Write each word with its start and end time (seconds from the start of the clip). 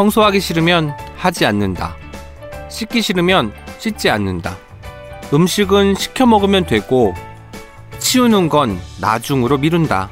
청소하기 0.00 0.40
싫으면 0.40 0.96
하지 1.14 1.44
않는다. 1.44 1.94
씻기 2.70 3.02
싫으면 3.02 3.52
씻지 3.76 4.08
않는다. 4.08 4.56
음식은 5.30 5.94
시켜 5.94 6.24
먹으면 6.24 6.64
되고 6.64 7.14
치우는 7.98 8.48
건 8.48 8.80
나중으로 8.98 9.58
미룬다. 9.58 10.08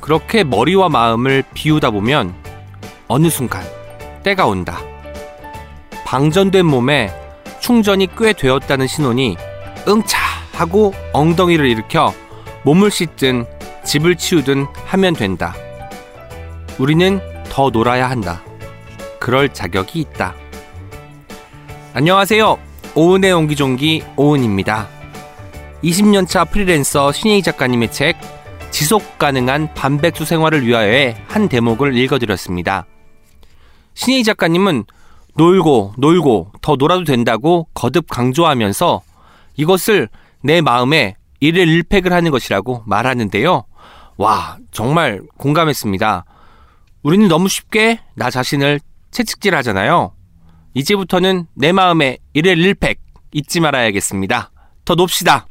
그렇게 0.00 0.42
머리와 0.42 0.88
마음을 0.88 1.44
비우다 1.54 1.92
보면 1.92 2.34
어느 3.06 3.30
순간 3.30 3.62
때가 4.24 4.46
온다. 4.46 4.80
방전된 6.04 6.66
몸에 6.66 7.12
충전이 7.60 8.08
꽤 8.18 8.32
되었다는 8.32 8.88
신호니 8.88 9.36
응차 9.86 10.18
하고 10.54 10.92
엉덩이를 11.12 11.66
일으켜 11.66 12.12
몸을 12.64 12.90
씻든 12.90 13.46
집을 13.84 14.16
치우든 14.16 14.66
하면 14.86 15.14
된다. 15.14 15.54
우리는 16.80 17.20
더 17.48 17.70
놀아야 17.70 18.10
한다. 18.10 18.42
그럴 19.24 19.48
자격이 19.48 20.00
있다. 20.00 20.34
안녕하세요. 21.94 22.58
오은의 22.94 23.32
옹기종기 23.32 24.04
오은입니다. 24.16 24.86
20년차 25.82 26.50
프리랜서 26.50 27.10
신예희 27.10 27.40
작가님의 27.40 27.90
책 27.90 28.18
지속 28.70 29.16
가능한 29.18 29.72
반백수 29.72 30.26
생활을 30.26 30.66
위하여의 30.66 31.16
한 31.26 31.48
대목을 31.48 31.96
읽어드렸습니다. 31.96 32.84
신예희 33.94 34.24
작가님은 34.24 34.84
놀고 35.36 35.94
놀고 35.96 36.52
더 36.60 36.76
놀아도 36.76 37.04
된다고 37.04 37.66
거듭 37.72 38.10
강조하면서 38.10 39.00
이것을 39.56 40.10
내 40.42 40.60
마음에 40.60 41.16
일일 41.40 41.66
일팩을 41.68 42.12
하는 42.12 42.30
것이라고 42.30 42.82
말하는데요. 42.84 43.64
와, 44.18 44.58
정말 44.70 45.22
공감했습니다. 45.38 46.26
우리는 47.02 47.26
너무 47.28 47.48
쉽게 47.48 48.00
나 48.14 48.28
자신을 48.28 48.80
채찍질 49.14 49.54
하잖아요. 49.56 50.12
이제부터는 50.74 51.46
내 51.54 51.72
마음에 51.72 52.18
일일 52.34 52.58
일팩 52.58 53.00
잊지 53.32 53.60
말아야겠습니다. 53.60 54.50
더 54.84 54.94
놉시다. 54.96 55.46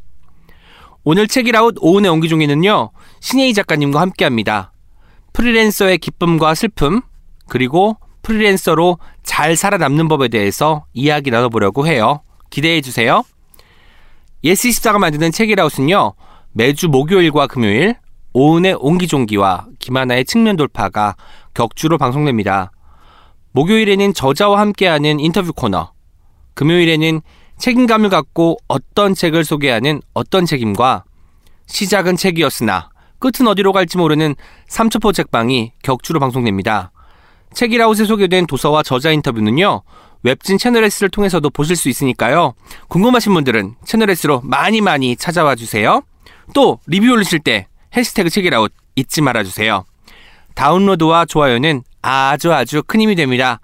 오늘 1.06 1.28
책이라웃 1.28 1.76
오은의 1.80 2.12
옹기종이는요, 2.12 2.92
신예희 3.22 3.54
작가님과 3.54 4.00
함께 4.00 4.26
합니다. 4.26 4.74
프리랜서의 5.34 5.98
기쁨과 5.98 6.56
슬픔, 6.56 7.02
그리고 7.48 7.98
프리랜서로 8.22 9.00
잘 9.24 9.56
살아남는 9.56 10.08
법에 10.08 10.28
대해서 10.28 10.86
이야기 10.94 11.32
나눠보려고 11.32 11.88
해요. 11.88 12.22
기대해 12.50 12.82
주세요. 12.82 13.24
예스24가 14.44 14.98
만드는 15.00 15.32
책읽아웃은요, 15.32 16.14
매주 16.52 16.90
목요일과 16.90 17.48
금요일, 17.48 17.96
오은의 18.34 18.78
옹기종기와 18.80 19.68
김하나의 19.80 20.26
측면 20.26 20.56
돌파가 20.56 21.16
격주로 21.54 21.98
방송됩니다. 21.98 22.72
목요일에는 23.54 24.14
저자와 24.14 24.60
함께하는 24.60 25.20
인터뷰 25.20 25.54
코너, 25.54 25.92
금요일에는 26.56 27.22
책임감을 27.58 28.10
갖고 28.10 28.58
어떤 28.68 29.14
책을 29.14 29.46
소개하는 29.46 30.02
어떤 30.14 30.46
책임과 30.46 31.04
시작은 31.68 32.18
책이었으나 32.18 32.90
끝은 33.20 33.48
어디로 33.48 33.72
갈지 33.72 33.98
모르는 33.98 34.36
삼천포책방이 34.68 35.72
격주로 35.84 36.20
방송됩니다. 36.20 36.92
책읽아웃에 37.54 38.06
소개된 38.06 38.48
도서와 38.48 38.82
저자 38.82 39.12
인터뷰는요, 39.12 39.84
웹진 40.24 40.58
채널S를 40.58 41.10
통해서도 41.10 41.50
보실 41.52 41.76
수 41.76 41.90
있으니까요. 41.90 42.56
궁금하신 42.88 43.34
분들은 43.34 43.76
채널S로 43.86 44.42
많이 44.44 44.82
많이 44.82 45.16
찾아와 45.16 45.54
주세요. 45.56 46.02
또 46.56 46.80
리뷰 46.88 47.12
올리실 47.12 47.40
때 47.40 47.68
해시태그 47.96 48.32
책이라웃 48.32 48.74
잊지 48.96 49.22
말아주세요. 49.22 49.86
다운로드와 50.56 51.26
좋아요는 51.26 51.84
아주 52.04 52.54
아주 52.54 52.84
큰 52.84 53.02
힘이 53.02 53.16
됩니다. 53.16 53.60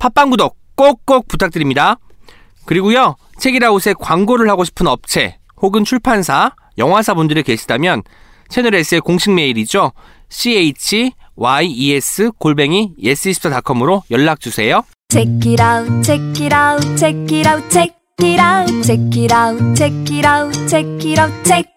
팟빵 0.00 0.30
구독 0.30 0.56
꼭꼭 0.74 1.28
부탁드립니다. 1.28 1.98
그리고요, 2.66 3.14
책이라웃에 3.38 3.94
광고를 4.00 4.50
하고 4.50 4.64
싶은 4.64 4.88
업체 4.88 5.38
혹은 5.62 5.84
출판사, 5.84 6.52
영화사 6.78 7.14
분들이 7.14 7.44
계시다면 7.44 8.02
채널 8.48 8.74
S의 8.74 9.00
공식 9.00 9.32
메일이죠. 9.32 9.92
chyes 10.28 11.12
골뱅이 12.38 12.94
yes24.com으로 13.00 14.02
연락 14.10 14.40
주세요. 14.40 14.82
Check 15.10 15.52
it 15.52 15.62
out, 15.62 16.02
check 16.02 16.44
it 16.44 16.54
out, 16.54 16.96
check 16.96 17.38
it 17.38 17.48
out, 17.48 17.68
check 17.70 17.94
it 18.20 18.40
out, 18.40 18.82
check 18.82 19.00
it 19.16 19.32
out, 19.32 19.74
check 19.76 20.10
it 20.10 20.26
out, 20.26 20.68
check 20.68 21.06
it 21.06 21.20
out, 21.20 21.44
check. 21.44 21.73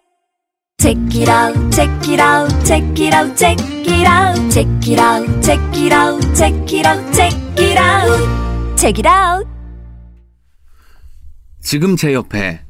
Check 0.80 0.96
it 1.12 1.28
out, 1.28 1.72
check 1.72 1.90
it 2.08 2.20
out, 2.20 2.48
check 2.64 3.00
it 3.00 3.12
out, 3.12 3.36
check 3.36 3.58
it 3.58 4.06
out, 4.06 4.36
check 4.48 4.86
it 4.86 5.00
out, 5.00 5.42
check 5.42 5.58
it 5.76 5.92
out, 5.92 6.22
check 6.36 6.72
it 6.72 6.86
out, 6.86 7.12
check 7.12 7.34
it 7.58 7.76
out, 7.76 8.76
check 8.78 8.98
it 9.00 9.08
out. 9.08 9.44
지금 11.60 11.96
제 11.96 12.14
옆에 12.14 12.60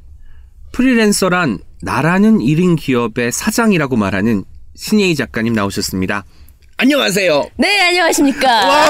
프리랜서란 0.72 1.58
나라는 1.82 2.38
1인 2.38 2.78
기업의 2.78 3.30
사장이라고 3.30 3.96
말하는 3.96 4.44
신예희 4.74 5.14
작가님 5.14 5.52
나오셨습니다. 5.52 6.24
안녕하세요. 6.78 7.50
네, 7.58 7.78
안녕하십니까. 7.88 8.88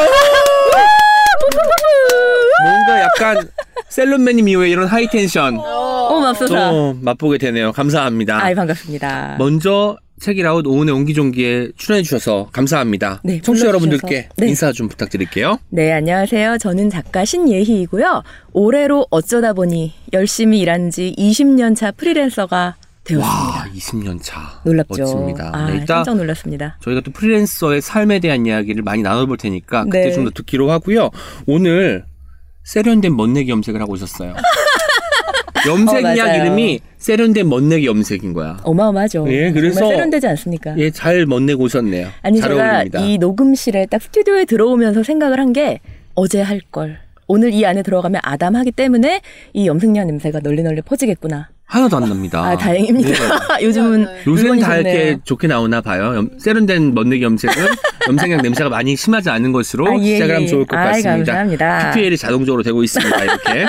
뭔가 2.63 3.01
약간 3.01 3.49
셀럽맨님 3.89 4.49
이후에 4.49 4.69
이런 4.71 4.87
high 4.87 5.12
tension 5.12 5.57
어, 5.59 6.21
맙소사. 6.21 6.71
또 6.71 6.95
맛보게 7.01 7.39
되네요. 7.39 7.73
감사합니다. 7.73 8.43
아이, 8.43 8.55
반갑습니다. 8.55 9.37
먼저 9.39 9.97
책읽아웃 10.21 10.67
오은의 10.67 10.93
옹기종기에 10.95 11.69
출연해 11.77 12.03
주셔서 12.03 12.49
감사합니다. 12.53 13.21
네, 13.23 13.41
청취자 13.41 13.67
불러주셔서. 13.67 13.69
여러분들께 13.69 14.29
네. 14.37 14.47
인사 14.49 14.73
좀 14.73 14.89
부탁드릴게요. 14.89 15.59
네, 15.69 15.93
안녕하세요. 15.93 16.59
저는 16.59 16.91
작가 16.91 17.25
신예희이고요. 17.25 18.23
올해로 18.53 19.07
어쩌다 19.11 19.53
보니 19.53 19.93
열심히 20.13 20.59
일한 20.59 20.91
지 20.91 21.15
20년 21.17 21.77
차 21.77 21.93
프리랜서가 21.93 22.75
되었습니다. 23.05 23.33
와, 23.33 23.65
20년 23.75 24.19
차. 24.21 24.61
놀랍죠. 24.65 25.03
멋집니다. 25.03 25.51
아, 25.55 25.71
네, 25.71 25.77
이따 25.77 25.95
깜짝 25.97 26.17
놀랐습니다. 26.17 26.79
저희가 26.83 27.01
또 27.03 27.13
프리랜서의 27.13 27.81
삶에 27.81 28.19
대한 28.19 28.45
이야기를 28.45 28.83
많이 28.83 29.03
나눠볼 29.03 29.37
테니까 29.37 29.85
그때 29.85 30.07
네. 30.07 30.13
좀더 30.13 30.31
듣기로 30.35 30.69
하고요. 30.71 31.11
오늘 31.47 32.05
세련된 32.73 33.17
멋내기 33.17 33.51
염색을 33.51 33.81
하고 33.81 33.93
오셨어요. 33.95 34.35
염색약 35.67 36.29
어. 36.29 36.35
이름이 36.37 36.81
세련된 36.99 37.49
멋내기 37.49 37.87
염색인 37.87 38.35
거야. 38.35 38.59
어마어마하죠. 38.63 39.25
예, 39.33 39.51
그래서- 39.53 39.89
세련되지 39.89 40.27
않습니까? 40.29 40.77
예, 40.79 40.91
잘 40.91 41.25
멋내고 41.25 41.65
오셨네요. 41.65 42.09
아니 42.23 42.41
잘 42.41 42.51
제가 42.51 42.71
어울립니다. 42.75 43.01
이 43.01 43.17
녹음실에 43.19 43.87
딱 43.87 44.03
스튜디오에 44.03 44.45
들어오면서 44.45 45.03
생각을 45.03 45.39
한 45.41 45.49
게 45.55 45.81
어제 46.15 46.43
할 46.43 46.61
걸. 46.71 46.99
오늘 47.27 47.55
이 47.55 47.65
안에 47.65 47.83
들어가면 47.83 48.21
아담하기 48.23 48.73
때문에 48.73 49.23
이 49.55 49.67
염색약 49.67 50.07
냄새가 50.07 50.41
널리 50.41 50.63
널리 50.63 50.83
퍼지겠구나. 50.83 51.49
하나도 51.69 51.99
안 51.99 52.09
납니다. 52.09 52.43
아, 52.43 52.57
다행입니다. 52.57 53.11
네. 53.11 53.17
요즘은 53.65 54.03
요새는 54.03 54.23
물건이 54.25 54.61
다 54.63 54.77
좋네요. 54.77 54.95
이렇게 54.97 55.21
좋게 55.25 55.47
나오나 55.49 55.83
봐요. 55.83 56.15
염- 56.17 56.31
세련된 56.39 56.95
멋내기 56.95 57.23
염색은 57.23 57.55
염색약 58.09 58.41
냄새가 58.41 58.71
많이 58.71 58.97
심하지 58.97 59.29
않은 59.29 59.53
것으로 59.53 59.87
아, 59.87 59.97
예, 60.01 60.15
시작을 60.15 60.35
하면 60.35 60.43
예. 60.45 60.47
좋을 60.47 60.65
것 60.65 60.77
아이, 60.79 61.03
같습니다. 61.03 61.33
감사합니다. 61.35 61.91
PPL이 61.93 62.17
자동적으로 62.17 62.63
되고 62.63 62.83
있습니다. 62.83 63.23
이렇게 63.23 63.67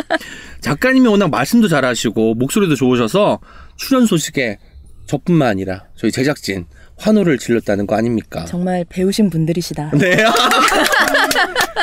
작가님이 0.61 1.09
워낙 1.09 1.29
말씀도 1.29 1.67
잘하시고 1.67 2.35
목소리도 2.35 2.75
좋으셔서 2.75 3.39
출연 3.75 4.05
소식에 4.05 4.57
저뿐만 5.05 5.49
아니라 5.49 5.83
저희 5.97 6.11
제작진 6.11 6.67
환호를 6.97 7.37
질렀다는 7.37 7.85
거 7.85 7.95
아닙니까? 7.95 8.45
정말 8.45 8.85
배우신 8.87 9.29
분들이시다. 9.29 9.91
네. 9.95 10.23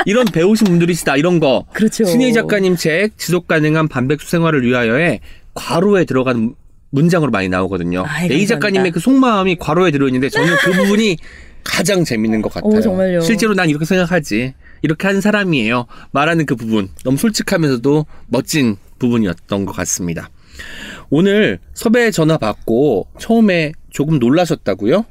이런 0.06 0.24
배우신 0.26 0.66
분들이시다 0.66 1.16
이런 1.16 1.40
거. 1.40 1.66
그렇죠. 1.74 2.04
신희 2.04 2.32
작가님 2.32 2.76
책 2.76 3.18
지속 3.18 3.46
가능한 3.48 3.88
반백수 3.88 4.30
생활을 4.30 4.62
위하여에 4.62 5.20
괄호에 5.56 6.04
들어간 6.04 6.54
문장으로 6.90 7.32
많이 7.32 7.48
나오거든요. 7.48 8.04
아이, 8.06 8.28
레이 8.28 8.38
감사합니다. 8.46 8.54
작가님의 8.54 8.90
그 8.92 9.00
속마음이 9.00 9.56
괄호에 9.56 9.90
들어있는데 9.90 10.28
저는 10.28 10.54
그 10.62 10.72
부분이 10.72 11.16
가장 11.64 12.04
재밌는 12.04 12.42
것 12.42 12.52
같아요. 12.52 13.18
오? 13.18 13.20
실제로 13.20 13.54
난 13.54 13.68
이렇게 13.68 13.84
생각하지. 13.84 14.54
이렇게 14.82 15.06
하는 15.08 15.20
사람이에요. 15.20 15.86
말하는 16.12 16.46
그 16.46 16.54
부분. 16.54 16.88
너무 17.04 17.16
솔직하면서도 17.16 18.06
멋진 18.28 18.76
부분이었던 19.00 19.64
것 19.66 19.72
같습니다. 19.72 20.30
오늘 21.10 21.58
섭외 21.74 22.10
전화 22.10 22.38
받고 22.38 23.08
처음에 23.18 23.72
조금 23.90 24.18
놀라셨다고요? 24.18 25.04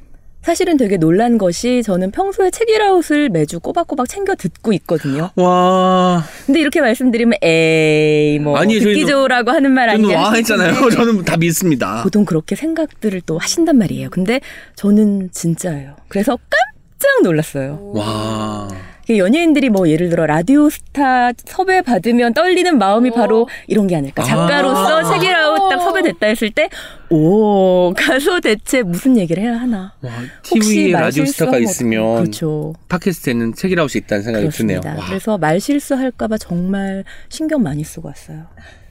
사실은 0.46 0.76
되게 0.76 0.96
놀란 0.96 1.38
것이 1.38 1.82
저는 1.82 2.12
평소에 2.12 2.52
책이라웃을 2.52 3.30
매주 3.30 3.58
꼬박꼬박 3.58 4.08
챙겨 4.08 4.36
듣고 4.36 4.72
있거든요. 4.74 5.30
와, 5.34 6.22
근데 6.46 6.60
이렇게 6.60 6.80
말씀드리면 6.80 7.38
에이 7.42 8.38
뭐 8.38 8.56
아니, 8.56 8.78
듣기 8.78 9.02
저희도- 9.02 9.08
좋으라고 9.08 9.50
하는 9.50 9.72
말 9.72 9.88
저는 9.88 10.04
아니냐 10.04 10.20
와 10.22 10.34
했잖아요. 10.34 10.72
저는 10.90 11.24
다 11.24 11.36
믿습니다. 11.36 12.00
보통 12.04 12.24
그렇게 12.24 12.54
생각들을 12.54 13.22
또 13.26 13.38
하신단 13.38 13.76
말이에요. 13.76 14.08
근데 14.10 14.40
저는 14.76 15.30
진짜예요. 15.32 15.96
그래서 16.06 16.38
깜짝 16.48 17.22
놀랐어요. 17.24 17.80
와, 17.96 18.68
연예인들이 19.08 19.70
뭐 19.70 19.88
예를 19.88 20.08
들어 20.08 20.26
라디오 20.26 20.68
스타 20.68 21.30
섭외 21.44 21.80
받으면 21.82 22.34
떨리는 22.34 22.76
마음이 22.78 23.10
바로 23.12 23.48
이런 23.68 23.86
게 23.86 23.94
아닐까. 23.96 24.22
작가로서 24.24 24.98
아. 24.98 25.04
책이라고 25.12 25.68
딱 25.68 25.80
섭외됐다 25.80 26.26
했을 26.26 26.50
때, 26.50 26.68
오, 27.10 27.92
가서 27.96 28.40
대체 28.40 28.82
무슨 28.82 29.16
얘기를 29.16 29.42
해야 29.42 29.54
하나. 29.60 29.94
와, 30.02 30.10
TV에 30.42 30.92
말 30.92 31.02
라디오 31.02 31.24
스타가 31.24 31.58
있으면. 31.58 32.16
그렇죠. 32.16 32.74
팟캐스트에는 32.88 33.54
책이라웃이 33.54 34.02
있다는 34.04 34.24
생각이 34.24 34.44
그렇습니다. 34.46 34.80
드네요. 34.80 34.98
와, 34.98 35.06
그래서 35.06 35.38
말 35.38 35.60
실수할까봐 35.60 36.38
정말 36.38 37.04
신경 37.28 37.62
많이 37.62 37.84
쓰고 37.84 38.08
왔어요. 38.08 38.46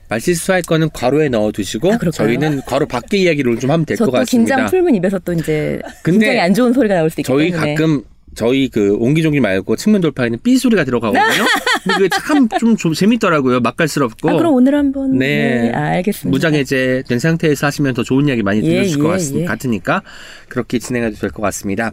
말실수할 0.07 0.61
거는 0.61 0.89
괄호에 0.93 1.29
넣어두시고 1.29 1.91
아? 1.91 1.97
저희는 2.13 2.61
괄호 2.67 2.85
밖에 2.85 3.17
이야기를 3.17 3.59
좀 3.59 3.71
하면 3.71 3.85
될저것또 3.87 4.11
같습니다. 4.11 4.55
긴장 4.55 4.69
풀면 4.69 4.93
입에서 4.95 5.17
또 5.19 5.33
이제 5.33 5.81
근데 6.03 6.19
굉장히 6.19 6.39
안 6.39 6.53
좋은 6.53 6.73
소리가 6.73 6.93
나올 6.93 7.09
수 7.09 7.21
있기 7.21 7.27
저희 7.27 7.49
때문에. 7.51 7.73
가끔 7.73 8.03
저희 8.35 8.69
그 8.69 8.95
옹기종기 8.99 9.39
말고 9.39 9.75
측면 9.77 10.01
돌파에는 10.01 10.39
삐 10.43 10.57
소리가 10.57 10.83
들어가거든요. 10.83 11.45
근데 11.83 11.97
그게 11.97 12.09
참좀 12.09 12.77
좀 12.77 12.93
재밌더라고요. 12.93 13.61
맛깔스럽고. 13.61 14.29
아, 14.29 14.33
그럼 14.37 14.53
오늘 14.53 14.75
한번 14.75 15.17
네. 15.17 15.61
네, 15.63 15.69
알겠습니다. 15.71 16.29
무장해제 16.35 17.03
된 17.07 17.19
상태에서 17.19 17.67
하시면 17.67 17.93
더 17.93 18.03
좋은 18.03 18.27
이야기 18.27 18.43
많이 18.43 18.59
예, 18.63 18.69
들으실 18.75 18.99
것 18.99 19.07
예, 19.07 19.11
같, 19.11 19.35
예. 19.41 19.45
같으니까 19.45 20.01
그렇게 20.49 20.79
진행해도 20.79 21.15
될 21.17 21.31
것 21.31 21.41
같습니다. 21.43 21.91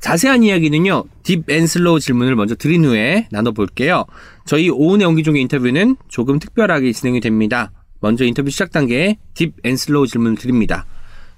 자세한 0.00 0.42
이야기는요. 0.42 1.04
deep 1.22 1.42
and 1.48 1.70
slow 1.70 2.00
질문을 2.00 2.34
먼저 2.36 2.54
드린 2.54 2.84
후에 2.84 3.28
나눠볼게요. 3.30 4.04
저희 4.46 4.68
오은의 4.70 5.06
옹기종기 5.06 5.40
인터뷰는 5.40 5.96
조금 6.08 6.38
특별하게 6.38 6.92
진행이 6.92 7.20
됩니다. 7.20 7.72
먼저 8.00 8.24
인터뷰 8.24 8.50
시작 8.50 8.70
단계에 8.72 9.18
deep 9.34 9.52
and 9.64 9.82
slow 9.82 10.06
질문을 10.06 10.36
드립니다. 10.38 10.86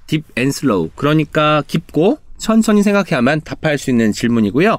deep 0.06 0.24
and 0.36 0.59
slow 0.59 0.90
그러니까 0.94 1.62
깊고 1.66 2.18
천천히 2.42 2.82
생각해야만 2.82 3.42
답할 3.42 3.78
수 3.78 3.90
있는 3.90 4.10
질문이고요. 4.10 4.76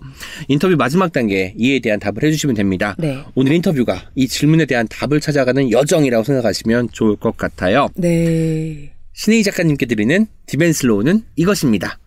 인터뷰 0.49 0.75
마지막 0.75 1.13
단계에 1.13 1.53
이에 1.57 1.79
대한 1.79 1.97
답을 1.97 2.21
해주시면 2.21 2.55
됩니다. 2.55 2.93
네. 2.99 3.23
오늘 3.35 3.53
인터뷰가 3.53 4.09
이 4.15 4.27
질문에 4.27 4.65
대한 4.65 4.85
답을 4.89 5.21
찾아가는 5.21 5.71
여정이라고 5.71 6.25
생각하시면 6.25 6.89
좋을 6.91 7.15
것 7.15 7.37
같아요. 7.37 7.87
네. 7.95 8.91
신예희 9.13 9.43
작가님께 9.43 9.85
드리는 9.85 10.27
deep 10.45 10.66
and 10.66 10.82
slow는 10.82 11.23
이것입니다. 11.37 11.99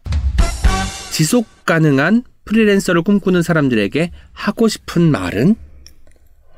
지속 1.10 1.46
가능한 1.64 2.22
프리랜서를 2.44 3.02
꿈꾸는 3.02 3.40
사람들에게 3.40 4.10
하고 4.32 4.68
싶은 4.68 5.10
말은? 5.10 5.56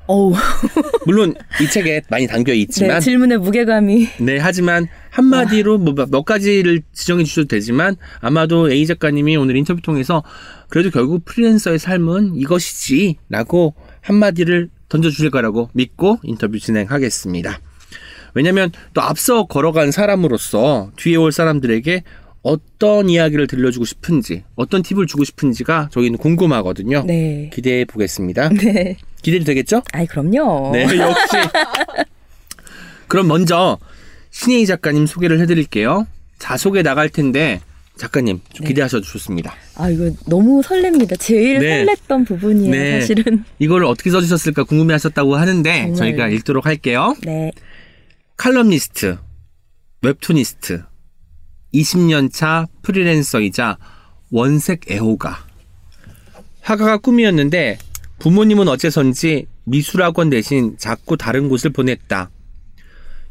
어우, 0.08 0.32
물론 1.06 1.34
이 1.62 1.66
책에 1.70 2.00
많이 2.08 2.26
담겨 2.26 2.52
네, 2.52 2.58
있지만 2.58 3.00
질문의 3.00 3.38
무게감이 3.38 4.08
네, 4.20 4.38
하지만 4.38 4.88
한마디로 5.10 5.78
뭐 5.78 5.94
몇 6.10 6.24
가지를 6.24 6.80
지정해 6.92 7.24
주셔도 7.24 7.48
되지만 7.48 7.96
아마도 8.20 8.70
A 8.70 8.86
작가님이 8.86 9.36
오늘 9.36 9.56
인터뷰 9.56 9.82
통해서 9.82 10.22
그래도 10.68 10.90
결국 10.90 11.24
프리랜서의 11.24 11.78
삶은 11.78 12.36
이것이지라고 12.36 13.74
한마디를 14.00 14.70
던져 14.88 15.10
주실 15.10 15.30
거라고 15.30 15.68
믿고 15.74 16.18
인터뷰 16.22 16.58
진행하겠습니다. 16.58 17.60
왜냐면 18.34 18.70
또 18.94 19.02
앞서 19.02 19.44
걸어간 19.44 19.90
사람으로서 19.90 20.90
뒤에 20.96 21.16
올 21.16 21.32
사람들에게 21.32 22.02
어떤 22.42 23.10
이야기를 23.10 23.46
들려주고 23.46 23.84
싶은지, 23.84 24.44
어떤 24.54 24.82
팁을 24.82 25.06
주고 25.06 25.24
싶은지가 25.24 25.88
저희는 25.90 26.18
궁금하거든요. 26.18 27.04
네. 27.06 27.50
기대해 27.52 27.84
보겠습니다. 27.84 28.50
네. 28.50 28.96
기대도 29.22 29.44
되겠죠? 29.44 29.82
아이 29.92 30.06
그럼요. 30.06 30.70
네, 30.72 30.84
역시. 30.98 31.36
그럼 33.08 33.28
먼저 33.28 33.78
신혜희 34.30 34.66
작가님 34.66 35.06
소개를 35.06 35.40
해드릴게요. 35.40 36.06
자소개 36.38 36.82
나갈 36.82 37.08
텐데 37.08 37.60
작가님 37.96 38.40
좀 38.52 38.64
네. 38.64 38.68
기대하셔도 38.68 39.02
좋습니다. 39.04 39.54
아 39.74 39.88
이거 39.90 40.10
너무 40.26 40.60
설렙니다. 40.62 41.18
제일 41.18 41.58
네. 41.58 41.84
설렜던 41.84 42.26
부분이에요. 42.26 42.70
네. 42.70 43.00
사실은. 43.00 43.44
이걸 43.58 43.84
어떻게 43.84 44.10
써주셨을까 44.10 44.64
궁금해하셨다고 44.64 45.34
하는데 45.36 45.72
정말. 45.80 45.96
저희가 45.96 46.28
읽도록 46.28 46.66
할게요. 46.66 47.14
네. 47.22 47.50
칼럼니스트, 48.36 49.18
webtoonist, 50.02 50.84
20년 51.74 52.32
차 52.32 52.66
프리랜서이자 52.82 53.78
원색 54.30 54.90
애호가. 54.90 55.44
화가가 56.60 56.98
꿈이었는데 56.98 57.78
부모님은 58.18 58.66
어째선지 58.66 59.46
미술학원 59.64 60.30
대신 60.30 60.76
자꾸 60.76 61.16
다른 61.16 61.48
곳을 61.48 61.70
보냈다. 61.70 62.30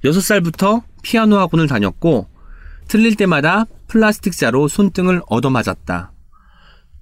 6살부터 0.04 0.84
피아노 1.01 1.38
학원을 1.38 1.68
다녔고 1.68 2.28
틀릴 2.88 3.16
때마다 3.16 3.66
플라스틱 3.88 4.34
자로 4.34 4.68
손등을 4.68 5.22
얻어맞았다. 5.28 6.12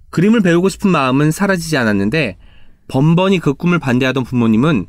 그림을 0.10 0.42
배우고 0.42 0.70
싶은 0.70 0.90
마음은 0.90 1.32
사라지지 1.32 1.78
않았는데 1.78 2.38
번번이 2.88 3.40
그 3.40 3.54
꿈을 3.54 3.80
반대하던 3.80 4.24
부모님은 4.24 4.88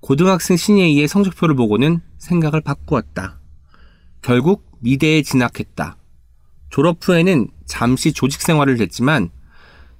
고등학생 0.00 0.56
신예희의 0.56 1.08
성적표를 1.08 1.54
보고는 1.54 2.00
생각을 2.18 2.60
바꾸었다. 2.60 3.38
결국 4.20 4.66
미대에 4.80 5.22
진학했다. 5.22 5.96
졸업 6.68 6.98
후에는 7.00 7.48
잠시 7.64 8.12
조직 8.12 8.42
생활을 8.42 8.80
했지만 8.80 9.30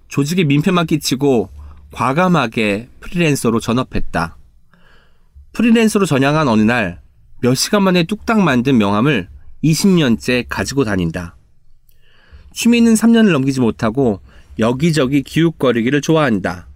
조직에 0.09 0.45
민폐만 0.45 0.87
끼치고 0.87 1.54
과감하게 1.95 2.89
프리랜서로 3.01 3.61
전업했다. 3.61 4.37
프리랜서로 5.53 6.07
전향한 6.07 6.49
어느 6.49 6.63
날 6.63 7.05
몇 7.45 7.55
시간 7.57 7.83
만에 7.83 8.05
뚝딱 8.05 8.41
만든 8.41 8.79
명함을 8.79 9.29
20년째 9.63 10.47
가지고 10.49 10.85
다닌다. 10.85 11.37
취미는 12.55 12.95
3년을 12.95 13.33
넘기지 13.33 13.61
못하고 13.61 14.23
여기저기 14.59 15.23
기웃거리기를 15.23 16.01
좋아한다. 16.01 16.69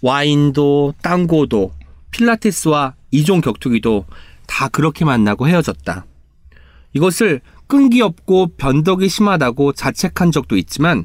와인도 0.00 0.94
땅고도 1.02 1.72
필라테스와 2.12 2.94
이종 3.10 3.42
격투기도 3.42 4.06
다 4.46 4.68
그렇게 4.68 5.04
만나고 5.04 5.48
헤어졌다. 5.48 6.06
이것을 6.94 7.42
끈기 7.66 8.00
없고 8.00 8.52
변덕이 8.56 9.06
심하다고 9.10 9.74
자책한 9.74 10.32
적도 10.32 10.56
있지만 10.56 11.04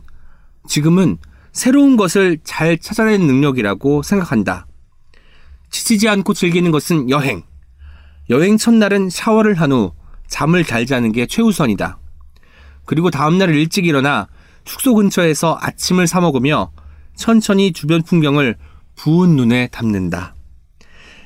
지금은 0.70 1.18
새로운 1.60 1.98
것을 1.98 2.38
잘 2.46 2.78
찾아내는 2.78 3.28
능력이라고 3.28 4.02
생각한다. 4.02 4.66
지치지 5.70 6.08
않고 6.08 6.34
즐기는 6.34 6.72
것은 6.72 7.10
여행. 7.10 7.44
여행 8.30 8.56
첫날은 8.58 9.10
샤워를 9.10 9.56
한 9.56 9.74
후 9.74 9.92
잠을 10.30 10.64
잘 10.64 10.86
자는 10.86 11.12
게 11.12 11.26
최우선이다. 11.26 12.00
그리고 12.86 13.12
다음날 13.12 13.54
일찍 13.54 13.86
일어나 13.86 14.30
숙소 14.64 14.96
근처에서 14.96 15.58
아침을 15.60 16.08
사 16.08 16.22
먹으며 16.22 16.72
천천히 17.18 17.74
주변 17.74 18.04
풍경을 18.04 18.56
부은 18.96 19.36
눈에 19.36 19.68
담는다. 19.68 20.36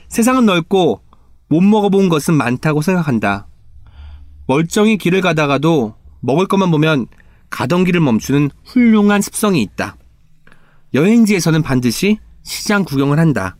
세상은 0.09 0.47
넓고 0.47 1.03
못 1.47 1.61
먹어본 1.61 2.09
것은 2.09 2.33
많다고 2.33 2.81
생각한다. 2.81 3.45
멀쩡히 4.47 4.97
길을 4.97 5.21
가다가도 5.21 5.93
먹을 6.21 6.47
것만 6.47 6.71
보면 6.71 7.05
가던 7.51 7.83
길을 7.83 8.01
멈추는 8.01 8.49
훌륭한 8.65 9.21
습성이 9.21 9.61
있다. 9.61 9.95
여행지에서는 10.93 11.63
반드시 11.63 12.19
시장 12.43 12.83
구경을 12.83 13.19
한다. 13.19 13.55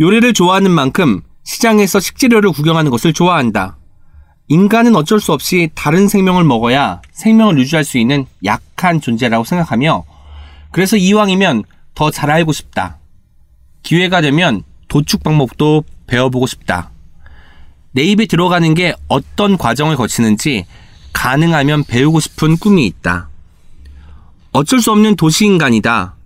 요리를 0.00 0.32
좋아하는 0.32 0.70
만큼 0.70 1.20
시장에서 1.44 2.00
식재료를 2.00 2.52
구경하는 2.52 2.90
것을 2.90 3.12
좋아한다. 3.12 3.78
인간은 4.48 4.96
어쩔 4.96 5.20
수 5.20 5.32
없이 5.32 5.70
다른 5.74 6.08
생명을 6.08 6.44
먹어야 6.44 7.02
생명을 7.12 7.58
유지할 7.58 7.84
수 7.84 7.98
있는 7.98 8.26
약한 8.44 9.00
존재라고 9.00 9.44
생각하며 9.44 10.04
그래서 10.72 10.96
이왕이면 10.96 11.64
더 11.94 12.10
잘 12.10 12.30
알고 12.30 12.52
싶다. 12.52 12.98
기회가 13.82 14.20
되면 14.20 14.62
도축 14.88 15.22
방법도 15.22 15.84
배워보고 16.06 16.46
싶다. 16.46 16.90
내 17.92 18.02
입에 18.02 18.26
들어가는 18.26 18.72
게 18.74 18.94
어떤 19.08 19.56
과정을 19.58 19.96
거치는지 19.96 20.66
가능하면 21.12 21.84
배우고 21.84 22.20
싶은 22.20 22.56
꿈이 22.56 22.86
있다. 22.86 23.28
어쩔 24.52 24.80
수 24.80 24.92
없는 24.92 25.16
도시인간이다. 25.16 26.16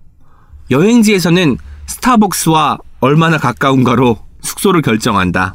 여행지에서는 0.70 1.58
스타벅스와 1.86 2.78
얼마나 3.00 3.38
가까운가로 3.38 4.18
숙소를 4.42 4.82
결정한다. 4.82 5.54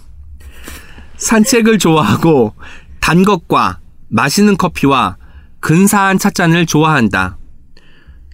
산책을 1.17 1.79
좋아하고 1.79 2.53
단 2.99 3.23
것과 3.23 3.79
맛있는 4.07 4.57
커피와 4.57 5.17
근사한 5.59 6.19
찻잔을 6.19 6.65
좋아한다. 6.65 7.37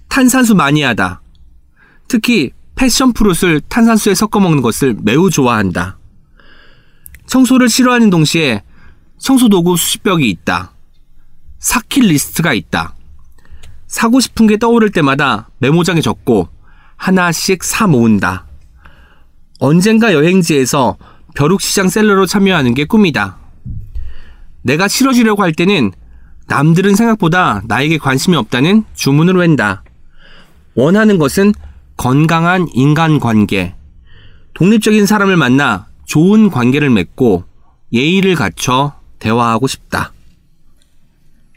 탄산수 0.10 0.56
마니아다. 0.56 1.22
특히 2.08 2.52
passion 2.76 3.14
fruit를 3.14 3.62
탄산수에 3.62 4.14
섞어 4.14 4.40
먹는 4.40 4.62
것을 4.62 4.96
매우 5.02 5.30
좋아한다. 5.30 5.98
청소를 7.26 7.70
싫어하는 7.70 8.10
동시에 8.10 8.64
청소 9.18 9.50
도구 9.50 9.78
수십 9.78 10.04
벌이 10.04 10.30
있다. 10.30 10.72
사킷 11.58 12.08
리스트가 12.08 12.54
있다. 12.54 12.94
사고 13.88 14.20
싶은 14.20 14.46
게 14.46 14.58
떠오를 14.58 14.92
때마다 14.92 15.50
메모장에 15.60 16.02
적고 16.02 16.50
하나씩 16.96 17.64
사 17.64 17.88
모은다. 17.88 18.46
언젠가 19.60 20.14
여행지에서 20.14 20.98
벼룩시장 21.36 21.90
셀러로 21.90 22.26
참여하는 22.26 22.74
게 22.74 22.86
꿈이다. 22.86 23.38
내가 24.62 24.88
싫어지려고 24.88 25.44
할 25.44 25.54
때는 25.54 25.92
남들은 26.48 26.96
생각보다 26.96 27.62
나에게 27.66 27.98
관심이 27.98 28.36
없다는 28.36 28.84
주문을 28.94 29.36
웬다. 29.36 29.84
원하는 30.76 31.18
것은 31.18 31.54
건강한 31.98 32.68
인간관계, 32.74 33.76
독립적인 34.54 35.06
사람을 35.06 35.38
만나 35.38 35.88
좋은 36.06 36.50
관계를 36.50 36.90
맺고 36.90 37.44
예의를 37.94 38.36
갖춰 38.36 38.94
대화하고 39.20 39.68
싶다. 39.68 40.12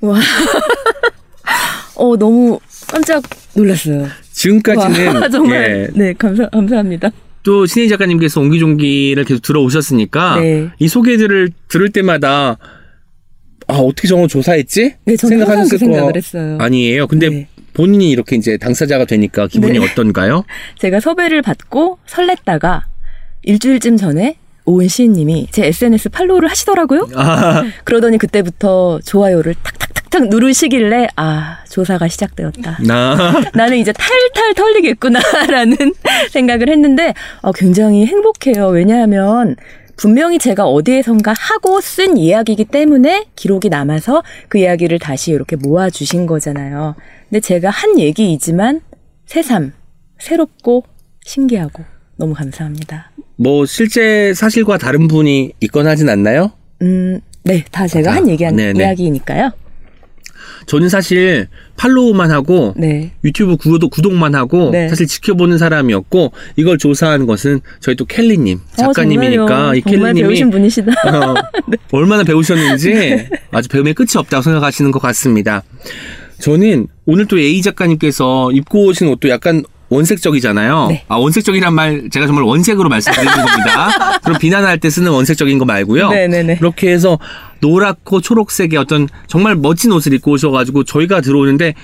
와. 0.00 0.18
어, 1.97 2.16
너무 2.16 2.61
깜짝 2.87 3.23
놀랐어요. 3.54 4.07
지금까지는 4.38 5.16
와, 5.16 5.28
정말. 5.30 5.90
예, 5.95 5.99
네, 5.99 6.12
감사, 6.12 6.49
감사합니다. 6.49 7.11
또 7.42 7.66
신혜 7.66 7.88
작가님께서 7.88 8.40
옹기종기를 8.40 9.25
계속 9.25 9.42
들어오셨으니까 9.42 10.40
네. 10.40 10.68
이 10.78 10.88
소개들을 10.88 11.50
들을 11.68 11.90
때마다 11.90 12.57
아 13.66 13.75
어떻게 13.75 14.09
저걸 14.09 14.28
조사했지? 14.28 14.95
네, 15.04 15.16
그 15.16 15.26
생각하셨을 15.26 15.78
거 15.78 16.12
했어요. 16.14 16.59
아니에요. 16.61 17.07
근데 17.07 17.28
네. 17.28 17.49
본인이 17.75 18.11
이렇게 18.11 18.37
이제 18.37 18.57
당사자가 18.57 19.04
되니까 19.04 19.47
기분이 19.47 19.78
네. 19.78 19.85
어떤가요? 19.85 20.45
제가 20.78 21.00
섭외를 21.00 21.42
받고 21.42 21.99
설렜다가 22.07 22.83
일주일쯤 23.42 23.97
전에 23.97 24.37
오은 24.64 24.88
시인님이 24.88 25.49
제 25.50 25.66
SNS 25.66 26.11
팔로우를 26.11 26.50
하시더라고요. 26.50 27.09
아, 27.14 27.64
그러더니 27.85 28.18
그때부터 28.18 29.00
좋아요를 29.04 29.54
탁탁 29.62 29.88
탁탁 30.09 30.29
누르시길래 30.29 31.09
아 31.17 31.59
조사가 31.69 32.09
시작되었다. 32.09 32.79
나 32.87 33.33
나는 33.55 33.79
이제 33.79 33.93
탈탈 33.93 34.55
털리겠구나라는 34.55 35.77
생각을 36.31 36.69
했는데 36.69 37.15
어, 37.43 37.53
굉장히 37.53 38.07
행복해요. 38.07 38.69
왜냐하면 38.69 39.57
분명히 39.97 40.38
제가 40.38 40.65
어디에선가 40.65 41.35
하고 41.37 41.81
쓴 41.81 42.17
이야기이기 42.17 42.67
때문에 42.67 43.27
기록이 43.37 43.69
남아서 43.69 44.23
그 44.49 44.59
이야기를 44.59 44.99
다시 44.99 45.33
이렇게 45.33 45.57
모아주신 45.57 46.27
거잖아요. 46.27 46.95
근데 47.29 47.41
제가 47.41 47.71
한 47.71 47.99
얘기이지만 47.99 48.81
새삼 49.27 49.73
새롭고 50.19 50.85
신기하고 51.25 51.85
너무 52.17 52.35
감사합니다. 52.35 53.11
뭐 53.37 53.67
실제 53.67 54.33
사실과 54.35 54.79
다른 54.79 55.07
분이 55.07 55.53
있거나 55.61 55.91
하진 55.91 56.09
않나요? 56.09 56.53
음, 56.83 57.21
네, 57.45 57.65
다 57.71 57.87
제가 57.87 58.11
다, 58.11 58.17
한 58.17 58.29
얘기, 58.29 58.45
네네. 58.45 58.79
이야기니까요. 58.79 59.50
저는 60.69 60.91
사실 60.91 61.49
팔로우만 61.77 62.31
하고 62.31 62.75
네. 62.77 63.13
유튜브 63.25 63.57
구독, 63.57 63.91
구독만 63.91 64.35
하고 64.35 64.71
네. 64.71 64.89
사실 64.89 65.07
지켜보는 65.07 65.57
사람이었고 65.57 66.33
이걸 66.57 66.77
조사한 66.77 67.25
것은 67.25 67.61
저희 67.81 67.97
또 67.97 68.05
켈리님 68.05 68.61
작가님이니까 68.77 69.71
어. 69.71 69.75
이 69.75 69.81
켈리님이 69.81 70.21
배우신 70.21 70.51
분이시다. 70.51 70.93
어, 70.93 71.35
얼마나 71.91 72.23
배우셨는지 72.23 73.29
아주 73.51 73.69
배움의 73.71 73.95
끝이 73.95 74.11
없다고 74.17 74.43
생각하시는 74.43 74.91
것 74.91 75.01
같습니다. 75.01 75.63
저는 76.39 76.87
오늘 77.07 77.27
또 77.27 77.39
예희 77.38 77.62
작가님께서 77.63 78.53
입고 78.53 78.85
오신 78.89 79.09
옷도 79.09 79.31
약간 79.31 79.65
원색적이잖아요. 79.90 80.87
네. 80.90 81.04
아 81.09 81.16
원색적이란 81.16 81.73
말 81.75 82.09
제가 82.11 82.26
정말 82.26 82.45
원색으로 82.45 82.88
말씀드리는 82.88 83.33
겁니다. 83.33 84.18
그럼 84.25 84.38
비난할 84.38 84.78
때 84.78 84.90
쓰는 84.90 85.11
원색적인 85.12 85.59
거 85.59 85.64
말고요. 85.64 86.11
네네네. 86.11 86.57
그렇게 86.57 86.90
해서 86.90 87.18
노랗고 87.61 88.21
초록색의 88.21 88.78
어떤 88.78 89.09
정말 89.26 89.57
멋진 89.57 89.92
옷을 89.92 90.12
입고 90.14 90.33
오셔가지고 90.33 90.85
저희가 90.85 91.21
들어오는데 91.21 91.75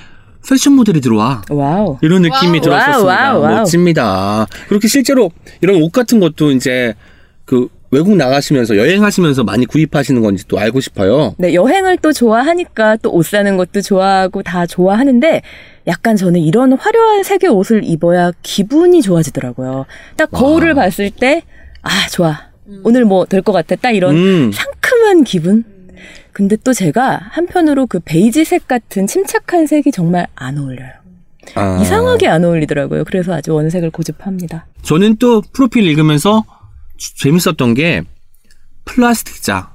패션 0.46 0.74
모델이 0.74 1.00
들어와. 1.00 1.42
Wow. 1.50 1.98
이런 2.02 2.22
느낌이 2.22 2.58
wow. 2.58 2.60
들었었습니다. 2.60 3.04
Wow, 3.06 3.40
wow, 3.40 3.42
wow. 3.42 3.54
멋집니다. 3.60 4.46
그렇게 4.68 4.88
실제로 4.88 5.30
이런 5.62 5.80
옷 5.82 5.90
같은 5.90 6.20
것도 6.20 6.50
이제 6.52 6.94
그 7.46 7.68
외국 7.90 8.16
나가시면서 8.16 8.76
여행하시면서 8.76 9.44
많이 9.44 9.64
구입하시는 9.66 10.20
건지 10.20 10.44
또 10.48 10.58
알고 10.58 10.80
싶어요. 10.80 11.34
네, 11.38 11.54
여행을 11.54 11.98
또 11.98 12.12
좋아하니까 12.12 12.96
또 12.96 13.12
옷 13.14 13.24
사는 13.26 13.56
것도 13.56 13.80
좋아하고 13.80 14.42
다 14.42 14.66
좋아하는데 14.66 15.42
약간 15.86 16.16
저는 16.16 16.40
이런 16.40 16.72
화려한 16.72 17.22
색의 17.22 17.50
옷을 17.50 17.84
입어야 17.84 18.32
기분이 18.42 19.02
좋아지더라고요. 19.02 19.86
딱 20.16 20.30
거울을 20.30 20.74
봤을 20.74 21.10
때, 21.10 21.42
아, 21.82 22.08
좋아. 22.10 22.40
오늘 22.82 23.04
뭐 23.04 23.26
될 23.26 23.42
것 23.42 23.52
같아. 23.52 23.76
딱 23.76 23.90
이런 23.90 24.16
음. 24.16 24.50
상큼한 24.52 25.24
기분? 25.24 25.64
근데 26.32 26.56
또 26.56 26.72
제가 26.72 27.20
한편으로 27.30 27.86
그 27.86 28.00
베이지색 28.00 28.66
같은 28.66 29.06
침착한 29.06 29.66
색이 29.66 29.92
정말 29.92 30.26
안 30.34 30.58
어울려요. 30.58 30.90
아. 31.54 31.78
이상하게 31.82 32.26
안 32.26 32.42
어울리더라고요. 32.44 33.04
그래서 33.04 33.34
아주 33.34 33.52
원색을 33.54 33.90
고집합니다. 33.90 34.66
저는 34.82 35.16
또 35.16 35.42
프로필 35.52 35.86
읽으면서 35.86 36.44
주- 36.96 37.14
재밌었던 37.18 37.74
게 37.74 38.02
플라스틱 38.86 39.42
자. 39.42 39.73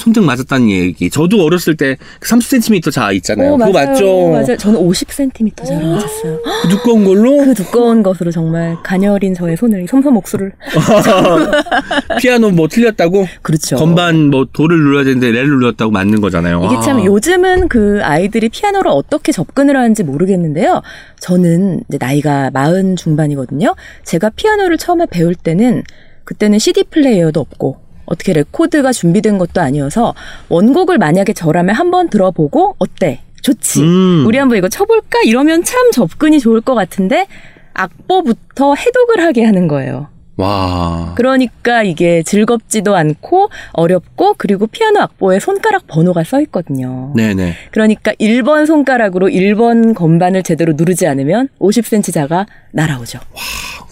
손등 0.00 0.24
맞았다는 0.24 0.70
얘기. 0.70 1.10
저도 1.10 1.44
어렸을 1.44 1.76
때 1.76 1.96
30cm 2.20 2.90
자 2.90 3.12
있잖아요. 3.12 3.52
오, 3.52 3.58
그거 3.58 3.70
맞죠? 3.70 4.30
맞아요. 4.30 4.56
저는 4.56 4.80
50cm 4.80 5.64
잘 5.66 5.82
맞았어요. 5.82 6.40
그 6.62 6.68
두꺼운 6.68 7.04
걸로 7.04 7.36
그 7.44 7.54
두꺼운 7.54 8.02
것으로 8.02 8.30
정말 8.30 8.78
가녀린 8.82 9.34
저의 9.34 9.56
손을 9.58 9.86
솜솜옥수를 9.86 10.52
피아노 12.18 12.50
뭐 12.50 12.66
틀렸다고 12.66 13.26
그렇죠. 13.42 13.76
건반 13.76 14.30
뭐 14.30 14.46
도를 14.50 14.78
눌러야 14.78 15.04
되는데 15.04 15.30
레를 15.30 15.50
눌렀다고 15.50 15.90
맞는 15.90 16.22
거잖아요. 16.22 16.64
이게 16.64 16.80
참 16.82 16.98
아. 16.98 17.04
요즘은 17.04 17.68
그 17.68 18.00
아이들이 18.02 18.48
피아노를 18.48 18.90
어떻게 18.90 19.32
접근을 19.32 19.76
하는지 19.76 20.02
모르겠는데요. 20.02 20.80
저는 21.20 21.82
이제 21.88 21.98
나이가 22.00 22.50
마흔 22.52 22.96
중반이거든요. 22.96 23.74
제가 24.04 24.30
피아노를 24.30 24.78
처음에 24.78 25.06
배울 25.10 25.34
때는 25.34 25.82
그때는 26.24 26.58
CD 26.58 26.84
플레이어도 26.84 27.38
없고 27.40 27.89
어떻게 28.10 28.32
레코드가 28.32 28.92
준비된 28.92 29.38
것도 29.38 29.60
아니어서 29.60 30.14
원곡을 30.48 30.98
만약에 30.98 31.32
저라면 31.32 31.74
한번 31.74 32.10
들어보고 32.10 32.76
어때? 32.78 33.22
좋지. 33.40 33.80
음. 33.80 34.24
우리 34.26 34.36
한번 34.36 34.58
이거 34.58 34.68
쳐볼까? 34.68 35.20
이러면 35.24 35.64
참 35.64 35.90
접근이 35.92 36.40
좋을 36.40 36.60
것 36.60 36.74
같은데 36.74 37.26
악보부터 37.72 38.74
해독을 38.74 39.20
하게 39.24 39.44
하는 39.44 39.68
거예요. 39.68 40.08
와. 40.36 41.12
그러니까 41.16 41.82
이게 41.82 42.22
즐겁지도 42.22 42.96
않고 42.96 43.50
어렵고 43.72 44.34
그리고 44.38 44.66
피아노 44.66 45.00
악보에 45.00 45.38
손가락 45.38 45.86
번호가 45.86 46.24
써 46.24 46.40
있거든요. 46.42 47.12
네네. 47.14 47.54
그러니까 47.70 48.12
1번 48.14 48.66
손가락으로 48.66 49.28
1번 49.28 49.94
건반을 49.94 50.42
제대로 50.42 50.72
누르지 50.74 51.06
않으면 51.06 51.48
50cm 51.60 52.12
자가 52.12 52.46
날아오죠. 52.72 53.20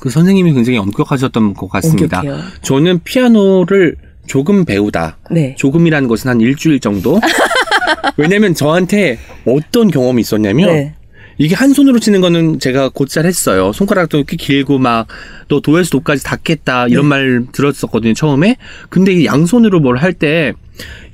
그 0.00 0.10
선생님이 0.10 0.54
굉장히 0.54 0.78
엄격하셨던 0.78 1.54
것 1.54 1.68
같습니다. 1.68 2.20
엄격해요. 2.20 2.42
저는 2.62 3.00
피아노를 3.04 3.96
조금 4.28 4.64
배우다. 4.64 5.18
네. 5.30 5.54
조금이라는 5.58 6.08
것은 6.08 6.30
한 6.30 6.40
일주일 6.40 6.78
정도. 6.80 7.20
왜냐면 8.16 8.54
저한테 8.54 9.18
어떤 9.44 9.90
경험이 9.90 10.20
있었냐면 10.20 10.70
네. 10.70 10.94
이게 11.38 11.54
한 11.54 11.72
손으로 11.72 11.98
치는 12.00 12.20
거는 12.20 12.58
제가 12.58 12.88
곧잘 12.90 13.24
했어요. 13.24 13.72
손가락도 13.72 14.18
이렇게 14.18 14.36
길고 14.36 14.78
막또 14.78 15.60
도에서 15.62 15.90
도까지 15.90 16.24
닿겠다 16.24 16.88
이런 16.88 17.04
네. 17.04 17.08
말 17.08 17.46
들었었거든요 17.52 18.14
처음에. 18.14 18.56
근데 18.90 19.12
이 19.12 19.24
양손으로 19.26 19.80
뭘 19.80 19.96
할 19.98 20.12
때 20.14 20.52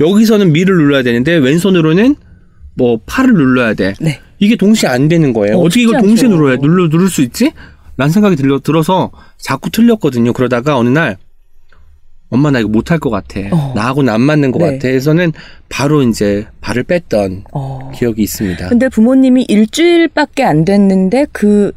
여기서는 0.00 0.52
미를 0.52 0.76
눌러야 0.76 1.02
되는데 1.02 1.35
왼손으로는 1.37 2.16
뭐 2.75 3.00
팔을 3.06 3.33
눌러야 3.35 3.75
돼. 3.75 3.94
네. 4.00 4.21
이게 4.38 4.56
동시에 4.56 4.88
안 4.88 5.09
되는 5.09 5.33
거예요. 5.33 5.56
어, 5.59 5.61
어, 5.61 5.68
떻게 5.68 5.83
이걸 5.83 6.00
동시에 6.00 6.26
않죠. 6.26 6.37
눌러야 6.37 6.56
누르 6.56 6.88
누를 6.88 7.09
수 7.09 7.23
있지? 7.23 7.52
라는 7.97 8.11
생각이 8.12 8.35
들려, 8.35 8.59
들어서 8.59 9.12
자꾸 9.38 9.71
틀렸거든요. 9.71 10.33
그러다가 10.33 10.76
어느 10.76 10.88
날 10.88 11.16
엄마 12.34 12.50
나 12.50 12.58
이거 12.58 12.68
못할 12.68 12.98
것 12.98 13.10
같아. 13.10 13.40
어. 13.52 13.72
나하고는 13.74 14.12
안 14.12 14.20
맞는 14.20 14.50
것 14.50 14.58
네. 14.58 14.72
같아. 14.72 14.88
해서는 14.88 15.32
바로 15.68 16.02
이제 16.02 16.46
발을 16.60 16.82
뺐던 16.82 17.44
어. 17.52 17.90
기억이 17.94 18.22
있습니다. 18.22 18.68
근데 18.68 18.88
부모님이 18.88 19.44
일주일밖에 19.48 20.42
안 20.44 20.64
됐는데 20.64 21.26
그 21.32 21.72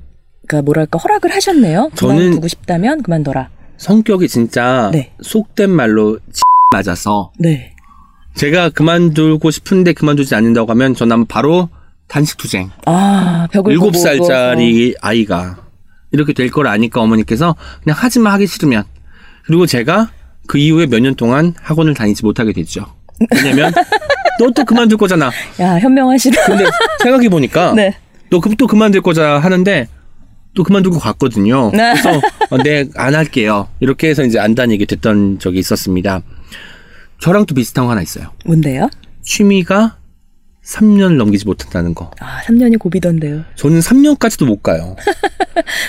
그러니까 0.47 0.65
뭐랄까 0.65 0.97
허락을 0.99 1.33
하셨네요. 1.33 1.91
저는- 1.95 2.17
그만두고 2.17 2.47
싶다면 2.47 3.03
그만둬라. 3.03 3.49
성격이 3.77 4.27
진짜 4.27 4.89
네. 4.91 5.11
속된 5.21 5.69
말로 5.69 6.17
맞아서 6.73 7.31
네. 7.37 7.73
제가 8.35 8.69
그만두고 8.69 9.51
싶은데 9.51 9.93
그만두지 9.93 10.33
않는다고 10.35 10.71
하면 10.71 10.95
저는 10.95 11.25
바로 11.27 11.69
단식투쟁. 12.07 12.69
아 12.85 13.47
벽을 13.51 13.71
일곱 13.73 13.87
보고 13.91 13.97
살짜리 13.99 14.95
아이가 15.01 15.57
이렇게 16.11 16.33
될 16.33 16.49
걸 16.49 16.67
아니까 16.67 17.01
어머니께서 17.01 17.55
그냥 17.83 17.97
하지마 17.99 18.31
하기 18.33 18.47
싫으면 18.47 18.83
그리고 19.45 19.65
제가 19.65 20.09
그 20.47 20.57
이후에 20.57 20.85
몇 20.87 20.99
년 21.01 21.15
동안 21.15 21.53
학원을 21.61 21.93
다니지 21.93 22.23
못하게 22.25 22.53
됐죠. 22.53 22.85
왜냐면 23.35 23.71
너 24.39 24.51
또 24.55 24.63
그만둘 24.65 24.97
거잖아. 24.97 25.31
야 25.59 25.79
현명하시다. 25.79 26.45
근데 26.45 26.65
생각해 27.03 27.29
보니까 27.29 27.73
네. 27.75 27.95
또, 28.29 28.39
그- 28.41 28.55
또 28.55 28.67
그만둘 28.67 29.01
거자 29.01 29.39
하는데 29.39 29.87
또 30.53 30.63
그만두고 30.63 30.99
갔거든요. 30.99 31.71
네. 31.71 31.93
그래서 31.93 32.21
어, 32.49 32.57
네, 32.63 32.85
안 32.95 33.13
할게요. 33.15 33.67
이렇게 33.79 34.09
해서 34.09 34.23
이제 34.23 34.39
안 34.39 34.55
다니게 34.55 34.85
됐던 34.85 35.39
적이 35.39 35.59
있었습니다. 35.59 36.21
저랑 37.21 37.45
또 37.45 37.55
비슷한 37.55 37.85
거 37.85 37.91
하나 37.91 38.01
있어요. 38.01 38.31
뭔데요? 38.45 38.89
취미가 39.23 39.97
3년을 40.67 41.15
넘기지 41.15 41.45
못한다는 41.45 41.95
거. 41.95 42.11
아, 42.19 42.41
3년이 42.45 42.77
고비던데요. 42.77 43.43
저는 43.55 43.79
3년까지도 43.79 44.45
못 44.45 44.61
가요. 44.61 44.95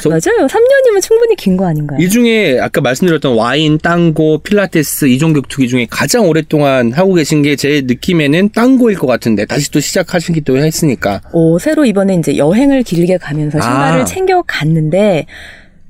저- 0.02 0.08
맞아요. 0.08 0.46
3년이면 0.46 1.02
충분히 1.02 1.34
긴 1.34 1.56
거 1.56 1.66
아닌가요? 1.66 1.98
이 2.00 2.08
중에 2.08 2.60
아까 2.60 2.80
말씀드렸던 2.80 3.34
와인, 3.34 3.78
땅고, 3.78 4.38
필라테스, 4.38 5.06
이종격투기 5.06 5.66
중에 5.68 5.86
가장 5.90 6.28
오랫동안 6.28 6.92
하고 6.92 7.14
계신 7.14 7.42
게 7.42 7.56
제 7.56 7.82
느낌에는 7.84 8.50
땅고일 8.50 8.96
것 8.98 9.08
같은데 9.08 9.44
다시 9.46 9.70
또 9.72 9.80
시작하시기도 9.80 10.58
했으니까. 10.58 11.22
오, 11.32 11.58
새로 11.58 11.84
이번에 11.84 12.14
이제 12.14 12.36
여행을 12.36 12.84
길게 12.84 13.18
가면서 13.18 13.60
신발을 13.60 14.02
아. 14.02 14.04
챙겨 14.04 14.42
갔는데 14.46 15.26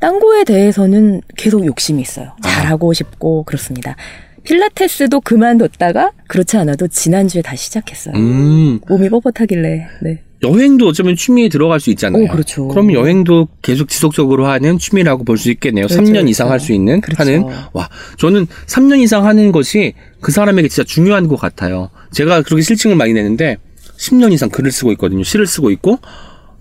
땅고에 0.00 0.44
대해서는 0.44 1.20
계속 1.36 1.66
욕심이 1.66 2.00
있어요. 2.00 2.32
아. 2.42 2.48
잘하고 2.48 2.94
싶고 2.94 3.42
그렇습니다. 3.44 3.96
필라테스도 4.44 5.20
그만뒀다가 5.20 6.12
그렇지 6.28 6.56
않아도 6.58 6.88
지난주에 6.88 7.42
다시 7.42 7.64
시작했어요. 7.66 8.14
음, 8.16 8.80
몸이 8.88 9.08
뻣뻣하길래. 9.08 9.86
네. 10.02 10.22
여행도 10.42 10.86
어쩌면 10.86 11.16
취미에 11.16 11.48
들어갈 11.48 11.80
수 11.80 11.90
있잖아요. 11.90 12.22
오, 12.24 12.28
그렇죠. 12.28 12.68
그럼 12.68 12.92
여행도 12.92 13.48
계속 13.60 13.88
지속적으로 13.88 14.46
하는 14.46 14.78
취미라고 14.78 15.24
볼 15.24 15.36
수 15.36 15.50
있겠네요. 15.50 15.86
그렇죠, 15.88 16.00
3년 16.02 16.12
그렇죠. 16.12 16.28
이상 16.28 16.50
할 16.52 16.60
수 16.60 16.72
있는 16.72 17.00
그렇죠. 17.00 17.20
하는 17.22 17.44
와 17.72 17.88
저는 18.18 18.46
3년 18.66 19.00
이상 19.00 19.26
하는 19.26 19.50
것이 19.50 19.94
그 20.20 20.30
사람에게 20.30 20.68
진짜 20.68 20.84
중요한 20.86 21.26
것 21.26 21.36
같아요. 21.36 21.90
제가 22.12 22.42
그렇게 22.42 22.62
실증을 22.62 22.94
많이 22.94 23.12
내는데 23.14 23.56
10년 23.98 24.32
이상 24.32 24.48
글을 24.48 24.70
쓰고 24.70 24.92
있거든요. 24.92 25.24
시를 25.24 25.44
쓰고 25.46 25.72
있고 25.72 25.98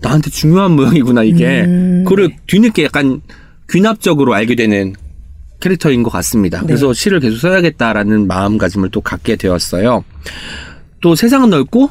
나한테 0.00 0.30
중요한 0.30 0.72
모양이구나 0.72 1.22
이게 1.22 1.60
음. 1.60 2.04
그걸 2.06 2.30
뒤늦게 2.48 2.82
약간 2.84 3.20
귀납적으로 3.70 4.34
알게 4.34 4.56
되는 4.56 4.94
캐릭터인 5.60 6.02
것 6.02 6.10
같습니다. 6.10 6.60
네. 6.60 6.66
그래서 6.66 6.92
시를 6.92 7.20
계속 7.20 7.38
써야겠다라는 7.38 8.26
마음가짐을 8.26 8.90
또 8.90 9.00
갖게 9.00 9.36
되었어요. 9.36 10.04
또 11.00 11.14
세상은 11.14 11.50
넓고 11.50 11.90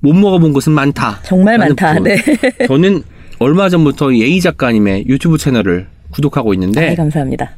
못 0.00 0.12
먹어본 0.14 0.52
곳은 0.52 0.72
많다. 0.72 1.20
정말 1.24 1.58
많다. 1.58 1.94
부분. 1.94 2.04
네. 2.04 2.22
저는 2.66 3.02
얼마 3.38 3.68
전부터 3.68 4.14
예희 4.14 4.40
작가님의 4.40 5.06
유튜브 5.08 5.38
채널을 5.38 5.86
구독하고 6.10 6.54
있는데 6.54 6.90
네, 6.90 6.94
감사합니다. 6.94 7.50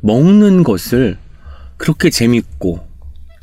먹는 0.00 0.62
것을 0.62 1.16
그렇게 1.76 2.10
재밌고 2.10 2.80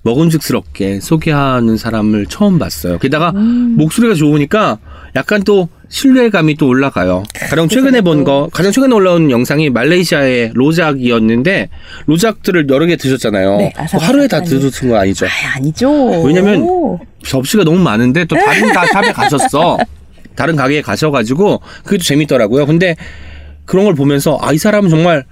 먹음직스럽게 0.04 1.00
소개하는 1.00 1.78
사람을 1.78 2.26
처음 2.28 2.60
봤어요. 2.60 3.00
게다가 3.00 3.32
음. 3.36 3.76
목소리가 3.78 4.16
좋으니까 4.16 4.80
약간 5.16 5.44
또 5.44 5.70
신뢰감이 5.94 6.56
또 6.56 6.68
올라가요. 6.68 7.22
가장 7.40 7.70
최근에 7.70 8.02
본 8.02 8.24
거, 8.24 8.50
가장 8.52 8.72
최근에 8.72 8.96
올라온 8.96 9.30
영상이 9.30 9.70
말레이시아의 9.70 10.54
로작이었는데 10.56 11.70
로작들을 12.08 12.66
여러 12.68 12.88
개 12.88 12.96
드셨잖아요. 12.96 13.58
네, 13.58 13.72
뭐 13.94 14.02
하루에 14.02 14.28
다. 14.28 14.42
드셨던 14.42 14.90
거 14.90 14.98
아니죠? 14.98 15.28
아, 15.28 15.58
아니죠. 15.58 16.24
왜냐면 16.24 16.64
오. 16.64 17.00
접시가 17.24 17.64
너무 17.64 17.78
많은데 17.78 18.26
또 18.26 18.36
다른 18.36 18.74
다 18.74 18.88
샵에 18.88 19.12
가셨어. 19.14 19.78
다른 20.36 20.56
가게에 20.56 20.82
가셔가지고 20.82 21.62
그게 21.84 21.98
또 22.00 22.04
재밌더라고요. 22.04 22.66
근데 22.66 22.96
그런 23.66 23.86
걸 23.86 23.94
보면서 23.94 24.40
아 24.42 24.52
이 24.52 24.58
사람은 24.58 24.90
정말 24.90 25.26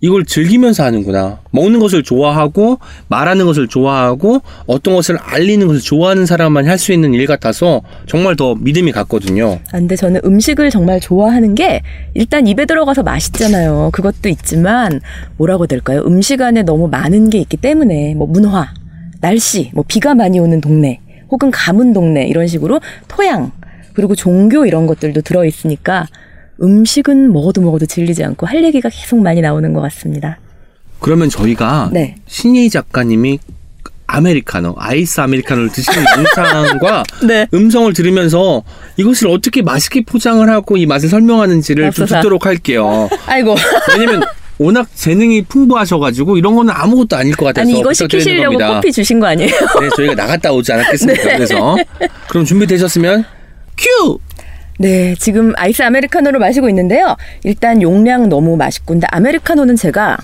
이걸 0.00 0.24
즐기면서 0.24 0.84
하는구나. 0.84 1.40
먹는 1.50 1.80
것을 1.80 2.02
좋아하고 2.04 2.78
말하는 3.08 3.46
것을 3.46 3.66
좋아하고 3.66 4.42
어떤 4.66 4.94
것을 4.94 5.18
알리는 5.18 5.66
것을 5.66 5.80
좋아하는 5.80 6.24
사람만 6.24 6.66
할 6.68 6.78
수 6.78 6.92
있는 6.92 7.12
일 7.12 7.26
같아서 7.26 7.82
정말 8.06 8.36
더 8.36 8.54
믿음이 8.54 8.92
갔거든요. 8.92 9.58
아, 9.72 9.78
근데 9.78 9.96
저는 9.96 10.20
음식을 10.24 10.70
정말 10.70 11.00
좋아하는 11.00 11.56
게 11.56 11.82
일단 12.14 12.46
입에 12.46 12.66
들어가서 12.66 13.02
맛있잖아요. 13.02 13.90
그것도 13.92 14.28
있지만 14.28 15.00
뭐라고 15.38 15.66
될까요? 15.66 16.04
음식 16.06 16.40
안에 16.40 16.62
너무 16.62 16.86
많은 16.86 17.30
게 17.30 17.38
있기 17.38 17.56
때문에 17.56 18.14
뭐 18.14 18.28
문화, 18.28 18.72
날씨, 19.20 19.72
뭐 19.74 19.84
비가 19.88 20.14
많이 20.14 20.38
오는 20.38 20.60
동네 20.60 21.00
혹은 21.32 21.50
가문 21.50 21.92
동네 21.92 22.28
이런 22.28 22.46
식으로 22.46 22.80
토양 23.08 23.50
그리고 23.94 24.14
종교 24.14 24.64
이런 24.64 24.86
것들도 24.86 25.22
들어 25.22 25.44
있으니까 25.44 26.06
음식은 26.62 27.32
먹어도 27.32 27.60
먹어도 27.60 27.86
질리지 27.86 28.24
않고 28.24 28.46
할 28.46 28.64
얘기가 28.64 28.88
계속 28.88 29.20
많이 29.20 29.40
나오는 29.40 29.72
것 29.72 29.80
같습니다. 29.82 30.38
그러면 31.00 31.28
저희가 31.28 31.90
네. 31.92 32.16
신예희 32.26 32.70
작가님이 32.70 33.38
아메리카노, 34.10 34.74
아이스 34.78 35.20
아메리카노를 35.20 35.68
드시는 35.70 36.02
영상과 36.16 37.04
네. 37.26 37.46
음성을 37.52 37.92
들으면서 37.92 38.62
이것을 38.96 39.28
어떻게 39.28 39.60
맛있게 39.62 40.00
포장을 40.02 40.48
하고 40.48 40.76
이 40.78 40.86
맛을 40.86 41.08
설명하는지를 41.10 41.92
좀. 41.92 42.06
듣도록 42.06 42.46
할게요. 42.46 43.08
아이고. 43.26 43.54
왜냐면 43.96 44.22
워낙 44.56 44.88
재능이 44.94 45.42
풍부하셔가지고 45.42 46.38
이런 46.38 46.56
거는 46.56 46.72
아무것도 46.74 47.16
아닐 47.16 47.36
것 47.36 47.44
같아서 47.44 47.68
아니 47.68 47.78
이거 47.78 47.92
시키시려고 47.92 48.56
겁니다. 48.58 48.74
커피 48.74 48.90
주신 48.90 49.20
거 49.20 49.26
아니에요? 49.26 49.50
네, 49.50 49.88
저희가 49.94 50.14
나갔다 50.14 50.52
오지 50.52 50.72
않았겠습니까? 50.72 51.22
그래서 51.36 51.76
그럼 52.28 52.44
준비되셨으면 52.44 53.24
큐! 53.76 54.18
네, 54.78 55.14
지금 55.16 55.52
아이스 55.56 55.82
아메리카노를 55.82 56.38
마시고 56.38 56.68
있는데요. 56.68 57.16
일단 57.42 57.82
용량 57.82 58.28
너무 58.28 58.56
맛있고, 58.56 58.94
근데 58.94 59.06
아메리카노는 59.10 59.74
제가 59.74 60.12
아, 60.12 60.18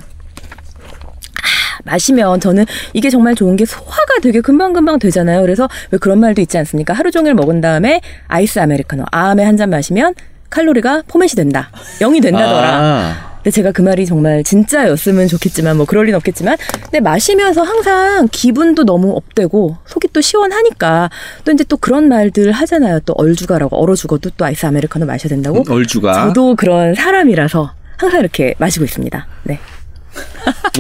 마시면 1.85 2.39
저는 2.41 2.65
이게 2.93 3.11
정말 3.11 3.35
좋은 3.35 3.57
게 3.57 3.65
소화가 3.65 4.21
되게 4.23 4.41
금방금방 4.41 5.01
되잖아요. 5.01 5.41
그래서 5.43 5.69
왜 5.91 5.99
그런 5.99 6.21
말도 6.21 6.41
있지 6.41 6.57
않습니까? 6.59 6.95
하루 6.95 7.11
종일 7.11 7.35
먹은 7.35 7.61
다음에 7.61 8.01
아이스 8.29 8.61
아메리카노, 8.61 9.05
아음에 9.11 9.45
한잔 9.45 9.71
마시면 9.71 10.15
칼로리가 10.51 11.03
포맷이 11.09 11.35
된다. 11.35 11.71
0이 11.99 12.23
된다더라. 12.23 12.69
아, 12.69 13.34
근데 13.45 13.51
제가 13.51 13.73
그 13.73 13.83
말이 13.83 14.07
정말 14.07 14.43
진짜였으면 14.43 15.29
좋겠지만 15.29 15.77
뭐 15.77 15.85
그럴 15.85 16.07
리는 16.07 16.17
없겠지만 16.17 16.57
근데 16.81 17.01
마시면서 17.01 17.63
항상 17.63 18.27
기분도 18.33 18.85
너무 18.85 19.15
up되고 19.15 19.77
속이 19.85 20.09
또 20.15 20.23
시원하니까 20.23 21.11
또 21.45 21.53
이제 21.53 21.63
또 21.65 21.77
그런 21.77 22.09
말들 22.09 22.53
하잖아요. 22.53 23.01
또 23.01 23.13
얼죽아라고 23.19 23.77
얼어 23.77 23.95
죽어도 23.95 24.31
또 24.39 24.47
아이스 24.47 24.65
아메리카노 24.65 25.05
마셔야 25.05 25.29
된다고. 25.29 25.63
얼죽아 25.69 26.15
저도 26.15 26.57
그런 26.57 26.95
사람이라서 26.95 27.71
항상 27.99 28.21
이렇게 28.21 28.55
마시고 28.57 28.87
있습니다. 28.87 29.27
네. 29.43 29.61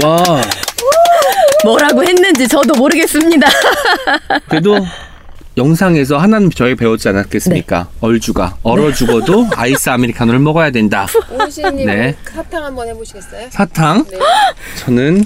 와 0.03 0.16
뭐라고 1.64 2.03
했는지 2.03 2.48
저도 2.48 2.74
모르겠습니다. 2.79 3.46
그래도 4.48 4.79
영상에서 5.56 6.18
하나는 6.18 6.50
저희 6.50 6.74
배웠지 6.74 7.08
않았겠습니까? 7.08 7.84
네. 7.90 7.98
얼죽아 8.00 8.57
얼어 8.62 8.92
죽어도 8.92 9.46
아이스 9.54 9.88
아메리카노를 9.88 10.40
먹어야 10.40 10.70
된다. 10.70 11.06
오시님 11.30 11.86
네. 11.86 12.16
사탕 12.32 12.64
한번 12.64 12.88
해보시겠어요? 12.88 13.48
사탕 13.50 14.04
네. 14.10 14.18
저는 14.78 15.24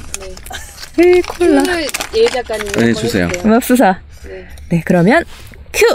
네, 0.98 1.20
콜라. 1.22 1.62
큐를 1.62 1.86
예 2.16 2.26
작가님 2.26 2.66
네, 2.66 2.72
한번 2.84 2.94
주세요. 2.94 3.26
해주세요. 3.28 3.48
맙소사. 3.52 4.00
네. 4.26 4.48
네, 4.70 4.82
그러면 4.84 5.24
큐. 5.72 5.86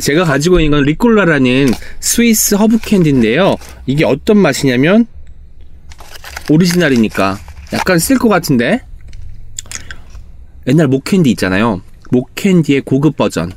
제가 0.00 0.24
가지고 0.24 0.60
있는 0.60 0.78
건 0.78 0.84
리콜라라는 0.86 1.68
스위스 2.00 2.54
허브 2.56 2.78
캔디인데요. 2.78 3.56
이게 3.86 4.04
어떤 4.04 4.38
맛이냐면 4.38 5.06
오리지널이니까 6.50 7.38
약간 7.72 7.98
쓸 7.98 8.18
것 8.18 8.28
같은데 8.28 8.80
옛날 10.66 10.86
목캔디 10.88 11.30
있잖아요. 11.30 11.80
목캔디의 12.14 12.82
고급 12.82 13.16
버전. 13.16 13.52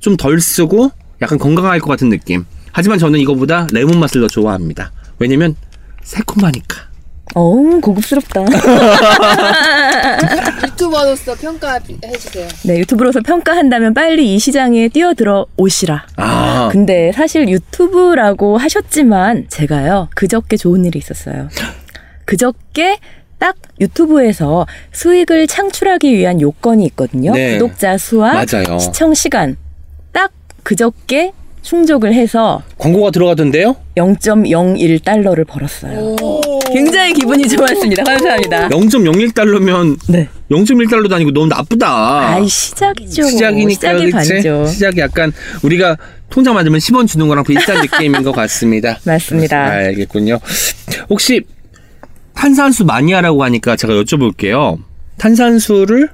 좀 0.00 0.16
덜 0.16 0.40
쓰고 0.40 0.90
약간 1.20 1.38
건강할 1.38 1.80
것 1.80 1.90
같은 1.90 2.08
느낌. 2.08 2.46
하지만 2.72 2.98
저는 2.98 3.20
이거보다 3.20 3.66
레몬 3.72 4.00
맛을 4.00 4.22
더 4.22 4.28
좋아합니다. 4.28 4.92
왜냐면 5.18 5.54
새콤하니까. 6.02 6.88
어우, 7.34 7.80
고급스럽다. 7.80 8.42
유튜버로서 10.64 11.34
평가해주세요. 11.34 12.48
네, 12.64 12.78
유튜브로서 12.78 13.20
평가한다면 13.20 13.94
빨리 13.94 14.34
이 14.34 14.38
시장에 14.38 14.88
뛰어들어 14.88 15.46
오시라. 15.56 16.06
아, 16.16 16.70
근데 16.72 17.12
사실 17.12 17.48
유튜브라고 17.48 18.56
하셨지만 18.56 19.46
제가요 19.48 20.08
그저께 20.16 20.56
좋은 20.56 20.84
일이 20.86 20.98
있었어요. 20.98 21.48
그저께 22.24 22.98
딱 23.40 23.56
유튜브에서 23.80 24.66
수익을 24.92 25.46
창출하기 25.48 26.14
위한 26.14 26.40
요건이 26.40 26.84
있거든요. 26.88 27.32
네. 27.32 27.54
구독자 27.54 27.98
수와 27.98 28.34
맞아요. 28.34 28.78
시청 28.78 29.14
시간 29.14 29.56
딱 30.12 30.30
그저께 30.62 31.32
충족을 31.62 32.14
해서 32.14 32.62
광고가 32.78 33.10
들어가던데요? 33.10 33.76
0.01달러를 33.96 35.46
벌었어요. 35.46 36.16
굉장히 36.72 37.12
기분이 37.14 37.48
좋았습니다. 37.48 38.04
감사합니다. 38.04 38.68
0.01달러면 38.68 39.98
네. 40.08 40.28
0.1달러도 40.50 41.12
아니고 41.12 41.32
너무 41.32 41.46
나쁘다. 41.48 42.34
아이 42.34 42.48
시작이죠. 42.48 43.22
시작이니까 43.24 43.70
시작이 43.70 44.10
그치? 44.10 44.32
반죠. 44.32 44.66
시작이 44.66 45.00
약간 45.00 45.32
우리가 45.62 45.96
통장 46.28 46.54
맞으면 46.54 46.78
10원 46.78 47.06
주는 47.08 47.26
거랑 47.28 47.44
비슷한 47.44 47.80
느낌인 47.82 48.22
것 48.22 48.32
같습니다. 48.32 48.98
맞습니다. 49.04 49.62
알겠군요. 49.64 50.38
혹시 51.08 51.42
탄산수 52.40 52.86
마니아라고 52.86 53.44
하니까 53.44 53.76
제가 53.76 53.92
여쭤볼게요. 53.92 54.78
탄산수를 55.18 56.08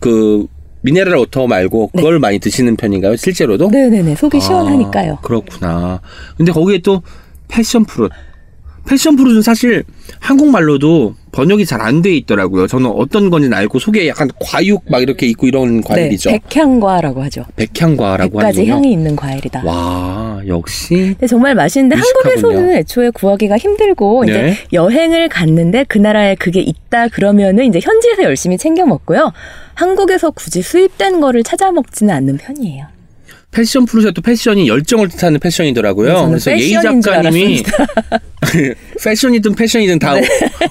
그 0.00 0.48
mineral 0.80 1.14
water 1.14 1.46
말고 1.46 1.90
그걸 1.94 2.18
많이 2.18 2.40
드시는 2.40 2.74
편인가요? 2.74 3.14
실제로도? 3.14 3.70
네. 3.70 3.88
네네네 3.88 4.16
속이 4.16 4.40
시원하니까요. 4.40 5.12
아, 5.12 5.20
그렇구나. 5.20 6.00
근데 6.36 6.50
거기에 6.50 6.78
또 6.78 7.02
passion 7.46 7.84
fruit. 7.84 8.12
Passion 8.88 9.14
fruit는 9.14 9.42
사실 9.42 9.84
한국말로도 10.18 11.14
번역이 11.32 11.64
잘 11.66 11.80
안 11.80 12.02
돼 12.02 12.14
있더라고요. 12.16 12.66
저는 12.66 12.90
어떤 12.90 13.30
건지는 13.30 13.56
알고 13.56 13.78
속에 13.78 14.06
약간 14.06 14.28
과육 14.40 14.82
막 14.90 15.02
이렇게 15.02 15.26
있고 15.26 15.46
이런 15.46 15.80
과일이죠. 15.82 16.30
네, 16.30 16.38
백향과라고 16.38 17.22
하죠. 17.24 17.44
백향과라고 17.56 18.38
100가지 18.38 18.42
하는군요. 18.44 18.72
향이 18.74 18.92
있는 18.92 19.16
과일이다. 19.16 19.62
와, 19.64 20.40
역시 20.46 20.94
근데 20.94 21.26
정말 21.26 21.54
맛있는데 21.54 21.96
미식하군요. 21.96 22.32
한국에서는 22.34 22.76
애초에 22.76 23.10
구하기가 23.10 23.56
힘들고 23.58 24.24
네. 24.26 24.30
이제 24.32 24.56
여행을 24.72 25.28
갔는데 25.28 25.84
그 25.88 25.98
나라에 25.98 26.34
그게 26.34 26.60
있다 26.60 27.08
그러면은 27.08 27.64
이제 27.64 27.80
현지에서 27.82 28.22
열심히 28.24 28.58
챙겨 28.58 28.84
먹고요. 28.84 29.32
한국에서 29.74 30.30
굳이 30.30 30.60
수입된 30.62 31.20
거를 31.20 31.42
찾아 31.42 31.72
먹지는 31.72 32.14
않는 32.14 32.36
편이에요. 32.36 32.86
패션 33.52 33.84
프로젝트 33.84 34.20
패션이 34.22 34.66
열정을 34.66 35.08
뜻하는 35.08 35.38
패션이더라고요. 35.38 36.22
네, 36.22 36.26
그래서 36.28 36.50
예희 36.52 36.72
작가님이 36.72 37.62
패션이든 39.04 39.54
패션이든 39.54 39.98
다 39.98 40.14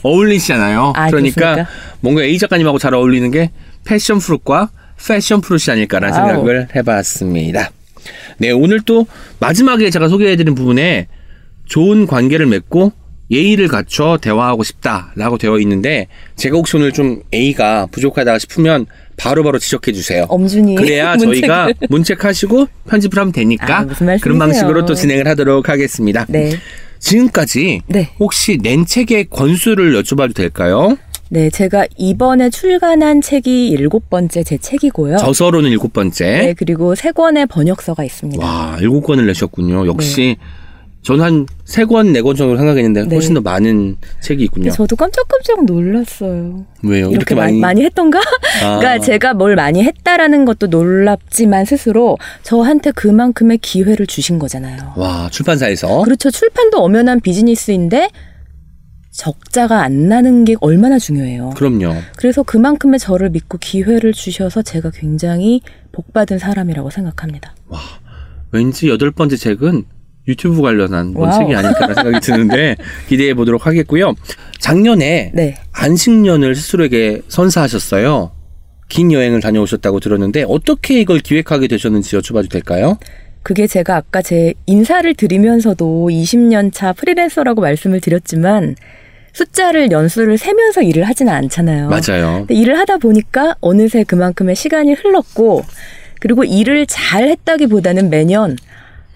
어울리시잖아요. 0.01 0.93
아, 0.95 1.09
그러니까 1.09 1.53
그렇습니까? 1.53 1.71
뭔가 2.01 2.23
예희 2.23 2.39
작가님하고 2.39 2.79
잘 2.79 2.95
어울리는 2.95 3.29
게 3.29 3.51
패션 3.85 4.17
프루트과 4.17 4.71
패션 5.07 5.41
프루트이 5.41 5.71
아닐까라는. 5.71 6.13
생각을 6.13 6.67
해봤습니다. 6.75 7.69
네, 8.39 8.49
오늘 8.49 8.81
또 8.81 9.05
마지막에 9.39 9.89
제가 9.91 10.09
소개해드린 10.09 10.55
부분에 10.55 11.07
좋은 11.65 12.07
관계를 12.07 12.47
맺고 12.47 12.93
예의를 13.29 13.67
갖춰 13.67 14.17
대화하고 14.19 14.63
싶다라고 14.63 15.37
되어 15.37 15.59
있는데 15.59 16.07
제가 16.35 16.57
혹시 16.57 16.75
오늘 16.75 16.91
좀 16.91 17.21
A가 17.33 17.87
부족하다 17.91 18.39
싶으면 18.39 18.87
바로 19.21 19.43
바로 19.43 19.59
지적해 19.59 19.91
주세요. 19.93 20.25
엄준이 20.29 20.75
그래야 20.75 21.15
문책을. 21.17 21.35
저희가 21.41 21.69
문책하시고 21.89 22.67
편집을 22.89 23.19
하면 23.19 23.31
되니까 23.31 23.79
아? 23.79 24.17
그런 24.21 24.39
방식으로 24.39 24.85
또 24.85 24.95
진행을 24.95 25.27
하도록 25.27 25.67
하겠습니다. 25.69 26.25
네. 26.27 26.57
지금까지 26.99 27.81
네. 27.87 28.09
혹시 28.19 28.57
낸 28.57 28.85
책의 28.85 29.27
권수를 29.29 29.93
여쭤봐도 30.01 30.35
될까요? 30.35 30.97
네, 31.29 31.49
제가 31.49 31.85
이번에 31.97 32.49
출간한 32.49 33.21
책이 33.21 33.69
일곱 33.69 34.09
번째 34.09 34.43
제 34.43 34.57
책이고요. 34.57 35.17
저서로는 35.17 35.69
일곱 35.69 35.93
번째. 35.93 36.25
네, 36.25 36.53
그리고 36.57 36.93
세 36.93 37.11
권의 37.11 37.45
번역서가 37.45 38.03
있습니다. 38.03 38.45
와, 38.45 38.77
일곱 38.81 39.01
권을 39.03 39.25
내셨군요. 39.27 39.87
역시 39.87 40.35
네. 40.37 40.45
저는 41.03 41.23
한 41.23 41.47
세 41.71 41.85
권, 41.85 42.11
네 42.11 42.21
권 42.21 42.35
정도 42.35 42.57
생각했는데 42.57 43.05
네. 43.05 43.15
훨씬 43.15 43.33
더 43.33 43.39
많은 43.39 43.95
책이 44.19 44.43
있군요. 44.43 44.71
저도 44.71 44.97
깜짝깜짝 44.97 45.63
놀랐어요. 45.63 46.65
왜요? 46.83 47.03
이렇게, 47.05 47.15
이렇게 47.15 47.35
많이, 47.35 47.59
많이, 47.59 47.83
했던가? 47.83 48.19
아. 48.19 48.77
그러니까 48.79 48.99
제가 48.99 49.33
뭘 49.33 49.55
많이 49.55 49.81
했다라는 49.81 50.43
것도 50.43 50.67
놀랍지만 50.67 51.63
스스로 51.63 52.17
저한테 52.43 52.91
그만큼의 52.91 53.59
기회를 53.59 54.05
주신 54.05 54.37
거잖아요. 54.37 54.93
와, 54.97 55.29
출판사에서 55.31 56.01
그렇죠. 56.03 56.29
출판도 56.29 56.83
엄연한 56.83 57.21
비즈니스인데 57.21 58.09
적자가 59.11 59.81
안 59.81 60.09
나는 60.09 60.43
게 60.43 60.55
얼마나 60.59 60.99
중요해요. 60.99 61.51
그럼요. 61.55 61.95
그래서 62.17 62.43
그만큼의 62.43 62.99
저를 62.99 63.29
믿고 63.29 63.57
기회를 63.59 64.11
주셔서 64.11 64.61
제가 64.61 64.91
굉장히 64.93 65.61
복받은 65.93 66.37
사람이라고 66.37 66.89
생각합니다. 66.89 67.55
왠지 68.51 68.89
여덟 68.89 69.11
번째 69.11 69.37
책은 69.37 69.85
유튜브 70.27 70.61
관련한 70.61 71.13
뭔. 71.13 71.31
책이 71.31 71.55
아닐까라는 71.55 71.95
생각이 71.95 72.19
드는데 72.19 72.75
기대해 73.09 73.33
보도록 73.33 73.65
하겠고요. 73.65 74.13
작년에 74.59 75.31
네. 75.33 75.55
안식년을 75.71 76.55
스스로에게 76.55 77.21
선사하셨어요. 77.27 78.31
긴 78.87 79.11
여행을 79.11 79.39
다녀오셨다고 79.41 79.99
들었는데 79.99 80.45
어떻게 80.47 80.99
이걸 80.99 81.19
기획하게 81.19 81.67
되셨는지 81.67 82.17
여쭤봐도 82.17 82.49
될까요? 82.49 82.97
그게 83.43 83.65
제가 83.65 83.95
아까 83.95 84.21
제 84.21 84.53
인사를 84.67 85.11
드리면서도 85.15 86.09
20년 86.11 86.71
차 86.73 86.93
프리랜서라고 86.93 87.61
말씀을 87.61 87.99
드렸지만 88.01 88.75
숫자를 89.33 89.91
연수를 89.91 90.37
세면서 90.37 90.81
일을 90.83 91.05
하지는 91.05 91.33
않잖아요. 91.33 91.89
맞아요. 91.89 92.39
근데 92.39 92.53
일을 92.53 92.77
하다 92.77 92.97
보니까 92.97 93.55
어느새 93.61 94.03
그만큼의 94.03 94.55
시간이 94.55 94.93
흘렀고 94.93 95.63
그리고 96.19 96.43
일을 96.43 96.85
잘 96.85 97.27
했다기보다는 97.29 98.09
매년 98.09 98.57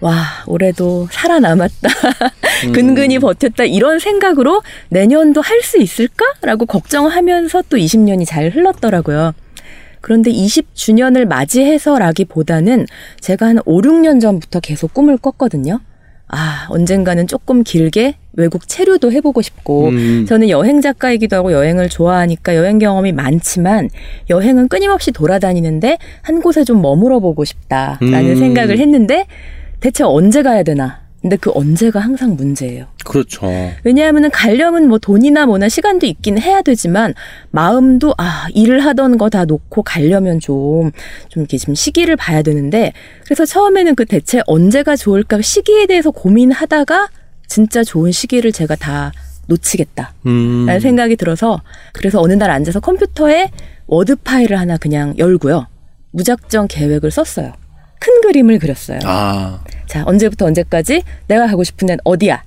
와 0.00 0.24
올해도 0.46 1.08
살아남았다 1.10 1.88
근근히 2.72 3.18
버텼다 3.18 3.64
이런 3.64 3.98
생각으로 3.98 4.62
내년도 4.90 5.40
할 5.40 5.62
수 5.62 5.78
있을까라고 5.78 6.66
걱정하면서 6.66 7.64
또 7.68 7.76
20년이 7.76 8.24
잘 8.26 8.50
흘렀더라고요. 8.50 9.32
그런데 10.00 10.30
20주년을 10.30 11.24
맞이해서라기보다는 11.24 12.86
제가 13.20 13.46
한 13.46 13.58
5, 13.64 13.80
6년 13.80 14.20
전부터 14.20 14.60
계속 14.60 14.94
꿈을 14.94 15.16
꿨거든요. 15.16 15.80
아, 16.28 16.66
언젠가는 16.68 17.26
조금 17.26 17.64
길게 17.64 18.14
외국 18.34 18.68
체류도 18.68 19.10
해보고 19.10 19.42
싶고, 19.42 19.88
음. 19.88 20.26
저는 20.28 20.48
여행 20.50 20.80
작가이기도 20.80 21.34
하고 21.34 21.52
여행을 21.52 21.88
좋아하니까 21.88 22.54
여행 22.54 22.78
경험이 22.78 23.12
많지만, 23.12 23.88
여행은 24.30 24.68
끊임없이 24.68 25.10
돌아다니는데, 25.10 25.98
한 26.22 26.40
곳에 26.42 26.62
좀 26.64 26.82
머물어 26.82 27.18
보고 27.20 27.44
싶다라는 27.44 28.30
음. 28.30 28.36
생각을 28.36 28.78
했는데, 28.78 29.26
대체 29.80 30.04
언제 30.04 30.42
가야 30.42 30.62
되나? 30.62 31.00
근데 31.22 31.36
그 31.36 31.50
언제가 31.54 31.98
항상 31.98 32.36
문제예요. 32.36 32.86
그렇죠. 33.04 33.46
왜냐하면 33.82 34.30
가려면 34.30 34.86
뭐 34.86 34.98
돈이나 34.98 35.46
뭐나 35.46 35.68
시간도 35.68 36.06
있긴 36.06 36.38
해야 36.40 36.62
되지만 36.62 37.14
마음도 37.50 38.14
아 38.16 38.46
일을 38.54 38.84
하던 38.84 39.18
거 39.18 39.28
다 39.28 39.44
놓고 39.44 39.82
가려면 39.82 40.38
좀좀 40.38 40.92
이렇게 41.34 41.58
좀 41.58 41.74
시기를 41.74 42.14
봐야 42.14 42.42
되는데 42.42 42.92
그래서 43.24 43.44
처음에는 43.44 43.96
그 43.96 44.04
대체 44.04 44.40
언제가 44.46 44.94
좋을까 44.94 45.40
시기에 45.42 45.86
대해서 45.86 46.12
고민하다가 46.12 47.08
진짜 47.48 47.82
좋은 47.82 48.12
시기를 48.12 48.52
제가 48.52 48.76
다 48.76 49.10
놓치겠다. 49.48 50.14
음. 50.26 50.66
라는 50.66 50.80
생각이 50.80 51.16
들어서 51.16 51.60
그래서 51.92 52.20
어느 52.20 52.34
날 52.34 52.50
앉아서 52.50 52.78
컴퓨터에 52.78 53.50
워드 53.88 54.16
파일을 54.16 54.58
하나 54.60 54.76
그냥 54.76 55.16
열고요. 55.18 55.66
무작정 56.12 56.68
계획을 56.68 57.10
썼어요. 57.10 57.52
큰 57.98 58.20
그림을 58.22 58.58
그렸어요. 58.58 58.98
아, 59.04 59.60
자, 59.86 60.02
언제부터 60.06 60.46
언제까지 60.46 61.02
내가 61.28 61.46
가고 61.46 61.64
싶은 61.64 61.86
데는 61.86 61.98
어디야? 62.04 62.42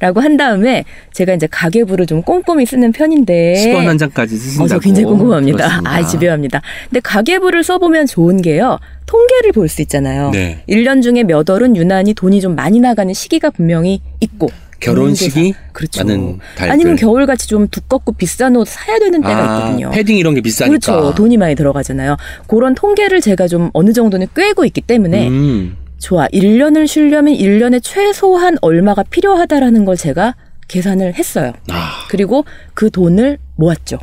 라고 0.00 0.20
한 0.20 0.38
다음에 0.38 0.84
제가 1.12 1.34
이제 1.34 1.46
가계부를 1.50 2.06
좀 2.06 2.22
꼼꼼히 2.22 2.64
쓰는 2.64 2.90
편인데 2.90 3.54
10원 3.66 3.84
한 3.84 3.98
장까지 3.98 4.34
어, 4.34 4.38
쓰신다고. 4.38 4.68
저 4.68 4.78
굉장히 4.78 5.04
궁금합니다. 5.06 5.58
들었습니다. 5.58 5.90
아, 5.90 6.06
집요합니다. 6.06 6.62
근데 6.88 7.00
가계부를 7.00 7.62
써보면 7.62 8.06
좋은 8.06 8.40
게요. 8.40 8.78
통계를 9.06 9.52
볼 9.52 9.68
수 9.68 9.82
있잖아요. 9.82 10.30
네. 10.30 10.62
1년 10.68 11.02
중에 11.02 11.22
몇 11.24 11.48
월은 11.48 11.76
유난히 11.76 12.14
돈이 12.14 12.40
좀 12.40 12.54
많이 12.54 12.80
나가는 12.80 13.12
시기가 13.12 13.50
분명히 13.50 14.00
있고. 14.20 14.48
결혼식이 14.80 15.54
그렇죠. 15.72 16.04
많은 16.04 16.38
달들. 16.56 16.72
아니면 16.72 16.96
겨울같이 16.96 17.46
좀 17.46 17.68
두껍고 17.68 18.12
비싼 18.12 18.56
옷 18.56 18.66
사야 18.66 18.98
되는 18.98 19.20
때가 19.20 19.36
아, 19.36 19.58
있거든요. 19.58 19.90
패딩 19.90 20.16
이런 20.16 20.34
게 20.34 20.40
비싸니까. 20.40 20.68
그렇죠. 20.70 21.14
돈이 21.14 21.36
많이 21.36 21.54
들어가잖아요. 21.54 22.16
그런 22.46 22.74
통계를 22.74 23.20
제가 23.20 23.46
좀 23.46 23.70
어느 23.72 23.92
정도는 23.92 24.26
꿰고 24.34 24.64
있기 24.64 24.80
때문에 24.80 25.28
음. 25.28 25.76
좋아. 25.98 26.26
1년을 26.28 26.86
쉬려면 26.86 27.34
1년에 27.34 27.80
최소한 27.82 28.56
얼마가 28.62 29.02
필요하다라는 29.04 29.84
걸 29.84 29.96
제가 29.96 30.34
계산을 30.68 31.14
했어요. 31.14 31.52
아, 31.70 32.06
그리고 32.08 32.44
그 32.74 32.90
돈을 32.90 33.38
모았죠. 33.56 33.98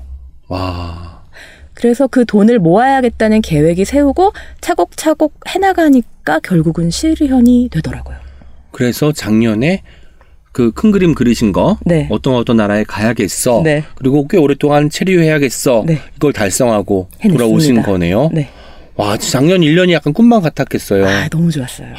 와. 0.47 1.23
그래서 1.73 2.07
그 2.07 2.25
돈을 2.25 2.59
모아야겠다는 2.59 3.41
계획이 3.41 3.85
세우고 3.85 4.33
차곡차곡 4.61 5.41
해나가니까 5.47 6.39
결국은 6.39 6.89
실현이 6.89 7.69
되더라고요. 7.71 8.17
그래서 8.71 9.11
작년에 9.11 9.83
그 10.57 10.71
큰 10.71 10.89
그림 10.89 11.13
그리신 11.13 11.51
거 11.51 11.77
네. 11.85 12.07
어떤 12.09 12.33
어떤 12.33 12.57
나라에 12.57 12.83
가야겠어. 12.83 13.61
네. 13.63 13.83
그리고 13.93 14.27
꽤 14.27 14.37
오랫동안 14.37 14.89
체류해야겠어. 14.89 15.83
네. 15.85 15.99
이걸 16.15 16.33
달성하고 16.33 17.09
해냈습니다. 17.19 17.37
돌아오신 17.37 17.83
거네요. 17.83 18.31
네. 18.33 18.49
와, 18.95 19.17
작년 19.17 19.61
1년이 19.61 19.91
약간 19.91 20.13
꿈만 20.13 20.41
같았겠어요. 20.41 21.05
아, 21.05 21.27
너무 21.29 21.51
좋았어요. 21.51 21.89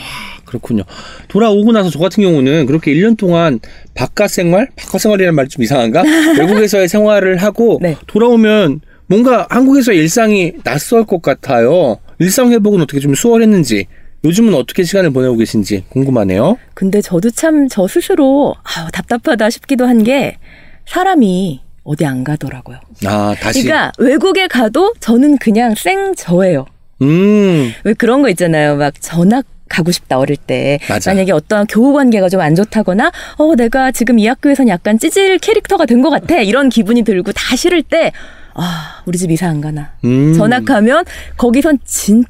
그렇군요. 0.44 0.82
돌아오고 1.28 1.70
나서 1.70 1.88
저 1.90 2.00
같은 2.00 2.24
경우는 2.24 2.66
그렇게 2.66 2.92
1년 2.92 3.16
동안 3.16 3.60
바깥 3.94 4.28
생활? 4.30 4.68
바깥 4.74 5.02
생활이라는 5.02 5.36
말이 5.36 5.48
좀 5.48 5.62
이상한가? 5.62 6.02
외국에서의 6.40 6.88
생활을 6.88 7.36
하고 7.36 7.78
네. 7.80 7.96
돌아오면 8.08 8.80
뭔가 9.06 9.46
한국에서의 9.50 9.98
일상이 9.98 10.54
낯설 10.64 11.04
것 11.06 11.22
같아요. 11.22 11.98
일상 12.18 12.50
회복은 12.50 12.80
어떻게 12.82 12.98
좀 12.98 13.14
수월했는지, 13.14 13.86
요즘은 14.24 14.54
어떻게 14.54 14.82
시간을 14.84 15.10
보내고 15.10 15.36
계신지 15.36 15.84
궁금하네요. 15.90 16.58
근데 16.74 17.00
저도 17.00 17.30
참 17.30 17.68
저 17.68 17.86
스스로 17.86 18.54
아, 18.64 18.88
답답하다 18.92 19.50
싶기도 19.50 19.86
한 19.86 20.02
게 20.02 20.38
사람이 20.86 21.60
어디 21.84 22.04
안 22.06 22.24
가더라고요. 22.24 22.78
아, 23.06 23.34
다시. 23.40 23.62
그러니까 23.62 23.92
외국에 23.98 24.46
가도 24.48 24.94
저는 25.00 25.38
그냥 25.38 25.74
생 25.76 26.14
저예요. 26.14 26.66
음, 27.02 27.72
왜 27.84 27.94
그런 27.94 28.22
거 28.22 28.28
있잖아요. 28.30 28.76
막 28.76 28.94
전학 29.00 29.44
가고 29.68 29.92
싶다 29.92 30.18
어릴 30.18 30.36
때 30.36 30.78
맞아. 30.88 31.10
만약에 31.12 31.30
어떠한 31.32 31.66
교우 31.66 31.92
관계가 31.92 32.28
좀 32.30 32.40
안 32.40 32.54
좋다거나 32.54 33.12
어 33.36 33.54
내가 33.54 33.92
지금 33.92 34.18
이 34.18 34.26
학교에선 34.26 34.66
약간 34.68 34.98
찌질 34.98 35.38
캐릭터가 35.38 35.84
된 35.84 36.00
것 36.02 36.08
같아 36.10 36.40
이런 36.40 36.70
기분이 36.70 37.02
들고 37.02 37.32
다 37.32 37.54
싫을 37.54 37.82
때 37.82 38.12
아 38.54 39.02
우리 39.04 39.18
집 39.18 39.30
이사 39.30 39.46
안 39.48 39.60
가나 39.60 39.92
음. 40.04 40.32
전학하면 40.34 41.04
거기선 41.36 41.78
진짜 41.84 42.28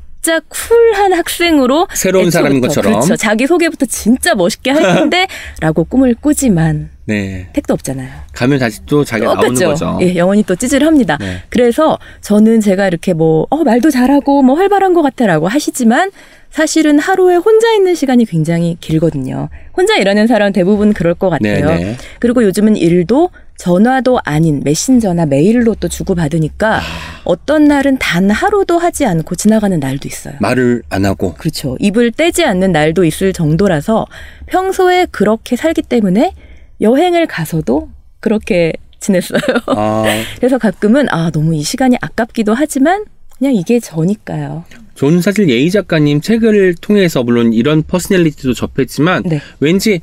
쿨한 0.48 1.12
학생으로 1.12 1.88
새로운 1.94 2.30
사람인 2.30 2.60
것처럼. 2.60 2.92
그렇죠 2.94 3.16
자기 3.16 3.46
소개부터 3.46 3.86
진짜 3.86 4.34
멋있게 4.34 4.70
할 4.70 4.82
텐데라고 4.82 5.84
꿈을 5.88 6.14
꾸지만 6.20 6.90
네. 7.06 7.48
택도 7.54 7.72
없잖아요. 7.74 8.08
가면 8.32 8.58
다시 8.58 8.80
또 8.84 9.02
자기가 9.04 9.34
나오는 9.34 9.54
똑같죠. 9.54 9.68
거죠. 9.70 9.98
예, 10.02 10.14
영원히 10.16 10.42
또 10.42 10.54
찌질합니다. 10.54 11.16
네. 11.18 11.42
그래서 11.48 11.98
저는 12.20 12.60
제가 12.60 12.86
이렇게 12.86 13.14
뭐, 13.14 13.46
어, 13.48 13.64
말도 13.64 13.90
잘하고 13.90 14.42
뭐 14.42 14.56
활발한 14.56 14.92
것 14.92 15.00
같아라고 15.02 15.48
하시지만 15.48 16.10
사실은 16.50 16.98
하루에 16.98 17.36
혼자 17.36 17.72
있는 17.72 17.94
시간이 17.94 18.24
굉장히 18.26 18.76
길거든요. 18.80 19.48
혼자 19.76 19.96
일하는 19.96 20.26
사람 20.26 20.52
대부분 20.52 20.92
그럴 20.92 21.14
것 21.14 21.30
같아요. 21.30 21.66
네네. 21.66 21.96
그리고 22.20 22.42
요즘은 22.44 22.76
일도 22.76 23.30
전화도 23.58 24.20
아닌 24.24 24.62
메신저나 24.64 25.26
메일로 25.26 25.74
또 25.74 25.88
주고받으니까 25.88 26.80
어떤 27.24 27.64
날은 27.64 27.98
단 27.98 28.30
하루도 28.30 28.78
하지 28.78 29.04
않고 29.04 29.34
지나가는 29.34 29.78
날도 29.78 30.08
있어요. 30.08 30.34
말을 30.40 30.82
안 30.88 31.04
하고. 31.04 31.34
그렇죠. 31.34 31.76
입을 31.80 32.12
떼지 32.12 32.44
않는 32.44 32.72
날도 32.72 33.04
있을 33.04 33.32
정도라서 33.32 34.06
평소에 34.46 35.06
그렇게 35.10 35.56
살기 35.56 35.82
때문에 35.82 36.32
여행을 36.80 37.26
가서도 37.26 37.90
그렇게 38.20 38.72
지냈어요. 39.00 39.40
아, 39.66 40.04
그래서 40.38 40.56
가끔은 40.58 41.08
아 41.10 41.30
너무 41.30 41.54
이 41.54 41.62
시간이 41.62 41.96
아깝기도 42.00 42.54
하지만 42.54 43.04
그냥 43.36 43.54
이게 43.54 43.80
저니까요. 43.80 44.64
저는 44.94 45.20
사실 45.20 45.48
예희 45.48 45.70
작가님 45.70 46.20
책을 46.20 46.76
통해서 46.80 47.22
물론 47.22 47.52
이런 47.52 47.82
personality도 47.82 48.54
접했지만 48.54 49.24
네. 49.24 49.40
왠지 49.60 50.00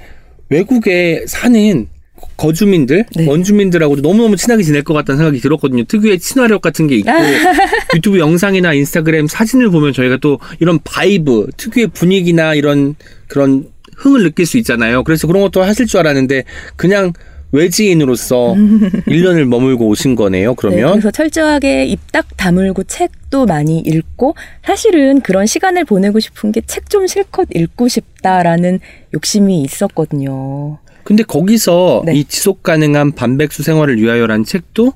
외국에 0.50 1.24
사는 1.28 1.88
거주민들, 2.38 3.06
네. 3.16 3.28
원주민들하고도 3.28 4.02
너무너무 4.02 4.36
친하게 4.36 4.64
지낼 4.64 4.84
것 4.84 4.94
같다는 4.94 5.18
생각이 5.18 5.40
들었거든요. 5.40 5.84
특유의 5.86 6.20
친화력 6.20 6.62
같은 6.62 6.88
게 6.88 6.96
있고 6.98 7.10
유튜브 7.96 8.20
영상이나 8.20 8.74
인스타그램 8.74 9.28
사진을 9.28 9.70
보면 9.70 9.94
저희가 9.94 10.18
또 10.22 10.40
이런 10.60 10.80
vibe, 10.84 11.48
특유의 11.58 11.88
분위기나 11.88 12.54
이런 12.56 12.96
그런 13.28 13.68
흥을 13.98 14.24
느낄 14.24 14.46
수 14.46 14.58
있잖아요. 14.58 15.04
그래서 15.04 15.28
그런 15.28 15.42
것도 15.42 15.64
하실 15.64 15.86
줄 15.86 16.00
알았는데 16.02 16.44
그냥 16.76 17.14
외지인으로서 17.52 18.56
1년을 19.08 19.46
머물고 19.46 19.88
오신 19.88 20.16
거네요. 20.16 20.50
네, 20.50 20.56
그러면 20.58 20.92
그래서 20.92 21.12
철저하게 21.12 21.86
입 21.86 22.00
딱 22.12 22.26
다물고 22.38 22.84
책도 22.86 23.46
많이 23.46 23.80
읽고 23.80 24.36
사실은 24.66 25.20
그런 25.22 25.46
시간을 25.46 25.84
보내고 25.86 26.20
싶은 26.20 26.52
게 26.54 26.62
책 26.66 26.90
좀 26.90 27.08
실컷 27.08 27.48
읽고 27.54 27.88
싶다라는 27.90 28.80
욕심이 29.14 29.62
있었거든요. 29.64 30.78
근데 31.06 31.24
거기서 31.24 32.02
네. 32.06 32.16
이 32.16 32.24
지속 32.26 32.64
가능한 32.64 33.14
반백수 33.14 33.64
생활을 33.64 33.98
위하여라는 34.02 34.44
책도 34.44 34.92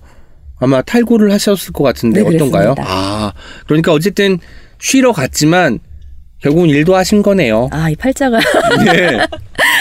아마 0.59 0.81
탈고를 0.81 1.31
하셨을 1.31 1.71
것 1.71 1.83
같은데 1.83 2.23
네, 2.23 2.35
어떤가요? 2.35 2.75
아, 2.79 3.31
그러니까 3.67 3.93
어쨌든 3.93 4.39
쉬러 4.79 5.13
갔지만 5.13 5.79
결국은 6.41 6.67
일도 6.69 6.95
하신 6.95 7.21
거네요. 7.21 7.69
아 7.71 7.89
이 7.91 7.95
팔자가 7.95 8.39
네. 8.85 9.19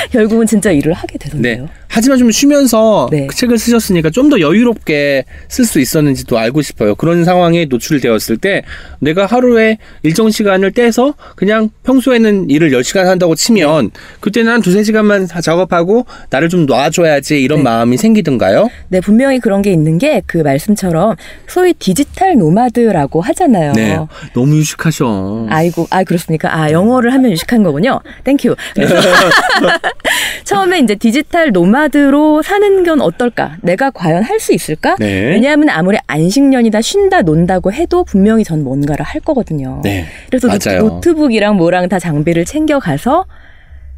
결국은 0.12 0.47
진짜 0.47 0.71
일을 0.71 0.92
하게 0.92 1.18
네. 1.18 1.18
되던데요. 1.18 1.68
하지만 1.90 2.18
좀 2.18 2.31
쉬면서 2.31 3.09
네. 3.11 3.27
그 3.27 3.35
책을 3.35 3.59
쓰셨으니까 3.59 4.11
좀 4.11 4.29
더 4.29 4.40
여유롭게 4.40 5.25
쓸 5.49 5.64
수 5.64 5.81
있었는지도 5.81 6.38
알고 6.38 6.61
싶어요. 6.61 6.94
그런 6.94 7.25
상황에 7.25 7.64
노출되었을 7.64 8.37
때 8.37 8.62
내가 8.99 9.25
하루에 9.25 9.79
일정 10.03 10.29
시간을 10.29 10.73
떼서 10.73 11.14
그냥 11.35 11.71
평소에는 11.85 12.51
일을 12.51 12.71
10시간 12.73 13.05
한다고 13.05 13.35
치면 13.35 13.90
그때는 14.21 14.53
한 14.53 14.61
두세 14.61 14.83
시간만 14.83 15.27
다 15.29 15.40
작업하고 15.40 16.05
나를 16.29 16.51
좀 16.51 16.66
놔줘야지 16.66 17.40
이런 17.42 17.61
네. 17.61 17.64
마음이 17.64 17.97
생기던가요? 17.97 18.68
네, 18.88 19.01
분명히 19.01 19.40
그런 19.40 19.62
게 19.62 19.73
있는 19.73 19.97
게 19.97 20.23
그 20.27 20.38
말씀처럼 20.38 21.16
소위 21.47 21.73
digital 21.74 22.37
nomad라고 22.37 23.20
하잖아요. 23.23 23.73
네. 23.73 23.99
너무 24.35 24.57
유식하셔. 24.57 25.47
아이고, 25.49 25.87
아 25.90 26.05
그렇습니까? 26.05 26.55
아 26.55 26.71
영어를 26.71 27.12
하면 27.14 27.31
유식한 27.31 27.62
거군요. 27.62 28.01
Thank 28.24 28.41
you. 28.41 28.55
그래서 28.75 28.94
처음에 30.44 30.78
이제 30.80 30.94
digital 30.94 31.51
nomad로 31.53 32.42
사는 32.42 32.84
건 32.84 33.00
어떨까? 33.00 33.56
내가 33.62 33.90
과연 33.90 34.22
할 34.22 34.38
수 34.40 34.52
있을까? 34.54 34.96
네. 34.98 35.30
왜냐하면 35.30 35.68
아무리 35.68 35.98
안식년이다 36.06 36.80
쉰다 36.80 37.22
논다고 37.22 37.72
해도 37.72 38.04
분명히 38.04 38.44
전 38.44 38.62
뭔가를 38.64 39.04
할 39.04 39.20
거거든요. 39.20 39.80
네. 39.82 40.06
그래서 40.28 40.48
노- 40.48 40.58
맞아요. 40.64 40.80
노트북이랑 40.82 41.56
뭐랑 41.56 41.88
다 41.88 41.98
장비를 41.98 42.44
챙겨 42.44 42.78
가서 42.78 43.26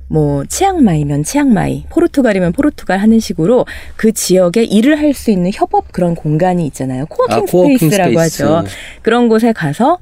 뭐 0.08 0.44
치앙마이면 0.44 1.22
치앙마이, 1.22 1.84
포르투갈이면 1.90 2.52
포르투갈 2.52 2.98
하는 2.98 3.20
식으로 3.20 3.64
그 3.96 4.10
지역에 4.12 4.64
일을 4.64 4.98
할 4.98 5.14
수 5.14 5.30
있는 5.30 5.50
협업 5.54 5.92
그런 5.92 6.14
공간이 6.16 6.66
있잖아요. 6.66 7.06
coworking 7.06 7.36
아, 7.36 7.40
coworking 7.42 7.76
space라고 7.78 8.10
space. 8.12 8.42
하죠. 8.42 8.64
그런 9.02 9.28
곳에 9.28 9.52
가서 9.52 9.98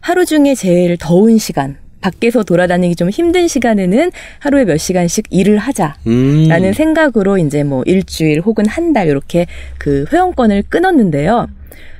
하루 0.00 0.24
중에 0.26 0.54
제일 0.54 0.96
더운 0.96 1.38
시간, 1.38 1.76
밖에서 2.00 2.42
돌아다니기 2.42 2.96
좀 2.96 3.10
힘든 3.10 3.48
시간에는 3.48 4.10
하루에 4.38 4.64
몇 4.64 4.76
시간씩 4.78 5.26
일을 5.30 5.58
하자. 5.58 5.96
음. 6.06 6.46
라는 6.48 6.72
생각으로 6.72 7.38
이제 7.38 7.64
뭐 7.64 7.82
일주일 7.86 8.40
혹은 8.40 8.66
한 8.66 8.88
달 8.92 9.08
이렇게 9.08 9.46
그 9.78 10.06
회원권을 10.12 10.62
끊었는데요. 10.70 11.48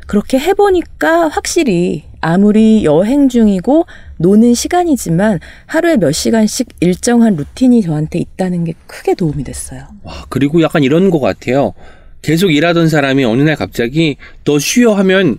그렇게 0.07 0.39
해보니까 0.39 1.29
확실히 1.29 2.05
아무리 2.23 2.83
여행 2.85 3.29
중이고 3.29 3.85
노는 4.17 4.55
시간이지만 4.55 5.39
하루에 5.67 5.97
몇 5.99 6.13
시간씩 6.13 6.69
일정한 6.81 7.37
루틴이 7.37 7.83
저한테 7.83 8.19
있다는 8.19 8.65
게 8.65 8.73
크게 8.87 9.15
도움이 9.15 9.45
됐어요. 9.45 9.83
와, 10.03 10.25
그리고 10.31 10.63
약간 10.63 10.83
이런 10.83 11.11
것 11.11 11.21
같아요. 11.21 11.75
계속 12.23 12.51
일하던 12.51 12.89
사람이 12.89 13.23
어느 13.25 13.43
날 13.43 13.55
갑자기 13.57 14.17
너 14.45 14.59
쉬어 14.59 14.95
하면 14.95 15.37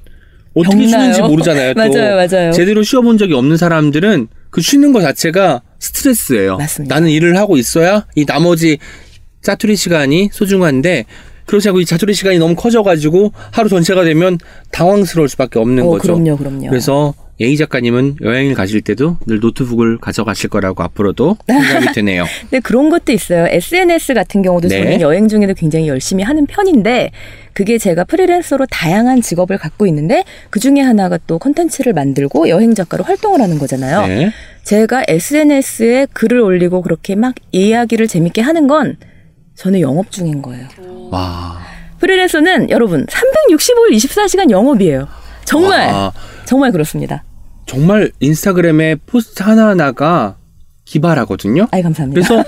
어떻게 0.54 0.78
병나요? 0.78 0.88
쉬는지 0.90 1.22
모르잖아요. 1.24 1.74
또 1.74 1.80
맞아요, 1.90 2.16
맞아요. 2.28 2.52
제대로 2.52 2.84
쉬어본 2.84 3.18
적이 3.18 3.34
없는 3.34 3.58
사람들은 3.58 4.28
그 4.50 4.62
쉬는 4.62 4.94
것 4.94 5.02
자체가 5.02 5.62
스트레스예요. 5.80 6.58
맞습니다. 6.58 6.96
나는 6.96 7.10
일을 7.10 7.38
하고 7.38 7.58
있어야 7.58 8.06
이 8.16 8.26
나머지 8.26 8.78
짜투리 9.42 9.76
시간이 9.76 10.30
소중한데 10.32 11.06
그렇지 11.46 11.70
않고 11.70 11.82
이 11.82 11.86
자투리 11.86 12.14
시간이 12.14 12.38
너무 12.38 12.56
커져가지고 12.56 13.32
하루 13.52 13.70
전체가 13.70 14.04
되면 14.04 14.38
당황스러울 14.72 15.30
수밖에 15.30 15.60
없는 15.60 15.84
어, 15.84 15.90
거죠. 15.90 16.14
그럼요, 16.14 16.38
그럼요. 16.38 16.70
그래서 16.70 17.14
예희 17.40 17.56
작가님은 17.56 18.18
여행을 18.22 18.54
가실 18.54 18.82
때도 18.82 19.18
늘 19.26 19.40
노트북을 19.40 20.00
가져가실 20.00 20.50
거라고 20.50 20.84
앞으로도 20.84 21.38
생각이 21.48 21.88
드네요. 21.96 22.26
근데 22.42 22.60
그런 22.60 22.90
것도 22.90 23.14
있어요. 23.14 23.48
SNS 23.50 24.14
같은 24.14 24.42
경우도 24.42 24.68
네. 24.68 24.84
저는 24.84 25.02
여행 25.02 25.28
중에도 25.30 25.54
굉장히 25.54 25.88
열심히 25.88 26.24
하는 26.24 26.46
편인데 26.46 27.12
그게 27.54 27.78
제가 27.78 28.04
프리랜서로 28.04 28.66
다양한 28.70 29.22
직업을 29.22 29.58
갖고 29.58 29.88
있는데 29.88 30.24
그 30.50 30.60
중에 30.60 30.82
하나가 30.82 31.18
또 31.28 31.40
컨텐츠를 31.40 31.94
만들고 31.94 32.50
여행 32.50 32.76
작가로 32.76 33.04
활동을 33.06 33.42
하는 33.42 33.58
거잖아요. 33.58 34.08
네. 34.08 34.32
제가 34.64 34.90
제가 34.90 35.04
SNS에 35.08 36.08
글을 36.14 36.40
올리고 36.40 36.82
그렇게 36.82 37.16
막 37.16 37.36
이야기를 37.52 38.08
재밌게 38.08 38.42
하는 38.42 38.68
건 38.68 38.98
저는 39.56 39.82
영업 39.82 40.12
중인 40.12 40.42
거예요. 40.42 40.68
와. 41.12 41.60
프리랜서는 42.00 42.70
여러분 42.70 43.06
365일 43.06 43.96
24시간 43.96 44.50
영업이에요. 44.50 45.08
정말 45.46 45.88
와. 45.92 46.12
정말 46.46 46.72
그렇습니다. 46.72 47.24
정말 47.70 48.12
인스타그램에 48.20 48.96
포스트 49.06 49.44
하나하나가 49.44 50.38
기발하거든요. 50.86 51.68
아이 51.70 51.84
감사합니다. 51.84 52.28
그래서 52.28 52.44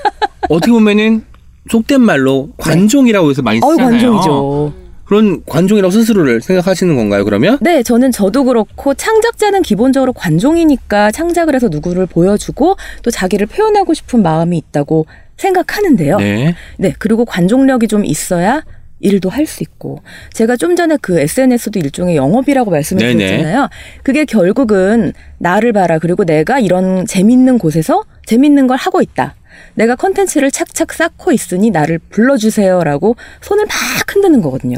어떻게 0.50 0.72
보면은 0.72 1.24
속된 1.70 2.02
말로 2.02 2.50
관종이라고 2.58 3.30
해서 3.30 3.44
많이 3.44 3.60
쓰잖아요. 3.60 3.92
관종이죠. 3.92 4.74
그런 5.06 5.46
관종이라고 5.46 5.92
스스로를 5.92 6.42
생각하시는 6.42 6.96
건가요, 6.96 7.24
그러면? 7.24 7.60
네, 7.62 7.84
저는 7.84 8.12
저도 8.12 8.46
그렇고 8.46 8.96
창작자는 8.96 9.62
기본적으로 9.62 10.12
관종이니까 10.14 11.12
창작을 11.12 11.54
해서 11.54 11.68
누구를 11.68 12.08
보여주고 12.08 12.78
또 13.04 13.12
자기를 13.12 13.46
표현하고 13.46 13.94
싶은 13.94 14.24
마음이 14.24 14.58
있다고 14.58 15.06
생각하는데요. 15.38 16.18
네. 16.18 16.56
네, 16.80 16.96
그리고 16.98 17.26
관종력이 17.26 17.88
좀 17.88 18.06
있어야 18.06 18.64
일도 19.02 19.30
할 19.30 19.46
수 19.46 19.64
있고 19.64 20.02
제가 20.34 20.56
좀 20.56 20.76
전에 20.76 20.98
그 21.02 21.20
SNS도 21.20 21.80
일종의 21.80 22.16
영업이라고 22.16 22.72
말씀을 22.72 23.02
네네. 23.02 23.18
드렸잖아요. 23.28 23.70
그게 24.04 24.26
결국은 24.26 25.14
나를 25.40 25.74
봐라 25.74 26.00
그리고 26.00 26.24
내가 26.24 26.60
이런 26.60 27.06
재밌는 27.06 27.58
곳에서 27.58 28.04
재밌는 28.26 28.68
걸 28.68 28.78
하고 28.78 29.02
있다. 29.02 29.36
내가 29.76 29.96
컨텐츠를 29.96 30.52
착착 30.52 30.94
쌓고 30.94 31.32
있으니 31.32 31.70
나를 31.72 32.00
불러주세요라고 32.10 33.16
손을 33.42 33.66
막 33.66 33.74
흔드는 34.14 34.42
거거든요. 34.42 34.78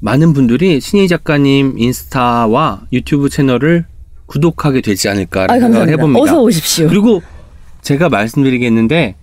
많은 0.00 0.32
분들이 0.32 0.80
신희 0.80 1.08
작가님 1.08 1.74
인스타와 1.78 2.82
유튜브 2.92 3.28
채널을 3.28 3.86
구독하게 4.26 4.80
되지 4.80 5.08
않을까라는 5.08 5.62
아, 5.62 5.66
생각을. 5.66 5.88
해봅니다. 5.90 6.20
어서 6.22 6.40
오십시오. 6.42 6.88
그리고 6.88 7.22
제가 7.82 8.08
말씀드리겠는데 8.08 9.14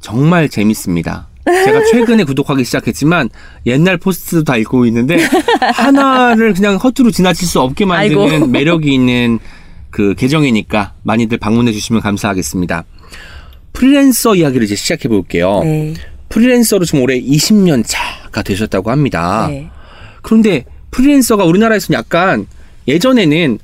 정말 0.00 0.48
재밌습니다. 0.48 1.28
제가 1.64 1.84
최근에 1.84 2.24
구독하기 2.24 2.64
시작했지만 2.64 3.28
옛날 3.66 3.96
포스트도 3.96 4.44
다 4.44 4.56
읽고 4.56 4.86
있는데 4.86 5.18
하나를 5.74 6.54
그냥 6.54 6.76
허투루 6.76 7.12
지나칠 7.12 7.46
수 7.46 7.60
없게 7.60 7.84
만드는 7.84 8.30
아이고. 8.30 8.46
매력이 8.48 8.92
있는 8.92 9.38
그 9.90 10.14
계정이니까 10.14 10.94
많이들 11.02 11.38
방문해 11.38 11.72
주시면 11.72 12.02
감사하겠습니다. 12.02 12.84
프리랜서 13.72 14.34
이야기를 14.34 14.64
이제 14.64 14.74
시작해 14.74 15.08
볼게요. 15.08 15.60
네. 15.64 15.94
프리랜서로 16.28 16.84
지금 16.84 17.02
올해 17.02 17.20
20년 17.20 17.84
차가 17.86 18.42
되셨다고 18.42 18.90
합니다. 18.90 19.46
네. 19.48 19.70
그런데 20.22 20.64
프리랜서가 20.90 21.44
우리나라에서는 21.44 21.98
약간 21.98 22.46
예전에는 22.86 23.58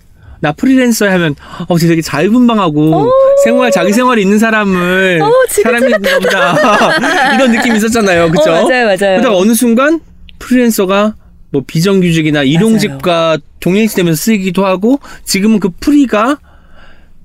나 0.45 0.53
프리랜서 0.53 1.09
하면 1.09 1.35
어 1.69 1.79
되게 1.79 2.03
자유분방하고 2.03 3.11
생활 3.45 3.71
자기 3.71 3.95
생활이 3.95 4.21
있는 4.21 4.39
사람을 4.39 5.23
어, 5.23 5.31
지긋지긋하다. 5.49 5.63
사람이 5.63 5.87
있는 5.87 6.03
겁니다. 6.03 7.33
이런 7.35 7.51
느낌이 7.51 7.79
있었잖아요. 7.79 8.31
그죠? 8.31 8.51
어, 8.51 8.69
맞아요, 8.69 8.85
맞아요. 8.85 8.97
그러다가 8.99 9.37
어느 9.39 9.55
순간 9.55 10.01
프리랜서가 10.39 11.15
뭐 11.51 11.63
비정규직이나 11.67 12.43
일용직과 12.43 13.39
동일시되면서 13.61 14.21
쓰이기도 14.21 14.67
하고 14.67 15.01
지금은 15.25 15.61
그 15.61 15.71
프리가 15.81 16.37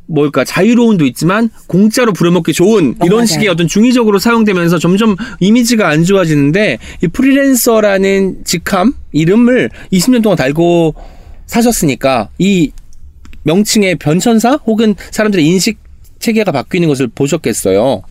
뭘까 0.05 0.45
자유로운도 0.45 1.05
있지만 1.07 1.49
공짜로 1.67 2.13
부려먹기 2.13 2.53
좋은 2.53 2.95
어, 2.99 3.05
이런 3.05 3.17
맞아요. 3.17 3.25
식의 3.25 3.49
어떤 3.49 3.67
중의적으로 3.67 4.17
사용되면서 4.17 4.79
점점 4.79 5.17
이미지가 5.41 5.89
안 5.89 6.05
좋아지는데 6.05 6.77
이 7.03 7.07
프리랜서라는 7.09 8.45
직함 8.45 8.93
이름을 9.11 9.71
20년 9.91 10.23
동안 10.23 10.37
달고 10.37 10.95
사셨으니까 11.47 12.29
이 12.37 12.71
명칭의 13.43 13.95
변천사 13.95 14.53
혹은 14.65 14.95
사람들의 15.11 15.45
인식 15.45 15.79
체계가 16.19 16.51
바뀌는 16.51 16.87
것을 16.87 17.07
보셨겠어요. 17.07 18.03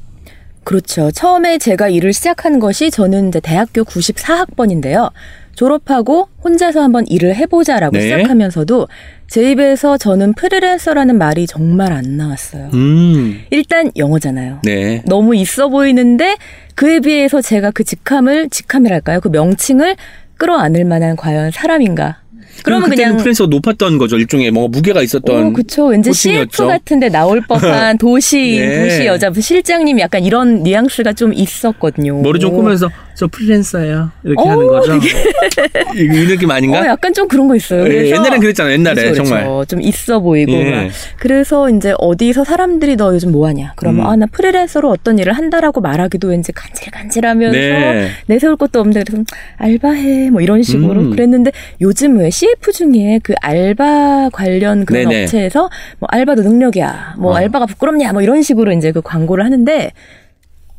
그렇죠. 0.64 1.10
처음에 1.10 1.58
제가 1.58 1.88
일을 1.88 2.12
시작한 2.12 2.58
것이 2.58 2.90
저는 2.90 3.28
이제 3.28 3.40
대학교 3.40 3.84
94학번인데요. 3.84 5.10
졸업하고 5.54 6.28
혼자서 6.44 6.82
한번 6.82 7.04
일을 7.08 7.34
해보자라고 7.34 7.96
네. 7.96 8.02
시작하면서도 8.02 8.86
제 9.26 9.50
입에서 9.50 9.98
저는 9.98 10.34
프리랜서라는 10.34 11.18
말이 11.18 11.46
정말 11.46 11.92
안 11.92 12.16
나왔어요. 12.16 12.70
음, 12.74 13.40
일단 13.50 13.90
영어잖아요. 13.96 14.60
네. 14.62 15.02
너무 15.06 15.34
있어 15.34 15.68
보이는데 15.68 16.36
그에 16.76 17.00
비해서 17.00 17.40
제가 17.42 17.72
그 17.72 17.82
직함을 17.82 18.50
직함이랄까요? 18.50 19.20
그 19.20 19.28
명칭을 19.28 19.96
끌어안을 20.36 20.84
만한 20.84 21.16
과연 21.16 21.50
사람인가? 21.50 22.18
그러면 22.62 22.90
그냥 22.90 23.16
프리랜서가 23.16 23.48
높았던 23.48 23.98
거죠. 23.98 24.16
일종의 24.18 24.50
뭐 24.50 24.68
무게가 24.68 25.02
있었던. 25.02 25.46
오, 25.46 25.52
그쵸. 25.52 25.86
왠지 25.86 26.10
호칭이었죠. 26.10 26.50
CF 26.50 26.66
같은데 26.66 27.08
나올 27.08 27.40
법한 27.40 27.98
도시, 27.98 28.58
네. 28.60 28.84
도시 28.84 29.06
여자, 29.06 29.32
실장님 29.32 29.98
약간 30.00 30.24
이런 30.24 30.62
뉘앙스가 30.62 31.12
좀 31.12 31.32
있었거든요. 31.32 32.20
머리 32.22 32.40
좀 32.40 32.54
꾸면서 32.54 32.88
저 33.18 33.26
프리랜서예요. 33.26 34.12
이렇게 34.22 34.40
어, 34.40 34.52
하는 34.52 34.68
거죠. 34.68 34.94
이, 34.94 36.02
이 36.02 36.26
느낌 36.28 36.52
아닌가? 36.52 36.80
어, 36.82 36.86
약간 36.86 37.12
좀 37.12 37.26
그런 37.26 37.48
거 37.48 37.56
있어요. 37.56 37.82
예, 37.82 37.88
그래서 37.88 38.14
옛날엔 38.14 38.38
그랬잖아요. 38.38 38.72
옛날에 38.74 38.94
그렇죠, 38.94 39.24
그렇죠. 39.24 39.40
정말. 39.40 39.66
좀 39.66 39.80
있어 39.80 40.20
보이고 40.20 40.52
예. 40.52 40.70
막. 40.70 40.90
그래서 41.18 41.68
이제 41.68 41.94
어디서 41.98 42.44
사람들이 42.44 42.94
너 42.94 43.12
요즘 43.12 43.32
뭐 43.32 43.48
하냐? 43.48 43.72
그러면 43.74 44.06
음. 44.06 44.10
아나 44.10 44.26
프리랜서로 44.26 44.88
어떤 44.88 45.18
일을 45.18 45.32
한다라고 45.32 45.80
말하기도 45.80 46.28
왠지 46.28 46.52
간질간질하면서 46.52 47.58
네. 47.58 48.10
내세울 48.26 48.54
것도 48.54 48.78
없는데 48.78 49.02
그래서 49.04 49.24
알바해 49.56 50.30
뭐 50.30 50.40
이런 50.40 50.62
식으로 50.62 51.00
음. 51.00 51.10
그랬는데 51.10 51.50
요즘 51.80 52.18
왜 52.20 52.30
CF 52.30 52.70
중에 52.70 53.18
그 53.24 53.34
알바 53.42 54.30
관련 54.32 54.84
그런 54.84 55.08
네네. 55.08 55.22
업체에서 55.24 55.70
뭐 55.98 56.08
알바도 56.12 56.42
능력이야. 56.42 57.16
뭐 57.18 57.32
어. 57.32 57.34
알바가 57.34 57.66
부끄럽냐 57.66 58.12
뭐 58.12 58.22
이런 58.22 58.42
식으로 58.42 58.70
이제 58.70 58.92
그 58.92 59.02
광고를 59.02 59.44
하는데 59.44 59.90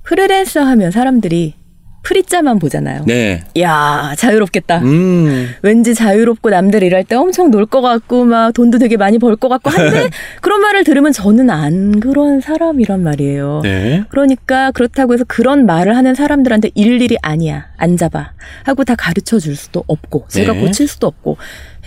프리랜서 0.04 0.64
하면 0.64 0.92
사람들이 0.92 1.60
프리자만 2.04 2.60
보잖아요. 2.60 3.04
네. 3.06 3.44
이야 3.56 4.14
자유롭겠다. 4.18 4.80
음. 4.80 5.50
왠지 5.62 5.94
자유롭고 5.94 6.50
남들 6.50 6.82
일할 6.84 7.04
때 7.04 7.16
엄청 7.16 7.52
놀 7.52 7.66
것 7.66 7.82
같고 7.82 8.26
막 8.26 8.52
돈도 8.54 8.80
되게 8.80 8.98
많이 8.98 9.20
벌 9.20 9.36
것 9.36 9.48
같고 9.50 9.70
한데 9.70 10.10
그런 10.42 10.62
말을 10.62 10.84
들으면 10.84 11.12
저는 11.12 11.50
안 11.50 12.00
그런 12.00 12.42
사람이란 12.42 13.04
말이에요. 13.04 13.62
네. 13.64 14.04
그러니까 14.10 14.72
그렇다고 14.72 15.14
해서 15.14 15.24
그런 15.28 15.66
말을 15.66 15.96
하는 15.96 16.16
사람들한테 16.16 16.72
일일이 16.74 17.18
아니야 17.22 17.68
안 17.78 17.96
잡아 17.98 18.32
하고 18.64 18.84
다 18.84 18.96
가르쳐 18.96 19.38
줄 19.40 19.56
수도 19.56 19.84
없고 19.88 20.26
제가 20.30 20.54
네. 20.54 20.62
고칠 20.62 20.88
수도 20.88 21.08
없고 21.08 21.38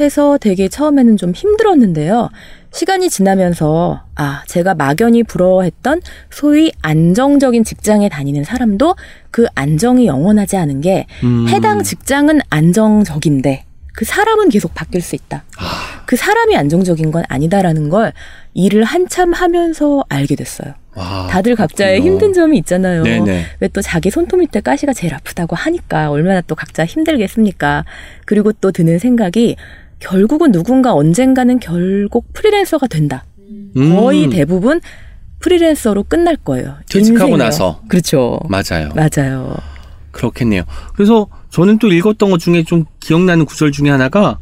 해서 0.01 0.39
되게 0.41 0.69
처음에는 0.69 1.17
좀 1.17 1.33
힘들었는데요. 1.33 2.31
시간이 2.73 3.11
지나면서 3.11 4.03
아 4.15 4.43
제가 4.47 4.75
막연히 4.75 5.23
부러워했던 5.23 6.01
소위 6.31 6.73
안정적인 6.83 7.65
직장에 7.65 8.09
다니는 8.09 8.45
사람도 8.45 8.97
그 9.31 9.47
안정이 9.55 10.07
영원하지 10.07 10.57
않은 10.57 10.81
게 10.81 11.07
음. 11.23 11.47
해당 11.49 11.83
직장은 11.83 12.41
안정적인데 12.51 13.65
그 13.95 14.07
사람은 14.07 14.49
계속 14.49 14.75
바뀔 14.75 15.03
수 15.03 15.15
있다. 15.15 15.45
아. 15.59 16.03
그 16.07 16.17
사람이 16.17 16.57
안정적인 16.57 17.11
건 17.11 17.25
아니다라는 17.29 17.91
걸 17.91 18.13
일을 18.55 18.85
한참 18.85 19.33
하면서 19.35 20.03
알게 20.09 20.35
됐어요. 20.37 20.75
와, 20.95 21.27
다들 21.31 21.57
각자의 21.57 22.01
그렇군요. 22.01 22.13
힘든 22.13 22.33
점이 22.35 22.59
있잖아요. 22.59 23.03
왜 23.03 23.69
또 23.69 23.81
자기 23.81 24.11
손톱 24.11 24.41
밑에 24.41 24.61
가시가 24.61 24.93
제일 24.93 25.15
아프다고 25.15 25.57
하니까 25.57 26.11
얼마나 26.11 26.41
또 26.43 26.55
각자 26.55 26.85
힘들겠습니까? 26.85 27.85
그리고 28.27 28.53
또 28.53 28.73
드는 28.73 28.99
생각이 28.99 29.57
결국은 30.03 30.51
누군가 30.51 30.93
언젠가는 30.95 31.61
결국 31.61 32.33
프리랜서가 32.33 32.89
된다. 32.89 33.25
음. 33.77 33.95
거의 33.95 34.29
대부분 34.29 34.81
프리랜서로 35.39 36.03
끝날 36.03 36.37
거예요. 36.37 36.77
퇴직하고 36.91 37.31
인생이요. 37.31 37.37
나서. 37.37 37.81
그렇죠. 37.89 38.41
맞아요. 38.49 38.91
맞아요. 38.95 39.57
그렇겠네요. 40.11 40.65
그래서 40.95 41.29
저는 41.51 41.79
또 41.79 41.91
읽었던 41.93 42.31
것 42.31 42.39
중에 42.39 42.65
좀 42.65 42.85
기억나는 43.01 43.45
구절 43.45 43.73
중에 43.73 43.91
하나가 43.91 44.39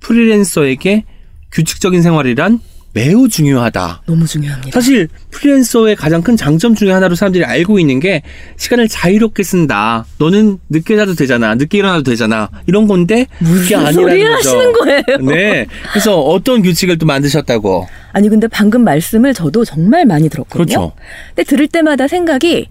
프리랜서에게 0.00 1.04
규칙적인 1.52 2.02
생활이란 2.02 2.60
매우 2.94 3.28
중요하다. 3.28 4.02
너무 4.06 4.26
중요합니다. 4.26 4.70
사실 4.72 5.08
프리랜서의 5.30 5.96
가장 5.96 6.20
큰 6.22 6.36
장점 6.36 6.74
중에 6.74 6.90
하나로 6.92 7.14
사람들이 7.14 7.44
알고 7.44 7.78
있는 7.78 8.00
게 8.00 8.22
시간을 8.58 8.88
자유롭게 8.88 9.42
쓴다. 9.42 10.04
너는 10.18 10.58
늦게 10.68 10.96
자도 10.96 11.14
되잖아. 11.14 11.54
늦게 11.54 11.78
일어나도 11.78 12.02
되잖아. 12.02 12.50
이런 12.66 12.86
건데 12.86 13.26
그게 13.38 13.76
무슨 13.76 13.76
아니라는 13.86 14.34
거죠. 14.36 14.48
하시는 14.50 14.72
거예요? 14.72 15.02
네. 15.22 15.66
그래서 15.92 16.20
어떤 16.20 16.62
규칙을 16.62 16.98
또 16.98 17.06
만드셨다고. 17.06 17.86
아니 18.12 18.28
근데 18.28 18.46
방금 18.46 18.84
말씀을 18.84 19.32
저도 19.32 19.64
정말 19.64 20.04
많이 20.04 20.28
들었거든요. 20.28 20.64
그렇죠. 20.64 20.92
근데 21.34 21.44
들을 21.44 21.66
때마다 21.68 22.08
생각이 22.08 22.68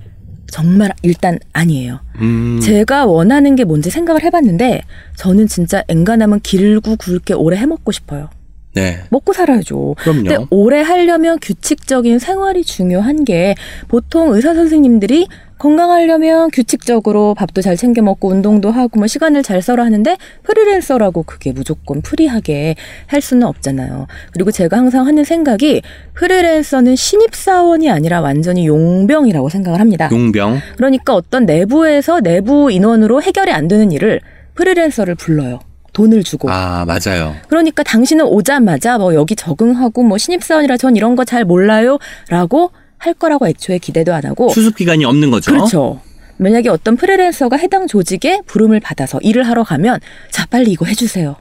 정말 0.51 0.91
일단 1.01 1.39
아니에요. 1.53 1.99
음. 2.19 2.59
제가 2.61 3.05
원하는 3.05 3.55
게 3.55 3.63
뭔지 3.63 3.89
생각을 3.89 4.21
해봤는데 4.23 4.83
저는 5.15 5.47
진짜 5.47 5.81
엔간하면 5.87 6.41
길고 6.41 6.97
굵게 6.97 7.33
오래 7.33 7.57
해먹고 7.57 7.91
싶어요. 7.91 8.29
네. 8.73 8.99
먹고 9.09 9.33
살아야죠. 9.33 9.95
그럼요. 9.97 10.23
근데 10.23 10.37
오래 10.49 10.81
하려면 10.81 11.39
규칙적인 11.41 12.19
생활이 12.19 12.63
중요한 12.63 13.25
게 13.25 13.55
보통 13.87 14.33
의사 14.33 14.53
선생님들이 14.53 15.27
건강하려면 15.61 16.49
규칙적으로 16.49 17.35
밥도 17.35 17.61
잘 17.61 17.77
챙겨 17.77 18.01
먹고 18.01 18.29
운동도 18.29 18.71
하고 18.71 18.97
뭐 18.97 19.05
시간을 19.05 19.43
잘 19.43 19.61
써라 19.61 19.85
하는데 19.85 20.17
프리랜서라고 20.41 21.21
그게 21.21 21.51
무조건 21.51 22.01
free하게 22.01 22.73
할 23.05 23.21
수는 23.21 23.45
없잖아요. 23.45 24.07
그리고 24.33 24.49
제가 24.49 24.77
항상 24.77 25.05
하는 25.05 25.23
생각이 25.23 25.83
프리랜서는 26.15 26.95
신입사원이 26.95 27.91
아니라 27.91 28.21
완전히 28.21 28.65
용병이라고 28.65 29.49
생각을 29.49 29.79
합니다. 29.79 30.09
용병. 30.11 30.61
그러니까 30.77 31.13
어떤 31.13 31.45
내부에서 31.45 32.21
내부 32.21 32.71
인원으로 32.71 33.21
해결이 33.21 33.51
안 33.51 33.67
되는 33.67 33.91
일을 33.91 34.19
프리랜서를 34.55 35.13
불러요. 35.13 35.59
돈을 35.93 36.23
주고. 36.23 36.49
아, 36.49 36.85
맞아요. 36.85 37.35
그러니까 37.47 37.83
당신은 37.83 38.25
오자마자 38.25 38.97
뭐 38.97 39.13
여기 39.13 39.35
적응하고 39.35 40.03
뭐 40.03 40.17
신입사원이라 40.17 40.77
전 40.77 40.95
이런 40.95 41.15
거 41.15 41.23
잘 41.25 41.45
몰라요 41.45 41.97
라고 42.29 42.71
할 42.97 43.13
거라고 43.13 43.47
애초에 43.47 43.77
기대도 43.77 44.13
안 44.13 44.25
하고. 44.25 44.49
수습 44.49 44.75
기간이 44.75 45.05
없는 45.05 45.31
거죠. 45.31 45.51
그렇죠. 45.51 46.01
만약에 46.37 46.69
어떤 46.69 46.95
프리랜서가 46.95 47.55
해당 47.57 47.87
조직에 47.87 48.41
부름을 48.47 48.79
받아서 48.79 49.19
일을 49.21 49.47
하러 49.47 49.63
가면 49.63 49.99
자 50.31 50.45
빨리 50.47 50.71
이거 50.71 50.85
해주세요. 50.85 51.35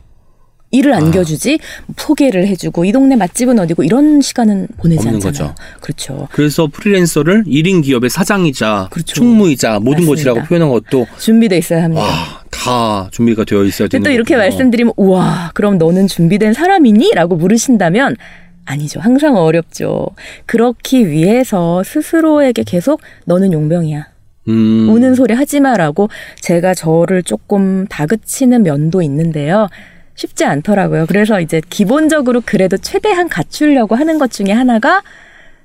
일을 0.70 0.92
아. 0.94 0.98
안겨주지 0.98 1.58
소개를 1.96 2.46
해주고 2.46 2.84
이 2.84 2.92
동네 2.92 3.16
맛집은 3.16 3.58
어디고 3.58 3.82
이런 3.82 4.20
시간은 4.20 4.68
보내지 4.78 5.08
않잖아요. 5.08 5.20
거죠. 5.20 5.54
그렇죠. 5.80 6.28
그래서 6.32 6.68
프리랜서를 6.72 7.44
1인 7.44 7.82
기업의 7.82 8.08
사장이자 8.10 8.88
그렇죠. 8.90 9.14
총무이자 9.14 9.80
모든 9.80 10.04
맞습니다. 10.04 10.10
것이라고 10.12 10.40
표현한 10.42 10.68
것도 10.70 11.06
준비돼 11.18 11.58
있어야 11.58 11.82
합니다. 11.84 12.02
와, 12.02 12.10
다 12.50 13.08
준비가 13.10 13.44
되어 13.44 13.64
있어야 13.64 13.88
되는 13.88 14.04
또 14.04 14.10
이렇게. 14.10 14.36
말씀드리면 14.36 14.94
우와 14.96 15.50
그럼 15.54 15.76
너는 15.78 16.06
준비된 16.06 16.52
사람이니? 16.52 17.12
라고 17.14 17.34
물으신다면 17.36 18.16
아니죠. 18.64 19.00
항상 19.00 19.36
어렵죠. 19.36 20.06
그렇기 20.46 21.08
위해서 21.08 21.82
스스로에게 21.82 22.62
계속 22.62 23.00
너는 23.24 23.52
용병이야. 23.52 24.06
음. 24.48 24.88
우는 24.88 25.14
소리 25.16 25.34
하지 25.34 25.58
마라고 25.60 26.08
제가 26.40 26.74
저를 26.74 27.22
조금 27.24 27.86
다그치는 27.88 28.62
면도 28.62 29.02
있는데요. 29.02 29.68
쉽지 30.20 30.44
않더라고요. 30.44 31.06
그래서 31.06 31.40
이제 31.40 31.62
기본적으로 31.70 32.42
그래도 32.44 32.76
최대한 32.76 33.28
갖추려고 33.28 33.94
하는 33.94 34.18
것 34.18 34.30
중에 34.30 34.52
하나가 34.52 35.02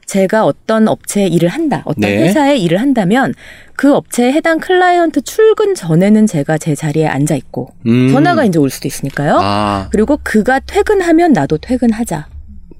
제가 0.05 0.45
어떤 0.45 0.87
업체에 0.87 1.27
일을 1.27 1.49
한다, 1.49 1.81
어떤 1.83 2.01
네. 2.01 2.23
회사에 2.23 2.55
일을 2.57 2.79
한다면 2.79 3.33
그 3.75 3.93
업체에 3.93 4.31
해당 4.31 4.59
클라이언트 4.59 5.23
출근 5.23 5.75
전에는 5.75 6.27
제가 6.27 6.57
제 6.57 6.73
자리에 6.73 7.07
앉아 7.07 7.35
있고 7.35 7.73
음. 7.87 8.11
전화가 8.13 8.45
이제 8.45 8.59
올 8.59 8.69
수도 8.69 8.87
있으니까요. 8.87 9.39
아, 9.41 9.89
그리고 9.91 10.19
그가 10.23 10.59
퇴근하면 10.59 11.33
나도 11.33 11.57
퇴근하자. 11.57 12.27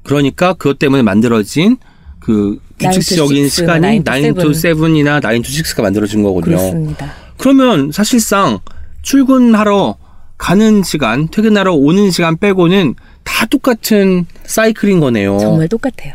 그러니까 0.04 0.54
그것 0.54 0.80
때문에 0.80 1.02
만들어진 1.02 1.78
그 2.20 2.60
규칙적인 2.80 3.50
시간이 3.50 4.04
nine 4.08 4.34
to 4.34 4.44
9 4.44 4.52
to 4.52 4.52
7이나 4.52 5.22
9 5.22 5.42
to 5.42 5.64
6가 5.64 5.82
만들어진 5.82 6.24
거군요. 6.24 6.46
그렇습니다. 6.46 7.12
그러면 7.38 7.92
사실상 7.92 8.60
출근하러 9.02 9.98
가는 10.38 10.84
시간, 10.84 11.28
퇴근하러 11.30 11.74
오는 11.74 12.12
시간 12.12 12.38
빼고는 12.38 12.96
다 13.24 13.46
똑같은 13.46 14.26
사이클인 14.44 15.00
거네요. 15.00 15.40
정말 15.40 15.68
똑같아요. 15.68 16.14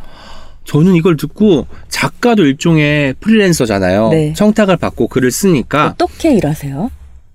저는 0.64 0.94
이걸 0.94 1.16
듣고 1.16 1.66
작가도 1.88 2.44
일종의 2.44 3.14
프리랜서잖아요. 3.20 4.11
네. 4.11 4.32
청탁을 4.34 4.76
받고 4.76 5.09
글을 5.09 5.30
쓰니까 5.30 5.94
어떻게 5.99 6.34
일하세요? 6.34 6.90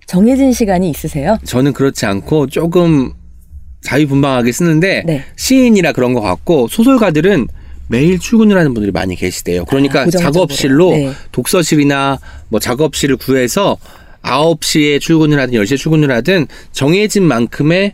정해진 0.06 0.54
시간이 0.54 0.90
있으세요? 0.90 1.38
저는 1.44 1.74
그렇지 1.74 2.06
않고 2.06 2.48
조금 2.48 3.12
자유분방하게 3.82 4.52
쓰는데 4.52 5.04
네. 5.06 5.24
시인이라 5.36 5.92
그런 5.92 6.14
것 6.14 6.22
같고 6.22 6.68
소설가들은 6.68 7.48
매일 7.88 8.20
출근을 8.20 8.58
하는 8.58 8.74
분들이 8.74 8.92
많이 8.92 9.16
계시대요. 9.16 9.66
그러니까 9.66 10.02
아. 10.02 10.10
작업실로 10.10 10.92
네. 10.92 11.12
독서실이나 11.32 12.20
뭐 12.50 12.60
작업실을 12.60 13.18
구해서 13.18 13.78
9시에 14.26 15.00
출근을 15.00 15.40
하든 15.40 15.54
10시에 15.54 15.78
출근을 15.78 16.12
하든 16.12 16.48
정해진 16.72 17.24
만큼의 17.24 17.94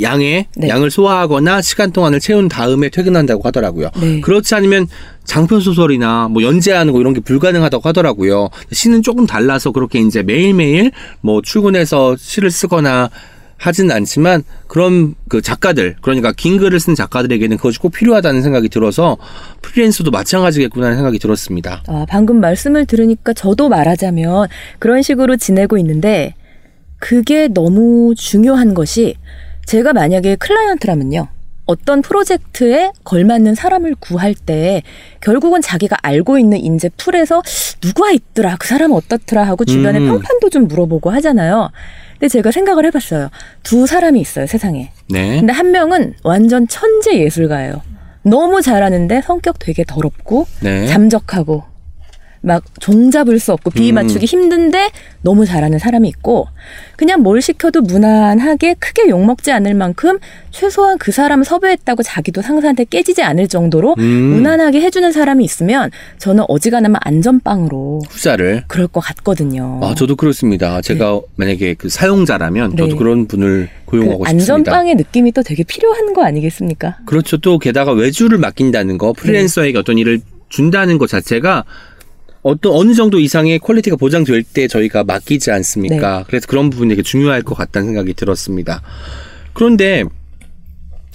양의 0.00 0.46
네. 0.56 0.68
양을 0.68 0.90
소화하거나 0.90 1.60
시간 1.62 1.92
동안을 1.92 2.18
채운 2.18 2.48
다음에 2.48 2.88
퇴근한다고 2.88 3.42
하더라고요. 3.44 3.90
네. 4.00 4.20
그렇지 4.20 4.54
않으면 4.54 4.88
장편 5.24 5.60
소설이나 5.60 6.28
뭐 6.28 6.42
연재하는 6.42 6.92
거 6.92 7.00
이런 7.00 7.12
게 7.12 7.20
불가능하다고 7.20 7.88
하더라고요. 7.88 8.48
시는 8.72 9.02
조금 9.02 9.26
달라서 9.26 9.72
그렇게 9.72 10.00
이제 10.00 10.22
매일매일 10.22 10.90
뭐 11.20 11.42
출근해서 11.42 12.16
시를 12.16 12.50
쓰거나 12.50 13.10
하진 13.56 13.90
않지만 13.90 14.42
그런 14.66 15.14
그 15.28 15.40
작가들 15.40 15.96
그러니까 16.00 16.32
긴 16.32 16.58
글을 16.58 16.78
쓴 16.80 16.94
작가들에게는 16.94 17.56
그것이 17.56 17.78
꼭 17.78 17.90
필요하다는 17.90 18.42
생각이 18.42 18.68
들어서 18.68 19.16
프리랜서도 19.62 20.10
마찬가지겠구나 20.10 20.86
하는 20.86 20.96
생각이 20.96 21.18
들었습니다. 21.18 21.82
아, 21.86 22.04
방금 22.08 22.40
말씀을 22.40 22.86
들으니까 22.86 23.32
저도 23.32 23.68
말하자면 23.68 24.48
그런 24.78 25.02
식으로 25.02 25.36
지내고 25.36 25.78
있는데 25.78 26.34
그게 26.98 27.48
너무 27.48 28.14
중요한 28.16 28.74
것이 28.74 29.14
제가 29.66 29.92
만약에 29.92 30.36
클라이언트라면요. 30.36 31.28
어떤 31.66 32.02
프로젝트에 32.02 32.92
걸맞는 33.04 33.54
사람을 33.54 33.94
구할 33.98 34.34
때 34.34 34.82
결국은 35.20 35.62
자기가 35.62 35.96
알고 36.02 36.38
있는 36.38 36.58
인재 36.58 36.90
풀에서 36.96 37.42
누가 37.80 38.10
있더라 38.10 38.56
그 38.58 38.68
사람 38.68 38.92
어떻더라 38.92 39.44
하고 39.44 39.64
주변에 39.64 39.98
음. 40.00 40.06
평판도 40.08 40.50
좀 40.50 40.68
물어보고 40.68 41.10
하잖아요. 41.10 41.70
근데 42.14 42.28
제가 42.28 42.50
생각을 42.50 42.86
해봤어요. 42.86 43.30
두 43.62 43.86
사람이 43.86 44.20
있어요 44.20 44.46
세상에. 44.46 44.90
네. 45.08 45.38
근데 45.38 45.52
한 45.52 45.70
명은 45.70 46.14
완전 46.22 46.66
천재 46.68 47.18
예술가예요. 47.18 47.82
너무 48.22 48.62
잘하는데 48.62 49.22
성격 49.22 49.58
되게 49.58 49.84
더럽고 49.84 50.46
네. 50.60 50.86
잠적하고 50.86 51.64
막 52.44 52.62
종잡을 52.78 53.38
수 53.38 53.52
없고 53.52 53.70
비위 53.70 53.90
음. 53.90 53.94
맞추기 53.96 54.26
힘든데 54.26 54.90
너무 55.22 55.46
잘하는 55.46 55.78
사람이 55.78 56.06
있고 56.10 56.46
그냥 56.96 57.22
뭘 57.22 57.40
시켜도 57.40 57.80
무난하게 57.80 58.74
크게 58.74 59.08
욕먹지 59.08 59.50
않을 59.50 59.74
만큼 59.74 60.18
최소한 60.50 60.98
그 60.98 61.10
사람 61.10 61.42
섭외했다고 61.42 62.02
자기도 62.02 62.42
상사한테 62.42 62.84
깨지지 62.84 63.22
않을 63.22 63.48
정도로 63.48 63.94
음. 63.98 64.04
무난하게 64.04 64.82
해주는 64.82 65.10
사람이 65.10 65.42
있으면 65.42 65.90
저는 66.18 66.44
어지간하면 66.48 66.98
안전빵으로 67.02 68.02
후자를 68.08 68.64
그럴 68.68 68.86
것 68.88 69.00
같거든요. 69.00 69.80
아, 69.82 69.94
저도 69.94 70.14
그렇습니다. 70.14 70.82
제가 70.82 71.20
만약에 71.36 71.74
그 71.74 71.88
사용자라면 71.88 72.72
저도 72.72 72.88
네. 72.88 72.94
그런 72.94 73.26
분을 73.26 73.70
그 73.86 73.92
고용하고 73.92 74.26
싶습니다. 74.26 74.54
안전빵의 74.54 74.94
느낌이 74.96 75.32
또 75.32 75.42
되게 75.42 75.62
필요한 75.64 76.12
거 76.12 76.22
아니겠습니까? 76.24 76.98
그렇죠. 77.06 77.38
또 77.38 77.58
게다가 77.58 77.92
외주를 77.92 78.36
맡긴다는 78.38 78.98
거, 78.98 79.14
프리랜서에게 79.14 79.78
어떤 79.78 79.96
일을 79.96 80.20
준다는 80.50 80.98
것 80.98 81.08
자체가 81.08 81.64
어떤 82.44 82.72
어느 82.74 82.92
정도 82.92 83.18
이상의 83.18 83.58
quality가 83.58 83.96
보장될 83.96 84.42
때 84.44 84.68
저희가 84.68 85.02
맡기지 85.02 85.50
않습니까? 85.50 86.18
네. 86.18 86.24
그래서 86.26 86.46
그런 86.46 86.68
부분이 86.68 86.90
되게 86.90 87.02
중요할 87.02 87.42
것 87.42 87.54
같다는 87.54 87.88
생각이 87.88 88.12
들었습니다. 88.12 88.82
그런데 89.54 90.04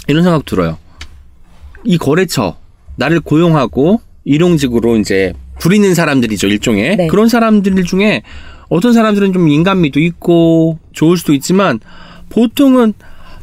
이런 0.07 0.23
생각 0.23 0.43
들어요. 0.45 0.79
이 1.83 1.99
거래처 1.99 2.57
나를 2.95 3.19
고용하고 3.19 4.01
일용직으로 4.25 4.97
이제 4.97 5.33
부리는 5.59 5.93
사람들이죠 5.93 6.47
일종의 6.47 6.97
네. 6.97 7.07
그런 7.07 7.29
사람들 7.29 7.83
중에 7.83 8.23
어떤 8.67 8.93
사람들은 8.93 9.31
좀 9.31 9.49
인간미도 9.49 9.99
있고 9.99 10.79
좋을 10.93 11.17
수도 11.17 11.33
있지만 11.33 11.79
보통은 12.29 12.93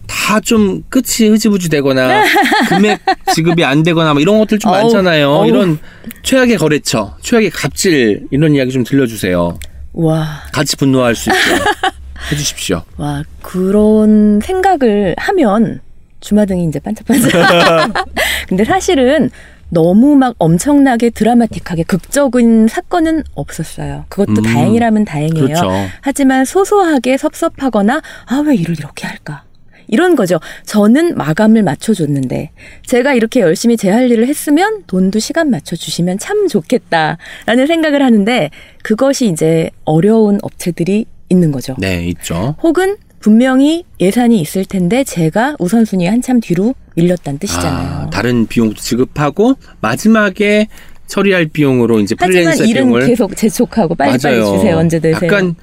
다 0.06 0.40
좀 0.40 0.82
끝이 0.88 1.28
흐지부지 1.28 1.68
되거나 1.68 2.22
금액 2.68 3.00
지급이 3.34 3.64
안 3.64 3.82
되거나 3.82 4.12
뭐 4.12 4.20
이런 4.20 4.38
것들 4.38 4.58
좀 4.58 4.72
어우, 4.72 4.82
많잖아요. 4.82 5.28
어우. 5.30 5.46
이런 5.46 5.78
최악의 6.22 6.58
거래처, 6.58 7.16
최악의 7.22 7.50
갑질 7.50 8.26
이런 8.30 8.54
이야기 8.54 8.70
좀 8.72 8.84
들려주세요. 8.84 9.58
와, 9.94 10.42
같이 10.52 10.76
분노할 10.76 11.14
수 11.14 11.30
있게 11.30 11.38
해주십시오. 12.32 12.82
와 12.96 13.22
그런 13.42 14.40
생각을 14.42 15.14
하면 15.18 15.80
주마등이 16.20 16.64
이제 16.66 16.78
반짝반짝. 16.80 17.92
근데 18.48 18.64
사실은 18.64 19.30
너무 19.68 20.14
막 20.16 20.34
엄청나게 20.38 21.10
드라마틱하게 21.10 21.82
극적인 21.84 22.68
사건은 22.68 23.24
없었어요. 23.34 24.04
그것도 24.08 24.40
음, 24.40 24.42
다행이라면 24.42 25.04
다행이에요. 25.04 25.46
그렇죠. 25.46 25.70
하지만 26.02 26.44
소소하게 26.44 27.16
섭섭하거나 27.16 28.00
아 28.26 28.40
왜 28.46 28.54
일을 28.54 28.76
이렇게 28.78 29.06
할까? 29.06 29.42
이런 29.88 30.16
거죠. 30.16 30.38
저는 30.64 31.16
마감을 31.16 31.62
맞춰줬는데 31.62 32.50
제가 32.86 33.14
이렇게 33.14 33.40
열심히 33.40 33.76
제 33.76 33.90
할 33.90 34.10
일을 34.10 34.26
했으면 34.26 34.82
돈도 34.86 35.18
시간 35.20 35.48
맞춰주시면 35.50 36.18
참 36.18 36.48
좋겠다라는 36.48 37.66
생각을 37.66 38.02
하는데 38.02 38.50
그것이 38.82 39.26
이제 39.28 39.70
어려운 39.84 40.38
업체들이 40.42 41.06
있는 41.28 41.50
거죠. 41.52 41.74
네, 41.78 42.04
있죠. 42.08 42.56
혹은 42.62 42.96
분명히 43.20 43.84
예산이 44.00 44.40
있을 44.40 44.64
텐데 44.64 45.02
제가 45.04 45.56
우선순위 45.58 46.06
한참 46.06 46.40
뒤로 46.40 46.74
밀렸다는 46.94 47.38
뜻이잖아요. 47.38 47.88
아, 48.06 48.10
다른 48.10 48.46
비용도 48.46 48.74
지급하고 48.76 49.54
마지막에 49.80 50.68
처리할 51.06 51.46
비용으로 51.46 52.00
이제 52.00 52.14
프리랜서 52.14 52.64
비용을 52.64 53.06
계속 53.06 53.36
재촉하고 53.36 53.94
빨리빨리 53.94 54.38
맞아요. 54.40 54.56
주세요. 54.56 54.76
언제 54.76 54.98
되세요? 54.98 55.20
약간 55.24 55.54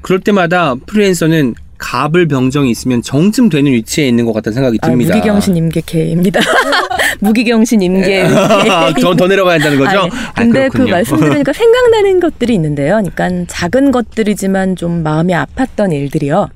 그럴 0.00 0.20
때마다 0.20 0.74
프리랜서는 0.86 1.54
갑을 1.82 2.28
병정이 2.28 2.70
있으면 2.70 3.02
정쯤 3.02 3.48
되는 3.48 3.72
위치에 3.72 4.06
있는 4.06 4.24
것 4.24 4.32
같다는 4.32 4.54
생각이 4.54 4.78
아, 4.82 4.86
듭니다. 4.86 5.16
무기경신 5.16 5.56
임계케입니다. 5.56 6.40
무기경신 7.20 7.82
임계. 7.82 8.24
더, 9.02 9.16
더 9.16 9.26
내려가야 9.26 9.54
한다는 9.54 9.78
거죠? 9.78 10.08
아, 10.34 10.42
근데 10.42 10.68
그 10.68 10.74
그렇군요. 10.74 10.92
말씀 10.92 11.16
들으니까 11.18 11.52
생각나는 11.52 12.20
것들이 12.20 12.54
있는데요. 12.54 13.02
그러니까 13.02 13.44
작은 13.48 13.90
것들이지만 13.90 14.76
좀 14.76 15.02
마음이 15.02 15.32
아팠던 15.32 15.92
일들이요. 15.92 16.48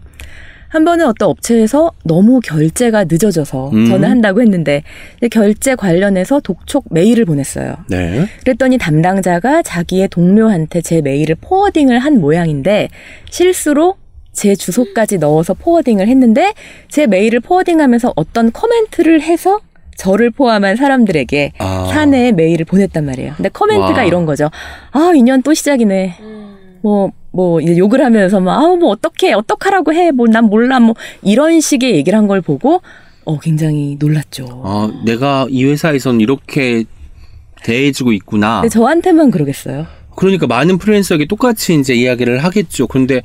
한 0.69 0.85
번은 0.85 1.07
어떤 1.07 1.29
업체에서 1.29 1.91
너무 2.05 2.41
결제가 2.41 3.05
늦어져서 3.05 3.71
음. 3.71 3.87
저는 3.87 4.11
한다고 4.11 4.43
했는데 4.43 4.83
결제 5.31 5.75
관련해서 5.75 6.41
독촉 6.41 6.85
메일을 6.91 7.25
보냈어요. 7.25 7.77
네. 7.89 8.27
그랬더니 8.45 8.79
담당자가 8.79 9.63
자기의 9.63 10.09
동료한테 10.09 10.83
제 10.83 11.01
메일을 11.01 11.37
포워딩을 11.41 11.99
한 11.99 12.21
모양인데 12.21 12.89
실수로 13.31 13.97
제 14.37 14.55
주소까지 14.55 15.19
넣어서 15.19 15.55
포워딩을 15.55 16.07
했는데 16.09 16.53
제 16.89 17.07
메일을 17.07 17.41
포워딩하면서 17.41 18.13
어떤 18.17 18.53
코멘트를 18.53 19.23
해서 19.23 19.61
저를 19.97 20.31
포함한 20.31 20.77
사람들에게 20.77 21.53
아. 21.59 21.89
사내에 21.93 22.33
메일을 22.33 22.67
보냈단 22.67 23.07
말이에요. 23.07 23.33
근데 23.37 23.49
코멘트가 23.49 24.01
와. 24.01 24.05
이런 24.05 24.27
거죠. 24.27 24.51
아, 24.93 25.13
인연 25.17 25.43
또 25.43 25.55
시작이네. 25.55 26.19
뭐, 26.83 27.11
뭐, 27.33 27.61
이제 27.63 27.77
욕을 27.79 28.05
하면서 28.05 28.39
막, 28.39 28.59
아우, 28.61 28.77
뭐, 28.77 28.91
어떡해, 28.91 29.33
어떡하라고 29.33 29.95
해, 29.95 30.11
뭐, 30.11 30.27
난 30.29 30.45
몰라, 30.45 30.79
뭐, 30.81 30.95
이런 31.23 31.61
식의 31.61 31.95
얘기를 31.97 32.17
한 32.19 32.29
걸 32.29 32.43
보고, 32.43 32.83
어, 33.25 33.39
굉장히 33.41 33.97
놀랐죠. 33.99 34.63
아, 34.65 34.91
내가 35.07 35.47
이 35.49 35.65
회사에선 35.65 36.21
이렇게 36.21 36.85
대해지고 37.65 38.13
있구나. 38.13 38.61
근데 38.61 38.69
저한테만 38.73 39.31
그러겠어요. 39.31 39.87
그러니까 40.15 40.47
많은 40.47 40.79
프리랜서에게 40.79 41.27
똑같이 41.27 41.75
이제 41.75 41.95
이야기를 41.95 42.45
하겠죠. 42.45 42.87
그런데 42.87 43.23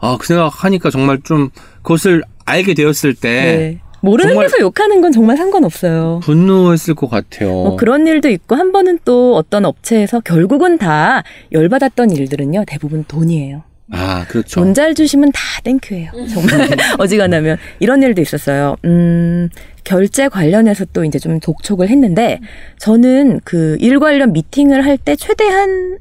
아, 0.00 0.16
그 0.18 0.26
생각하니까 0.26 0.90
정말 0.90 1.20
좀 1.24 1.50
그것을 1.82 2.22
알게 2.44 2.74
되었을 2.74 3.14
때 3.14 3.28
네. 3.30 3.78
모르는 4.00 4.38
데서 4.38 4.58
욕하는 4.60 5.00
건 5.00 5.10
정말 5.10 5.36
상관없어요. 5.36 6.20
분노했을 6.22 6.94
것 6.94 7.10
같아요. 7.10 7.50
뭐 7.50 7.76
그런 7.76 8.06
일도 8.06 8.28
있고 8.28 8.54
한 8.54 8.70
번은 8.70 9.00
또 9.04 9.34
어떤 9.36 9.64
업체에서 9.64 10.20
결국은 10.20 10.78
다 10.78 11.24
열받았던 11.52 12.12
일들은요 12.12 12.64
대부분 12.66 13.04
돈이에요. 13.08 13.62
아, 13.90 14.24
그렇죠. 14.28 14.60
돈 14.60 14.74
잘 14.74 14.94
주시면 14.94 15.32
다 15.32 15.40
땡큐예요. 15.64 16.12
정말 16.32 16.68
어지간하면 17.00 17.56
이런 17.80 18.02
일도 18.02 18.20
있었어요. 18.22 18.76
음 18.84 19.48
결제 19.82 20.28
관련해서 20.28 20.84
또 20.92 21.04
이제 21.04 21.18
좀 21.18 21.40
독촉을 21.40 21.88
했는데 21.88 22.38
저는 22.78 23.40
그 23.44 23.76
일 23.80 23.98
관련 23.98 24.32
미팅을 24.32 24.84
할 24.84 24.96
때 24.98 25.16
최대한 25.16 25.98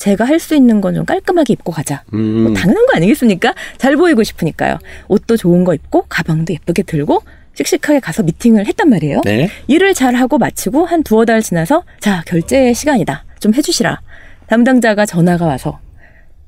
제가 0.00 0.24
할 0.24 0.40
수 0.40 0.54
있는 0.54 0.80
건 0.80 0.94
좀 0.94 1.04
깔끔하게 1.04 1.52
입고 1.52 1.72
가자. 1.72 2.02
뭐 2.10 2.18
음. 2.20 2.54
당연한 2.54 2.86
거 2.86 2.96
아니겠습니까? 2.96 3.54
잘 3.78 3.96
보이고 3.96 4.22
싶으니까요. 4.22 4.78
옷도 5.08 5.36
좋은 5.36 5.62
거 5.64 5.74
입고 5.74 6.06
가방도 6.08 6.52
예쁘게 6.54 6.82
들고 6.84 7.22
씩씩하게 7.54 8.00
가서 8.00 8.22
미팅을 8.22 8.66
했단 8.66 8.88
말이에요. 8.88 9.20
네. 9.24 9.50
일을 9.66 9.92
잘 9.94 10.14
하고 10.14 10.38
마치고 10.38 10.86
한 10.86 11.02
두어 11.02 11.24
달 11.26 11.42
지나서 11.42 11.84
자 12.00 12.22
결제 12.26 12.72
시간이다 12.72 13.24
좀 13.40 13.52
해주시라 13.54 14.00
담당자가 14.46 15.04
전화가 15.04 15.44
와서 15.46 15.78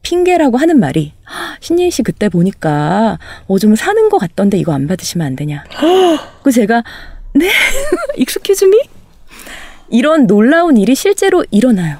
핑계라고 0.02 0.56
하는 0.56 0.80
말이 0.80 1.12
"헉, 1.28 1.56
신예희 1.60 1.90
씨 1.90 2.02
그때 2.02 2.28
보니까 2.30 3.18
어 3.46 3.58
좀 3.58 3.76
사는 3.76 4.08
것 4.08 4.18
같던데 4.18 4.56
이거 4.58 4.72
안 4.72 4.86
받으시면 4.86 5.26
안 5.26 5.36
되냐 5.36 5.64
그 6.42 6.50
제가 6.50 6.82
네 7.34 7.48
excuse 8.16 8.64
me 8.64 8.78
이런 9.90 10.26
놀라운 10.26 10.76
일이 10.78 10.94
실제로 10.94 11.44
일어나요. 11.50 11.98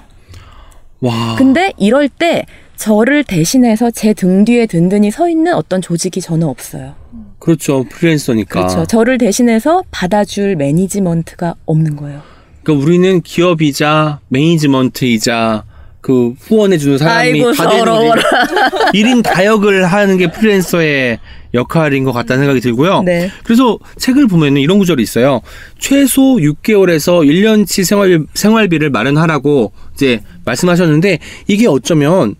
와. 1.03 1.34
근데 1.36 1.72
이럴 1.76 2.09
때 2.09 2.44
저를 2.76 3.22
대신해서 3.24 3.90
제 3.90 4.12
등 4.14 4.44
뒤에 4.44 4.66
든든히 4.66 5.11
서 5.11 5.28
있는 5.28 5.55
어떤 5.55 5.80
조직이 5.82 6.20
저는 6.20 6.46
없어요. 6.48 6.94
그렇죠. 7.38 7.84
프리랜서니까. 7.84 8.66
그렇죠. 8.66 8.86
저를 8.86 9.18
대신해서 9.18 9.82
받아줄 9.90 10.57
매니지먼트가 10.57 11.55
없는 11.66 11.96
거예요. 11.96 12.22
그러니까 12.62 12.84
우리는 12.84 13.20
기업이자 13.20 14.20
매니지먼트이자 14.28 15.64
그 16.03 16.34
후원해주는 16.40 16.98
사람이 16.98 17.18
아이고, 17.30 17.53
다 17.55 17.68
되는 17.70 17.78
서러워라. 17.84 18.22
1인 18.92 19.22
다역을 19.22 19.86
하는 19.86 20.18
게 20.18 20.30
프리랜서의 20.30 21.18
역할인 21.55 22.03
것 22.05 22.12
같다는 22.12 22.42
생각이 22.42 22.61
들고요. 22.61 23.03
네. 23.05 23.30
그래서 23.44 23.78
책을 23.98 24.26
보면은 24.26 24.61
이런 24.61 24.78
구절이 24.78 25.00
있어요. 25.03 25.40
최소 25.78 26.22
6개월에서 26.36 27.24
1년치 27.24 27.84
생활비, 27.84 28.26
생활비를 28.34 28.90
마련하라고 28.90 29.72
이제 29.94 30.20
말씀하셨는데 30.44 31.18
이게 31.46 31.68
어쩌면 31.68 32.34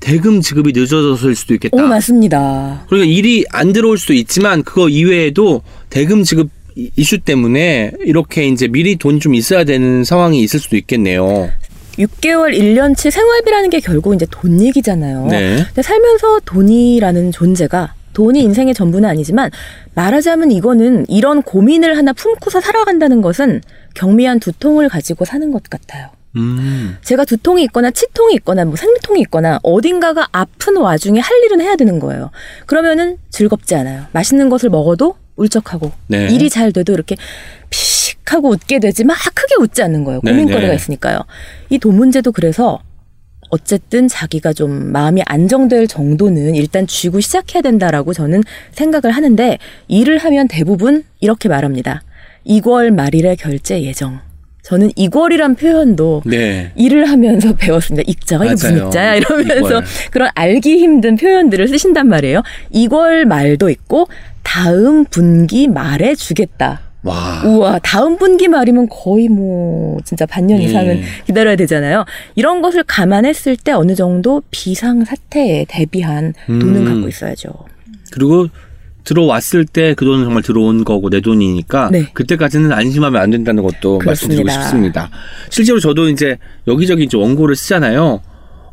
대금 0.00 0.40
지급이 0.40 0.72
늦어졌을 0.74 1.34
수도 1.34 1.52
있겠다. 1.54 1.76
오, 1.76 1.86
맞습니다. 1.86 2.84
그러니까 2.88 3.10
일이 3.12 3.44
안 3.50 3.72
들어올 3.74 3.98
수도 3.98 4.14
있지만 4.14 4.62
그거 4.62 4.88
이외에도 4.88 5.62
대금 5.90 6.22
지급 6.22 6.48
이- 6.76 6.90
이슈 6.96 7.18
때문에 7.18 7.92
이렇게 8.04 8.46
이제 8.48 8.68
미리 8.68 8.96
돈이 8.96 9.18
좀 9.20 9.34
있어야 9.34 9.64
되는 9.64 10.04
상황이 10.04 10.40
있을 10.42 10.60
수도 10.60 10.76
있겠네요. 10.76 11.50
6개월, 11.98 12.56
1년치 12.56 13.10
생활비라는 13.10 13.70
게 13.70 13.80
결국 13.80 14.14
이제 14.14 14.26
돈 14.30 14.60
얘기잖아요. 14.60 15.26
네. 15.26 15.64
근데 15.66 15.82
살면서 15.82 16.40
돈이라는 16.44 17.32
존재가 17.32 17.94
돈이 18.12 18.40
인생의 18.40 18.74
전부는 18.74 19.08
아니지만 19.08 19.50
말하자면 19.94 20.50
이거는 20.50 21.04
이런 21.08 21.42
고민을 21.42 21.98
하나 21.98 22.12
품고서 22.14 22.60
살아간다는 22.60 23.20
것은 23.20 23.60
경미한 23.94 24.40
두통을 24.40 24.88
가지고 24.88 25.24
사는 25.26 25.50
것 25.50 25.62
같아요. 25.64 26.08
음. 26.36 26.96
제가 27.02 27.24
두통이 27.24 27.62
있거나 27.64 27.90
치통이 27.90 28.34
있거나 28.36 28.64
뭐 28.64 28.76
생리통이 28.76 29.20
있거나 29.22 29.58
어딘가가 29.62 30.28
아픈 30.32 30.76
와중에 30.76 31.20
할 31.20 31.42
일은 31.44 31.60
해야 31.60 31.76
되는 31.76 31.98
거예요. 31.98 32.30
그러면은 32.66 33.18
즐겁지 33.30 33.74
않아요. 33.74 34.06
맛있는 34.12 34.48
것을 34.48 34.70
먹어도 34.70 35.16
울적하고 35.36 35.92
네. 36.06 36.28
일이 36.28 36.48
잘 36.48 36.72
돼도 36.72 36.92
이렇게 36.92 37.16
피식 37.70 37.95
하고 38.32 38.50
웃게 38.50 38.78
되지 38.78 39.04
막 39.04 39.16
크게 39.34 39.54
웃지 39.60 39.82
않는 39.82 40.04
거예요. 40.04 40.20
네, 40.22 40.30
고민거리가 40.32 40.68
네. 40.68 40.74
있으니까요. 40.74 41.20
이 41.70 41.78
돈 41.78 41.96
문제도 41.96 42.30
그래서 42.32 42.80
어쨌든 43.50 44.08
자기가 44.08 44.52
좀 44.52 44.90
마음이 44.92 45.22
안정될 45.24 45.86
정도는 45.86 46.54
일단 46.56 46.86
쥐고 46.86 47.20
시작해야 47.20 47.62
된다라고 47.62 48.12
저는 48.12 48.42
생각을 48.72 49.14
하는데 49.14 49.58
일을 49.88 50.18
하면 50.18 50.48
대부분 50.48 51.04
이렇게 51.20 51.48
말합니다. 51.48 52.02
2월 52.46 52.90
말일에 52.90 53.36
결제 53.36 53.82
예정. 53.82 54.18
저는 54.62 54.90
2월이란 54.92 55.56
표현도 55.56 56.22
네. 56.26 56.72
일을 56.74 57.08
하면서 57.08 57.54
배웠습니다. 57.56 58.02
익자가 58.10 58.46
이게 58.46 58.54
무슨. 58.54 58.86
익자야 58.86 59.14
이러면서 59.14 59.68
이월. 59.70 59.84
그런 60.10 60.28
알기 60.34 60.78
힘든 60.78 61.14
표현들을 61.16 61.68
쓰신단 61.68 62.08
말이에요. 62.08 62.42
2월 62.74 63.26
말도 63.26 63.70
있고 63.70 64.08
다음 64.42 65.04
분기 65.04 65.68
말에 65.68 66.16
주겠다. 66.16 66.80
와. 67.06 67.42
우와, 67.44 67.78
다음 67.82 68.16
분기 68.18 68.48
말이면 68.48 68.88
거의 68.90 69.28
뭐 69.28 69.98
진짜 70.04 70.26
반년 70.26 70.60
예. 70.60 70.64
이상은 70.64 71.02
기다려야 71.26 71.56
되잖아요. 71.56 72.04
이런 72.34 72.60
것을 72.62 72.82
감안했을 72.84 73.56
때 73.56 73.72
어느 73.72 73.94
정도 73.94 74.42
비상 74.50 75.04
사태에 75.04 75.64
대비한 75.68 76.34
돈은 76.46 76.76
음. 76.76 76.84
갖고 76.84 77.08
있어야죠. 77.08 77.50
그리고 78.12 78.48
들어왔을 79.04 79.64
때 79.66 79.94
그 79.94 80.04
돈은 80.04 80.24
정말 80.24 80.42
들어온 80.42 80.82
거고 80.82 81.10
내 81.10 81.20
돈이니까 81.20 81.90
네. 81.92 82.06
그때까지는 82.12 82.72
안심하면 82.72 83.22
안 83.22 83.30
된다는 83.30 83.62
것도 83.62 84.00
말씀드리고 84.04 84.42
그렇습니다. 84.42 84.62
싶습니다. 84.62 85.10
실제로 85.48 85.78
저도 85.78 86.08
이제 86.08 86.38
여기저기 86.66 87.04
이제 87.04 87.16
원고를 87.16 87.54
쓰잖아요. 87.54 88.20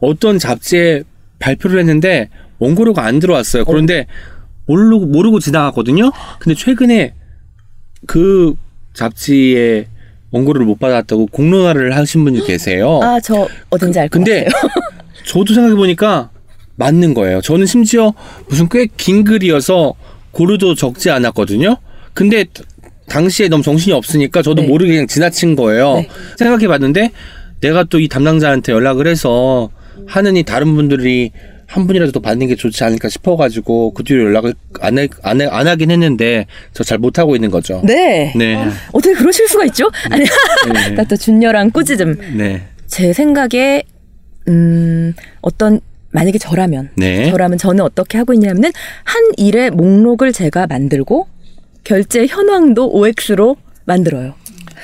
어떤 0.01 0.39
잡지에 0.39 1.03
발표를 1.37 1.79
했는데 1.79 2.29
원고료가 2.57 3.05
안 3.05 3.19
들어왔어요. 3.19 3.63
그런데 3.65 4.07
모르고 4.65 5.05
모르고 5.05 5.39
지나갔거든요. 5.39 6.11
근데 6.39 6.55
최근에 6.55 7.13
그 8.07 8.53
잡지에 8.93 9.87
원고료를 10.31 10.65
못 10.65 10.79
받았다고 10.79 11.27
공론화를 11.27 11.95
하신 11.95 12.23
분이 12.23 12.45
계세요. 12.45 12.99
아, 13.03 13.19
저 13.19 13.47
어딘지 13.69 13.99
알것 13.99 14.11
근데 14.11 14.45
같아요. 14.45 14.69
저도 15.25 15.53
생각해 15.53 15.75
보니까 15.75 16.29
맞는 16.75 17.13
거예요. 17.13 17.39
저는 17.41 17.65
심지어 17.65 18.13
무슨 18.49 18.67
꽤 18.69 18.87
긴 18.97 19.23
글이어서 19.23 19.93
고르도 20.31 20.73
적지 20.75 21.11
않았거든요. 21.11 21.77
근데 22.13 22.45
당시에 23.07 23.47
너무 23.47 23.61
정신이 23.63 23.93
없으니까 23.93 24.41
저도 24.41 24.63
네. 24.63 24.67
모르게 24.67 24.91
그냥 24.93 25.07
지나친 25.07 25.55
거예요. 25.55 25.95
네. 25.95 26.09
생각해 26.37 26.67
봤는데 26.67 27.11
내가 27.61 27.83
또 27.83 27.99
이 27.99 28.07
담당자한테 28.07 28.71
연락을 28.73 29.07
해서 29.07 29.69
하느니 30.07 30.43
다른 30.43 30.73
분들이 30.75 31.31
한 31.67 31.87
분이라도 31.87 32.11
더 32.11 32.19
받는 32.19 32.47
게 32.47 32.55
좋지 32.55 32.83
않을까 32.83 33.09
싶어가지고 33.09 33.93
그 33.93 34.03
뒤로 34.03 34.23
연락을 34.25 34.53
안, 34.81 34.97
해, 34.99 35.07
안, 35.23 35.41
해, 35.41 35.47
안 35.47 35.67
하긴 35.67 35.91
했는데 35.91 36.45
저 36.73 36.83
잘 36.83 36.97
못하고 36.97 37.35
있는 37.35 37.49
거죠. 37.49 37.81
네. 37.85 38.33
네. 38.35 38.55
어떻게 38.91 39.13
그러실 39.15 39.47
수가 39.47 39.65
있죠? 39.65 39.89
아니, 40.11 40.25
네. 40.73 40.89
나또 40.95 41.15
준열한 41.15 41.71
꾸짖음. 41.71 42.37
네. 42.37 42.61
제 42.87 43.13
생각에 43.13 43.83
음 44.49 45.13
어떤 45.41 45.79
만약에 46.11 46.37
저라면 46.37 46.89
네. 46.95 47.31
저라면 47.31 47.57
저는 47.57 47.83
어떻게 47.83 48.17
하고 48.17 48.33
있냐면은 48.33 48.71
한 49.03 49.23
일의 49.37 49.71
목록을 49.71 50.31
제가 50.33 50.67
만들고 50.67 51.27
결제 51.83 52.27
현황도 52.27 52.91
OX로 52.91 53.55
만들어요. 53.85 54.35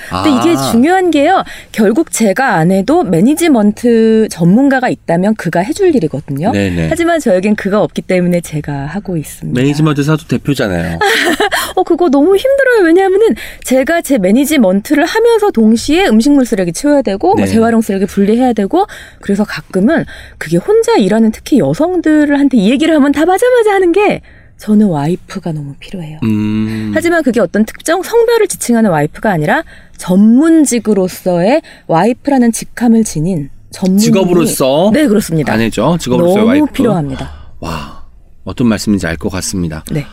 근데 0.09 0.29
이게 0.39 0.57
아. 0.57 0.71
중요한 0.71 1.11
게요. 1.11 1.43
결국 1.71 2.11
제가 2.11 2.55
안 2.55 2.71
해도 2.71 3.03
매니지먼트 3.03 4.27
전문가가 4.29 4.89
있다면 4.89 5.35
그가 5.35 5.59
해줄 5.59 5.95
일이거든요. 5.95 6.51
네네. 6.51 6.87
하지만 6.89 7.19
저에겐 7.19 7.55
그가 7.55 7.81
없기 7.81 8.01
때문에 8.03 8.41
제가 8.41 8.85
하고 8.85 9.17
있습니다. 9.17 9.59
매니지먼트 9.59 10.03
사도 10.03 10.25
대표잖아요. 10.27 10.99
어, 11.75 11.83
그거 11.83 12.09
너무 12.09 12.35
힘들어요. 12.35 12.85
왜냐하면은 12.85 13.35
제가 13.63 14.01
제 14.01 14.17
매니지먼트를 14.17 15.05
하면서 15.05 15.51
동시에 15.51 16.07
음식물 16.07 16.45
쓰레기 16.45 16.73
치워야 16.73 17.01
되고, 17.01 17.35
뭐 17.35 17.45
네. 17.45 17.51
재활용 17.51 17.81
쓰레기 17.81 18.05
분리해야 18.05 18.53
되고, 18.53 18.85
그래서 19.21 19.43
가끔은 19.43 20.05
그게 20.37 20.57
혼자 20.57 20.95
일하는 20.97 21.31
특히 21.31 21.59
여성들한테 21.59 22.57
이 22.57 22.69
얘기를 22.71 22.93
하면 22.95 23.11
다 23.11 23.25
맞아 23.25 23.47
맞아 23.49 23.73
하는 23.73 23.91
게 23.91 24.21
저는 24.57 24.87
와이프가 24.87 25.53
너무 25.53 25.75
필요해요. 25.79 26.19
음. 26.23 26.91
하지만 26.93 27.23
그게 27.23 27.39
어떤 27.39 27.65
특정 27.65 28.03
성별을 28.03 28.47
지칭하는 28.47 28.89
와이프가 28.89 29.31
아니라 29.31 29.63
전문직으로서의 29.99 31.61
와이프라는 31.87 32.51
직함을 32.51 33.03
지닌 33.03 33.49
전문 33.71 33.99
직업으로서 33.99 34.89
네 34.93 35.05
그렇습니다. 35.07 35.53
아내죠. 35.53 35.97
직업으로서의 35.99 36.37
너무 36.37 36.47
와이프. 36.49 36.65
필요합니다. 36.73 37.31
와, 37.59 38.03
어떤 38.43 38.67
말씀인지 38.67 39.05
알 39.05 39.17
것 39.17 39.29
같습니다. 39.29 39.83
네. 39.91 40.05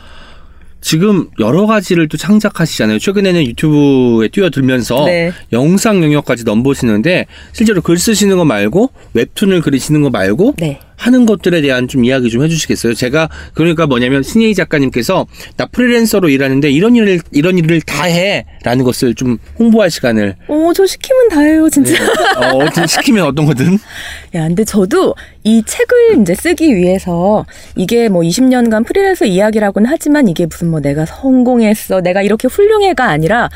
지금 0.82 1.28
여러 1.40 1.66
가지를 1.66 2.06
또 2.08 2.16
창작하시잖아요. 2.16 2.98
최근에는 2.98 3.44
유튜브에 3.46 4.28
뛰어들면서 4.28 5.06
네. 5.06 5.32
영상 5.52 6.02
영역까지 6.04 6.44
넘보시는데 6.44 7.26
실제로 7.52 7.80
글 7.80 7.98
쓰시는 7.98 8.36
거 8.36 8.44
말고 8.44 8.90
웹툰을 9.14 9.62
그리시는 9.62 10.02
거 10.02 10.10
말고 10.10 10.54
네. 10.58 10.78
하는 10.96 11.26
것들에 11.26 11.60
대한 11.60 11.88
좀 11.88 12.04
이야기 12.04 12.30
좀 12.30 12.42
해주시겠어요? 12.42 12.94
제가 12.94 13.28
그러니까 13.54 13.86
뭐냐면 13.86 14.22
신예희 14.22 14.54
작가님께서 14.54 15.26
나 15.56 15.66
프리랜서로 15.66 16.28
일하는데 16.28 16.70
이런 16.70 16.96
일을 16.96 17.20
이런 17.32 17.58
일을 17.58 17.80
다 17.82 18.04
해라는 18.04 18.84
것을 18.84 19.14
좀 19.14 19.38
홍보할 19.58 19.90
시간을 19.90 20.36
오, 20.48 20.72
저 20.72 20.86
시키면 20.86 21.28
다 21.28 21.40
해요, 21.40 21.68
진짜. 21.70 21.94
어, 22.02 22.64
어떤 22.64 22.86
시키면 22.86 23.24
어떤 23.26 23.44
거든 23.46 23.74
야, 24.34 24.46
근데 24.46 24.64
저도 24.64 25.14
이 25.44 25.62
책을 25.64 26.20
이제 26.22 26.34
쓰기 26.34 26.74
위해서 26.74 27.46
이게 27.76 28.08
뭐 28.08 28.22
20년간 28.22 28.86
프리랜서 28.86 29.24
이야기라고는 29.24 29.88
하지만 29.88 30.28
이게 30.28 30.46
무슨 30.46 30.70
뭐 30.70 30.80
내가 30.80 31.06
성공했어, 31.06 32.00
내가 32.00 32.22
이렇게 32.22 32.48
훌륭해가 32.48 33.04
아니라 33.08 33.48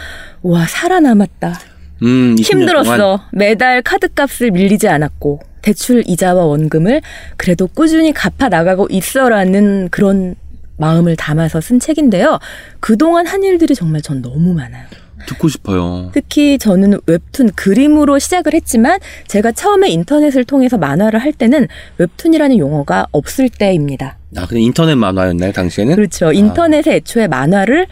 와, 0.43 0.67
살아남았다. 0.67 1.70
음 2.03 2.35
20년 2.37 2.53
힘들었어. 2.53 2.97
동안 2.97 3.19
매달 3.33 3.83
카드값을 3.83 4.51
밀리지 4.51 4.89
않았고 4.89 5.41
대출 5.63 6.03
이자와 6.07 6.45
원금을 6.45 7.03
그래도 7.37 7.67
꾸준히 7.67 8.13
갚아 8.13 8.49
나가고 8.49 8.87
있어라는 8.91 9.89
그런 9.91 10.35
마음을 10.79 11.15
담아서 11.17 11.61
쓴 11.61 11.79
책인데요. 11.79 12.39
그동안 12.81 13.27
한 13.27 13.43
일들이 13.45 13.75
정말 13.75 14.01
전 14.01 14.23
너무 14.23 14.55
많아요. 14.55 14.85
듣고 15.27 15.49
싶어요. 15.49 16.11
특히 16.15 16.57
저는 16.57 16.99
웹툰 17.07 17.51
그림으로 17.55 18.19
시작을 18.19 18.55
했지만 18.55 18.99
제가 19.29 19.53
처음에 19.53 19.91
인터넷을 19.91 20.45
통해서 20.45 20.79
만화를 20.79 21.21
할 21.21 21.33
때는 21.35 21.69
웹툰이라는 21.99 22.57
용어가 22.59 23.07
없을 23.13 23.51
때입니다. 23.51 24.17
아 24.37 24.47
근데 24.47 24.63
인터넷 24.63 24.95
만화였나요 24.95 25.53
당시에는? 25.53 25.95
그렇죠. 25.97 26.33
인터넷에 26.33 26.95
애초에 26.97 27.27
만화를 27.27 27.87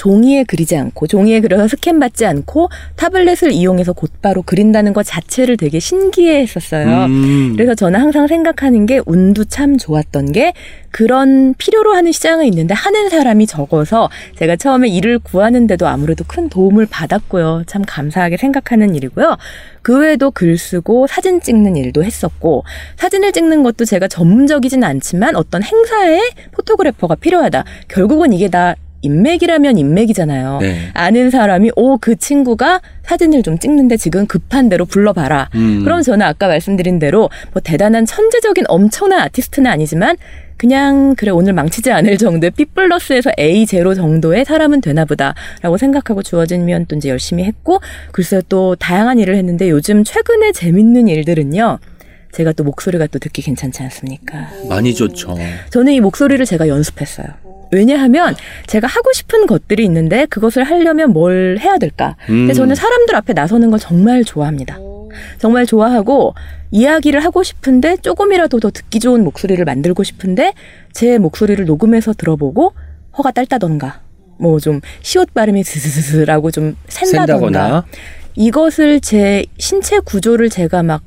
종이에 0.00 0.44
그리지 0.44 0.78
않고 0.78 1.08
종이에 1.08 1.40
그려서 1.40 1.68
스캔 1.68 2.00
받지 2.00 2.24
않고 2.24 2.70
타블렛을 2.96 3.52
이용해서 3.52 3.92
곧바로 3.92 4.40
그린다는 4.40 4.94
것 4.94 5.04
자체를 5.04 5.58
되게 5.58 5.78
신기해했었어요. 5.78 7.04
음. 7.04 7.52
그래서 7.54 7.74
저는 7.74 8.00
항상 8.00 8.26
생각하는 8.26 8.86
게 8.86 9.02
운도 9.04 9.44
참 9.44 9.76
좋았던 9.76 10.32
게 10.32 10.54
그런 10.90 11.52
필요로 11.58 11.92
하는 11.92 12.12
시장은 12.12 12.46
있는데 12.46 12.72
하는 12.72 13.10
사람이 13.10 13.46
적어서 13.46 14.08
제가 14.38 14.56
처음에 14.56 14.88
일을 14.88 15.18
구하는데도 15.18 15.86
아무래도 15.86 16.24
큰 16.26 16.48
도움을 16.48 16.86
받았고요. 16.86 17.64
참 17.66 17.82
감사하게 17.86 18.38
생각하는 18.38 18.94
일이고요. 18.94 19.36
그 19.82 19.98
외에도 19.98 20.30
글 20.30 20.56
쓰고 20.56 21.08
사진 21.08 21.42
찍는 21.42 21.76
일도 21.76 22.04
했었고 22.04 22.64
사진을 22.96 23.32
찍는 23.32 23.62
것도 23.62 23.84
제가 23.84 24.08
전문적이진 24.08 24.82
않지만 24.82 25.36
어떤 25.36 25.62
행사에 25.62 26.22
포토그래퍼가 26.52 27.16
필요하다. 27.16 27.64
결국은 27.88 28.32
이게 28.32 28.48
다 28.48 28.76
인맥이라면 29.02 29.78
인맥이잖아요. 29.78 30.58
네. 30.60 30.90
아는 30.94 31.30
사람이 31.30 31.70
오 31.76 31.98
그 32.00 32.16
친구가 32.16 32.80
사진을 33.02 33.42
좀 33.42 33.58
찍는데 33.58 33.96
지금 33.96 34.26
급한 34.26 34.68
대로 34.68 34.84
불러봐라. 34.86 35.50
음. 35.54 35.82
그럼 35.84 36.02
저는 36.02 36.24
아까 36.24 36.48
말씀드린 36.48 36.98
대로 36.98 37.28
뭐 37.52 37.60
대단한 37.62 38.06
천재적인 38.06 38.64
엄청난 38.68 39.20
아티스트는 39.20 39.70
아니지만 39.70 40.16
그냥 40.56 41.14
그래 41.16 41.30
오늘 41.30 41.52
망치지 41.54 41.90
않을 41.90 42.16
정도의 42.18 42.50
B 42.52 42.66
플러스에서 42.66 43.30
A 43.38 43.66
제로 43.66 43.94
정도의 43.94 44.44
사람은 44.44 44.80
되나 44.82 45.04
보다라고 45.04 45.76
생각하고 45.78 46.22
주어지면 46.22 46.86
또 46.86 46.96
이제 46.96 47.08
열심히 47.08 47.44
했고 47.44 47.80
글쎄요 48.12 48.42
또 48.48 48.76
다양한 48.76 49.18
일을 49.18 49.36
했는데 49.36 49.68
요즘 49.70 50.04
최근에 50.04 50.52
재밌는 50.52 51.08
일들은요. 51.08 51.78
제가 52.32 52.52
또 52.52 52.62
목소리가 52.64 53.08
또 53.08 53.18
듣기 53.18 53.42
괜찮지 53.42 53.82
않습니까? 53.82 54.48
많이 54.68 54.94
좋죠. 54.94 55.36
저는 55.70 55.92
이 55.94 56.00
목소리를 56.00 56.44
제가 56.46 56.68
연습했어요. 56.68 57.26
왜냐하면 57.72 58.34
제가 58.66 58.86
하고 58.86 59.12
싶은 59.12 59.46
것들이 59.46 59.84
있는데 59.84 60.26
그것을 60.26 60.64
하려면 60.64 61.12
뭘 61.12 61.58
해야 61.60 61.78
될까? 61.78 62.16
근데 62.26 62.52
음. 62.52 62.54
저는 62.54 62.74
사람들 62.74 63.14
앞에 63.16 63.32
나서는 63.32 63.70
걸 63.70 63.78
정말 63.78 64.24
좋아합니다. 64.24 64.78
정말 65.38 65.66
좋아하고 65.66 66.34
이야기를 66.70 67.24
하고 67.24 67.42
싶은데 67.42 67.96
조금이라도 67.96 68.60
더 68.60 68.70
듣기 68.70 69.00
좋은 69.00 69.24
목소리를 69.24 69.64
만들고 69.64 70.04
싶은데 70.04 70.52
제 70.92 71.18
목소리를 71.18 71.64
녹음해서 71.64 72.12
들어보고 72.12 72.74
허가 73.18 73.30
딸다던가 73.32 74.00
뭐 74.38 74.58
좀 74.60 74.80
시옷 75.02 75.34
발음이 75.34 75.64
스스스스라고 75.64 76.50
좀 76.50 76.76
샌다던가 76.88 77.40
센다거나. 77.48 77.84
이것을 78.36 79.00
제 79.00 79.44
신체 79.58 79.98
구조를 79.98 80.48
제가 80.48 80.82
막 80.82 81.02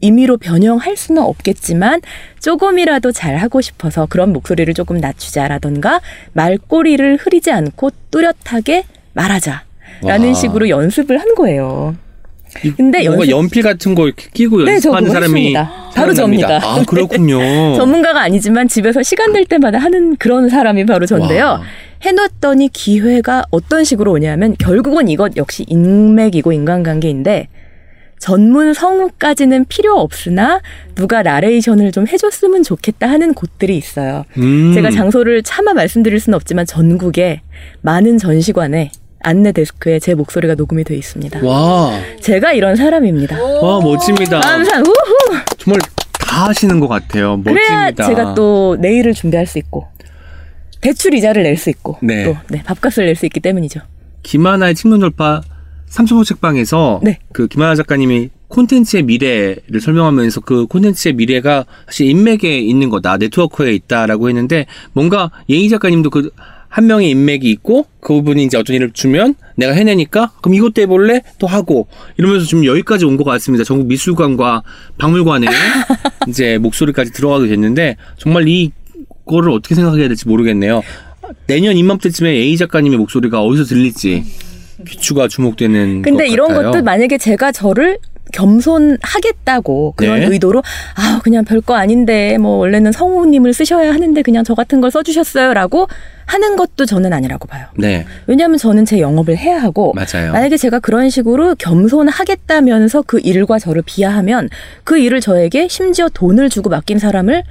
임의로 0.00 0.36
변형할 0.36 0.96
수는 0.96 1.22
없겠지만 1.22 2.00
조금이라도 2.40 3.12
잘 3.12 3.36
하고 3.36 3.60
싶어서 3.60 4.06
그런 4.06 4.32
목소리를 4.32 4.72
조금 4.74 4.98
낮추자라던가 4.98 6.00
말꼬리를 6.34 7.16
흐리지 7.16 7.50
않고 7.50 7.90
뚜렷하게 8.10 8.84
말하자라는 9.14 10.28
와. 10.28 10.34
식으로 10.34 10.68
연습을 10.68 11.18
한 11.18 11.34
거예요. 11.34 11.96
이- 12.64 12.70
근데 12.70 13.04
뭔가 13.04 13.24
연습- 13.26 13.30
연필 13.30 13.62
같은 13.62 13.94
거 13.94 14.06
이렇게 14.06 14.28
끼고 14.32 14.58
네, 14.64 14.78
저 14.80 14.88
연습하는 14.90 15.10
사람이. 15.10 15.52
바로. 15.94 16.14
접니다. 16.14 16.58
아 16.62 16.82
그렇군요. 16.86 17.38
전문가가 17.76 18.22
아니지만 18.22 18.68
집에서 18.68 19.02
시간 19.02 19.32
될 19.32 19.44
때마다 19.44 19.78
하는 19.78 20.16
그런 20.16 20.48
사람이 20.48 20.86
바로 20.86 21.04
전데요. 21.06 21.44
와. 21.44 21.62
해놨더니 22.02 22.68
기회가 22.68 23.42
어떤 23.50 23.84
식으로 23.84 24.12
오냐면 24.12 24.54
결국은 24.58 25.08
이것 25.08 25.36
역시 25.36 25.64
인맥이고 25.68 26.52
인간관계인데 26.52 27.48
전문 28.18 28.74
성우까지는 28.74 29.66
필요 29.68 29.94
없으나 29.98 30.60
누가 30.94 31.22
나레이션을 31.22 31.92
좀 31.92 32.06
해줬으면 32.06 32.62
좋겠다 32.62 33.08
하는 33.08 33.34
곳들이 33.34 33.76
있어요. 33.76 34.24
음. 34.36 34.72
제가 34.74 34.90
장소를 34.90 35.42
차마 35.42 35.72
말씀드릴 35.74 36.18
수는 36.20 36.36
없지만 36.36 36.66
전국에 36.66 37.42
많은 37.82 38.18
전시관에 38.18 38.90
안내 39.20 39.52
데스크에 39.52 39.98
제 39.98 40.14
목소리가 40.14 40.54
녹음이 40.54 40.84
돼 40.84 40.96
있습니다. 40.96 41.44
와, 41.44 41.90
제가 42.20 42.52
이런 42.52 42.76
사람입니다. 42.76 43.36
와 43.42 43.80
멋집니다. 43.80 44.40
항상 44.40 44.82
우후! 44.82 45.38
정말 45.58 45.80
다 46.20 46.46
하시는 46.48 46.78
것 46.78 46.86
같아요. 46.88 47.36
멋집니다. 47.38 47.50
그래야 47.52 47.90
제가 47.92 48.34
또 48.34 48.76
내일을 48.80 49.14
준비할 49.14 49.46
수 49.46 49.58
있고 49.58 49.88
대출 50.80 51.14
이자를 51.14 51.42
낼 51.42 51.56
수 51.56 51.70
있고 51.70 51.98
네. 52.02 52.24
또 52.24 52.36
네, 52.48 52.62
밥값을 52.62 53.06
낼 53.06 53.16
수 53.16 53.26
있기 53.26 53.40
때문이죠. 53.40 53.80
김하나의 54.22 54.74
측면 54.76 55.00
돌파 55.00 55.40
3초보 55.90 56.24
책방에서 56.24 57.00
네. 57.02 57.18
그 57.32 57.48
김하나 57.48 57.74
작가님이 57.74 58.30
콘텐츠의 58.48 59.02
미래를 59.02 59.80
설명하면서 59.80 60.40
그 60.40 60.66
콘텐츠의 60.66 61.14
미래가 61.14 61.66
사실 61.86 62.08
인맥에 62.08 62.58
있는 62.58 62.88
거다, 62.88 63.16
네트워크에 63.18 63.74
있다라고 63.74 64.28
했는데 64.28 64.66
뭔가 64.92 65.30
예희 65.48 65.68
작가님도 65.68 66.10
그 66.10 66.30
한 66.68 66.86
명의 66.86 67.10
인맥이 67.10 67.50
있고 67.50 67.86
그분이 68.00 68.44
이제 68.44 68.58
어떤 68.58 68.76
일을 68.76 68.90
주면 68.92 69.34
내가 69.56 69.72
해내니까 69.72 70.32
그럼 70.42 70.54
이것도 70.54 70.82
해볼래? 70.82 71.22
또 71.38 71.46
하고 71.46 71.88
이러면서 72.18 72.46
지금 72.46 72.64
여기까지 72.64 73.04
온 73.04 73.16
것 73.16 73.24
같습니다. 73.24 73.64
전국 73.64 73.88
미술관과 73.88 74.62
박물관에 74.98 75.46
이제 76.28 76.58
목소리까지 76.58 77.12
들어가게 77.12 77.48
됐는데 77.48 77.96
정말 78.16 78.46
이 78.48 78.70
거를 79.26 79.50
어떻게 79.50 79.74
생각해야 79.74 80.08
될지 80.08 80.28
모르겠네요. 80.28 80.82
내년 81.46 81.76
이맘때쯤에 81.76 82.36
예희 82.36 82.56
작가님의 82.56 82.98
목소리가 82.98 83.42
어디서 83.42 83.64
들릴지 83.64 84.24
귀추가 84.86 85.28
주목되는 85.28 86.02
근데 86.02 86.26
것 86.26 86.32
이런 86.32 86.48
같아요. 86.48 86.70
것도 86.70 86.84
만약에 86.84 87.18
제가 87.18 87.52
저를 87.52 87.98
겸손하겠다고 88.32 89.94
그런 89.96 90.20
네. 90.20 90.26
의도로 90.26 90.62
아 90.96 91.20
그냥 91.24 91.44
별거 91.44 91.74
아닌데 91.74 92.36
뭐 92.38 92.58
원래는 92.58 92.92
성우님을 92.92 93.54
쓰셔야 93.54 93.92
하는데 93.92 94.20
그냥 94.22 94.44
저 94.44 94.54
같은 94.54 94.80
걸 94.80 94.90
써주셨어요라고 94.90 95.88
하는 96.26 96.56
것도 96.56 96.84
저는 96.84 97.12
아니라고 97.12 97.48
봐요. 97.48 97.66
네 97.76 98.04
왜냐하면 98.26 98.58
저는 98.58 98.84
제 98.84 99.00
영업을 99.00 99.36
해야 99.38 99.60
하고 99.62 99.94
맞아요. 99.94 100.32
만약에 100.32 100.56
제가 100.56 100.78
그런 100.78 101.08
식으로 101.10 101.54
겸손하겠다면서 101.54 103.02
그 103.06 103.18
일과 103.20 103.58
저를 103.58 103.82
비하하면 103.84 104.50
그 104.84 104.98
일을 104.98 105.20
저에게 105.20 105.68
심지어 105.68 106.08
돈을 106.08 106.50
주고 106.50 106.68
맡긴 106.70 106.98
사람을 106.98 107.44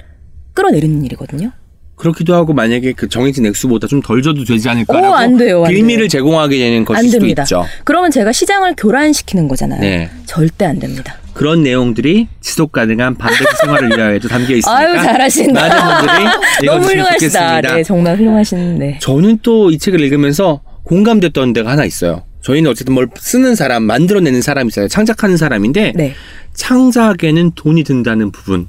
끌어내리는 0.54 1.04
일이거든요. 1.04 1.50
그렇기도 1.98 2.34
하고 2.34 2.52
만약에 2.54 2.92
그 2.92 3.08
정해진 3.08 3.44
액수보다 3.46 3.86
좀 3.88 4.00
덜 4.02 4.22
줘도 4.22 4.44
되지 4.44 4.68
않을까라고 4.68 5.08
오, 5.08 5.14
안 5.14 5.36
돼요, 5.36 5.64
안 5.64 5.70
빌미를 5.72 6.04
돼요. 6.04 6.08
제공하게 6.08 6.56
되는 6.58 6.84
것일 6.84 6.98
안 6.98 7.04
수도 7.06 7.18
됩니다. 7.18 7.42
있죠. 7.42 7.64
그러면 7.84 8.10
제가 8.10 8.32
시장을 8.32 8.74
교란시키는 8.76 9.48
거잖아요. 9.48 9.80
네. 9.80 10.10
절대 10.24 10.64
안 10.64 10.78
됩니다. 10.78 11.16
그런 11.34 11.62
내용들이 11.62 12.28
지속 12.40 12.72
가능한 12.72 13.16
반대기 13.16 13.44
생활을 13.60 13.96
위하여도 13.96 14.28
담겨 14.28 14.54
있으니까 14.54 14.76
아유 14.76 14.94
잘하신다. 14.94 15.60
많은 15.68 16.06
분들이 16.06 16.28
너무 16.66 16.84
훌륭하시다. 16.86 17.14
좋겠습니다. 17.18 17.74
네, 17.74 17.82
정말 17.84 18.16
훌륭하신. 18.16 18.78
네. 18.78 18.98
저는 19.00 19.38
또 19.42 19.70
이 19.70 19.78
책을 19.78 20.00
읽으면서 20.00 20.62
공감됐던 20.84 21.52
데가 21.52 21.70
하나 21.72 21.84
있어요. 21.84 22.24
저희는 22.42 22.70
어쨌든 22.70 22.94
뭘 22.94 23.08
쓰는 23.16 23.54
사람, 23.56 23.82
만들어내는 23.82 24.40
사람이잖아요. 24.40 24.88
창작하는 24.88 25.36
사람인데 25.36 25.92
네. 25.96 26.14
창작에는 26.54 27.52
돈이 27.56 27.82
든다는 27.84 28.30
부분. 28.32 28.68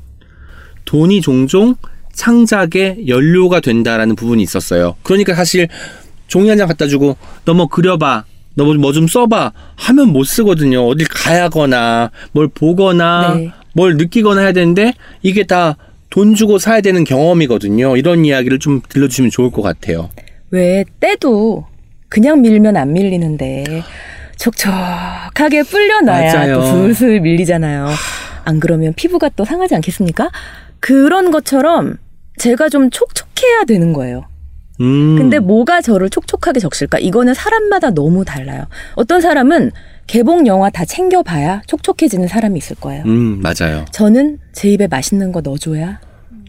돈이 0.86 1.22
종종 1.22 1.76
창작의 2.20 3.07
연료가 3.07 3.61
된다라는 3.61 4.15
부분이 4.17 4.43
있었어요. 4.43 4.95
그러니까 5.03 5.34
사실 5.36 5.67
종이 6.28 6.49
한 6.49 6.57
장 6.57 6.67
갖다 6.67 6.86
주고 6.88 7.15
너 7.45 7.53
뭐 7.53 7.67
그려봐. 7.67 8.26
너 8.55 8.65
뭐 8.65 8.91
좀 8.91 9.07
써봐. 9.07 9.53
하면 9.78 10.09
못 10.09 10.26
쓰거든요. 10.26 10.86
어딜 10.86 11.07
가야거나 11.07 12.11
뭘 12.34 12.49
보거나 12.49 13.36
네. 13.36 13.51
뭘 13.74 13.95
느끼거나 13.95 14.41
해야 14.41 14.51
되는데 14.51 14.93
이게 15.24 15.43
다 15.45 15.76
돈 16.11 16.34
주고 16.34 16.57
사야 16.57 16.82
되는 16.82 17.03
경험이거든요. 17.03 17.95
이런 17.95 18.26
이야기를 18.26 18.57
좀 18.57 18.82
들려주시면 18.89 19.30
좋을 19.30 19.51
것 19.51 19.61
같아요. 19.61 20.09
왜 20.49 20.84
때도 20.99 21.67
그냥 22.09 22.41
밀면 22.41 22.76
안 22.78 22.93
밀리는데 22.93 23.84
촉촉하게 24.39 25.61
불려놔야 25.63 26.34
맞아요. 26.34 26.55
또 26.55 26.61
슬슬 26.65 27.22
밀리잖아요. 27.22 27.89
안 28.43 28.59
그러면 28.59 28.93
피부가 28.95 29.30
또 29.36 29.45
상하지 29.45 29.76
않겠습니까? 29.76 30.32
그런 30.80 31.30
것처럼 31.30 31.97
제가 32.40 32.70
좀 32.70 32.90
촉촉해야 32.90 33.66
되는 33.68 33.94
거예요. 33.94 34.26
음. 34.82 35.18
근데 35.18 35.40
뭐가 35.40 35.82
저를 35.82 36.10
촉촉하게 36.10 36.60
적실까? 36.60 37.00
이거는 37.00 37.34
사람마다 37.34 37.92
너무 37.92 38.24
달라요. 38.26 38.66
어떤 38.96 39.22
사람은 39.22 39.72
개봉 40.08 40.48
영화 40.48 40.70
다 40.70 40.86
챙겨봐야 40.86 41.62
촉촉해지는 41.68 42.28
사람이 42.28 42.58
있을 42.58 42.78
거예요. 42.78 43.04
음, 43.06 43.42
맞아요. 43.42 43.86
저는 43.92 44.40
제 44.54 44.70
입에 44.70 44.88
맛있는 44.88 45.32
거 45.32 45.42
넣어줘야 45.42 46.00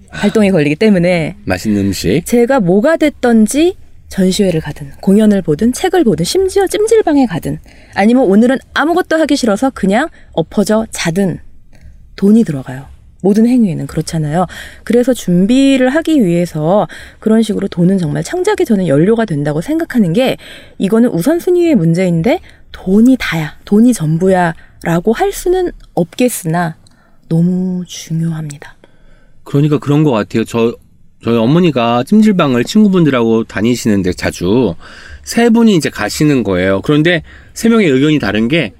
활동이 0.08 0.50
걸리기 0.50 0.76
때문에 0.76 1.36
맛있는 1.44 1.86
음식. 1.86 2.22
제가 2.24 2.60
뭐가 2.60 2.96
됐던지 2.96 3.76
전시회를 4.08 4.60
가든 4.60 4.92
공연을 5.00 5.42
보든 5.42 5.72
책을 5.72 6.04
보든 6.04 6.24
심지어 6.24 6.66
찜질방에 6.66 7.26
가든 7.26 7.58
아니면 7.94 8.24
오늘은 8.24 8.58
아무것도 8.74 9.16
하기 9.20 9.36
싫어서 9.36 9.70
그냥 9.70 10.08
엎어져 10.32 10.86
자든 10.90 11.38
돈이 12.16 12.44
들어가요. 12.44 12.86
모든 13.22 13.46
행위에는 13.46 13.86
그렇잖아요. 13.86 14.46
그래서 14.84 15.12
준비를 15.12 15.90
하기 15.90 16.24
위해서 16.24 16.88
그런 17.18 17.42
식으로 17.42 17.68
돈은 17.68 17.98
정말 17.98 18.22
창작에 18.22 18.64
저는 18.66 18.86
연료가 18.86 19.24
된다고 19.24 19.60
생각하는 19.60 20.12
게 20.12 20.36
이거는 20.78 21.10
우선순위의 21.10 21.74
문제인데 21.74 22.40
돈이 22.72 23.16
다야, 23.18 23.56
돈이 23.64 23.92
전부야 23.92 24.54
라고 24.82 25.12
할 25.12 25.32
수는 25.32 25.72
없겠으나 25.94 26.76
너무 27.28 27.84
중요합니다. 27.86 28.76
그러니까 29.44 29.78
그런 29.78 30.04
것 30.04 30.10
같아요. 30.10 30.44
저 30.44 30.74
저희 31.22 31.36
어머니가 31.36 32.02
찜질방을 32.04 32.64
친구분들하고 32.64 33.44
다니시는데 33.44 34.14
자주 34.14 34.74
세 35.22 35.50
분이 35.50 35.76
이제 35.76 35.90
가시는 35.90 36.44
거예요. 36.44 36.80
그런데 36.80 37.22
세 37.52 37.68
명의 37.68 37.88
의견이 37.88 38.18
다른 38.18 38.48
게 38.48 38.72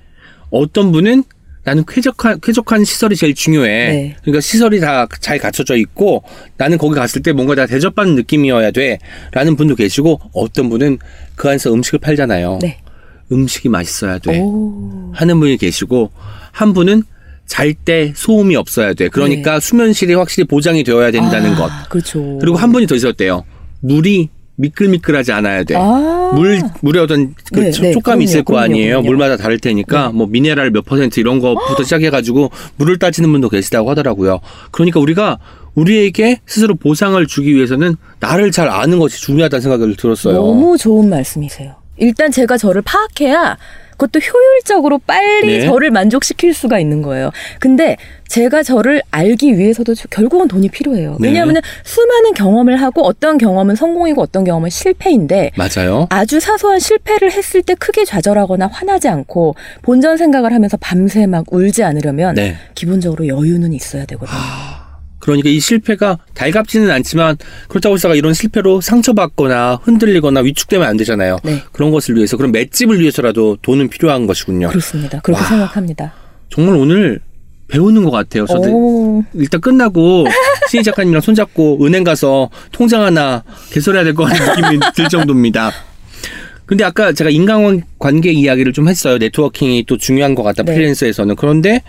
어떤 0.51 0.91
분은 0.91 1.24
나는 1.63 1.85
쾌적한 1.87 2.41
쾌적한 2.41 2.85
시설이 2.85 3.17
제일 3.17 3.35
중요해. 3.35 3.69
네. 3.69 4.17
그러니까 4.23 4.41
시설이 4.41 4.81
다 4.81 5.07
잘 5.21 5.39
갖춰져 5.39 5.77
있고 5.77 6.23
나는 6.57 6.79
거기 6.79 6.95
갔을 6.95 7.23
때 7.23 7.33
뭔가 7.33 7.55
다 7.55 7.67
대접받는 7.67 8.15
느낌이어야 8.17 8.71
돼라는 8.71 9.57
분도 9.57 9.75
계시고 9.75 10.21
어떤 10.33 10.71
분은 10.71 10.99
그 11.37 11.49
안에서 11.49 11.73
음식을 11.73 11.99
팔잖아요. 11.99 12.59
네. 12.63 12.79
음식이 13.31 13.69
맛있어야 13.69 14.19
돼. 14.19 14.41
오. 14.41 15.13
하는 15.15 15.39
분이 15.39 15.57
계시고 15.59 16.11
한 16.53 16.73
분은 16.73 17.03
잘 17.47 17.75
때 17.75 18.13
소음이 18.15 18.55
없어야 18.57 18.95
돼. 18.95 19.09
그러니까 19.09 19.59
수면실이 19.61 20.15
확실히 20.15 20.47
보장이 20.47 20.85
되어야 20.85 21.11
된다는 21.11 21.51
네. 21.51 21.57
아, 21.57 21.59
것. 21.59 21.89
그렇죠. 21.89 22.39
그리고 22.41 22.57
한 22.57 22.73
분이 22.73 22.87
더 22.87 22.95
있었대요. 22.95 23.45
물이 23.81 24.29
미끌미끌하지 24.61 25.33
않아야 25.33 25.65
돼. 25.65 25.75
아. 25.77 26.31
물 26.35 26.61
물에 26.83 27.01
어떤 27.01 27.35
그 27.53 27.61
네, 27.61 27.71
촉- 27.71 27.83
네, 27.83 27.93
촉감이 27.93 28.17
그럼요, 28.17 28.23
있을 28.25 28.43
거 28.45 28.53
그럼요, 28.53 28.65
아니에요. 28.65 28.89
그럼요. 28.89 29.03
네. 29.03 29.09
물마다 29.09 29.37
다를 29.37 29.59
테니까 29.59 30.11
뭐 30.11 30.27
미네랄 30.27 30.71
몇 30.71 30.85
퍼센트 30.85 31.19
이런 31.21 31.41
거부터 31.41 31.83
시작해가지고 31.83 32.51
물을 32.77 32.99
따지는 32.99 33.31
분도 33.33 33.49
계시다고 33.49 33.91
하더라고요. 33.91 34.41
그러니까 34.71 35.01
우리가 35.01 35.39
우리에게 35.75 36.41
스스로 36.47 36.75
보상을 36.75 37.25
주기 37.27 37.55
위해서는 37.55 37.97
나를 38.21 38.51
잘 38.51 38.69
아는 38.69 38.99
것이 38.99 39.21
중요하다는 39.21 39.61
생각을 39.63 39.97
들었어요. 39.97 40.35
너무 40.35 40.77
좋은 40.77 41.09
말씀이세요. 41.09 41.75
일단 41.97 42.31
제가 42.31 42.57
저를 42.57 42.83
파악해야 42.83 43.57
그것도 44.01 44.19
효율적으로 44.21 44.99
빨리 45.07 45.59
네. 45.59 45.67
저를 45.67 45.91
만족시킬 45.91 46.55
수가 46.55 46.79
있는 46.79 47.03
거예요. 47.03 47.31
근데 47.59 47.97
제가 48.29 48.63
저를 48.63 49.03
알기 49.11 49.59
위해서도 49.59 49.95
저- 49.95 50.09
결국은 50.09 50.49
돈이 50.49 50.71
필요해요. 50.71 51.19
네. 51.21 51.29
왜냐하면 51.29 51.57
수많은 51.85 52.33
경험을 52.33 52.81
하고 52.81 53.03
어떤 53.05 53.37
경험은 53.37 53.77
성공이고 53.77 54.23
어떤 54.23 54.45
경험은 54.45 54.71
실패인데 54.71 55.51
맞아요. 55.57 56.07
아주 56.09 56.41
사소한 56.41 56.79
실패를 56.79 57.31
했을 57.33 57.61
때 57.63 57.75
크게 57.75 58.07
좌절하거나 58.07 58.69
화나지 58.69 59.09
않고 59.09 59.55
본전 59.83 60.17
생각을 60.17 60.55
하면서 60.55 60.79
밤새 60.79 61.27
막 61.27 61.45
울지 61.51 61.83
않으려면 61.85 62.37
네. 62.37 62.57
기본적으로 62.75 63.27
여유는 63.29 63.75
있어야 63.75 64.07
되거든요. 64.07 64.39
그러니까 65.37 65.49
이 65.51 65.61
실패가 65.61 66.18
달갑지는 66.35 66.91
않지만 66.91 67.37
그렇다고 67.68 67.95
해서 67.97 68.14
이런 68.14 68.35
실패로 68.35 68.81
상처받거나 68.81 69.81
흔들리거나 69.83 70.41
위축되면 70.41 70.87
안 70.87 70.97
되잖아요. 70.97 71.39
네. 71.45 71.62
그런 71.72 71.91
것을 71.91 72.16
위해서 72.16 72.37
그런 72.37 72.53
맷집을 72.53 73.01
위해서라도 73.01 73.57
돈은 73.62 73.89
필요한 73.89 74.26
것이군요. 74.26 74.68
그렇습니다. 74.68 75.20
그렇게 75.20 75.43
와. 75.43 75.49
생각합니다. 75.49 76.12
정말 76.49 76.74
오늘 76.76 77.20
배우는 77.68 78.03
것 78.05 78.11
같아요. 78.11 78.47
저도 78.47 78.62
오, 78.68 79.24
일단 79.35 79.61
끝나고 79.61 80.26
신희 80.70 80.83
작가님이랑 80.83 81.20
손잡고 81.20 81.85
은행 81.87 82.03
가서 82.05 82.51
통장 82.72 83.03
하나 83.03 83.45
개설해야 83.70 84.03
될 84.05 84.14
것 84.14 84.24
같은 84.24 84.45
느낌이 84.62 84.81
들 84.97 85.09
정도입니다. 85.09 85.70
근데 86.66 86.85
아까 86.85 87.12
제가 87.12 87.31
인간관계 87.31 88.31
이야기를 88.33 88.72
좀 88.72 88.89
했어요. 88.89 89.18
네트워킹이 89.18 89.85
또 89.89 89.97
중요한 89.97 90.35
것 90.37 90.43
같다. 90.45 90.62
네. 90.62 90.72
프리랜서에서는. 90.72 91.35
그런데 91.37 91.83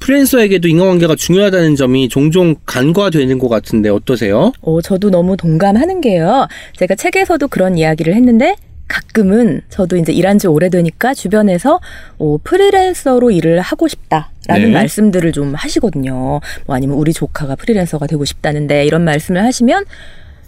프리랜서에게도 0.00 0.66
인간관계가 0.68 1.14
중요하다는 1.14 1.76
점이 1.76 2.08
종종 2.08 2.56
간과되는 2.66 3.38
것 3.38 3.48
같은데 3.48 3.88
어떠세요? 3.88 4.52
어, 4.62 4.80
저도 4.80 5.10
너무 5.10 5.36
동감하는 5.36 6.00
게요. 6.00 6.48
제가 6.76 6.94
책에서도 6.94 7.46
그런 7.48 7.78
이야기를 7.78 8.14
했는데 8.14 8.56
가끔은 8.88 9.60
저도 9.68 9.96
이제 9.96 10.12
일한 10.12 10.38
지 10.38 10.48
오래되니까 10.48 11.14
주변에서 11.14 11.80
어, 12.18 12.38
프리랜서로 12.42 13.30
일을 13.30 13.60
하고 13.60 13.86
싶다라는 13.86 14.32
네. 14.48 14.72
말씀들을 14.72 15.30
좀 15.30 15.54
하시거든요. 15.54 16.40
뭐 16.66 16.76
아니면 16.76 16.96
우리 16.96 17.12
조카가 17.12 17.54
프리랜서가 17.54 18.08
되고 18.08 18.24
싶다는데 18.24 18.84
이런 18.84 19.04
말씀을 19.04 19.44
하시면 19.44 19.84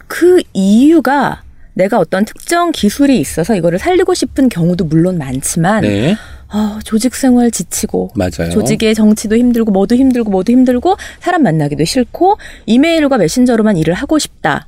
그 0.07 0.41
이유가 0.51 1.43
내가 1.73 1.99
어떤 1.99 2.25
특정 2.25 2.71
기술이 2.71 3.19
있어서 3.19 3.55
이거를 3.55 3.79
살리고 3.79 4.13
싶은 4.13 4.49
경우도 4.49 4.85
물론 4.85 5.17
많지만 5.17 5.81
네. 5.81 6.15
아, 6.55 6.79
조직 6.83 7.15
생활 7.15 7.49
지치고 7.49 8.11
맞아요. 8.15 8.51
조직의 8.51 8.93
정치도 8.93 9.35
힘들고 9.37 9.71
뭐도 9.71 9.95
힘들고 9.95 10.29
뭐도 10.29 10.51
힘들고 10.51 10.97
사람 11.19 11.41
만나기도 11.43 11.83
싫고 11.83 12.37
이메일과 12.67 13.17
메신저로만 13.17 13.75
일을 13.77 13.95
하고 13.95 14.19
싶다. 14.19 14.67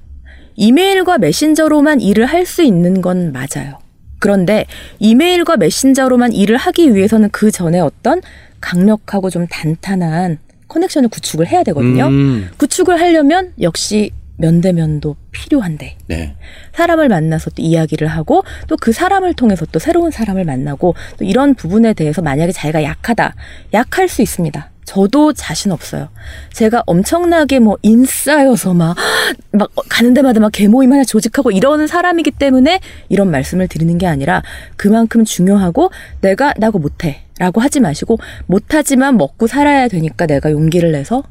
이메일과 0.56 1.20
메신저로만 1.20 2.02
일을 2.02 2.26
할 2.26 2.46
수 2.46 2.64
있는 2.64 3.02
건 3.02 3.32
맞아요. 3.32 3.78
그런데 4.20 4.66
이메일과 5.00 5.58
메신저로만 5.58 6.34
일을 6.34 6.58
하기 6.58 6.96
위해서는 6.96 7.30
그 7.32 7.52
전에 7.52 7.80
어떤 7.80 8.22
강력하고 8.62 9.30
좀 9.30 9.46
단단한 9.48 10.40
커넥션을 10.68 11.10
구축을 11.10 11.48
해야 11.48 11.64
되거든요. 11.64 12.08
음, 12.08 12.50
구축을 12.58 13.00
하려면 13.00 13.54
역시 13.62 14.12
면대면도 14.38 15.16
필요한데 15.32 15.98
네. 16.08 16.36
사람을 16.74 17.10
만나서 17.10 17.52
또 17.52 17.62
이야기를 17.62 18.08
하고 18.08 18.44
또 18.68 18.76
그 18.86 18.92
사람을 18.92 19.34
통해서 19.34 19.66
또 19.72 19.80
새로운 19.80 20.12
사람을 20.12 20.46
만나고 20.46 20.94
또 21.18 21.26
이런 21.26 21.56
부분에 21.56 21.94
대해서 21.94 22.22
만약에 22.22 22.52
자기가 22.52 22.84
약하다. 22.84 23.34
약할 23.74 24.08
수 24.08 24.22
있습니다. 24.22 24.70
저도 24.86 25.34
자신 25.34 25.72
없어요. 25.72 26.10
제가 26.54 26.84
엄청나게 26.86 27.58
뭐 27.58 27.78
인싸여서 27.82 28.76
막, 28.76 28.96
막 29.52 29.72
가는 29.90 30.14
데마다 30.14 30.40
막 30.40 30.52
개모임 30.52 30.94
하나 30.94 31.04
조직하고 31.04 31.50
이러는 31.50 31.88
사람이기 31.88 32.30
때문에 32.30 32.80
이런 33.10 33.32
말씀을 33.32 33.68
드리는 33.68 33.98
게 33.98 34.06
아니라 34.06 34.44
그만큼 34.76 35.26
중요하고 35.26 35.90
내가 36.22 36.54
나고 36.58 36.78
못해. 36.78 37.24
라고 37.38 37.60
하지 37.60 37.80
마시고 37.80 38.18
못하지만 38.46 39.18
먹고 39.18 39.48
살아야 39.48 39.88
되니까 39.88 40.26
내가 40.26 40.52
용기를 40.52 40.92
내서 40.92 41.24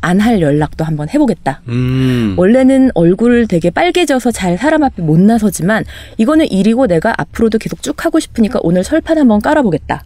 안 0.00 0.20
할 0.20 0.40
연락도 0.40 0.84
한번 0.84 1.08
해보겠다. 1.08 1.62
음. 1.68 2.34
원래는 2.36 2.90
얼굴 2.94 3.46
되게 3.46 3.70
빨개져서 3.70 4.30
잘 4.30 4.58
사람 4.58 4.82
앞에 4.82 5.02
못 5.02 5.18
나서지만 5.20 5.84
이거는 6.16 6.50
일이고 6.50 6.86
내가 6.86 7.14
앞으로도 7.16 7.58
계속 7.58 7.82
쭉 7.82 8.04
하고 8.04 8.20
싶으니까 8.20 8.60
오늘 8.62 8.82
철판 8.82 9.18
한번 9.18 9.40
깔아보겠다. 9.40 10.04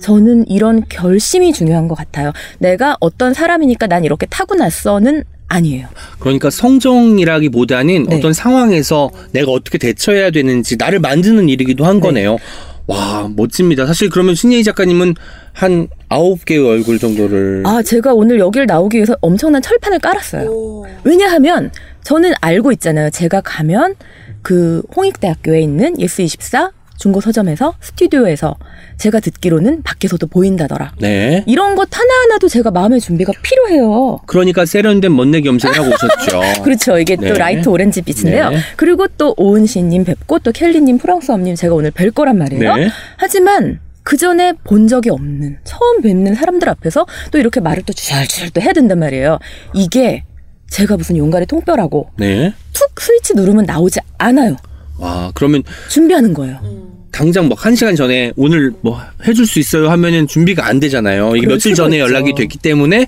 저는 0.00 0.48
이런 0.48 0.84
결심이 0.88 1.52
중요한 1.52 1.88
것 1.88 1.94
같아요. 1.94 2.32
내가 2.58 2.96
어떤 3.00 3.34
사람이니까 3.34 3.86
난 3.86 4.04
이렇게 4.04 4.26
타고났어는 4.26 5.24
아니에요. 5.48 5.86
그러니까 6.18 6.48
성정이라기보다는 6.48 8.04
네. 8.08 8.16
어떤 8.16 8.32
상황에서 8.32 9.10
내가 9.32 9.50
어떻게 9.52 9.76
대처해야 9.78 10.30
되는지 10.30 10.76
나를 10.78 10.98
만드는 10.98 11.48
일이기도 11.48 11.84
한 11.84 11.96
네. 11.96 12.00
거네요. 12.00 12.38
와, 12.86 13.30
멋집니다. 13.34 13.86
사실 13.86 14.10
그러면 14.10 14.34
신예희 14.34 14.64
작가님은 14.64 15.14
한 15.52 15.88
아홉 16.08 16.44
개의 16.44 16.66
얼굴 16.66 16.98
정도를 16.98 17.62
아, 17.66 17.82
제가 17.82 18.12
오늘 18.12 18.38
여기를 18.38 18.66
나오기 18.66 18.96
위해서 18.96 19.16
엄청난 19.20 19.62
철판을 19.62 19.98
깔았어요. 20.00 20.50
오. 20.50 20.86
왜냐하면 21.04 21.70
저는 22.02 22.32
알고 22.40 22.72
있잖아요. 22.72 23.10
제가 23.10 23.40
가면 23.42 23.94
그 24.42 24.82
홍익대학교에 24.96 25.60
있는 25.60 25.96
예스24 25.96 26.72
중고 26.96 27.20
서점에서 27.20 27.74
스튜디오에서 27.80 28.56
제가 28.96 29.20
듣기로는 29.20 29.82
밖에서도 29.82 30.26
보인다더라. 30.26 30.92
네. 31.00 31.42
이런 31.46 31.74
것 31.74 31.88
하나하나도 31.90 32.48
제가 32.48 32.70
마음의 32.70 33.00
준비가 33.00 33.32
필요해요. 33.42 34.20
그러니까 34.26 34.64
세련된 34.64 35.14
멋내기 35.14 35.48
염색을 35.48 35.78
하고 35.78 35.88
오셨죠. 35.88 36.40
그렇죠. 36.62 36.98
이게 36.98 37.16
네. 37.16 37.32
또 37.32 37.38
light 37.38 37.68
오렌지 37.68 38.02
빛인데요. 38.02 38.50
네. 38.50 38.58
그리고 38.76 39.06
또 39.18 39.34
오은 39.36 39.66
시인님 39.66 40.04
뵙고 40.04 40.38
또 40.40 40.52
캘리님, 40.52 40.98
프랑소와엄님 40.98 41.54
제가 41.56 41.74
오늘 41.74 41.90
뵐 41.90 42.10
거란 42.10 42.38
말이에요. 42.38 42.76
네. 42.76 42.88
하지만 43.16 43.80
그 44.04 44.16
전에 44.16 44.52
본 44.64 44.88
적이 44.88 45.10
없는 45.10 45.58
처음 45.64 46.02
뵙는 46.02 46.34
사람들 46.34 46.68
앞에서 46.68 47.06
또 47.30 47.38
이렇게 47.38 47.60
말을 47.60 47.84
또 47.84 47.92
주절주절 47.92 48.50
또 48.50 48.60
해야 48.60 48.72
된단 48.72 48.98
말이에요. 48.98 49.38
이게 49.74 50.24
제가 50.68 50.96
무슨 50.96 51.16
용가리 51.16 51.46
통뼈라고 51.46 52.10
네. 52.18 52.52
툭 52.72 53.00
스위치 53.00 53.34
누르면 53.34 53.66
나오지 53.66 54.00
않아요. 54.18 54.56
와, 54.98 55.30
그러면 55.34 55.62
준비하는 55.88 56.32
거예요. 56.34 56.58
음. 56.64 56.88
당장 57.12 57.46
뭐 57.46 57.56
한 57.60 57.74
시간 57.74 57.94
전에 57.94 58.32
오늘 58.36 58.72
뭐 58.80 58.98
해줄 59.26 59.46
수 59.46 59.58
있어요 59.58 59.90
하면은 59.90 60.26
준비가 60.26 60.66
안 60.66 60.80
되잖아요. 60.80 61.30
이게 61.36 61.40
그럴 61.46 61.54
며칠 61.56 61.76
수가 61.76 61.84
전에 61.86 61.96
있죠. 61.98 62.04
연락이 62.06 62.34
됐기 62.34 62.58
때문에 62.58 63.06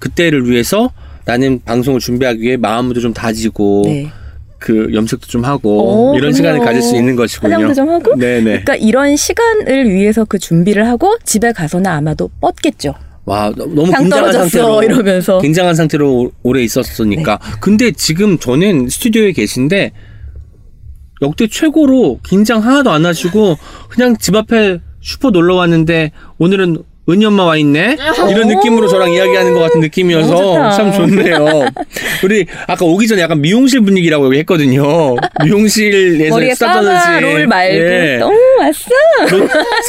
그때를 0.00 0.48
위해서 0.50 0.90
나는 1.24 1.60
방송을 1.64 2.00
준비하기 2.00 2.40
위해 2.42 2.56
마음도 2.56 3.00
좀 3.00 3.14
다지고 3.14 3.82
네. 3.86 4.10
그 4.58 4.90
염색도 4.92 5.26
좀 5.28 5.44
하고 5.44 6.10
오, 6.10 6.14
이런 6.16 6.32
그럼요. 6.32 6.36
시간을 6.36 6.60
가질 6.60 6.82
수 6.82 6.96
있는 6.96 7.14
것이군요. 7.16 7.54
화장도 7.54 7.74
좀 7.74 7.88
하고. 7.90 8.16
네네. 8.16 8.42
그러니까 8.44 8.74
이런 8.76 9.14
시간을 9.16 9.88
위해서 9.90 10.24
그 10.24 10.38
준비를 10.38 10.86
하고 10.88 11.16
집에 11.24 11.52
가서는 11.52 11.86
아마도 11.90 12.28
뻗겠죠. 12.40 12.94
와 13.26 13.52
너무 13.56 13.86
상 13.90 14.02
긴장한 14.02 14.32
떨어졌어 14.32 14.48
상태로 14.48 14.82
이러면서. 14.82 15.38
긴장한 15.38 15.74
상태로 15.74 16.12
오- 16.24 16.32
오래 16.42 16.62
있었으니까. 16.62 17.38
네. 17.42 17.50
근데 17.60 17.92
지금 17.92 18.38
저는 18.38 18.88
스튜디오에 18.88 19.32
계신데 19.32 19.92
역대 21.24 21.46
최고로 21.46 22.20
긴장 22.22 22.62
하나도 22.62 22.90
안 22.90 23.06
하시고 23.06 23.56
그냥 23.88 24.16
집 24.18 24.36
앞에 24.36 24.80
슈퍼 25.00 25.30
놀러 25.30 25.54
왔는데 25.56 26.12
오늘은 26.38 26.78
은희 27.06 27.22
엄마 27.26 27.44
와 27.44 27.58
있네 27.58 27.98
이런 28.30 28.48
느낌으로 28.48 28.88
저랑 28.88 29.12
이야기하는 29.12 29.52
것 29.52 29.60
같은 29.60 29.80
느낌이어서. 29.80 30.70
참 30.70 30.90
좋네요. 30.90 31.66
우리 32.24 32.46
아까 32.66 32.86
오기 32.86 33.06
전에 33.06 33.20
약간 33.20 33.42
미용실 33.42 33.82
분위기라고 33.82 34.32
했거든요. 34.34 35.14
미용실에서 35.44 36.34
머리에 36.34 36.54
파마 36.58 37.20
롤 37.20 37.46
말고 37.46 37.74
예. 37.74 38.16
너무 38.18 38.34
왔어. 38.58 38.88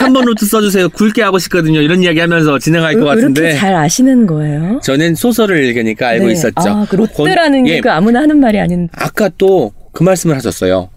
3번 0.01 0.25
rod 0.25 0.45
써주세요. 0.45 0.89
굵게 0.89 1.21
하고 1.21 1.39
싶거든요. 1.39 1.79
이런 1.79 2.03
이야기하면서 2.03 2.59
진행할 2.59 2.95
것왜 2.95 3.05
같은데 3.05 3.41
이렇게 3.41 3.55
잘 3.59 3.75
아시는 3.75 4.27
거예요? 4.27 4.81
저는 4.83 5.15
소설을 5.15 5.63
읽으니까 5.63 6.09
알고 6.09 6.25
네. 6.27 6.33
있었죠. 6.33 6.53
아, 6.67 6.85
그 6.89 6.97
rod라는 6.97 7.63
게 7.63 7.75
예, 7.77 7.79
그 7.79 7.89
아무나 7.89 8.19
하는 8.19 8.41
말이 8.41 8.59
아닌. 8.59 8.89
아까 8.93 9.29
또 9.37 9.71
그 9.95 10.03
말씀을 10.03 10.35
하셨어요. 10.35 10.89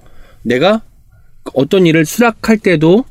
내가 0.43 0.83
어떤 1.55 1.87
일을 1.87 2.05
수락할 2.05 2.59
때도 2.59 3.05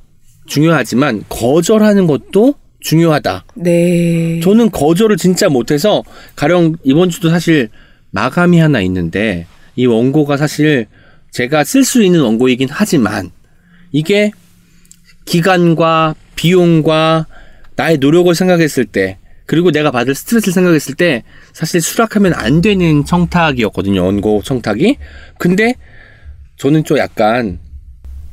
중요하지만 0.46 1.24
거절하는 1.30 2.08
것도 2.08 2.56
중요하다. 2.80 3.46
네. 3.56 4.40
저는 4.42 4.72
거절을 4.72 5.18
진짜 5.18 5.50
못해서 5.50 6.04
가령 6.36 6.76
이번 6.84 7.10
주도 7.10 7.30
사실 7.30 7.70
마감이 8.12 8.60
하나 8.60 8.82
있는데 8.82 9.46
이 9.76 9.86
원고가 9.86 10.38
사실 10.38 10.88
제가 11.32 11.64
쓸 11.64 11.84
수 11.84 12.04
있는 12.04 12.22
원고이긴 12.22 12.70
하지만 12.72 13.32
이게 13.92 14.32
기간과 15.26 16.16
비용과 16.36 17.28
나의 17.76 17.98
노력을 17.98 18.34
생각했을 18.34 18.86
때 18.86 19.18
그리고 19.46 19.72
내가 19.72 19.92
받을 19.92 20.14
스트레스를 20.16 20.54
생각했을 20.54 20.96
때 20.96 21.24
사실 21.54 21.82
수락하면 21.82 22.34
안 22.34 22.62
되는 22.62 23.06
청탁이었거든요. 23.06 24.04
원고 24.04 24.42
청탁이. 24.44 24.98
근데 25.38 25.76
저는 26.58 26.84
좀 26.84 26.98
약간 26.98 27.60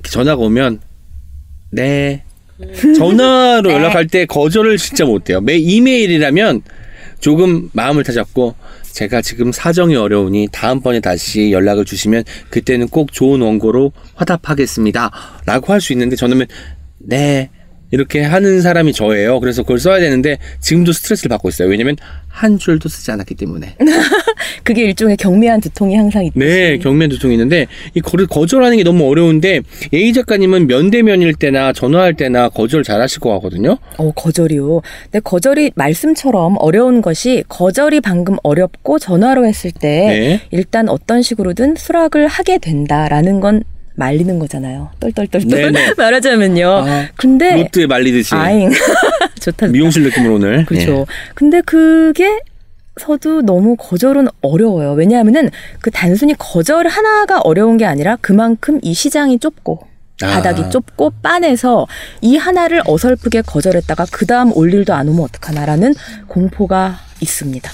전화가 0.02 0.42
오면 0.42 0.80
네 1.70 2.22
전화로 2.96 3.70
연락할 3.72 4.06
때 4.06 4.26
거절을 4.26 4.78
진짜 4.78 5.04
못해요. 5.04 5.40
매 5.40 5.56
이메일이라면 5.56 6.62
조금 7.20 7.70
마음을 7.72 8.04
다잡고 8.04 8.54
제가 8.92 9.22
지금 9.22 9.50
사정이 9.50 9.96
어려우니 9.96 10.48
다음번에 10.52 11.00
다시 11.00 11.50
연락을 11.50 11.84
주시면 11.84 12.24
그때는 12.50 12.88
꼭 12.88 13.12
좋은 13.12 13.40
원고로 13.40 13.92
화답하겠습니다. 14.14 15.10
라고 15.46 15.72
할 15.72 15.80
수 15.80 15.92
있는데 15.92 16.16
저는 16.16 16.46
네 16.98 17.50
이렇게 17.94 18.22
하는 18.22 18.60
사람이 18.60 18.92
저예요. 18.92 19.38
그래서 19.38 19.62
그걸 19.62 19.78
써야 19.78 20.00
되는데 20.00 20.38
지금도 20.58 20.92
스트레스를 20.92 21.28
받고 21.28 21.48
있어요. 21.48 21.68
왜냐면 21.68 21.94
한 22.26 22.58
줄도 22.58 22.88
쓰지 22.88 23.12
않았기 23.12 23.36
때문에. 23.36 23.76
그게 24.64 24.82
일종의 24.82 25.16
경미한 25.16 25.60
두통이 25.60 25.94
항상 25.94 26.24
있듯이. 26.24 26.44
네, 26.44 26.78
경면 26.78 27.08
두통이 27.10 27.34
있는데 27.34 27.68
이 27.94 28.00
거절하는 28.00 28.76
게 28.76 28.82
너무 28.82 29.08
어려운데 29.08 29.60
예희 29.92 30.12
작가님은 30.12 30.66
면대면일 30.66 31.34
때나 31.34 31.72
전화할 31.72 32.14
때나 32.14 32.48
거절 32.48 32.82
잘하실 32.82 33.20
것 33.20 33.30
같거든요. 33.34 33.78
어, 33.98 34.10
거절이요. 34.10 34.82
근데 35.04 35.20
거절이 35.20 35.70
말씀처럼 35.76 36.56
어려운 36.58 37.00
것이 37.00 37.44
거절이 37.48 38.00
방금 38.00 38.36
어렵고 38.42 38.98
전화로 38.98 39.46
했을 39.46 39.70
때 39.70 39.88
네. 40.08 40.40
일단 40.50 40.88
어떤 40.88 41.22
식으로든 41.22 41.76
수락을 41.76 42.26
하게 42.26 42.58
된다라는 42.58 43.38
건 43.38 43.62
말리는 43.96 44.38
거잖아요. 44.38 44.90
똘똘똘똘. 45.00 45.72
말하자면요. 45.96 46.68
아, 46.68 47.08
근데 47.16 47.56
로트에 47.62 47.86
말리듯이 47.86 48.34
아잉 48.34 48.70
좋다. 48.72 49.34
좋다. 49.40 49.66
미용실 49.68 50.02
느낌으로 50.04 50.34
오늘. 50.36 50.64
그렇죠. 50.66 51.06
근데 51.34 51.60
그게 51.60 52.40
서도 53.00 53.42
너무 53.42 53.76
거절은 53.76 54.28
어려워요. 54.40 54.92
왜냐하면은 54.92 55.50
그 55.80 55.90
단순히 55.90 56.34
거절 56.38 56.86
하나가 56.86 57.40
어려운 57.40 57.76
게 57.76 57.84
아니라 57.84 58.16
그만큼 58.20 58.78
이 58.82 58.94
시장이 58.94 59.38
좁고 59.38 59.80
아. 60.22 60.26
바닥이 60.28 60.70
좁고 60.70 61.12
빤해서 61.22 61.86
이 62.20 62.36
하나를 62.36 62.82
어설프게 62.86 63.42
거절했다가 63.42 64.06
그 64.12 64.26
다음 64.26 64.52
올 64.54 64.72
일도 64.72 64.94
안 64.94 65.08
오면 65.08 65.24
어떡하나라는 65.24 65.94
공포가 66.28 67.00
있습니다. 67.20 67.68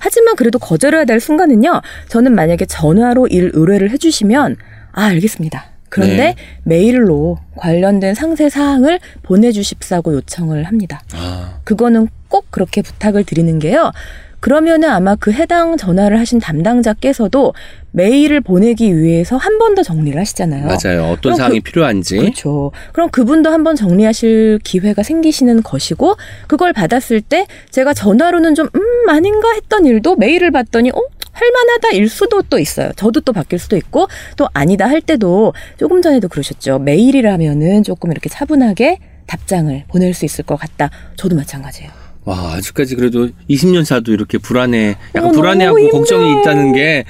하지만 0.00 0.34
그래도 0.36 0.58
거절해야 0.58 1.04
될 1.04 1.20
순간은요. 1.20 1.80
저는 2.08 2.34
만약에 2.34 2.66
전화로 2.66 3.28
일 3.28 3.50
의뢰를 3.54 3.90
해주시면 3.90 4.56
아 4.94 5.04
알겠습니다. 5.06 5.64
그런데 5.90 6.16
네. 6.16 6.34
메일로 6.64 7.38
관련된 7.56 8.14
상세 8.14 8.48
사항을 8.48 8.98
보내주십사고 9.22 10.14
요청을 10.14 10.64
합니다. 10.64 11.02
아, 11.14 11.58
그거는 11.64 12.08
꼭 12.28 12.46
그렇게 12.50 12.82
부탁을 12.82 13.22
드리는 13.24 13.58
게요. 13.60 13.92
그러면은 14.40 14.90
아마 14.90 15.14
그 15.14 15.32
해당 15.32 15.76
전화를 15.78 16.18
하신 16.18 16.38
담당자께서도 16.38 17.54
메일을 17.92 18.40
보내기 18.42 18.94
위해서 18.98 19.36
한 19.38 19.56
번 19.58 19.74
더 19.74 19.82
정리를 19.82 20.20
하시잖아요. 20.20 20.66
맞아요. 20.66 21.04
어떤 21.04 21.20
그럼 21.32 21.36
사항이 21.36 21.60
그- 21.60 21.70
필요한지. 21.70 22.18
그렇죠. 22.18 22.70
그럼 22.92 23.08
그분도 23.10 23.50
한 23.50 23.64
번 23.64 23.74
정리하실 23.76 24.58
기회가 24.64 25.02
생기시는 25.02 25.62
것이고 25.62 26.16
그걸 26.48 26.72
받았을 26.74 27.20
때 27.22 27.46
제가 27.70 27.94
전화로는 27.94 28.54
좀 28.54 28.68
음 28.74 29.08
아닌가 29.08 29.52
했던 29.54 29.86
일도 29.86 30.16
메일을 30.16 30.50
봤더니 30.50 30.90
어 30.90 31.00
할만하다 31.34 31.90
일 31.92 32.08
수도 32.08 32.40
또 32.42 32.58
있어요. 32.58 32.90
저도 32.96 33.20
또 33.20 33.32
바뀔 33.32 33.58
수도 33.58 33.76
있고 33.76 34.08
또 34.36 34.48
아니다 34.54 34.88
할 34.88 35.00
때도 35.02 35.52
조금 35.78 36.00
전에도 36.00 36.28
그러셨죠. 36.28 36.78
메일이라면은 36.78 37.82
조금 37.82 38.10
이렇게 38.10 38.28
차분하게 38.30 38.98
답장을 39.26 39.84
보낼 39.88 40.14
수 40.14 40.24
있을 40.24 40.44
것 40.44 40.56
같다. 40.56 40.90
저도 41.16 41.36
마찬가지예요. 41.36 41.90
와, 42.24 42.54
아직까지 42.54 42.94
그래도 42.96 43.28
20년 43.50 43.84
차도 43.84 44.12
이렇게 44.12 44.38
불안해, 44.38 44.96
약간 45.14 45.28
어, 45.30 45.32
불안해하고 45.32 45.90
걱정이. 45.90 46.40
있다는 46.40 46.72
게 46.72 47.04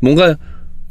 뭔가 0.00 0.36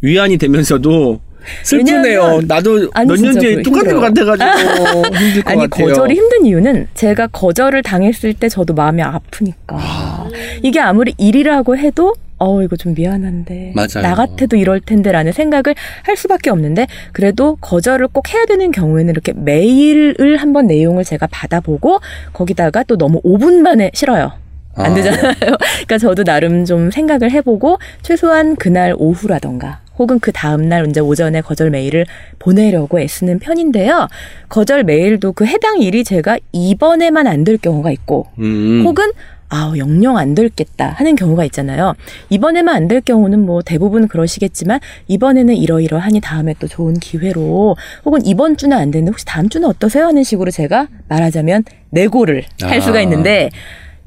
위안이 0.02 0.38
되면서도 0.38 1.22
슬프네요. 1.64 2.42
나도 2.48 2.90
몇년 2.96 3.18
진짜 3.18 3.40
뒤에 3.40 3.54
그래, 3.56 3.64
똑같은 3.64 3.94
것 3.96 4.02
같아가지고 4.02 5.16
힘들 5.16 5.44
것 5.44 5.52
아니 5.52 5.62
같아요. 5.70 5.88
거절이 5.88 6.16
힘든 6.16 6.46
이유는 6.46 6.88
제가 6.94 7.28
거절을 7.28 7.84
당했을 7.84 8.34
때 8.34 8.50
저도 8.50 8.74
마음이 8.74 9.02
아프니까 9.02 10.28
이게 10.64 10.80
아무리 10.80 11.14
일이라고 11.18 11.78
해도 11.78 12.16
어 12.40 12.62
이거 12.62 12.76
좀 12.76 12.94
미안한데 12.94 13.74
맞아요. 13.76 14.02
나 14.04 14.14
같아도 14.16 14.56
이럴 14.58 14.80
텐데라는 14.80 15.32
생각을 15.32 15.76
할 16.04 16.16
수밖에 16.18 16.50
없는데 16.50 16.88
그래도 17.12 17.56
거절을 17.62 18.10
꼭 18.10 18.32
해야 18.34 18.46
되는 18.46 18.72
경우에는 18.72 19.12
이렇게 19.12 19.34
메일을 19.34 20.38
한번 20.38 20.68
내용을 20.68 21.04
제가 21.04 21.28
받아보고 21.32 22.00
거기다가 22.34 22.84
또 22.84 22.98
너무 22.98 23.22
5분 23.24 23.62
만에 23.62 23.92
싫어요. 23.94 24.34
안 24.76 24.92
아. 24.92 24.94
되잖아요. 24.94 25.34
그러니까 25.40 25.98
저도 25.98 26.24
나름 26.24 26.64
좀 26.66 26.92
생각을 26.92 27.32
해보고 27.32 27.80
최소한 28.04 28.56
그날 28.56 28.94
오후라던가 28.96 29.80
혹은 29.98 30.20
그 30.20 30.32
다음날 30.32 30.88
이제 30.88 31.00
오전에 31.00 31.42
거절 31.42 31.72
메일을 31.72 32.06
보내려고 32.38 33.00
애쓰는 33.00 33.40
편인데요. 33.40 34.08
거절 34.48 34.84
메일도 34.84 35.32
그 35.34 35.48
해당 35.48 35.82
일이 35.82 36.04
제가 36.04 36.38
이번에만 36.52 37.26
안 37.26 37.44
될 37.44 37.58
경우가 37.58 37.90
있고 37.90 38.28
음. 38.38 38.84
혹은 38.86 39.12
아, 39.50 39.74
영영 39.78 40.18
안 40.18 40.36
들겠다 40.36 40.90
하는 40.98 41.16
경우가 41.16 41.46
있잖아요. 41.46 41.94
이번에만 42.30 42.76
안 42.76 42.88
될 42.88 43.02
경우는 43.02 43.46
뭐 43.46 43.62
대부분 43.62 44.08
그러시겠지만 44.08 44.80
이번에는 45.08 45.56
이러이러하니 45.56 46.22
다음에 46.22 46.54
또 46.60 46.68
좋은 46.68 46.94
기회로 46.94 47.76
혹은 48.06 48.26
이번 48.26 48.56
주는 48.56 48.78
안 48.78 48.92
되는데 48.92 49.10
혹시 49.12 49.26
다음 49.26 49.50
주는 49.50 49.68
어떠세요 49.68 50.06
하는 50.06 50.24
식으로 50.24 50.52
제가 50.52 50.88
말하자면 51.10 51.64
내고를 51.90 52.44
할 52.62 52.78
아. 52.78 52.82
수가 52.82 53.02
있는데 53.02 53.50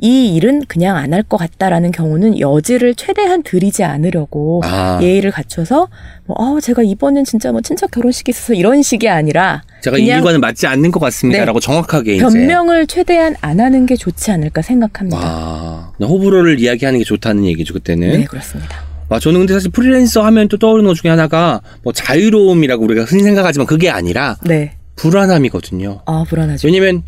이 0.02 0.34
일은 0.34 0.62
그냥 0.66 0.96
안 0.96 1.12
할 1.12 1.22
것 1.22 1.36
같다라는 1.36 1.90
경우는 1.90 2.38
여지를 2.40 2.94
최대한 2.94 3.42
드리지 3.42 3.84
않으려고 3.84 4.62
아. 4.64 4.98
예의를 5.02 5.30
갖춰서 5.30 5.88
뭐 6.24 6.36
어, 6.38 6.60
제가 6.60 6.82
이번엔 6.82 7.24
진짜 7.24 7.52
뭐 7.52 7.60
친척 7.60 7.90
결혼식이 7.90 8.30
있어서 8.30 8.54
이런 8.54 8.82
식이 8.82 9.08
아니라 9.08 9.62
제가 9.82 9.98
이 9.98 10.06
일과는 10.06 10.40
맞지 10.40 10.66
않는 10.66 10.90
것 10.90 11.00
같습니다라고 11.00 11.60
정확하게 11.60 12.14
이제 12.14 12.22
변명을 12.22 12.86
최대한 12.86 13.34
안 13.40 13.60
하는 13.60 13.86
게 13.86 13.96
좋지 13.96 14.30
않을까 14.30 14.62
생각합니다. 14.62 15.18
와 15.18 15.92
호불호를 16.00 16.60
이야기하는 16.60 16.98
게 17.00 17.04
좋다는 17.04 17.44
얘기죠 17.46 17.74
그때는. 17.74 18.10
네, 18.20 18.24
그렇습니다. 18.24 18.80
와 19.08 19.18
저는 19.18 19.40
근데 19.40 19.52
사실 19.52 19.70
프리랜서 19.70 20.22
하면 20.24 20.48
또 20.48 20.56
떠오르는 20.56 20.88
것 20.88 20.94
중에 20.94 21.10
하나가 21.10 21.60
뭐 21.82 21.92
자유로움이라고 21.92 22.84
우리가 22.84 23.02
흔히 23.04 23.22
생각하지만 23.24 23.66
그게 23.66 23.90
아니라 23.90 24.36
네. 24.44 24.72
불안함이거든요. 24.96 26.02
아, 26.06 26.24
불안하죠. 26.28 26.66
왜냐면 26.68 27.02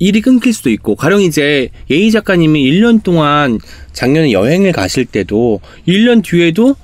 일이 0.00 0.22
끊길 0.22 0.52
수도 0.52 0.70
있고 0.70 0.96
가령 0.96 1.20
이제 1.20 1.68
예희 1.90 2.10
작가님이 2.10 2.64
1년 2.72 3.02
동안 3.02 3.60
작년에 3.92 4.32
여행을 4.32 4.72
가실 4.72 5.04
때도 5.04 5.60
1년 5.86 6.24
뒤에도 6.24 6.74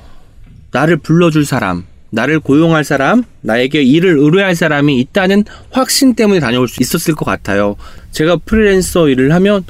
나를 0.71 0.99
불러줄 0.99 1.47
사람, 1.47 1.85
나를 2.11 2.41
고용할 2.41 2.85
사람, 2.85 3.25
나에게 3.41 3.83
일을 3.83 4.19
의뢰할 4.19 4.55
사람이 4.55 5.01
있다는 5.01 5.45
확신 5.71 6.14
때문에 6.14 6.41
다녀올 6.41 6.69
수 6.69 6.83
있었을 6.83 7.14
것 7.14 7.25
같아요. 7.25 7.77
제가 8.11 8.37
프리랜서 8.45 9.09
일을 9.09 9.33
하면 9.33 9.64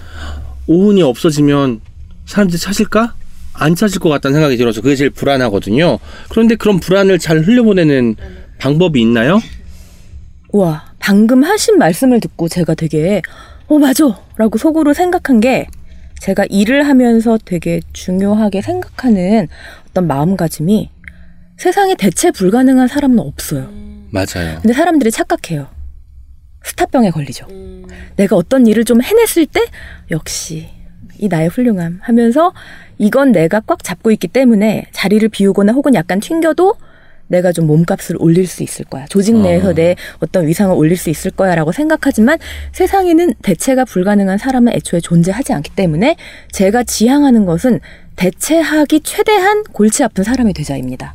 오은이 0.66 1.02
없어지면 1.02 1.80
사람들이 2.26 2.58
찾을까? 2.58 3.14
안 3.52 3.76
찾을 3.76 4.00
것 4.00 4.08
같다는 4.08 4.34
생각이 4.34 4.56
들어서 4.56 4.80
그게 4.80 4.96
제일 4.96 5.10
불안하거든요. 5.10 6.00
그런데 6.28 6.56
그런 6.56 6.80
불안을 6.80 7.20
잘 7.20 7.42
흘려보내는 7.42 8.16
방법이 8.58 9.00
있나요? 9.00 9.40
우와, 10.50 10.84
방금 11.06 11.44
하신 11.44 11.78
말씀을 11.78 12.18
듣고 12.18 12.48
제가 12.48 12.74
되게, 12.74 13.22
어, 13.68 13.78
맞아! 13.78 14.20
라고 14.38 14.58
속으로 14.58 14.92
생각한 14.92 15.38
게, 15.38 15.68
제가 16.18 16.46
일을 16.50 16.82
하면서 16.82 17.38
되게 17.44 17.80
중요하게 17.92 18.60
생각하는 18.60 19.46
어떤 19.88 20.08
마음가짐이 20.08 20.90
세상에 21.58 21.94
대체 21.94 22.32
불가능한 22.32 22.88
사람은 22.88 23.20
없어요. 23.20 23.70
맞아요. 24.10 24.58
근데 24.60 24.72
사람들이 24.72 25.12
착각해요. 25.12 25.68
스타병에 26.64 27.10
걸리죠. 27.12 27.46
음. 27.50 27.86
내가 28.16 28.34
어떤 28.34 28.66
일을 28.66 28.84
좀 28.84 29.00
해냈을 29.00 29.46
때 29.46 29.60
역시 30.10 30.70
이 31.18 31.28
나의 31.28 31.46
훌륭함 31.50 32.00
하면서 32.02 32.52
이건 32.98 33.30
내가 33.30 33.60
꽉 33.60 33.84
잡고 33.84 34.10
있기 34.10 34.26
때문에 34.26 34.86
자리를 34.90 35.28
비우거나 35.28 35.72
혹은 35.72 35.94
약간 35.94 36.18
튕겨도 36.18 36.74
내가 37.28 37.52
좀 37.52 37.66
몸값을 37.66 38.16
올릴 38.18 38.46
수 38.46 38.62
있을 38.62 38.84
거야. 38.84 39.06
조직 39.06 39.36
내에서 39.36 39.70
어. 39.70 39.72
내 39.74 39.96
어떤 40.20 40.46
위상을 40.46 40.74
올릴 40.74 40.96
수 40.96 41.10
있을 41.10 41.30
거야라고 41.30 41.72
생각하지만 41.72 42.38
세상에는 42.72 43.34
대체가 43.42 43.84
불가능한 43.84 44.38
사람은 44.38 44.72
애초에 44.74 45.00
존재하지 45.00 45.52
않기 45.52 45.72
때문에 45.72 46.16
제가 46.52 46.84
지향하는 46.84 47.44
것은 47.44 47.80
대체하기 48.16 49.00
최대한 49.00 49.64
골치 49.72 50.02
아픈 50.02 50.24
사람이 50.24 50.52
되자입니다. 50.54 51.14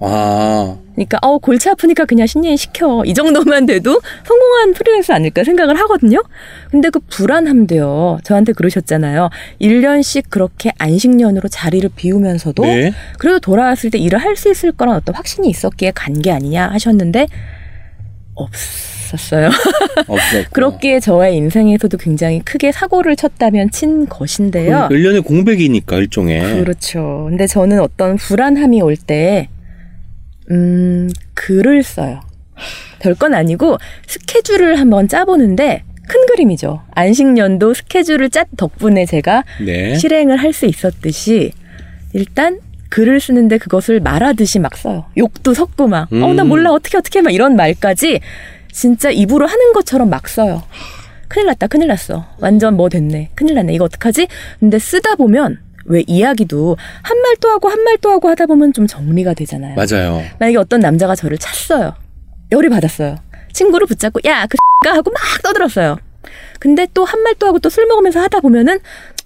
아, 0.00 0.76
그러니까 0.94 1.18
어 1.22 1.38
골치 1.38 1.68
아프니까 1.68 2.04
그냥 2.04 2.26
신예인 2.26 2.56
시켜 2.56 3.02
이 3.04 3.14
정도만 3.14 3.66
돼도 3.66 4.00
성공한 4.24 4.72
프리랜서 4.72 5.12
아닐까 5.14 5.42
생각을 5.44 5.76
하거든요. 5.80 6.22
근데 6.70 6.88
그 6.90 7.00
불안함도요. 7.00 8.18
저한테 8.22 8.52
그러셨잖아요. 8.52 9.28
1년씩 9.60 10.24
그렇게 10.30 10.70
안식년으로 10.78 11.48
자리를 11.48 11.88
비우면서도 11.96 12.62
네. 12.64 12.92
그래도 13.18 13.40
돌아왔을 13.40 13.90
때 13.90 13.98
일을 13.98 14.18
할 14.18 14.36
수 14.36 14.48
있을 14.50 14.70
거란 14.72 14.94
어떤 14.94 15.14
확신이 15.16 15.48
있었기에 15.50 15.92
간 15.94 16.14
게 16.22 16.30
아니냐 16.30 16.68
하셨는데 16.68 17.26
없었어요. 18.34 19.50
그렇기에 20.52 21.00
저의 21.00 21.36
인생에서도 21.36 21.96
굉장히 21.98 22.40
크게 22.40 22.70
사고를 22.72 23.16
쳤다면 23.16 23.70
친 23.70 24.06
것인데요. 24.08 24.88
1년의 24.90 25.24
공백이니까 25.24 25.96
일종의. 25.96 26.40
그렇죠. 26.62 27.26
근데 27.28 27.46
저는 27.46 27.80
어떤 27.80 28.16
불안함이 28.16 28.80
올 28.82 28.96
때, 28.96 29.48
음, 30.50 31.10
글을 31.34 31.82
써요. 31.82 32.20
별건 33.00 33.34
아니고 33.34 33.78
스케줄을 34.06 34.78
한번 34.80 35.08
짜보는데 35.08 35.84
큰 36.08 36.26
그림이죠. 36.26 36.82
안식년도 36.94 37.74
스케줄을 37.74 38.30
짠 38.30 38.46
덕분에 38.56 39.04
제가 39.06 39.44
네. 39.64 39.94
실행을 39.94 40.38
할 40.38 40.52
수 40.52 40.66
있었듯이 40.66 41.52
일단 42.14 42.60
글을 42.88 43.20
쓰는데 43.20 43.58
그것을 43.58 44.00
말하듯이 44.00 44.58
막 44.58 44.76
써요. 44.76 45.04
욕도 45.18 45.52
섞고 45.52 45.88
막, 45.88 46.10
어, 46.10 46.32
나 46.32 46.42
음. 46.42 46.48
몰라, 46.48 46.70
어떻게, 46.72 46.96
어떻게, 46.96 47.20
막 47.20 47.34
이런 47.34 47.54
말까지 47.54 48.20
진짜 48.72 49.10
입으로 49.10 49.46
하는 49.46 49.74
것처럼 49.74 50.08
막 50.08 50.26
써요. 50.26 50.62
큰일 51.28 51.48
났다, 51.48 51.66
큰일 51.66 51.88
났어. 51.88 52.24
완전 52.38 52.78
뭐 52.78 52.88
됐네. 52.88 53.28
큰일 53.34 53.56
났네. 53.56 53.74
이거 53.74 53.84
어떡하지? 53.84 54.26
근데 54.58 54.78
쓰다 54.78 55.16
보면 55.16 55.58
왜 55.88 56.02
이야기도 56.06 56.76
한 57.02 57.18
말 57.18 57.36
또 57.40 57.50
하고 57.50 57.68
한 57.68 57.80
말 57.84 57.96
또 58.00 58.10
하고 58.10 58.28
하다 58.28 58.46
보면 58.46 58.72
좀 58.72 58.86
정리가 58.86 59.34
되잖아요. 59.34 59.74
맞아요. 59.76 60.22
만약에 60.38 60.56
어떤 60.56 60.80
남자가 60.80 61.14
저를 61.14 61.38
찼어요. 61.38 61.94
열이 62.52 62.68
받았어요. 62.68 63.16
친구를 63.52 63.86
붙잡고 63.86 64.20
야, 64.24 64.46
그 64.46 64.56
X가 64.84 64.96
하고 64.96 65.10
막 65.10 65.20
떠들었어요. 65.42 65.98
근데 66.60 66.86
또 66.94 67.04
한 67.04 67.22
말 67.22 67.34
또 67.38 67.46
하고 67.48 67.58
또 67.58 67.68
술 67.70 67.86
먹으면서 67.86 68.20
하다 68.20 68.40
보면은 68.40 68.78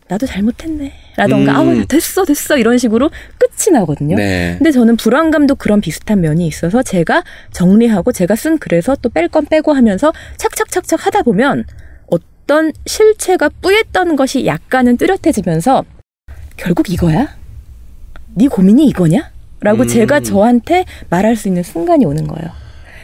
나도 0.09 0.27
잘못했네. 0.27 0.93
라던가 1.17 1.53
음. 1.53 1.57
아우 1.57 1.87
됐어 1.87 2.25
됐어 2.25 2.57
이런 2.59 2.77
식으로 2.79 3.11
끝이 3.39 3.73
나거든요. 3.73 4.17
네. 4.17 4.55
근데 4.59 4.71
저는 4.71 4.97
불안감도 4.97 5.55
그런 5.57 5.81
비슷한 5.81 6.21
면이 6.21 6.47
있어서 6.47 6.83
제가 6.83 7.23
정리하고 7.53 8.13
제가 8.13 8.35
쓴 8.37 8.59
글에서 8.59 8.97
또 8.97 9.09
뺄 9.11 9.29
건 9.29 9.47
빼고 9.47 9.73
하면서 9.73 10.13
착착착착 10.37 11.07
하다 11.07 11.23
보면 11.23 11.65
어떤 12.11 12.73
실체가 12.87 13.49
뿌였던 13.63 14.17
것이 14.17 14.45
약간은 14.47 14.97
뚜렷해지면서 14.99 15.85
결국 16.63 16.89
이거야? 16.91 17.29
네 18.35 18.47
고민이 18.47 18.87
이거냐? 18.87 19.31
라고 19.61 19.83
음. 19.83 19.89
제가 19.89 20.21
저한테 20.21 20.85
말할 21.11 21.35
수 21.37 21.49
있는 21.49 21.63
순간이 21.63 22.05
오는 22.05 22.27
거예요. 22.27 22.51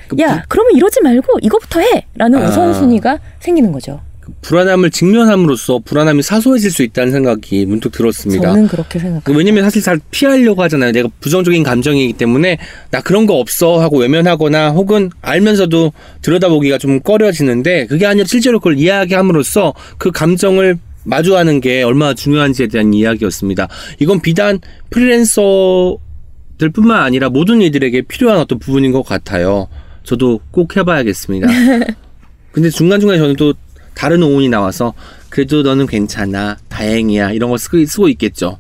그 0.08 0.16
야, 0.20 0.44
그러면 0.48 0.74
이러지 0.76 1.00
말고 1.02 1.38
이거부터 1.42 1.80
해! 1.80 2.06
라는 2.14 2.40
아. 2.42 2.48
우선순위가 2.48 3.18
생기는 3.40 3.70
거죠. 3.72 4.00
부- 4.20 4.32
불안함을 4.42 4.90
직면함으로써 4.90 5.80
불안함이 5.84 6.22
사소해질 6.22 6.70
수 6.70 6.82
있다는 6.82 7.12
생각이 7.12 7.66
문득 7.66 7.92
들었습니다. 7.92 8.42
저는 8.48 8.68
그렇게 8.68 8.98
생각합니다. 8.98 9.30
그 9.30 9.36
왜냐면 9.36 9.64
사실 9.64 9.82
잘 9.82 10.00
피하려고 10.10 10.62
하잖아요. 10.62 10.92
내가 10.92 11.08
부정적인 11.20 11.62
감정이기 11.62 12.12
때문에 12.14 12.58
나 12.90 13.00
그런 13.00 13.26
거 13.26 13.34
없어 13.34 13.80
하고 13.80 13.98
외면하거나 13.98 14.70
혹은 14.70 15.10
알면서도 15.20 15.92
들여다보기가 16.22 16.78
좀 16.78 17.00
꺼려지는데 17.00 17.86
그게 17.86 18.06
아니라 18.06 18.26
실제로 18.26 18.58
그걸 18.60 18.78
이야기함으로써 18.78 19.74
그 19.98 20.10
감정을 20.10 20.78
마주하는 21.08 21.60
게 21.60 21.82
얼마나 21.82 22.12
중요한지에 22.14 22.66
대한 22.66 22.92
이야기였습니다. 22.92 23.68
이건 23.98 24.20
비단 24.20 24.60
프리랜서들 24.90 26.70
뿐만 26.72 27.02
아니라 27.02 27.30
모든 27.30 27.62
이들에게 27.62 28.02
필요한 28.02 28.38
어떤 28.38 28.58
부분인 28.58 28.92
것 28.92 29.02
같아요. 29.02 29.68
저도 30.04 30.40
꼭 30.50 30.76
해봐야겠습니다. 30.76 31.48
근데 32.52 32.70
중간중간에 32.70 33.18
저는 33.18 33.36
또 33.36 33.54
다른 33.94 34.22
오운이 34.22 34.48
나와서 34.48 34.94
그래도 35.28 35.62
너는 35.62 35.86
괜찮아 35.86 36.56
다행이야 36.68 37.32
이런 37.32 37.50
거 37.50 37.58
쓰고, 37.58 37.84
쓰고 37.84 38.08
있겠죠 38.10 38.58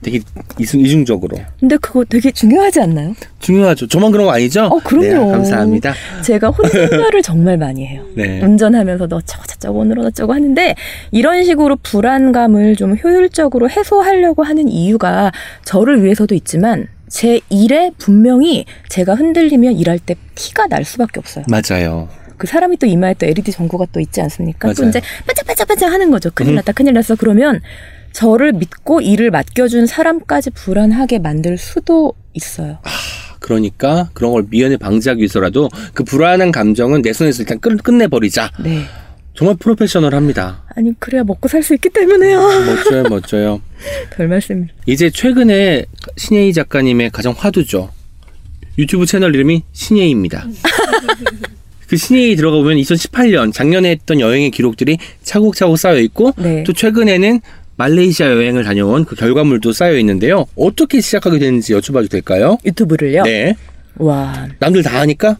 되게 0.00 0.20
이중, 0.60 0.80
이중적으로 0.80 1.36
근데 1.58 1.76
그거 1.78 2.04
되게 2.04 2.30
중요하지 2.30 2.80
않나요? 2.80 3.14
중요하죠 3.40 3.88
저만 3.88 4.12
그런 4.12 4.26
거 4.26 4.32
아니죠? 4.32 4.64
어, 4.66 4.78
그럼요. 4.78 5.06
네, 5.26 5.32
감사합니다 5.32 5.92
제가 6.24 6.48
혼잣말을 6.50 7.22
정말 7.22 7.56
많이 7.56 7.84
해요. 7.86 8.04
네. 8.14 8.40
운전하면서도 8.42 9.16
어쩌고 9.16 9.44
저쩌고 9.46 9.80
오늘 9.80 9.98
어쩌고 10.00 10.32
하는데 10.32 10.74
이런 11.10 11.44
식으로 11.44 11.76
불안감을 11.82 12.76
좀 12.76 12.96
효율적으로 12.96 13.68
해소하려고 13.70 14.44
하는 14.44 14.68
이유가 14.68 15.32
저를 15.64 16.04
위해서도 16.04 16.34
있지만 16.36 16.86
제 17.08 17.40
일에 17.48 17.90
분명히 17.98 18.66
제가 18.88 19.14
흔들리면 19.14 19.72
일할 19.74 19.98
때 19.98 20.14
티가 20.34 20.66
날 20.68 20.84
수밖에 20.84 21.18
없어요. 21.18 21.44
맞아요 21.48 22.08
그 22.38 22.46
사람이 22.46 22.76
또 22.78 22.86
이마에 22.86 23.14
또 23.14 23.26
LED 23.26 23.52
전구가 23.52 23.86
또 23.92 24.00
있지 24.00 24.20
않습니까? 24.20 24.72
또 24.72 24.82
맞아요. 24.82 24.90
이제 24.90 25.00
반짝반짝반짝 25.26 25.92
하는 25.92 26.10
거죠. 26.10 26.30
큰일 26.32 26.52
음. 26.52 26.54
났다, 26.56 26.72
큰일 26.72 26.94
났어. 26.94 27.14
그러면 27.16 27.60
저를 28.12 28.52
믿고 28.52 29.00
일을 29.00 29.30
맡겨준 29.30 29.86
사람까지 29.86 30.50
불안하게 30.50 31.18
만들 31.18 31.58
수도 31.58 32.14
있어요. 32.32 32.78
그러니까 33.40 34.08
그런 34.14 34.32
걸 34.32 34.44
미연에 34.48 34.76
방지하기 34.76 35.20
위해서라도 35.20 35.68
그 35.94 36.02
불안한 36.04 36.50
감정은 36.52 37.02
내 37.02 37.12
손에서 37.12 37.42
일단 37.42 37.60
끝, 37.60 37.82
끝내버리자 37.82 38.50
네. 38.64 38.82
정말 39.34 39.54
프로페셔널합니다 39.60 40.64
아니 40.74 40.92
그래야 40.98 41.22
먹고 41.22 41.46
살 41.48 41.62
수 41.62 41.72
있기 41.74 41.90
때문에요. 41.90 42.40
멋져요 42.40 43.02
멋져요 43.08 43.62
별 44.16 44.26
말씀을. 44.28 44.68
이제 44.86 45.10
최근에 45.10 45.84
신예희 46.16 46.52
작가님의 46.52 47.10
가장 47.10 47.32
화두죠. 47.36 47.90
유튜브 48.76 49.06
채널 49.06 49.34
이름이 49.34 49.62
신예희입니다. 49.72 50.46
그 51.88 51.96
신예희 51.96 52.36
들어가 52.36 52.58
보면 52.58 52.76
2018년 52.76 53.52
작년에 53.52 53.90
했던 53.90 54.20
여행의 54.20 54.50
기록들이 54.50 54.98
차곡차곡 55.22 55.78
쌓여 55.78 55.98
있고 56.00 56.32
네. 56.36 56.62
또 56.64 56.72
최근에는 56.72 57.40
말레이시아 57.76 58.30
여행을 58.30 58.64
다녀온 58.64 59.04
그 59.04 59.14
결과물도 59.14 59.72
쌓여 59.72 59.96
있는데요. 59.98 60.46
어떻게 60.56 61.00
시작하게 61.00 61.38
됐는지 61.38 61.74
여쭤봐도 61.74 62.10
될까요? 62.10 62.58
유튜브를요. 62.64 63.22
네. 63.22 63.56
와 63.96 64.48
남들 64.58 64.82
다 64.82 65.00
하니까? 65.00 65.38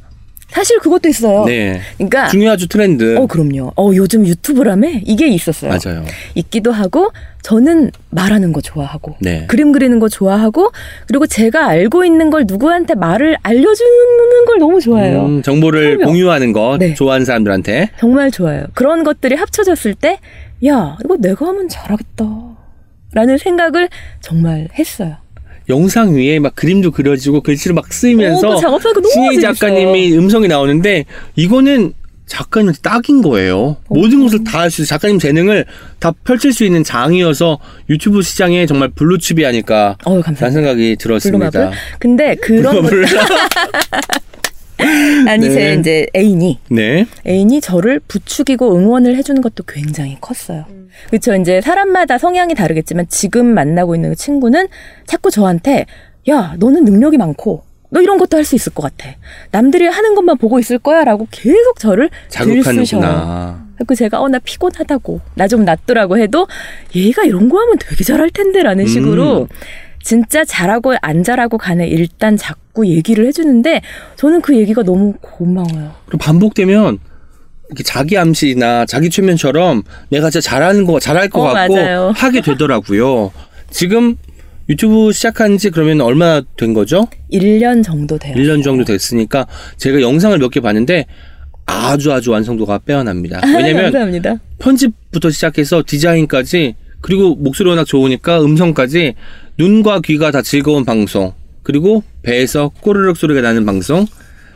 사실 0.50 0.78
그것도 0.78 1.08
있어요. 1.08 1.44
네. 1.44 1.80
그러니까 1.96 2.28
중요하죠 2.28 2.66
트렌드. 2.66 3.16
어 3.18 3.26
그럼요. 3.26 3.72
어 3.76 3.90
요즘 3.94 4.26
유튜브라며 4.26 4.88
이게 5.04 5.28
있었어요. 5.28 5.70
맞아요. 5.70 6.04
있기도 6.34 6.72
하고 6.72 7.10
저는 7.42 7.90
말하는 8.10 8.52
거 8.52 8.60
좋아하고 8.60 9.16
네. 9.20 9.46
그림 9.46 9.72
그리는 9.72 9.98
거 10.00 10.08
좋아하고 10.08 10.70
그리고 11.06 11.26
제가 11.26 11.66
알고 11.66 12.04
있는 12.04 12.30
걸 12.30 12.44
누구한테 12.46 12.94
말을 12.94 13.36
알려주는 13.42 14.44
걸 14.46 14.58
너무 14.58 14.80
좋아해요. 14.80 15.24
음, 15.26 15.42
정보를 15.42 15.82
설명. 15.92 16.06
공유하는 16.08 16.52
거 16.52 16.76
네. 16.78 16.94
좋아하는 16.94 17.24
사람들한테. 17.24 17.90
정말 18.00 18.30
좋아요. 18.30 18.64
그런 18.74 19.04
것들이 19.04 19.34
합쳐졌을 19.36 19.94
때, 19.94 20.18
야, 20.66 20.96
이거 21.04 21.16
내가 21.16 21.46
하면 21.46 21.68
잘하겠다. 21.68 22.24
라는 23.12 23.38
생각을 23.38 23.88
정말 24.20 24.68
했어요. 24.78 25.16
영상 25.68 26.14
위에 26.14 26.38
막 26.38 26.54
그림도 26.54 26.90
그려지고 26.92 27.40
글씨로 27.42 27.74
막 27.74 27.92
쓰이면서 27.92 28.48
어, 28.50 28.54
그 28.56 28.60
작업하니까 28.60 28.92
너무 29.00 29.10
신희 29.12 29.28
재밌어요. 29.40 29.52
작가님이 29.54 30.14
음성이 30.16 30.48
나오는데 30.48 31.04
이거는 31.36 31.92
작가님한테 32.26 32.80
딱인 32.82 33.22
거예요. 33.22 33.76
모든 33.88 34.20
것을 34.22 34.44
다 34.44 34.58
할 34.60 34.70
수 34.70 34.82
있어요. 34.82 34.88
작가님 34.98 35.18
재능을 35.18 35.64
다 35.98 36.12
펼칠 36.24 36.52
수 36.52 36.64
있는 36.64 36.84
장이어서 36.84 37.58
유튜브 37.88 38.20
시장에 38.22 38.66
정말 38.66 38.88
블루칩이 38.90 39.46
아닐까 39.46 39.96
라는 40.04 40.20
감사합니다. 40.20 40.50
생각이 40.50 40.96
들었습니다. 40.96 41.50
블루마블. 41.50 41.76
근데 41.98 42.34
그런 42.34 42.82
것, 42.82 42.82
블루마블. 42.82 43.06
아니, 45.28 45.48
네. 45.48 45.54
제 45.54 45.74
이제 45.74 46.06
애인이, 46.14 46.58
네. 46.70 47.06
애인이 47.26 47.60
저를 47.60 48.00
부추기고 48.06 48.76
응원을 48.76 49.16
해주는 49.16 49.40
것도 49.42 49.64
굉장히 49.66 50.16
컸어요. 50.20 50.64
그렇죠. 51.10 51.34
이제 51.34 51.60
사람마다 51.60 52.18
성향이 52.18 52.54
다르겠지만 52.54 53.06
지금 53.08 53.46
만나고 53.46 53.94
있는 53.94 54.10
그 54.10 54.16
친구는 54.16 54.68
자꾸 55.06 55.30
저한테 55.30 55.86
야, 56.28 56.54
너는 56.58 56.84
능력이 56.84 57.18
많고 57.18 57.64
너 57.90 58.00
이런 58.02 58.18
것도 58.18 58.36
할 58.36 58.44
수 58.44 58.54
있을 58.54 58.72
것 58.74 58.82
같아. 58.82 59.16
남들이 59.50 59.86
하는 59.86 60.14
것만 60.14 60.36
보고 60.38 60.58
있을 60.58 60.78
거야라고 60.78 61.26
계속 61.30 61.78
저를. 61.78 62.10
자극하는구나. 62.28 63.66
그 63.86 63.94
제가 63.94 64.20
어 64.20 64.28
나 64.28 64.38
피곤하다고 64.38 65.20
나 65.34 65.46
좀 65.48 65.64
놔두라고 65.64 66.18
해도 66.18 66.46
얘가 66.94 67.22
이런 67.24 67.48
거 67.48 67.58
하면 67.60 67.78
되게 67.78 68.04
잘할 68.04 68.30
텐데라는 68.30 68.84
음. 68.84 68.88
식으로 68.88 69.48
진짜 70.02 70.44
잘하고 70.44 70.94
안 71.02 71.22
잘하고 71.24 71.58
간에 71.58 71.86
일단 71.86 72.36
자꾸 72.36 72.86
얘기를 72.86 73.26
해주는데 73.26 73.82
저는 74.16 74.40
그 74.40 74.56
얘기가 74.56 74.82
너무 74.82 75.14
고마워요. 75.20 75.92
그리고 76.06 76.18
반복되면 76.18 76.98
이렇게 77.68 77.82
자기 77.82 78.16
암시나 78.16 78.86
자기 78.86 79.10
최면처럼 79.10 79.82
내가 80.08 80.30
진짜 80.30 80.48
잘하는 80.48 80.86
거 80.86 80.98
잘할 80.98 81.28
것 81.28 81.40
어, 81.42 81.52
같고 81.52 81.74
맞아요. 81.74 82.12
하게 82.16 82.40
되더라고요. 82.40 83.30
지금 83.70 84.16
유튜브 84.70 85.12
시작한 85.12 85.58
지 85.58 85.70
그러면 85.70 86.00
얼마나 86.00 86.42
된 86.56 86.72
거죠? 86.74 87.06
1년 87.32 87.82
정도 87.82 88.18
돼요. 88.18 88.34
1년 88.36 88.62
정도 88.62 88.84
됐으니까 88.84 89.46
제가 89.76 90.00
영상을 90.00 90.36
몇 90.38 90.50
개 90.50 90.60
봤는데 90.60 91.06
아주 91.66 92.12
아주 92.14 92.30
완성도가 92.30 92.78
빼어납니다. 92.78 93.40
왜냐면 93.54 93.84
감사합니다. 93.84 94.36
편집부터 94.58 95.28
시작해서 95.30 95.82
디자인까지 95.86 96.76
그리고 97.02 97.34
목소리 97.36 97.68
워낙 97.68 97.84
좋으니까 97.84 98.42
음성까지 98.42 99.14
눈과 99.58 100.00
귀가 100.04 100.30
다 100.30 100.40
즐거운 100.40 100.84
방송 100.84 101.32
그리고 101.64 102.04
배에서 102.22 102.70
꼬르륵 102.80 103.16
소리가 103.16 103.40
나는 103.40 103.66
방송 103.66 104.06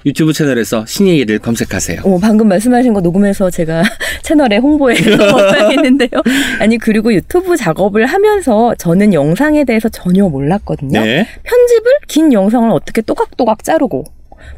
유튜브 0.07 0.32
채널에서 0.32 0.86
신예이를 0.86 1.40
검색하세요. 1.40 2.03
어, 2.05 2.18
방금 2.18 2.48
말씀하신 2.48 2.92
거 2.92 3.00
녹음해서 3.00 3.50
제가 3.50 3.82
채널에 4.22 4.59
홍보해 4.59 4.96
넣어야겠는데요. 5.00 6.11
아니, 6.59 6.78
그리고 6.78 7.12
유튜브 7.12 7.57
작업을 7.57 8.07
하면서 8.07 8.74
저는 8.76 9.12
영상에 9.14 9.64
대해서 9.64 9.88
전혀 9.88 10.28
몰랐거든요. 10.28 11.00
네. 11.00 11.26
편집을 11.42 11.92
긴 12.09 12.32
영상을 12.32 12.68
어떻게 12.70 13.00
또각또각 13.03 13.62
자르고 13.62 14.05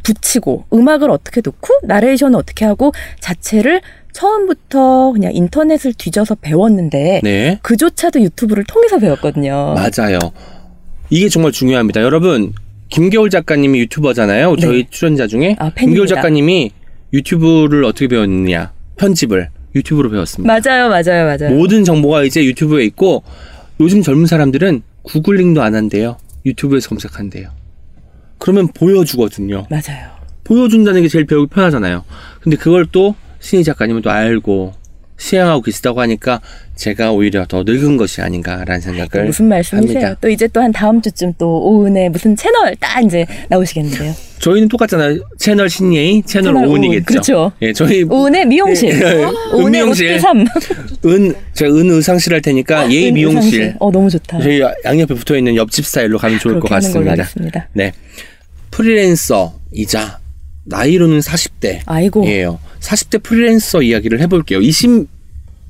붙이고 0.03 0.65
음악을 0.73 1.11
어떻게 1.11 1.43
넣고 1.45 1.75
나레이션을 1.83 2.39
어떻게 2.39 2.65
하고 2.65 2.93
자체를 3.21 3.83
처음부터 4.15 5.13
그냥 5.13 5.35
인터넷을 5.35 5.93
뒤져서 5.93 6.37
배웠는데 6.37 7.21
네. 7.23 7.59
그조차도 7.63 8.23
유튜브를 8.23 8.65
통해서 8.65 8.99
배웠거든요. 8.99 9.75
맞아요. 9.75 10.19
이게 11.11 11.29
정말 11.29 11.53
중요합니다. 11.53 12.01
여러분, 12.01 12.53
김겨울 12.89 13.29
작가님이 13.29 13.81
유튜버잖아요. 13.81 14.57
저희 14.61 14.87
출연자 14.89 15.27
중에. 15.27 15.57
아. 15.59 15.71
김겨울 15.77 16.07
작가님이 16.07 16.71
유튜브를 17.13 17.85
어떻게 17.85 18.09
배웠느냐. 18.09 18.73
편집을 18.97 19.51
유튜브로 19.75 20.11
배웠습니다. 20.11 20.53
맞아요, 20.53 20.89
맞아요, 20.89 21.27
맞아요. 21.27 21.55
모든 21.55 21.85
정보가 21.85 22.23
이제 22.23 22.45
유튜브에 22.45 22.85
있고 22.85 23.25
요즘 23.81 24.03
젊은 24.03 24.27
사람들은 24.27 24.83
구글링도 25.03 25.61
안 25.61 25.75
한대요. 25.75 26.17
유튜브에서 26.47 26.89
검색한대요. 26.89 27.49
그러면 28.39 28.69
보여주거든요. 28.69 29.67
맞아요. 29.69 30.11
보여준다는 30.45 31.03
게 31.03 31.09
제일 31.09 31.25
배우기 31.25 31.53
편하잖아요. 31.53 32.05
근데 32.41 32.57
그걸 32.57 32.87
또 32.93 33.17
신희 33.45 33.63
작가님은 33.63 34.01
또 34.01 34.11
알고 34.11 34.73
시행하고 35.19 35.61
계시다고 35.61 36.01
하니까 36.01 36.41
제가 36.77 37.13
오히려 37.13 37.45
더 37.47 37.63
늙은 37.63 37.99
것이 37.99 38.21
아닌가라는 38.23 38.81
생각을 38.81 39.27
무슨 39.27 39.47
말씀이세요? 39.49 39.97
합니다. 39.99 40.17
또 40.21 40.29
이제 40.31 40.49
또 40.49 40.61
한 40.61 40.73
다음 40.73 41.01
주쯤 41.03 41.35
또 41.39 41.63
오은의 41.63 42.09
무슨 42.09 42.35
채널 42.35 42.75
딱 42.81 43.05
이제 43.05 43.27
나오시겠는데요. 43.51 44.15
저희는 44.41 44.69
똑같잖아요. 44.71 45.21
채널 45.39 45.69
신예이, 45.69 46.23
채널, 46.23 46.55
채널 46.55 46.69
오은이겠죠. 46.69 46.97
오은. 46.97 47.05
그렇죠. 47.05 47.53
예, 47.63 47.73
저희 47.75 48.03
오은의 48.03 48.47
미용실. 48.47 48.91
예, 48.91 49.25
오은의 49.53 49.67
은미용실. 49.83 50.07
롯데 50.07 50.19
삼. 50.21 50.45
은 51.07 51.35
제가 51.53 51.71
은 51.75 51.91
의상실 51.91 52.33
할 52.33 52.41
테니까 52.41 52.91
예의 52.91 53.09
은 53.11 53.15
미용실. 53.15 53.61
의상실. 53.61 53.77
어 53.79 53.91
너무 53.93 54.09
좋다. 54.11 54.41
저희 54.41 54.61
양옆에 54.85 55.15
붙어 55.15 55.37
있는 55.37 55.55
옆집 55.55 55.85
스타일로 55.87 56.17
가면 56.19 56.39
좋을 56.39 56.61
것 56.61 56.69
같습니다. 56.69 57.29
네. 57.75 57.93
프리랜서이자 58.71 60.19
나이로는 60.65 61.21
40대예요. 61.21 61.83
아이고. 61.87 62.25
40대 62.81 63.23
프리랜서 63.23 63.83
이야기를 63.83 64.21
해볼게요. 64.21 64.61
20 64.61 65.09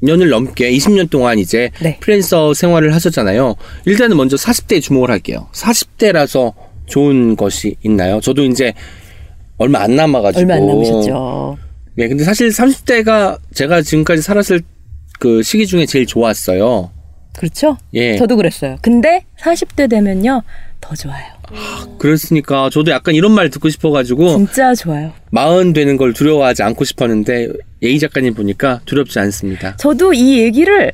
년을 0.01 0.29
넘게 0.29 0.71
20년 0.73 1.09
동안 1.09 1.39
이제 1.39 1.71
네. 1.81 1.99
프리랜서 2.01 2.53
생활을 2.53 2.95
하셨잖아요. 2.95 3.55
일단은 3.87 4.17
먼저 4.17 4.37
40대에 4.37 4.83
주목을 4.83 5.11
할게요. 5.11 5.49
40대라서 5.53 6.53
좋은 6.87 7.37
것이 7.37 7.77
있나요? 7.83 8.21
저도 8.21 8.45
이제 8.45 8.75
얼마 9.57 9.81
안 9.81 9.97
남아가지고 9.97 10.41
얼마 10.41 10.55
안 10.55 10.67
남으셨죠. 10.67 11.57
네, 11.95 12.09
근데 12.09 12.25
사실 12.25 12.49
30대가 12.49 13.39
제가 13.55 13.83
지금까지 13.83 14.21
살았을 14.21 14.63
그 15.19 15.43
시기 15.43 15.67
중에 15.67 15.87
제일 15.87 16.07
좋았어요. 16.07 16.91
그렇죠? 17.37 17.79
예. 17.95 18.17
저도 18.17 18.37
그랬어요. 18.37 18.77
근데 18.83 19.25
40대 19.41 19.89
되면요 19.89 20.43
더 20.81 20.95
좋아요. 20.95 21.34
그랬으니까 21.99 22.71
저도 22.71 22.91
약간 22.91 23.15
이런 23.15 23.33
말 23.33 23.51
듣고 23.51 23.69
싶어가지고 23.69 24.29
진짜 24.37 24.75
좋아요. 24.75 25.13
마흔 25.31 25.73
되는 25.73 25.97
걸 25.97 26.13
두려워하지 26.13 26.63
않고 26.63 26.85
싶었는데 26.85 27.49
예희 27.83 27.99
작가님 27.99 28.35
보니까 28.35 28.81
두렵지 28.85 29.19
않습니다. 29.19 29.77
저도 29.77 30.13
이 30.13 30.39
얘기를 30.39 30.93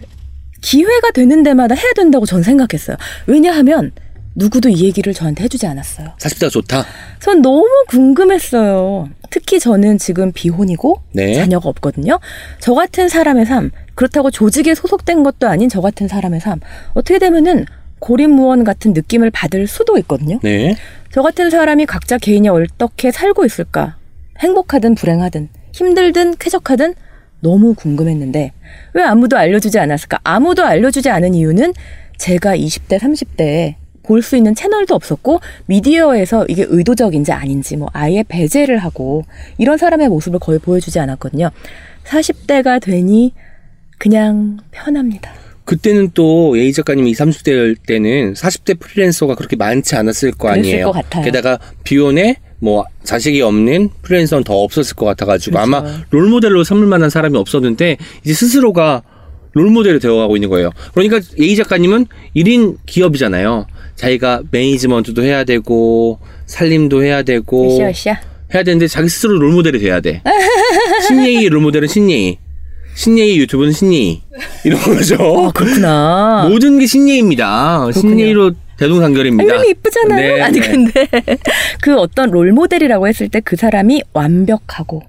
기회가 0.60 1.10
되는 1.12 1.42
데마다 1.42 1.74
해야 1.74 1.92
된다고 1.94 2.26
전 2.26 2.42
생각했어요. 2.42 2.96
왜냐하면 3.26 3.92
누구도 4.34 4.68
이 4.68 4.84
얘기를 4.84 5.12
저한테 5.12 5.44
해주지 5.44 5.66
않았어요. 5.66 6.12
40대가 6.18 6.50
좋다. 6.50 6.84
전 7.18 7.42
너무 7.42 7.66
궁금했어요. 7.88 9.08
특히 9.30 9.58
저는 9.60 9.98
지금 9.98 10.32
비혼이고 10.32 11.02
네. 11.12 11.34
자녀가 11.34 11.68
없거든요. 11.68 12.18
저 12.58 12.74
같은 12.74 13.08
사람의 13.08 13.46
삶, 13.46 13.70
그렇다고 13.94 14.30
조직에 14.30 14.74
소속된 14.74 15.22
것도 15.22 15.48
아닌 15.48 15.68
저 15.68 15.80
같은 15.80 16.08
사람의 16.08 16.40
삶, 16.40 16.60
어떻게 16.94 17.18
되면은 17.18 17.66
고립무원 18.00 18.64
같은 18.64 18.92
느낌을 18.92 19.30
받을 19.30 19.66
수도 19.66 19.96
있거든요. 19.98 20.38
네. 20.42 20.74
저 21.12 21.22
같은 21.22 21.50
사람이 21.50 21.86
각자 21.86 22.18
개인이 22.18 22.48
어떻게 22.48 23.10
살고 23.10 23.44
있을까? 23.44 23.96
행복하든 24.38 24.94
불행하든, 24.94 25.48
힘들든 25.72 26.36
쾌적하든 26.38 26.94
너무 27.40 27.74
궁금했는데 27.74 28.52
왜 28.94 29.02
아무도 29.02 29.36
알려주지 29.36 29.78
않았을까? 29.78 30.20
아무도 30.24 30.64
알려주지 30.64 31.08
않은 31.10 31.34
이유는 31.34 31.72
제가 32.18 32.56
20대, 32.56 32.98
30대에 32.98 33.74
볼 34.02 34.22
수 34.22 34.36
있는 34.36 34.54
채널도 34.56 34.94
없었고 34.94 35.40
미디어에서 35.66 36.46
이게 36.48 36.66
의도적인지 36.68 37.30
아닌지 37.32 37.76
뭐 37.76 37.88
아예 37.92 38.24
배제를 38.26 38.78
하고 38.78 39.24
이런 39.56 39.78
사람의 39.78 40.08
모습을 40.08 40.40
거의 40.40 40.58
보여주지 40.58 40.98
않았거든요. 40.98 41.50
40대가 42.04 42.80
되니 42.82 43.34
그냥 43.98 44.58
편합니다. 44.72 45.30
그때는 45.70 46.10
또 46.14 46.58
예희 46.58 46.72
작가님이 46.72 47.12
20, 47.12 47.26
30대일 47.26 47.76
때는 47.86 48.34
40대 48.34 48.80
프리랜서가 48.80 49.36
그렇게 49.36 49.54
많지 49.54 49.94
않았을 49.94 50.32
거 50.32 50.48
아니에요. 50.48 50.90
게다가 51.22 51.60
비혼에 51.84 52.38
뭐 52.58 52.84
자식이 53.04 53.40
없는 53.40 53.90
프리랜서는 54.02 54.42
더 54.42 54.54
없었을 54.64 54.96
것 54.96 55.06
같아가지고 55.06 55.54
그렇죠. 55.54 55.76
아마 55.76 56.02
롤모델로 56.10 56.64
삼을 56.64 56.88
만한 56.88 57.08
사람이 57.08 57.38
없었는데 57.38 57.98
이제 58.24 58.34
스스로가 58.34 59.04
롤모델이 59.52 60.00
되어가고 60.00 60.36
있는 60.36 60.48
거예요. 60.48 60.70
그러니까 60.92 61.20
예희 61.38 61.54
작가님은 61.54 62.06
1인 62.34 62.78
기업이잖아요. 62.86 63.68
자기가 63.94 64.42
매니지먼트도 64.50 65.22
해야 65.22 65.44
되고 65.44 66.18
살림도 66.46 67.04
해야 67.04 67.22
되고 67.22 67.76
으쌰으쌰. 67.76 68.20
해야 68.52 68.64
되는데 68.64 68.88
자기 68.88 69.08
스스로 69.08 69.38
롤모델이 69.38 69.78
돼야 69.78 70.00
돼. 70.00 70.20
신예희 71.06 71.48
롤모델은 71.48 71.86
신예희. 71.86 72.38
신예희 73.00 73.38
유튜브는 73.38 73.72
신예희. 73.72 74.22
이런 74.64 74.78
거죠. 74.82 75.14
어, 75.18 75.50
그렇구나. 75.52 76.46
모든 76.50 76.78
게 76.78 76.84
신예희입니다. 76.86 77.92
신예희로 77.92 78.52
대동단결입니다. 78.76 79.54
이름이 79.54 79.70
이쁘잖아요. 79.70 80.34
네, 80.36 80.42
아니 80.42 80.60
네. 80.60 80.68
근데 80.70 81.06
그 81.80 81.96
어떤 81.96 82.30
롤 82.30 82.52
모델이라고 82.52 83.08
했을 83.08 83.28
때 83.30 83.40
그 83.40 83.56
사람이 83.56 84.02
완벽하고 84.12 85.02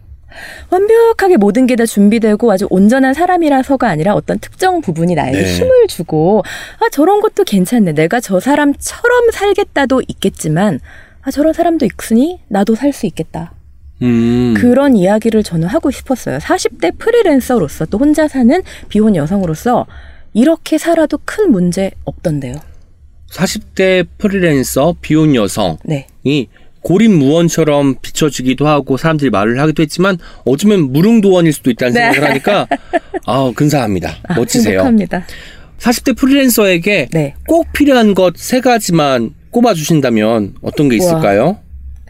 완벽하게 0.70 1.36
모든 1.36 1.68
게 1.68 1.76
다 1.76 1.86
준비되고 1.86 2.50
아주 2.50 2.66
온전한 2.70 3.14
사람이라서가 3.14 3.90
아니라 3.90 4.14
어떤 4.14 4.40
특정 4.40 4.80
부분이 4.80 5.14
나에게 5.16 5.38
네. 5.42 5.54
힘을 5.56 5.88
주고 5.90 6.44
아 6.80 6.90
저런 6.94 7.20
것도 7.20 7.44
괜찮네. 7.44 7.92
내가 7.92 8.22
저 8.22 8.40
사람처럼 8.40 9.32
살겠다도 9.32 10.04
있겠지만 10.08 10.80
아 11.24 11.32
저런 11.32 11.52
사람도 11.52 11.86
있으니 11.86 12.40
나도 12.48 12.76
살 12.76 12.94
수 12.94 13.06
있겠다. 13.06 13.52
음. 14.02 14.54
그런 14.58 14.96
이야기를 14.96 15.44
저는 15.44 15.68
하고 15.68 15.92
싶었어요. 15.92 16.38
40대 16.40 16.98
프리랜서로서 16.98 17.86
또 17.86 17.98
혼자 17.98 18.28
사는 18.28 18.62
비혼 18.90 19.16
여성으로서 19.16 19.86
이렇게 20.34 20.78
살아도 20.78 21.20
큰 21.26 21.52
문제 21.52 21.92
없던데요. 22.06 22.56
40대 23.32 24.08
프리랜서 24.18 24.96
비혼 25.02 25.36
여성이 25.36 25.78
네. 25.86 26.08
고립무원처럼 26.82 27.96
비춰지기도 28.02 28.68
하고 28.68 28.98
사람들이 28.98 29.30
말을 29.30 29.60
하기도 29.60 29.84
했지만 29.84 30.18
어쩌면 30.46 30.92
무릉도원일 30.92 31.54
수도 31.54 31.70
있다는 31.70 31.94
네. 31.94 32.02
생각을 32.12 32.30
하니까 32.30 32.68
아 33.26 33.52
근사합니다. 33.56 34.18
아, 34.28 34.34
멋지세요. 34.36 34.80
행복합니다. 34.80 35.26
40대 35.80 36.18
프리랜서에게 36.18 37.08
네. 37.12 37.36
꼭 37.48 37.72
필요한 37.74 38.14
것 38.14 38.34
세 38.36 38.62
가지만 38.62 39.34
꼽아 39.52 39.74
주신다면 39.74 40.56
어떤 40.62 40.90
게 40.90 40.98
우와. 40.98 41.06
있을까요? 41.06 41.60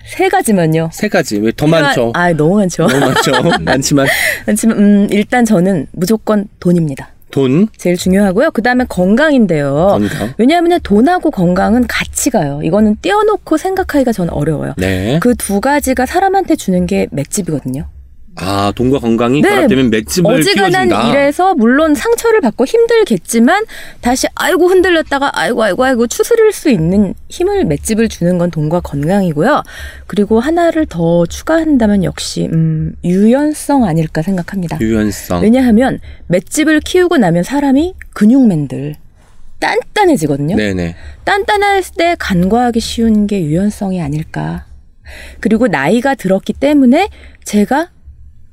세 0.05 0.29
가지면요. 0.29 0.89
세 0.91 1.07
가지. 1.07 1.37
왜 1.39 1.51
더 1.51 1.67
많죠? 1.67 2.11
아, 2.15 2.31
너무 2.33 2.57
많죠. 2.57 2.87
너무 2.87 2.99
많죠. 2.99 3.31
많지만 3.61 4.07
많지만 4.47 4.77
음, 4.77 5.07
일단 5.11 5.45
저는 5.45 5.87
무조건 5.91 6.47
돈입니다. 6.59 7.09
돈, 7.31 7.69
제일 7.77 7.95
중요하고요. 7.95 8.51
그 8.51 8.61
다음에 8.61 8.83
건강인데요. 8.89 9.87
건강. 9.91 10.33
왜냐하면 10.37 10.79
돈하고 10.83 11.31
건강은 11.31 11.87
같이 11.87 12.29
가요. 12.29 12.59
이거는 12.61 12.97
떼어놓고 13.01 13.55
생각하기가 13.57 14.11
저는 14.11 14.33
어려워요. 14.33 14.73
네. 14.77 15.17
그 15.21 15.33
두 15.35 15.61
가지가 15.61 16.05
사람한테 16.05 16.57
주는 16.57 16.85
게 16.85 17.07
맷집이거든요. 17.11 17.85
아 18.35 18.71
돈과 18.75 18.99
건강이 18.99 19.41
네. 19.41 19.49
결합되면 19.49 19.89
맷집을 19.89 20.31
어지간한 20.33 20.87
키워준다. 20.87 21.09
일에서 21.09 21.53
물론 21.53 21.93
상처를 21.93 22.39
받고 22.41 22.65
힘들겠지만 22.65 23.65
다시 23.99 24.27
아이고 24.35 24.67
흔들렸다가 24.67 25.31
아이고 25.33 25.61
아이고 25.63 25.83
아이고 25.83 26.07
추스릴 26.07 26.53
수 26.53 26.69
있는 26.69 27.13
힘을 27.29 27.65
맷집을 27.65 28.07
주는 28.07 28.37
건 28.37 28.49
돈과 28.49 28.79
건강이고요. 28.81 29.63
그리고 30.07 30.39
하나를 30.39 30.85
더 30.85 31.25
추가한다면 31.25 32.03
역시 32.03 32.47
음, 32.51 32.95
유연성 33.03 33.83
아닐까 33.83 34.21
생각합니다. 34.21 34.79
유연성. 34.79 35.43
왜냐하면 35.43 35.99
맷집을 36.27 36.79
키우고 36.79 37.17
나면 37.17 37.43
사람이 37.43 37.95
근육맨들 38.13 38.95
단단해지거든요. 39.59 40.55
네네. 40.55 40.95
단단할 41.25 41.83
때 41.97 42.15
간과하기 42.17 42.79
쉬운 42.79 43.27
게 43.27 43.41
유연성이 43.41 44.01
아닐까. 44.01 44.65
그리고 45.39 45.67
나이가 45.67 46.15
들었기 46.15 46.53
때문에 46.53 47.09
제가 47.43 47.89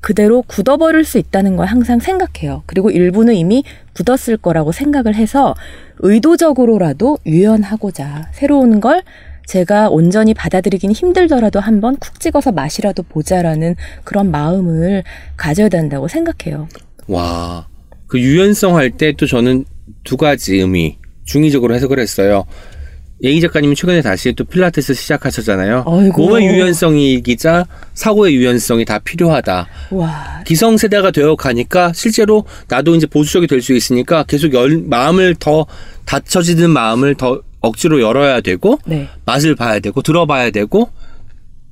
그대로 0.00 0.42
굳어버릴 0.42 1.04
수 1.04 1.18
있다는 1.18 1.56
걸 1.56 1.66
항상 1.66 1.98
생각해요. 1.98 2.62
그리고 2.66 2.90
일부는 2.90 3.34
이미 3.34 3.64
굳었을 3.94 4.36
거라고 4.36 4.72
생각을 4.72 5.14
해서 5.14 5.54
의도적으로라도 5.98 7.18
유연하고자 7.26 8.28
새로운 8.32 8.80
걸 8.80 9.02
제가 9.46 9.88
온전히 9.88 10.34
받아들이긴 10.34 10.92
힘들더라도 10.92 11.58
한번 11.58 11.96
쿡 11.96 12.20
찍어서 12.20 12.52
맛이라도 12.52 13.02
보자라는 13.04 13.76
그런 14.04 14.30
마음을 14.30 15.02
가져야 15.36 15.68
된다고 15.68 16.06
생각해요. 16.08 16.68
와. 17.08 17.66
그 18.06 18.20
유연성 18.20 18.76
할 18.76 18.90
때 18.92 19.12
또 19.12 19.26
저는 19.26 19.64
두 20.04 20.16
가지 20.16 20.56
의미 20.56 20.98
중의적으로 21.24 21.74
해석을 21.74 21.98
했어요. 21.98 22.44
예희 23.24 23.40
작가님이 23.40 23.74
최근에 23.74 24.00
다시 24.00 24.32
또 24.32 24.44
필라테스 24.44 24.94
시작하셨잖아요. 24.94 25.84
아이고. 25.86 26.26
몸의 26.28 26.46
유연성이기자 26.46 27.66
사고의 27.94 28.34
유연성이 28.36 28.84
다 28.84 29.00
필요하다. 29.00 29.66
와, 29.90 30.42
기성세대가 30.46 31.10
되어 31.10 31.34
가니까 31.34 31.92
실제로 31.94 32.44
나도 32.68 32.94
이제 32.94 33.06
보수적이 33.06 33.46
될 33.48 33.60
수 33.60 33.72
있으니까 33.74 34.22
계속 34.22 34.54
열, 34.54 34.78
마음을 34.86 35.34
더 35.40 35.66
닫혀지는 36.04 36.70
마음을 36.70 37.16
더 37.16 37.42
억지로 37.60 38.00
열어야 38.00 38.40
되고 38.40 38.78
네. 38.86 39.08
맛을 39.24 39.56
봐야 39.56 39.80
되고 39.80 40.00
들어봐야 40.00 40.50
되고 40.50 40.90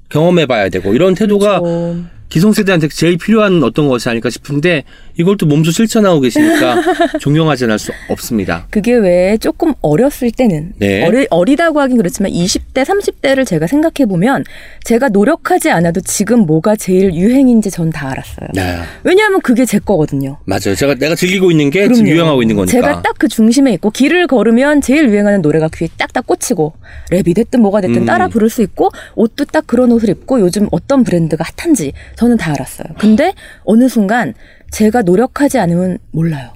경험해 0.09 0.47
봐야 0.47 0.69
되고 0.69 0.95
이런 0.95 1.15
태도가 1.15 1.61
저- 1.61 1.97
기성세대한테 2.29 2.89
제일 2.89 3.17
필요한 3.19 3.63
어떤 3.63 3.89
것이 3.89 4.09
아닐까 4.09 4.31
싶은데 4.31 4.85
이걸 5.17 5.37
또 5.37 5.47
몸소 5.47 5.71
실천하고 5.71 6.21
계시니까 6.21 6.83
존경하지 7.21 7.65
않을 7.65 7.79
수 7.79 7.93
없습니다. 8.09 8.67
그게 8.71 8.95
왜 8.95 9.39
조금 9.41 9.73
어렸을 9.81 10.31
때는 10.31 10.73
네. 10.79 11.05
어리, 11.07 11.27
어리다고 11.31 11.81
하긴 11.81 11.97
그렇지만 11.97 12.33
20대, 12.33 12.85
30대를 12.85 13.47
제가 13.47 13.67
생각해 13.67 14.07
보면 14.09 14.45
제가 14.85 15.09
노력하지 15.09 15.71
않아도 15.71 16.01
지금 16.03 16.41
뭐가 16.41 16.77
제일 16.77 17.15
유행인지 17.15 17.71
전 17.71 17.87
다 17.91 18.11
알았어요. 18.11 18.49
네, 18.53 18.79
왜냐하면 19.05 19.41
그게 19.41 19.65
제 19.65 19.79
거거든요. 19.79 20.39
맞아요. 20.45 20.75
제가 20.77 20.97
내가 20.97 21.15
즐기고 21.15 21.51
있는 21.53 21.71
게 21.71 21.83
지금 21.83 21.95
그럼요. 22.03 22.11
유행하고 22.11 22.43
있는 22.43 22.57
거니까. 22.57 22.73
제가 22.73 23.03
딱 23.03 23.17
그 23.19 23.29
중심에 23.29 23.73
있고 23.73 23.91
길을 23.91 24.27
걸으면 24.27 24.83
제일 24.83 25.09
유행하는 25.09 25.41
노래가 25.41 25.71
귀에 25.75 25.89
딱딱 25.97 26.27
꽂히고 26.27 26.75
랩이 27.11 27.35
됐든 27.35 27.63
뭐가 27.63 27.81
됐든 27.81 28.03
음. 28.03 28.05
따라 28.05 28.29
부를 28.29 28.51
수 28.51 28.61
있고 28.61 28.91
옷도 29.15 29.47
딱 29.47 29.67
그런 29.67 29.91
옷을 29.93 30.11
입고 30.11 30.41
요즘 30.41 30.69
어떤 30.71 31.03
브랜드가 31.03 31.43
핫한지 31.57 31.93
저는 32.17 32.37
다 32.37 32.53
알았어요. 32.53 32.89
근데 32.99 33.35
어느 33.65 33.89
순간 33.89 34.35
제가 34.71 35.03
노력하지 35.03 35.59
않으면 35.59 35.99
몰라요. 36.13 36.51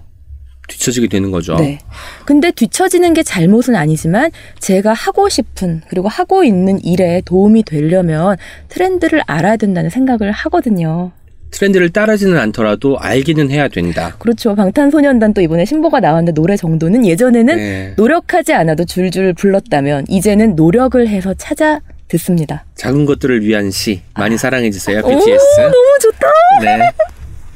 뒤처지게 0.69 1.09
되는 1.09 1.31
거죠. 1.31 1.57
네. 1.57 1.79
근데 2.25 2.51
뒤처지는 2.51 3.13
게 3.13 3.23
잘못은 3.23 3.75
아니지만 3.75 4.31
제가 4.61 4.93
하고 4.93 5.29
싶은 5.29 5.83
그리고 5.89 6.09
하고 6.09 6.45
있는 6.45 6.83
일에 6.85 7.23
도움이 7.25 7.65
되려면 7.65 8.37
트렌드를 8.69 9.21
알아야 9.27 9.57
된다는 9.57 9.91
생각을 9.91 10.31
하거든요. 10.31 11.11
트렌드를 11.51 11.91
따르지는 11.91 12.39
않더라도 12.39 12.97
알기는 12.99 13.51
해야 13.51 13.67
된다. 13.67 14.15
그렇죠. 14.21 14.55
방탄소년단 14.55 15.35
또 15.35 15.41
이번에 15.41 15.65
신보가 15.65 15.99
나왔는데 15.99 16.33
노래 16.33 16.57
정도는 16.57 17.05
예전에는 17.05 17.57
네. 17.57 17.95
노력하지 17.97 18.55
않아도 18.55 18.85
줄줄 18.85 19.35
불렀다면 19.35 20.05
이제는 20.09 20.55
노력을 20.55 21.07
해서 21.09 21.35
찾아 21.35 21.81
듣습니다. 22.11 22.65
작은 22.77 23.07
것들을 23.07 23.45
위한 23.45 23.71
시 23.71 24.03
많이 24.15 24.37
사랑해 24.37 24.71
주세요. 24.71 25.01
오, 25.05 25.09
BTS. 25.09 25.61
너무 25.61 25.99
좋다. 26.01 26.29
네. 26.63 26.91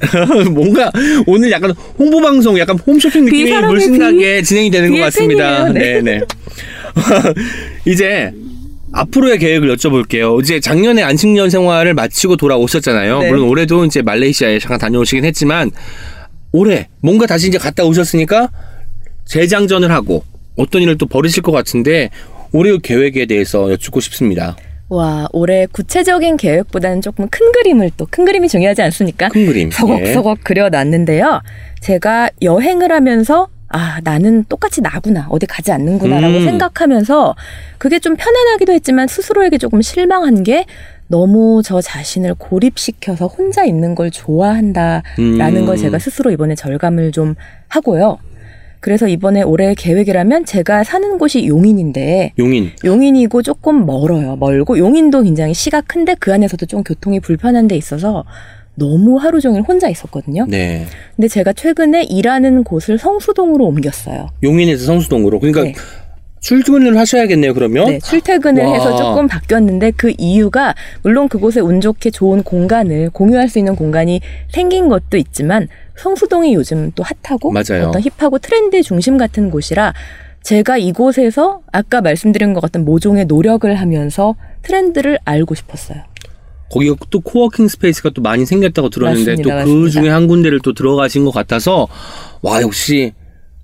뭔가 0.51 0.91
오늘 1.27 1.51
약간 1.51 1.73
홍보 1.99 2.21
방송, 2.21 2.59
약간 2.59 2.79
홈쇼핑 2.79 3.25
느낌이 3.25 3.45
비사람의 3.45 3.69
물씬하게 3.69 4.43
진행이 4.43 4.71
되는 4.71 4.91
것 4.93 4.99
같습니다. 5.05 5.69
네, 5.69 6.01
네. 6.01 6.19
네. 6.19 6.21
이제 7.87 8.33
앞으로의 8.93 9.39
계획을 9.39 9.75
여쭤볼게요. 9.77 10.41
이제 10.43 10.61
작년에 10.61 11.03
안식년 11.03 11.51
생활을 11.51 11.95
마치고 11.95 12.37
돌아오셨잖아요. 12.37 13.19
네. 13.21 13.29
물론 13.29 13.49
올해도 13.49 13.85
이제 13.85 14.03
말레이시아에 14.03 14.59
잠깐 14.61 14.79
다녀오시긴 14.79 15.25
했지만 15.25 15.71
올해 16.53 16.89
뭔가 17.01 17.27
다시 17.27 17.49
이제 17.49 17.59
갔다 17.59 17.85
오셨으니까 17.85 18.51
재장전을 19.25 19.91
하고 19.91 20.23
어떤 20.57 20.83
일을 20.83 20.97
또 20.99 21.07
벌이실 21.07 21.43
것 21.43 21.51
같은데 21.51 22.11
올해 22.55 22.79
계획에 22.79 23.27
대해서 23.27 23.71
여쭙고 23.73 23.99
싶습니다. 24.01 24.57
와, 24.89 25.27
올해 25.33 25.67
구체적인 25.67 26.37
계획보다는 26.37 27.01
조금 27.01 27.27
큰 27.29 27.51
그림을 27.51 27.91
또 27.97 28.07
큰 28.09 28.25
그림이 28.25 28.49
중요하지 28.49 28.81
않습니까? 28.83 29.29
큰 29.29 29.47
그림. 29.47 29.69
예. 29.69 29.71
서걱서걱 29.73 30.45
그려놨는데요. 30.45 31.43
제가 31.81 32.31
여행을 32.43 32.93
하면서 32.93 33.49
아, 33.69 33.99
나는 34.05 34.45
똑같이 34.45 34.81
나구나. 34.83 35.27
어디 35.31 35.47
가지 35.47 35.73
않는구나라고 35.73 36.37
음. 36.37 36.45
생각하면서 36.45 37.35
그게 37.79 37.99
좀 37.99 38.15
편안하기도 38.15 38.73
했지만 38.73 39.09
스스로에게 39.09 39.59
조금 39.59 39.83
실망한 39.83 40.45
게 40.45 40.65
너무 41.09 41.61
저 41.65 41.81
자신을 41.81 42.35
고립시켜서 42.39 43.27
혼자 43.27 43.65
있는 43.65 43.97
걸 43.97 44.13
좋아한다라는 44.13 45.03
음. 45.19 45.67
걸 45.67 45.77
제가 45.77 45.99
스스로 45.99 46.31
이번에 46.31 46.55
절감을 46.55 47.11
좀 47.11 47.35
하고요. 47.67 48.19
그래서 48.85 49.09
이번에 49.09 49.41
올해 49.41 49.75
계획이라면 49.75 50.45
제가 50.45 50.85
사는 50.85 51.17
곳이 51.17 51.47
용인인데 51.47 52.35
용인. 52.39 52.73
용인이고 52.85 53.41
조금 53.41 53.87
멀어요. 53.87 54.37
멀고 54.37 54.77
용인도 54.77 55.23
굉장히 55.23 55.55
시가 55.55 55.81
큰데 55.81 56.15
그 56.21 56.35
안에서도 56.35 56.67
좀 56.67 56.83
교통이 56.83 57.19
불편한 57.21 57.67
데 57.67 57.77
있어서 57.77 58.27
너무 58.75 59.17
하루 59.17 59.41
종일 59.41 59.63
혼자 59.63 59.89
있었거든요. 59.89 60.45
네. 60.51 60.85
근데 61.17 61.29
제가 61.29 61.55
최근에 61.55 62.03
일하는 62.03 62.63
곳을 62.63 62.99
성수동으로 62.99 63.65
옮겼어요. 63.65 64.29
용인에서 64.43 64.85
성수동으로. 64.85 65.39
그러니까 65.39 65.63
네. 65.63 65.73
출근을 66.41 66.99
하셔야겠네요, 66.99 67.55
그러면. 67.55 67.87
네, 67.87 67.99
출퇴근을 68.01 68.65
와. 68.67 68.75
해서 68.75 68.97
조금 68.97 69.27
바뀌었는데 69.27 69.93
그 69.93 70.13
이유가 70.19 70.75
물론 71.01 71.31
그곳에 71.31 71.61
운 71.61 71.81
좋게 71.81 72.11
좋은 72.11 72.43
공간을 72.43 73.09
공유할 73.15 73.49
수 73.49 73.59
있는 73.59 73.77
공간이 73.77 74.21
생긴 74.51 74.91
것도 74.91 75.17
있지만 75.17 75.69
성수동이 75.97 76.55
요즘 76.55 76.91
또 76.95 77.05
핫하고 77.23 77.53
맞아요. 77.53 77.89
어떤 77.89 78.03
힙하고 78.03 78.39
트렌드 78.39 78.83
중심 78.83 79.17
같은 79.17 79.51
곳이라 79.51 79.95
제가 80.43 80.77
이곳에서 80.77 81.63
아까 81.73 82.01
말씀드린 82.01 82.53
것 82.53 82.61
같은 82.61 82.85
모종의 82.85 83.25
노력을 83.27 83.73
하면서 83.75 84.35
트렌드를 84.63 85.19
알고 85.25 85.55
싶었어요. 85.55 86.03
거기가 86.71 86.97
또 87.11 87.21
coworking 87.21 87.69
space가 87.69 88.11
또 88.11 88.21
많이 88.21 88.45
생겼다고 88.45 88.91
들었는데 88.91 89.37
또 89.37 89.51
그. 89.65 89.91
중에 89.91 90.09
한 90.09 90.27
군데를 90.27 90.61
또 90.63 90.75
들어가신 90.75 91.25
것 91.25 91.33
같아서 91.33 91.89
와 92.43 92.61
역시 92.61 93.13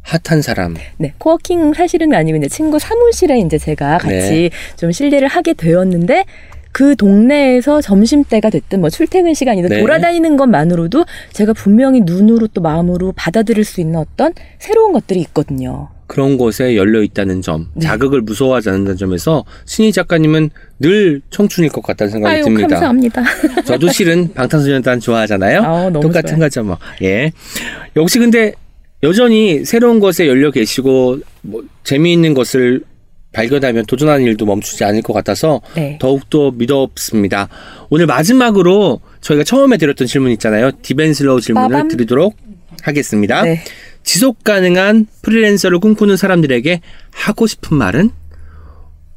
핫한 0.02 0.42
사람. 0.42 0.76
네, 0.96 1.12
coworking 1.18 1.74
사실은 1.74 2.14
아니고 2.14 2.38
이제 2.38 2.48
친구 2.48 2.78
사무실에 2.78 3.38
이제 3.40 3.58
제가 3.58 3.98
같이 3.98 4.14
네. 4.14 4.50
좀 4.76 4.92
실례를 4.92 5.28
하게 5.28 5.54
되었는데 5.54 6.24
그 6.72 6.94
동네에서 6.96 7.80
점심 7.80 8.24
때가 8.24 8.50
됐든 8.50 8.80
뭐 8.80 8.90
출퇴근 8.90 9.34
시간이든 9.34 9.68
네. 9.70 9.80
돌아다니는 9.80 10.36
것만으로도 10.36 11.04
제가 11.32 11.52
분명히 11.52 12.00
눈으로 12.00 12.46
또 12.48 12.60
마음으로 12.60 13.12
받아들일 13.16 13.64
수 13.64 13.80
있는 13.80 13.96
어떤 13.98 14.32
새로운 14.58 14.92
것들이 14.92 15.20
있거든요. 15.20 15.88
그런 16.06 16.36
곳에 16.36 16.74
열려 16.74 17.02
있다는 17.02 17.40
점, 17.40 17.68
네. 17.74 17.86
자극을 17.86 18.22
무서워하지 18.22 18.68
않는다는 18.70 18.96
점에서 18.96 19.44
신예희 19.64 19.92
작가님은 19.92 20.50
늘 20.80 21.20
청춘일 21.30 21.70
것 21.70 21.82
같다는 21.82 22.10
생각이 22.10 22.34
아유 22.34 22.42
듭니다. 22.44 22.68
감사합니다. 22.68 23.22
저도 23.64 23.88
실은 23.92 24.32
방탄소년단 24.34 24.98
좋아하잖아요. 24.98 25.62
너무 25.90 26.00
똑같은 26.00 26.30
좋아요. 26.30 26.40
거죠, 26.40 26.64
뭐. 26.64 26.78
예. 27.02 27.30
역시 27.94 28.18
근데 28.18 28.54
여전히 29.04 29.64
새로운 29.64 30.00
것에 30.00 30.26
열려 30.26 30.50
계시고 30.50 31.20
뭐 31.42 31.62
재미있는 31.84 32.34
것을 32.34 32.82
발견하면 33.32 33.86
도전하는 33.86 34.24
일도 34.26 34.44
멈추지 34.46 34.84
않을 34.84 35.02
것 35.02 35.12
같아서 35.12 35.60
네. 35.74 35.98
더욱더 36.00 36.50
믿었습니다. 36.50 37.48
오늘 37.88 38.06
마지막으로 38.06 39.00
저희가 39.20 39.44
처음에 39.44 39.76
드렸던 39.76 40.06
질문 40.06 40.32
있잖아요. 40.32 40.72
deep 40.82 41.03
and 41.03 41.19
slow 41.19 41.40
질문을 41.40 41.68
빠밤. 41.70 41.88
드리도록 41.88 42.36
하겠습니다. 42.82 43.42
네. 43.42 43.60
지속 44.02 44.42
가능한 44.42 45.06
프리랜서를 45.22 45.78
꿈꾸는 45.78 46.16
사람들에게 46.16 46.80
하고 47.10 47.46
싶은 47.46 47.76
말은 47.76 48.10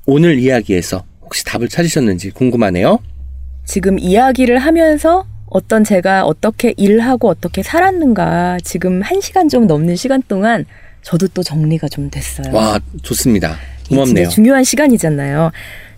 오늘 0.06 0.38
이야기에서 0.40 1.06
혹시 1.22 1.46
답을 1.46 1.70
찾으셨는지 1.70 2.32
궁금하네요. 2.32 3.00
지금 3.66 3.98
이야기를 3.98 4.60
하면서 4.60 5.26
어떤 5.48 5.84
제가 5.84 6.26
어떻게 6.26 6.74
일하고 6.78 7.30
어떻게 7.30 7.64
살았는가 7.64 8.58
지금 8.64 9.02
한 9.02 9.22
시간 9.22 9.48
좀 9.48 9.68
넘는 9.68 9.96
시간 9.96 10.22
동안 10.28 10.66
저도 11.02 11.28
또 11.30 11.42
정리가 11.44 11.88
좀 11.88 12.10
됐어요. 12.10 12.54
와, 12.54 12.80
좋습니다. 13.02 13.56
고맙네요. 13.90 14.30
중요한 14.30 14.64
시간이잖아요. 14.64 15.52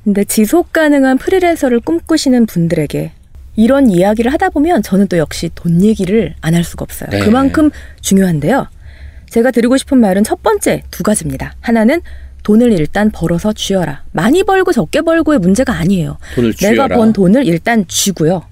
근데 0.04 0.24
지속 0.24 0.72
가능한 0.72 1.18
프리랜서를 1.18 1.80
꿈꾸시는 1.80 2.46
분들에게 2.46 3.12
이런 3.56 3.90
이야기를 3.90 4.32
하다 4.34 4.50
보면 4.50 4.84
저는 4.84 5.08
또 5.08 5.18
역시 5.18 5.50
돈 5.56 5.82
얘기를 5.82 6.36
안 6.42 6.54
할 6.54 6.64
수가 6.64 6.84
없어요. 6.84 7.10
네. 7.10 7.20
그만큼 7.20 7.72
중요한데요. 8.02 8.68
제가 9.30 9.52
드리고 9.52 9.78
싶은 9.78 9.98
말은 9.98 10.24
첫 10.24 10.44
번째 10.44 10.84
두 10.92 11.04
가지입니다. 11.04 11.56
하나는 11.62 12.02
돈을 12.44 12.72
일단 12.74 13.10
벌어서 13.10 13.54
쥐어라. 13.54 14.04
많이 14.12 14.44
벌고 14.44 14.72
적게 14.72 15.02
벌고의 15.02 15.40
문제가 15.40 15.74
아니에요. 15.74 16.18
내가. 16.62 16.88
번 16.90 17.12
돈을 17.14 17.46
일단 17.48 17.86
쥐고요. 17.88 18.44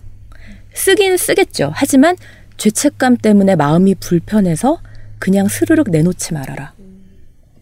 쓰긴 0.74 1.18
쓰겠죠. 1.18 1.72
하지만 1.76 2.16
죄책감 2.58 3.18
때문에 3.18 3.56
마음이 3.56 3.96
불편해서 3.96 4.80
그냥 5.20 5.48
스르륵 5.48 5.92
내놓지 5.92 6.34
말아라. 6.34 6.74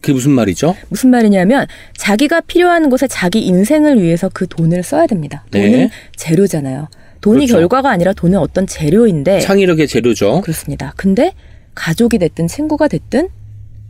그게 0.02 0.12
무슨 0.12 0.32
말이죠? 0.32 0.76
무슨 0.90 1.08
말이냐면 1.10 1.66
자기가 1.96 2.42
필요한 2.42 2.90
곳에 2.90 3.06
자기 3.06 3.40
인생을 3.46 4.02
위해서 4.02 4.28
그 4.32 4.46
돈을 4.46 4.82
써야 4.82 5.06
됩니다. 5.06 5.44
네. 5.50 5.70
돈은 5.70 5.88
재료잖아요. 6.16 6.88
돈이 7.22 7.46
그렇죠. 7.46 7.54
결과가 7.54 7.88
아니라 7.90 8.12
돈은 8.12 8.38
어떤 8.38 8.66
재료인데 8.66 9.40
창의력의 9.40 9.86
재료죠. 9.88 10.40
그렇습니다. 10.42 10.92
근데 10.96 11.32
가족이 11.74 12.18
됐든 12.18 12.48
친구가 12.48 12.88
됐든 12.88 13.28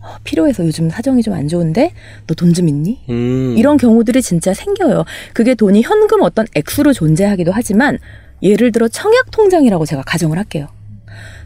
어, 0.01 0.17
필요해서 0.25 0.67
요즘 0.67 0.91
사정이 0.91 1.23
좀 1.23 1.33
안 1.35 1.49
좋은데 1.49 1.93
너 2.27 2.35
돈 2.35 2.53
좀 2.53 2.69
있니? 2.69 3.01
음. 3.09 3.55
이런 3.57 3.77
경우들이 3.79 4.21
진짜 4.21 4.53
생겨요. 4.53 5.05
그게 5.33 5.55
돈이 5.55 5.81
현금 5.83 6.23
어떤 6.23 6.47
액수로 6.55 6.93
존재하기도 6.93 7.53
하지만 7.53 7.99
예를 8.43 8.71
들어 8.73 8.89
청약 8.89 9.31
통장이라고 9.31 9.87
제가 9.87 10.03
가정을 10.03 10.37
할게요. 10.37 10.67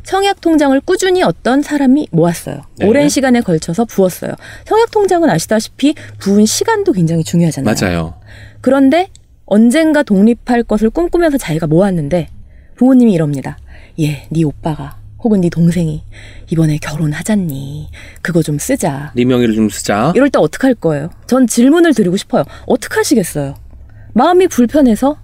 청약 0.07 0.41
통장을 0.41 0.81
꾸준히 0.83 1.25
어떤 1.25 1.63
사람이 1.63 2.09
모았어요. 2.13 2.63
네. 2.79 2.87
오랜 2.87 3.09
시간에 3.09 3.41
걸쳐서 3.41 3.85
부었어요. 3.85 4.33
청약 4.65 4.93
통장은 4.93 5.29
아시다시피 5.29 5.95
부은 6.19 6.47
시간도 6.47 6.93
굉장히 6.93 7.25
중요하잖아요. 7.25 7.75
맞아요. 7.75 8.15
그런데 8.61 9.09
언젠가 9.47 10.05
독립할 10.05 10.63
것을 10.63 10.91
꿈꾸면서 10.91 11.39
자기가 11.39 11.67
모았는데 11.67 12.29
부모님이 12.77 13.15
이럽니다. 13.15 13.59
예, 13.99 14.29
네 14.31 14.45
오빠가 14.45 14.97
혹은 15.25 15.41
네 15.41 15.49
동생이 15.49 16.05
이번에 16.53 16.79
결혼하잖니. 16.79 17.91
그거 18.23 18.43
좀 18.43 18.61
쓰자. 18.61 19.11
네 19.17 19.25
명의를 19.25 19.57
좀 19.57 19.69
쓰자. 19.69 20.13
이럴 20.15 20.31
때 20.31 20.39
어떡할 20.39 20.77
거예요? 20.77 21.11
전 21.27 21.49
질문을 21.49 21.95
드리고 21.95 22.17
싶어요. 22.17 22.45
어떡하시겠어요? 22.67 23.57
마음이 24.15 24.47
불편해서 24.47 25.19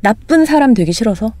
나쁜 0.00 0.44
사람 0.44 0.74
되기 0.74 0.92
싫어서 0.92 1.34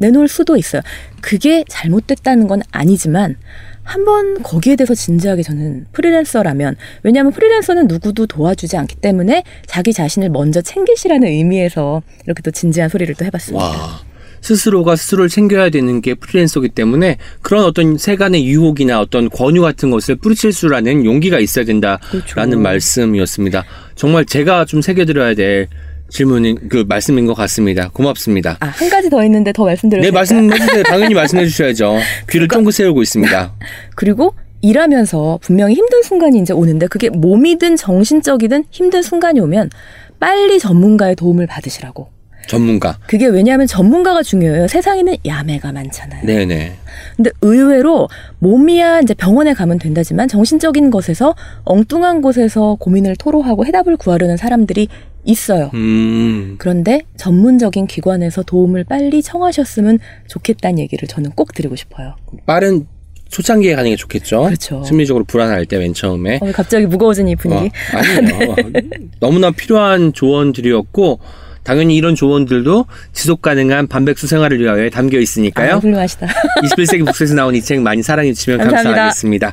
내놓을 0.00 0.28
수도 0.28 0.56
있어요. 0.56 0.82
그게 1.20 1.64
잘못됐다는 1.68 2.48
건 2.48 2.62
아니지만 2.72 3.36
한번 3.82 4.42
거기에 4.42 4.76
대해서 4.76 4.94
진지하게 4.94 5.42
저는 5.42 5.86
프리랜서라면 5.92 6.76
왜냐하면 7.02 7.32
프리랜서는 7.32 7.86
누구도 7.86 8.26
도와주지 8.26 8.76
않기 8.76 8.96
때문에 8.96 9.42
자기 9.66 9.92
자신을 9.92 10.30
먼저 10.30 10.60
챙기시라는 10.60 11.26
의미에서 11.28 12.02
이렇게 12.24 12.42
또 12.42 12.50
진지한 12.50 12.88
소리를 12.88 13.14
또 13.14 13.24
해봤습니다. 13.24 13.64
와. 13.64 14.00
스스로가 14.42 14.96
스스로를 14.96 15.28
챙겨야 15.28 15.68
되는 15.68 16.00
게 16.00 16.14
프리랜서기 16.14 16.70
때문에 16.70 17.18
그런 17.42 17.64
어떤 17.64 17.98
세간의 17.98 18.46
유혹이나 18.46 19.00
어떤 19.00 19.28
권유 19.28 19.60
같은 19.60 19.90
것을 19.90 20.16
뿌리칠 20.16 20.52
수라는 20.52 21.04
용기가 21.04 21.38
있어야 21.38 21.64
된다라는 21.66 22.00
그렇죠. 22.10 22.58
말씀이었습니다. 22.58 23.64
정말 23.96 24.24
제가 24.24 24.64
좀 24.64 24.80
새겨드려야 24.80 25.34
될 25.34 25.68
질문인 26.10 26.68
그 26.68 26.84
말씀인 26.86 27.26
것 27.26 27.34
같습니다. 27.34 27.88
고맙습니다. 27.92 28.56
아, 28.60 28.66
한 28.66 28.88
가지 28.90 29.08
더 29.08 29.24
있는데 29.24 29.52
더 29.52 29.64
말씀드려도 29.64 30.06
네? 30.06 30.10
말씀해주세요. 30.10 30.82
당연히 30.84 31.14
말씀해 31.14 31.46
주셔야죠. 31.46 31.98
귀를 32.28 32.48
쫑긋 32.48 32.74
세우고 32.74 33.02
있습니다. 33.02 33.54
그리고 33.96 34.34
일하면서 34.62 35.38
분명히 35.40 35.74
힘든 35.74 36.02
순간이 36.02 36.38
이제 36.38 36.52
오는데 36.52 36.86
그게 36.88 37.08
몸이든 37.08 37.76
정신적이든 37.76 38.64
힘든 38.70 39.02
순간이 39.02 39.40
오면 39.40 39.70
빨리 40.18 40.58
전문가의 40.58 41.16
도움을 41.16 41.46
받으시라고. 41.46 42.08
전문가. 42.46 42.98
그게 43.06 43.26
왜냐하면 43.26 43.66
전문가가 43.66 44.22
중요해요. 44.22 44.66
세상에는 44.66 45.16
야매가 45.24 45.72
많잖아요. 45.72 46.26
네네. 46.26 46.72
근데 47.16 47.30
의외로 47.42 48.08
몸이야 48.40 49.00
이제 49.00 49.14
병원에 49.14 49.54
가면 49.54 49.78
된다지만 49.78 50.26
정신적인 50.26 50.90
것에서 50.90 51.34
엉뚱한 51.64 52.22
곳에서 52.22 52.76
고민을 52.80 53.14
토로하고 53.16 53.66
해답을 53.66 53.96
구하려는 53.96 54.36
사람들이 54.36 54.88
있어요. 55.24 55.70
음. 55.74 56.56
그런데 56.58 57.02
전문적인 57.16 57.86
기관에서 57.86 58.42
도움을 58.42 58.84
빨리 58.84 59.22
청하셨으면 59.22 59.98
좋겠다는 60.28 60.78
얘기를 60.78 61.06
저는 61.08 61.30
꼭 61.32 61.52
드리고 61.54 61.76
싶어요. 61.76 62.16
빠른 62.46 62.86
초창기에 63.28 63.74
가는 63.76 63.90
게 63.90 63.96
좋겠죠. 63.96 64.42
그렇죠. 64.44 64.82
심리적으로 64.84 65.24
불안할 65.24 65.66
때 65.66 65.78
맨 65.78 65.94
처음에. 65.94 66.38
어, 66.42 66.46
왜 66.46 66.52
갑자기 66.52 66.86
무거워진 66.86 67.28
이 67.28 67.36
분위기. 67.36 67.66
어, 67.66 67.98
아니에요. 67.98 68.56
너무나 69.20 69.50
필요한 69.52 70.12
조언들이었고 70.12 71.20
당연히 71.62 71.94
이런 71.94 72.14
조언들도 72.16 72.86
지속 73.12 73.42
가능한 73.42 73.86
반백수 73.86 74.26
생활을 74.26 74.58
위하여 74.60 74.88
담겨 74.90 75.18
아, 75.18 75.20
있으니까요. 75.20 75.76
훌륭하시다. 75.76 76.26
21세기 76.64 77.04
북서에서 77.06 77.34
나온 77.34 77.54
이 77.54 77.60
책 77.60 77.80
많이 77.82 78.02
사랑해 78.02 78.32
주시면 78.32 78.58
감사합니다. 78.58 78.88
감사하겠습니다. 78.90 79.52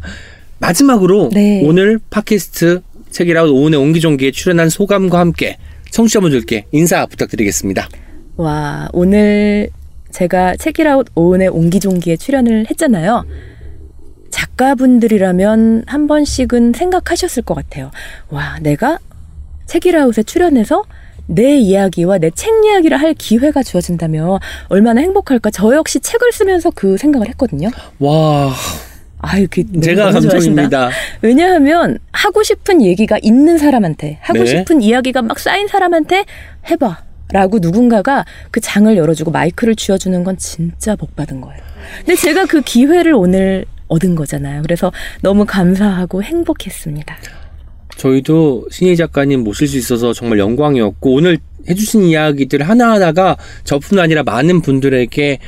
마지막으로 0.60 1.30
네. 1.34 1.62
오늘 1.64 2.00
팟캐스트 2.10 2.82
책이라웃 3.12 3.50
오은의 3.50 3.80
옹기종기에 3.80 4.32
출연한 4.32 4.70
소감과 4.70 5.20
함께 5.20 5.58
청취자분들께 5.92 6.66
인사 6.72 7.06
부탁드리겠습니다. 7.06 7.88
와, 8.38 8.88
오늘 8.94 9.70
제가 10.12 10.56
책이라웃 10.58 11.08
오은의 11.16 11.50
옹기종기에 11.50 12.18
출연을 12.18 12.68
했잖아요. 12.70 13.26
작가분들이라면 14.30 15.84
한 15.88 16.08
번씩은 16.08 16.74
생각하셨을 16.76 17.44
것 17.44 17.54
같아요. 17.56 17.92
와, 18.30 18.58
내가 18.62 19.00
책이라웃에 19.66 20.24
출연해서 20.24 20.84
내 21.28 21.58
이야기와 21.58 22.20
내 22.20 22.30
책 22.32 22.64
이야기를 22.66 22.98
할 22.98 23.14
기회가 23.14 23.64
주어진다면 23.64 24.40
얼마나 24.70 25.02
행복할까. 25.02 25.50
저 25.52 25.76
역시 25.76 26.00
책을 26.00 26.32
쓰면서 26.32 26.72
그 26.74 26.98
생각을 26.98 27.28
했거든요. 27.30 27.70
와, 28.00 28.54
아유, 29.20 29.48
그 29.50 29.64
제가. 29.82 30.12
감동입니다. 30.12 30.92
왜냐하면 31.22 31.98
하고 32.12 32.44
싶은 32.44 32.82
얘기가 32.84 33.18
있는 33.22 33.58
사람한테 33.58 34.20
하고 34.22 34.40
네. 34.40 34.46
싶은 34.46 34.82
이야기가 34.82 35.22
막 35.22 35.40
쌓인 35.40 35.68
사람한테 35.68 36.26
해봐. 36.70 37.04
라고 37.34 37.60
누군가가 37.60 38.24
그 38.52 38.62
장을 38.62 38.96
열어주고 38.96 39.32
마이크를 39.32 39.76
쥐어주는 39.76 40.24
건 40.24 40.38
진짜 40.38 40.96
복 40.96 41.14
받은 41.18 41.42
거예요. 41.42 41.62
근데 41.98 42.16
제가 42.16 42.46
그 42.46 42.62
기회를 42.62 43.14
오늘 43.14 43.66
얻은 43.90 44.16
거잖아요. 44.16 44.62
그래서 44.62 44.94
너무 45.22 45.46
감사하고 45.46 46.24
행복했습니다. 46.24 47.18
저희도 47.98 48.68
신희 48.72 48.96
작가님 48.96 49.44
모실 49.44 49.68
수 49.68 49.78
있어서 49.78 50.14
정말 50.14 50.40
영광이었고 50.40 51.16
오늘 51.16 51.38
해주신 51.70 52.04
이야기들 52.04 52.62
하나하나가 52.62 53.36
저뿐 53.66 54.00
아니라 54.00 54.24
많은 54.24 54.62
분들에게 54.62 55.40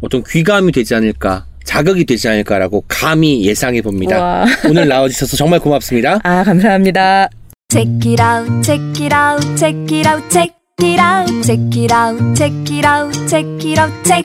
어떤 0.00 0.24
귀감이 0.24 0.72
되지 0.72 0.94
않을까 0.96 1.46
자극이 1.68 2.06
되지 2.06 2.28
않을까라고 2.28 2.84
감히 2.88 3.44
예상해 3.44 3.82
봅니다. 3.82 4.18
와. 4.18 4.46
오늘 4.66 4.88
나와주셔서 4.88 5.36
정말 5.36 5.60
고맙습니다. 5.60 6.18
아, 6.22 6.42
감사합니다. 6.42 7.28
Check 7.70 8.12
it 8.12 8.22
out, 8.22 8.62
check 8.62 9.04
it 9.04 9.14
out, 9.14 9.46
check 9.54 9.94
it 9.94 10.08
out, 10.08 10.30
check 10.30 10.54
it 10.80 10.98
out, 10.98 11.42
check 11.42 11.60
it 11.76 11.92
out, 11.92 12.34
check 12.34 12.74
it 12.74 12.86
out, 12.86 13.28
check 13.28 13.68
it 13.68 13.78
out, 13.78 13.92
check. 14.02 14.24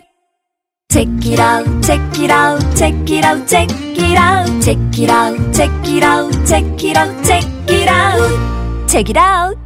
Check 0.89 1.09
it 1.25 1.41
out, 1.41 1.67
check 1.81 1.99
it 2.17 2.31
out, 2.31 2.75
check 2.77 3.11
it 3.11 3.25
out, 3.25 3.45
check 3.45 3.67
it 3.99 4.15
out, 4.15 4.61
check 4.61 4.79
it 4.95 5.11
out, 5.11 5.53
check 5.53 5.69
it 5.83 6.03
out, 6.05 6.31
check 6.47 6.63
it 6.79 6.95
out, 6.95 7.25
check 7.25 7.43
it 7.67 7.89
out, 7.89 8.87
check 8.87 9.09
it 9.09 9.19
out. 9.19 9.59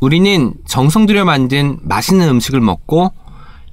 우리는 0.00 0.52
정성 0.68 1.06
들여 1.06 1.24
만든 1.24 1.78
맛있는 1.80 2.28
음식을 2.28 2.60
먹고 2.60 3.10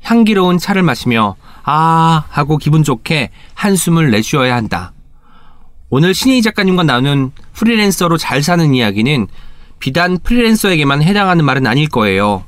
향기로운 0.04 0.60
차를 0.60 0.82
마시며 0.82 1.36
아 1.64 2.26
하고 2.30 2.58
기분 2.58 2.84
좋게 2.84 3.30
한숨을 3.54 4.12
내쉬어야 4.12 4.56
한다. 4.56 4.94
오늘 5.90 6.14
신희 6.14 6.42
작가님과 6.42 6.84
나눈 6.84 7.32
프리랜서로 7.54 8.18
잘 8.18 8.42
사는 8.42 8.74
이야기는 8.74 9.28
비단 9.80 10.20
프리랜서에게만 10.20 11.04
해당하는 11.04 11.44
말은 11.44 11.68
아닐 11.68 11.90
거예요. 11.90 12.46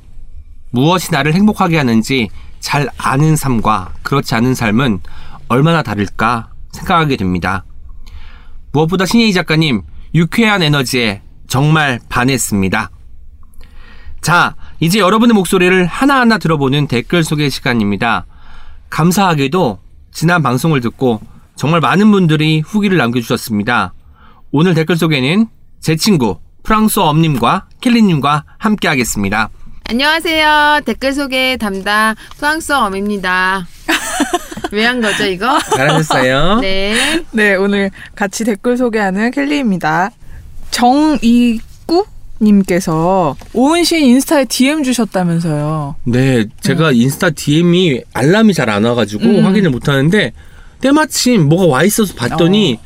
무엇이 0.72 1.12
나를 1.12 1.34
행복하게 1.34 1.78
하는지 1.78 2.30
잘 2.60 2.88
아는 2.98 3.36
삶과 3.36 3.94
그렇지 4.04 4.34
않은 4.36 4.56
삶은 4.56 5.02
얼마나 5.50 5.84
다를까 5.84 6.50
생각하게 6.72 7.18
됩니다. 7.18 7.66
무엇보다 8.72 9.06
신혜희 9.06 9.34
작가님 9.34 9.82
유쾌한 10.16 10.64
에너지에 10.64 11.22
정말 11.48 12.00
반했습니다. 12.10 12.90
자, 14.22 14.56
이제 14.80 15.00
여러분의 15.00 15.34
목소리를 15.34 15.86
하나하나 15.86 16.38
들어보는 16.38 16.88
댓글 16.88 17.24
소개 17.24 17.50
시간입니다. 17.50 18.26
감사하게도 18.94 19.80
지난 20.12 20.44
방송을 20.44 20.80
듣고 20.82 21.20
정말 21.56 21.80
많은 21.82 22.12
분들이 22.12 22.62
후기를 22.62 22.98
남겨주셨습니다. 22.98 23.94
오늘 24.52 24.76
댓글 24.76 24.98
소개는 24.98 25.48
제 25.80 25.96
친구 25.96 26.38
프랑스어 26.62 27.06
엄님과 27.06 27.70
켈리님과 27.82 28.46
함께 28.60 28.88
하겠습니다. 28.88 29.50
안녕하세요. 29.90 30.82
댓글 30.86 31.14
소개 31.14 31.58
담당 31.58 32.14
프랑스어 32.38 32.86
엄입니다. 32.86 33.68
왜 34.72 34.86
한 34.86 35.02
거죠, 35.02 35.26
이거? 35.26 35.60
잘하셨어요. 35.76 36.60
네. 36.62 37.24
네, 37.32 37.56
오늘 37.56 37.90
같이 38.16 38.44
댓글 38.44 38.78
소개하는 38.78 39.32
켈리입니다. 39.32 40.12
정이구 40.70 41.64
님께서 42.44 43.36
오은 43.54 43.84
씨 43.84 44.04
인스타에 44.06 44.46
DM 44.46 44.84
주셨다면서요. 44.84 45.96
네, 46.06 46.46
제가 46.62 46.92
인스타 46.92 47.32
DM이 47.32 48.02
알람이 48.14 48.54
잘 48.54 48.70
안 48.70 48.84
와가지고 48.86 49.24
음. 49.26 49.46
확인을 49.46 49.70
못 49.70 49.88
하는데 49.90 50.32
때마침 50.82 51.48
뭐가 51.50 51.66
와 51.68 51.84
있어서 51.84 52.14
봤더니 52.16 52.80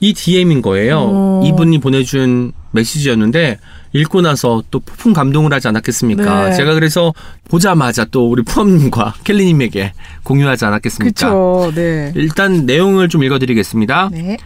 이 0.00 0.14
DM인 0.14 0.62
거예요. 0.62 0.98
어. 1.10 1.42
이분이 1.44 1.78
보내준 1.80 2.52
메시지였는데 2.72 3.58
읽고 3.92 4.20
나서 4.22 4.62
또 4.70 4.78
폭풍 4.80 5.12
감동을 5.12 5.52
하지 5.52 5.68
않았겠습니까? 5.68 6.50
네. 6.50 6.56
제가 6.56 6.74
그래서 6.74 7.12
보자마자 7.48 8.04
또 8.04 8.30
우리 8.30 8.42
푸엄님과 8.42 9.14
켈리님에게 9.24 9.92
공유하지 10.22 10.64
않았겠습니까? 10.64 11.10
그쵸. 11.12 11.72
네. 11.74 12.12
일단 12.14 12.66
내용을 12.66 13.08
좀 13.08 13.24
읽어드리겠습니다. 13.24 14.10
네. 14.12 14.36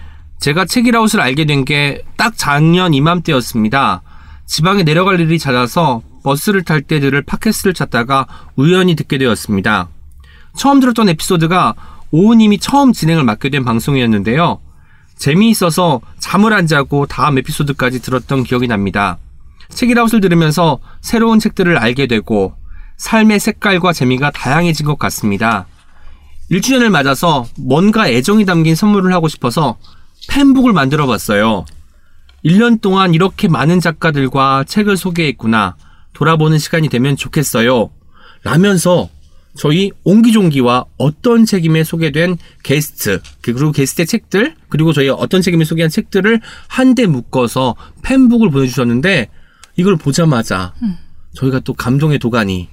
제가 0.41 0.65
책이라웃을 0.65 1.21
알게 1.21 1.45
된 1.45 1.65
게 1.65 2.03
딱 2.16 2.33
작년 2.37 2.95
이맘때였습니다. 2.95 4.03
지방에 4.47 4.85
내려갈 4.85 5.21
일이 5.21 5.39
잦아서 5.39 6.03
버스를 6.23 6.62
탈 6.62 6.83
때 6.83 7.01
들을 7.01 7.21
팟캐스트를 7.23 7.75
찾다가 7.75 8.27
우연히 8.57 8.95
듣게 8.95 9.19
되었습니다. 9.19 9.89
처음 10.57 10.81
들었던 10.81 11.09
에피소드가 11.09 11.75
오우님이 12.11 12.59
처음 12.59 12.93
진행을 12.93 13.25
맡게 13.25 13.51
된 13.51 13.65
방송이었는데요. 13.65 14.61
재미있어서 15.16 16.01
잠을 16.19 16.53
안 16.53 16.66
자고 16.66 17.07
다음 17.07 17.39
에피소드까지 17.39 18.03
들었던 18.03 18.45
기억이 18.45 18.69
납니다. 18.69 19.19
책이라웃을 19.69 20.21
들으면서 20.21 20.79
새로운 21.01 21.39
책들을 21.39 21.77
알게 21.77 22.07
되고 22.07 22.55
삶의 22.97 23.41
색깔과 23.41 23.93
재미가 23.93 24.31
다양해진 24.31 24.87
것 24.87 24.99
같습니다. 24.99 25.66
1주년을 26.51 26.91
맞아서 26.91 27.47
뭔가 27.59 28.09
애정이 28.09 28.45
담긴 28.45 28.75
선물을 28.75 29.12
하고 29.12 29.29
싶어서 29.29 29.77
팬북을 30.29 30.73
만들어 30.73 31.07
봤어요. 31.07 31.65
1년 32.45 32.81
동안 32.81 33.15
이렇게 33.15 33.49
많은 33.49 33.81
작가들과 33.81 34.65
책을 34.65 34.97
소개했구나. 34.97 35.77
돌아보는 36.12 36.59
시간이 36.59 36.89
되면 36.89 37.16
좋겠어요. 37.16 37.91
라면서 38.43 39.09
저희 39.57 39.93
옹기종기와 40.03 40.85
어떤 40.99 41.45
책임에 41.45 41.85
소개된 41.85 42.37
게스트, 42.62 43.21
그리고 43.41 43.73
게스트의 43.73 44.07
책들, 44.07 44.55
그리고 44.69 44.93
저희 44.93 45.09
어떤 45.09 45.43
책임에 45.43 45.65
소개한 45.65 45.89
책들을 45.91 46.41
한데 46.69 47.07
묶어서 47.07 47.77
팬북을 48.03 48.51
보내주셨는데 48.51 49.31
이걸 49.77 49.97
보자마자 49.97 50.75
저희가 51.35 51.61
또 51.61 51.73
감동의 51.73 52.19
도가니 52.19 52.69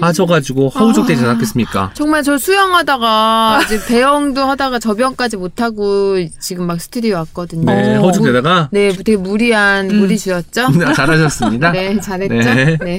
빠져가지고 0.00 0.68
허우적대지 0.68 1.22
않았겠습니까? 1.24 1.92
정말 1.94 2.22
저 2.22 2.36
수영하다가 2.38 3.60
이제 3.66 3.80
배영도 3.86 4.42
하다가 4.42 4.78
저병까지 4.78 5.36
못하고 5.36 6.16
지금 6.38 6.66
막 6.66 6.80
스튜디오 6.80 7.16
왔거든요. 7.16 7.64
네, 7.66 7.96
어. 7.96 8.00
허우적대다가 8.02 8.68
네, 8.72 8.92
되게 8.92 9.16
무리한 9.16 9.88
무리 9.88 10.18
주였죠? 10.18 10.68
잘하셨습니다. 10.94 11.72
네, 11.72 11.98
잘했죠? 12.00 12.34
네. 12.54 12.76
네. 12.80 12.98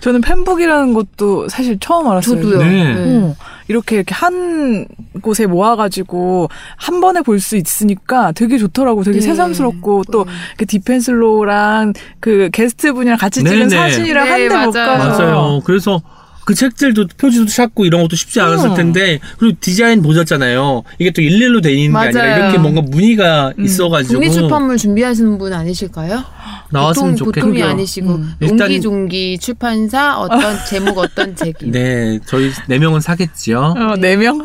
저는 0.00 0.20
팬북이라는 0.20 0.94
것도 0.94 1.48
사실 1.48 1.78
처음 1.80 2.08
알았어요. 2.08 2.36
저도요. 2.36 2.58
네. 2.58 2.94
네. 2.94 3.18
어, 3.22 3.34
이렇게 3.68 3.96
이렇게 3.96 4.14
한 4.14 4.86
곳에 5.22 5.46
모아가지고 5.46 6.48
한 6.76 7.00
번에 7.00 7.20
볼 7.22 7.42
수 7.42 7.56
있으니까 7.56 8.30
되게 8.32 8.56
좋더라고. 8.56 9.02
되게 9.02 9.18
네. 9.18 9.26
새삼스럽고 9.26 10.04
또 10.12 10.22
음. 10.22 10.26
그 10.56 10.64
디펜슬로랑 10.64 11.92
그 12.20 12.50
게스트 12.52 12.92
분이랑 12.92 13.18
같이 13.18 13.42
찍은 13.42 13.68
네네. 13.68 13.68
사진이랑 13.70 14.24
네, 14.24 14.30
한데 14.30 14.48
못 14.66 14.72
맞아요. 14.76 14.98
가서 14.98 15.22
맞아요. 15.24 15.60
그래서 15.64 16.00
그 16.44 16.54
책들도 16.54 17.06
표지도 17.16 17.46
찾고 17.46 17.84
이런 17.84 18.02
것도 18.02 18.16
쉽지 18.16 18.40
않았을 18.40 18.70
음. 18.70 18.74
텐데 18.74 19.20
그리고 19.38 19.56
디자인 19.60 20.02
보셨잖아요. 20.02 20.82
이게 20.98 21.10
또 21.10 21.22
일일로 21.22 21.60
돼 21.60 21.72
있는 21.72 21.92
게 21.92 22.06
아니라 22.08 22.22
맞아요. 22.22 22.42
이렇게 22.44 22.58
뭔가 22.58 22.80
무늬가 22.82 23.52
있어가지고 23.58 24.14
국립출판물 24.14 24.76
준비하시는 24.76 25.38
분 25.38 25.52
아니실까요? 25.52 26.24
나왔으면 26.70 27.12
보통, 27.12 27.26
좋겠고요. 27.26 27.52
보통이 27.52 27.62
아니시고 27.62 28.14
음. 28.14 28.34
옹기종기 28.42 29.38
출판사 29.38 30.18
어떤 30.18 30.56
제목 30.68 30.98
어떤 30.98 31.36
책임 31.36 31.70
네, 31.70 32.18
저희 32.26 32.50
네 32.66 32.78
명은 32.78 33.00
사겠지요. 33.00 33.74
어, 33.76 33.96
네 33.98 34.16
명? 34.16 34.42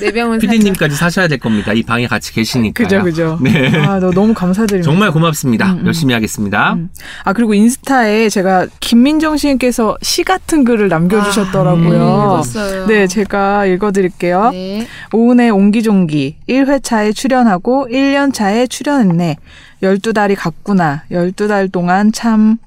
네 0.00 0.10
명은 0.12 0.38
피디님까지 0.38 0.94
사셔야 0.94 1.28
될 1.28 1.38
겁니다. 1.38 1.72
이 1.72 1.82
방에 1.82 2.06
같이 2.06 2.32
계시니까요. 2.32 2.86
그죠, 2.86 3.02
그죠. 3.02 3.38
네. 3.42 3.76
아, 3.76 3.98
너 3.98 4.10
너무 4.10 4.34
감사드립니다. 4.34 4.90
정말 4.90 5.10
고맙습니다. 5.12 5.72
음, 5.72 5.78
음. 5.80 5.86
열심히 5.86 6.14
하겠습니다. 6.14 6.74
음. 6.74 6.90
아, 7.24 7.32
그리고 7.32 7.54
인스타에 7.54 8.28
제가 8.28 8.66
김민정 8.80 9.36
시인께서 9.36 9.96
시 10.02 10.22
같은 10.22 10.64
글을 10.64 10.88
남겨주셨더라고요. 10.88 12.02
아, 12.02 12.24
읽었어요. 12.34 12.86
네, 12.86 13.06
제가 13.06 13.66
읽어드릴게요. 13.66 14.50
네. 14.50 14.86
오은의 15.12 15.50
옹기종기 15.50 16.36
1회차에 16.48 17.14
출연하고 17.14 17.88
1년차에 17.90 18.68
출연했네. 18.68 19.36
12달이 19.82 20.36
갔구나. 20.36 21.04
12달 21.10 21.72
동안 21.72 22.12
참 22.12 22.58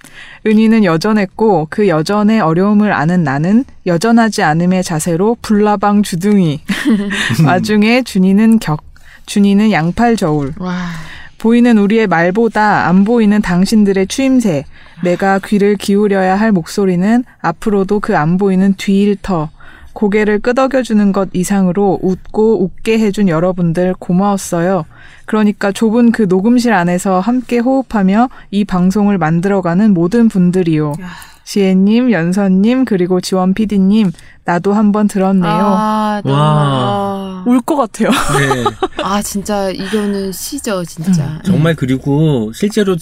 은희는 0.46 0.84
여전했고 0.84 1.68
그 1.70 1.88
여전의 1.88 2.40
어려움을 2.42 2.92
아는 2.92 3.24
나는 3.24 3.66
여전하지 3.86 4.42
않음의 4.44 4.84
자세로 4.84 5.38
불나방 5.42 6.04
주둥이. 6.04 6.62
와중에 7.46 8.02
준이는 8.04 8.60
격. 8.60 8.82
준이는 9.26 9.72
양팔 9.72 10.18
저울. 10.18 10.54
와. 10.60 10.88
보이는 11.38 11.78
우리의 11.78 12.08
말보다 12.08 12.88
안 12.88 13.04
보이는 13.04 13.42
당신들의 13.42 14.08
추임새. 14.08 14.66
내가 15.04 15.40
귀를 15.40 15.76
기울여야 15.76 16.36
할 16.36 16.52
목소리는 16.52 17.24
앞으로도 17.42 18.00
그 18.00 18.16
안 18.16 18.38
보이는 18.38 18.74
뒤일터. 18.76 19.50
고개를 19.94 20.40
끄덕여주는 20.40 21.12
것 21.12 21.30
이상으로 21.34 22.00
웃고 22.02 22.64
웃게 22.64 22.98
해준 22.98 23.28
여러분들 23.28 23.94
고마웠어요. 24.00 24.86
그러니까 25.26 25.72
좁은 25.72 26.12
그 26.12 26.24
녹음실 26.24 26.74
안에서 26.74 27.20
함께 27.20 27.60
호흡하며 27.60 28.30
이 28.52 28.66
방송을 28.66 29.18
만들어가는 29.18 29.94
모든 29.94 30.28
분들이요. 30.28 30.94
지혜님, 31.46 32.12
연선님, 32.12 32.86
그리고 32.86 33.20
지원 33.20 33.54
PD님, 33.54 34.12
나도 34.46 34.74
한번 34.74 35.08
들었네요. 35.08 35.52
아, 35.52 36.22
너무- 36.24 36.36
와. 36.36 36.42
아. 36.42 37.44
울것 37.46 37.76
같아요. 37.76 38.10
네. 38.10 38.64
아, 39.04 39.22
진짜 39.22 39.70
이거는 39.70 40.32
시죠, 40.32 40.84
진짜. 40.86 41.42
정말 41.46 41.76
그리고 41.76 42.52
실제로 42.54 42.96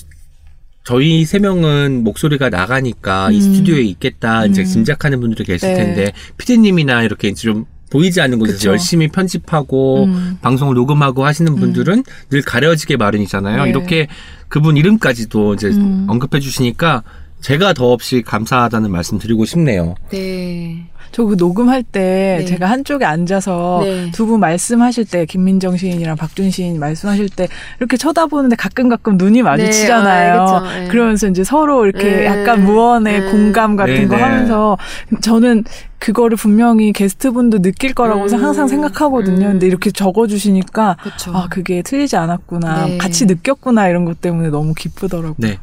저희 0.83 1.25
세 1.25 1.37
명은 1.37 2.03
목소리가 2.03 2.49
나가니까 2.49 3.29
이 3.29 3.35
음. 3.35 3.41
스튜디오에 3.41 3.81
있겠다 3.81 4.47
이제 4.47 4.61
음. 4.61 4.65
짐작하는 4.65 5.19
분들이 5.19 5.43
계실 5.43 5.69
네. 5.69 5.75
텐데 5.75 6.11
피디님이나 6.37 7.03
이렇게 7.03 7.33
좀 7.35 7.65
보이지 7.91 8.21
않는 8.21 8.39
곳에서 8.39 8.57
그쵸. 8.57 8.69
열심히 8.71 9.07
편집하고 9.09 10.05
음. 10.05 10.37
방송을 10.41 10.73
녹음하고 10.73 11.25
하시는 11.25 11.55
분들은 11.55 12.03
늘 12.29 12.41
가려지게 12.41 12.97
마련이잖아요. 12.97 13.65
네. 13.65 13.69
이렇게 13.69 14.07
그분 14.47 14.77
이름까지도 14.77 15.53
이제 15.53 15.67
음. 15.67 16.07
언급해 16.09 16.39
주시니까 16.39 17.03
제가 17.41 17.73
더없이 17.73 18.21
감사하다는 18.21 18.91
말씀 18.91 19.19
드리고 19.19 19.45
싶네요. 19.45 19.95
네. 20.11 20.87
저 21.11 21.25
그 21.25 21.35
녹음할 21.37 21.83
때 21.83 22.37
네. 22.39 22.45
제가 22.45 22.69
한쪽에 22.69 23.05
앉아서 23.05 23.81
네. 23.83 24.11
두분 24.11 24.39
말씀하실 24.39 25.05
때 25.05 25.25
김민정 25.25 25.77
시인이랑 25.77 26.15
박준 26.15 26.51
시인 26.51 26.79
말씀하실 26.79 27.29
때 27.29 27.47
이렇게 27.79 27.95
쳐다보는데 27.95 28.55
가끔 28.55 28.89
가끔 28.89 29.17
눈이 29.17 29.41
마주치잖아요. 29.43 30.33
네, 30.33 30.39
아. 30.39 30.79
네. 30.79 30.87
그러면서 30.87 31.27
이제 31.27 31.43
서로 31.43 31.85
이렇게 31.85 32.03
네. 32.03 32.25
약간 32.25 32.63
무언의 32.65 33.19
네. 33.21 33.31
공감 33.31 33.75
같은 33.75 33.93
네, 33.93 34.07
거 34.07 34.15
네. 34.17 34.21
하면서 34.21 34.77
저는 35.21 35.63
그거를 35.99 36.35
분명히 36.35 36.91
게스트분도 36.91 37.61
느낄 37.61 37.93
거라고 37.93 38.23
음. 38.23 38.43
항상 38.43 38.67
생각하거든요. 38.67 39.45
음. 39.47 39.51
근데 39.53 39.67
이렇게 39.67 39.91
적어주시니까 39.91 40.97
그쵸. 41.01 41.31
아 41.33 41.47
그게 41.49 41.81
틀리지 41.81 42.15
않았구나, 42.15 42.85
네. 42.87 42.97
같이 42.97 43.25
느꼈구나 43.25 43.87
이런 43.87 44.05
것 44.05 44.19
때문에 44.19 44.49
너무 44.49 44.73
기쁘더라고요. 44.73 45.35
네. 45.37 45.59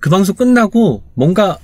그 0.00 0.10
방송 0.10 0.34
끝나고 0.34 1.02
뭔가 1.14 1.58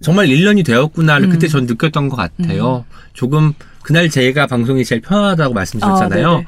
정말 0.00 0.26
1년이 0.26 0.64
되었구나를 0.64 1.28
음. 1.28 1.30
그때 1.30 1.48
전 1.48 1.66
느꼈던 1.66 2.08
것 2.08 2.16
같아요. 2.16 2.84
조금 3.14 3.52
그날 3.82 4.08
제가 4.08 4.46
방송이 4.46 4.84
제일 4.84 5.00
편하다고 5.00 5.54
말씀드렸잖아요. 5.54 6.28
아, 6.28 6.32
네네. 6.34 6.46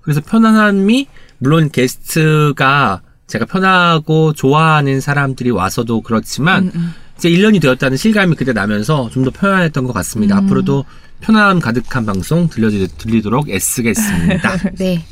그래서 0.00 0.20
편안함이 0.20 1.06
물론 1.38 1.70
게스트가 1.70 3.02
제가 3.26 3.44
편하고 3.44 4.32
좋아하는 4.32 5.00
사람들이 5.00 5.50
와서도 5.50 6.00
그렇지만 6.00 6.64
음, 6.64 6.72
음. 6.74 6.94
이제 7.18 7.28
1년이 7.30 7.60
되었다는 7.60 7.96
실감이 7.96 8.34
그때 8.36 8.52
나면서 8.52 9.10
좀 9.10 9.24
더 9.24 9.30
편안했던 9.30 9.84
것 9.84 9.92
같습니다. 9.92 10.38
음. 10.38 10.44
앞으로도 10.46 10.84
편안함 11.20 11.60
가득한 11.60 12.06
방송 12.06 12.48
들려드리 12.48 13.22
도록 13.22 13.48
애쓰겠습니다. 13.50 14.56
네. 14.78 15.04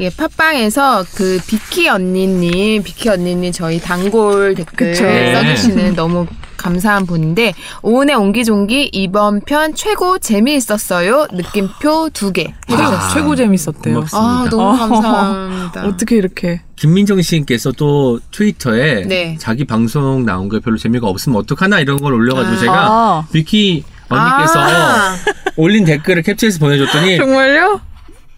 예, 0.00 0.10
팟빵에서 0.10 1.04
그 1.14 1.38
비키 1.46 1.88
언니님, 1.88 2.82
비키 2.82 3.08
언니님 3.08 3.52
저희 3.52 3.80
단골 3.80 4.54
댓글 4.54 4.92
그쵸. 4.92 5.04
네. 5.04 5.34
써주시는 5.34 5.94
너무 5.94 6.26
감사한 6.56 7.06
분인데 7.06 7.52
오은의 7.82 8.14
옹기종기 8.16 8.90
이번 8.92 9.40
편 9.40 9.74
최고 9.74 10.18
재미있었어요. 10.18 11.26
느낌표 11.32 12.10
두 12.12 12.32
개. 12.32 12.54
와. 12.70 12.76
해주셨어요. 12.76 13.14
최고 13.14 13.36
재밌었대요. 13.36 13.94
고맙습니다. 13.94 14.18
아 14.18 14.46
너무 14.50 14.62
어. 14.62 14.72
감사합니다. 14.76 15.84
어떻게 15.86 16.16
이렇게 16.16 16.62
김민정 16.76 17.20
씨께서 17.20 17.72
또 17.72 18.18
트위터에 18.30 19.02
네. 19.06 19.36
자기 19.38 19.64
방송 19.64 20.24
나온 20.24 20.48
거 20.48 20.58
별로 20.60 20.78
재미가 20.78 21.06
없으면 21.06 21.38
어떡하나 21.38 21.80
이런 21.80 21.98
걸 21.98 22.14
올려가지고 22.14 22.54
아. 22.54 22.58
제가 22.58 22.72
아, 22.74 23.26
비키 23.30 23.84
언니께서 24.14 24.60
아. 24.60 25.16
올린 25.56 25.84
댓글을 25.84 26.22
캡처해서 26.22 26.58
보내줬더니 26.58 27.16
정말요? 27.18 27.80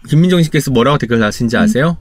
김민정 0.09 0.41
씨께서 0.43 0.71
뭐라고 0.71 0.97
댓글 0.97 1.19
다신지 1.19 1.57
아세요? 1.57 1.97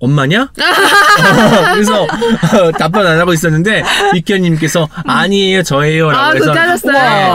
엄마냐? 0.00 0.42
어, 0.52 1.72
그래서 1.74 2.02
어, 2.02 2.72
답변 2.78 3.06
안 3.06 3.18
하고 3.18 3.32
있었는데 3.32 3.82
육견님께서 4.14 4.88
아니에요 5.06 5.62
저예요라고 5.64 6.22
아, 6.24 6.32
해서 6.32 6.52
하셨어요. 6.52 6.92
네, 6.92 7.28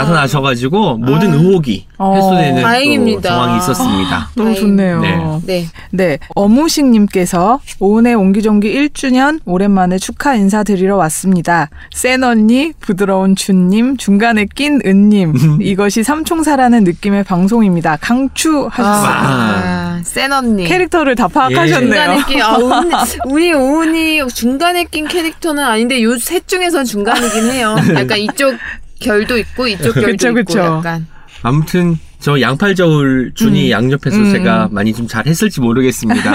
나타나셔가지고 0.00 0.96
모든 0.98 1.34
의혹이 1.34 1.86
어, 1.98 2.14
해소되는 2.14 2.56
또 2.56 2.62
다행입니다. 2.62 3.28
상황이 3.28 3.58
있었습니다. 3.58 4.30
너무 4.34 4.54
다행이네. 4.54 4.60
좋네요. 4.60 5.00
네. 5.00 5.40
네. 5.44 5.66
네, 5.90 6.18
어무식님께서 6.34 7.60
오은의 7.80 8.14
옹기종기 8.14 8.72
1주년 8.88 9.40
오랜만에 9.44 9.98
축하 9.98 10.34
인사드리러 10.34 10.96
왔습니다. 10.96 11.68
센 11.92 12.22
언니, 12.24 12.72
부드러운 12.80 13.36
준님, 13.36 13.96
중간에 13.98 14.46
낀 14.54 14.80
은님. 14.86 15.58
이것이 15.60 16.02
삼총사라는 16.02 16.84
느낌의 16.84 17.24
방송입니다. 17.24 17.98
강추 18.00 18.68
하셨어요. 18.70 19.12
아, 19.12 20.00
센 20.04 20.32
언니. 20.32 20.64
캐릭터를 20.64 21.14
다 21.14 21.28
파악하셨네요. 21.28 21.89
중간에 21.90 22.22
낀, 22.26 22.42
아, 22.42 22.56
우리 23.26 23.52
오은이 23.52 24.28
중간에 24.28 24.84
낀 24.84 25.06
캐릭터는 25.08 25.62
아닌데 25.64 26.02
요 26.02 26.16
셋 26.18 26.46
중에선 26.48 26.84
중간이긴 26.84 27.50
해요. 27.50 27.76
약간 27.94 28.18
이쪽 28.18 28.56
결도 29.00 29.38
있고 29.38 29.66
이쪽 29.68 29.94
결도 29.94 30.06
그쵸, 30.12 30.28
있고 30.28 30.34
그쵸. 30.44 30.58
약간. 30.58 31.06
아무튼 31.42 31.96
저 32.20 32.40
양팔저울 32.40 33.32
준이 33.34 33.70
양옆에서 33.70 34.16
음. 34.18 34.32
제가 34.32 34.68
많이 34.70 34.92
좀 34.92 35.06
잘 35.08 35.26
했을지 35.26 35.60
모르겠습니다. 35.60 36.32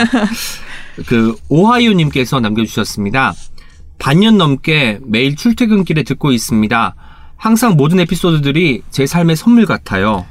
그 1.07 1.35
오하이오님께서 1.49 2.39
남겨주셨습니다. 2.39 3.33
반년 3.99 4.37
넘게 4.37 4.99
매일 5.03 5.35
출퇴근길에 5.35 6.03
듣고 6.03 6.31
있습니다. 6.31 6.95
항상 7.37 7.75
모든 7.75 7.99
에피소드들이 7.99 8.81
제 8.89 9.05
삶의 9.05 9.35
선물 9.35 9.65
같아요. 9.65 10.25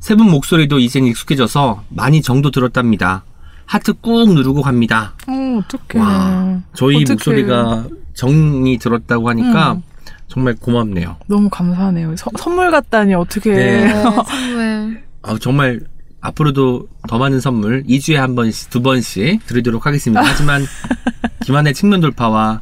세 0.00 0.14
분 0.16 0.30
목소리도 0.30 0.78
이젠 0.80 1.04
익숙해져서 1.06 1.84
많이 1.88 2.22
정도 2.22 2.50
들었답니다. 2.50 3.24
하트 3.72 3.94
꾹 3.94 4.34
누르고 4.34 4.60
갑니다. 4.60 5.14
어, 5.26 5.60
어떡해. 5.64 5.98
와, 6.04 6.60
저희 6.74 6.96
어떡해. 6.96 7.14
목소리가 7.14 7.86
정이 8.14 8.76
들었다고 8.76 9.30
하니까 9.30 9.72
음. 9.72 9.82
정말 10.28 10.54
고맙네요. 10.56 11.16
너무 11.26 11.48
감사하네요. 11.48 12.14
서- 12.16 12.30
선물 12.38 12.70
같다니 12.70 13.14
어떻게. 13.14 13.50
네. 13.54 13.84
네, 13.86 14.02
선물. 14.28 15.02
아, 15.22 15.36
정말 15.40 15.80
앞으로도 16.20 16.86
더 17.08 17.18
많은 17.18 17.40
선물 17.40 17.82
2주에 17.84 18.16
한 18.16 18.34
번씩 18.34 18.68
두 18.68 18.82
번씩 18.82 19.46
드리도록 19.46 19.86
하겠습니다. 19.86 20.20
하지만 20.22 20.64
김한의 21.44 21.72
측면 21.72 22.00
돌파와 22.00 22.60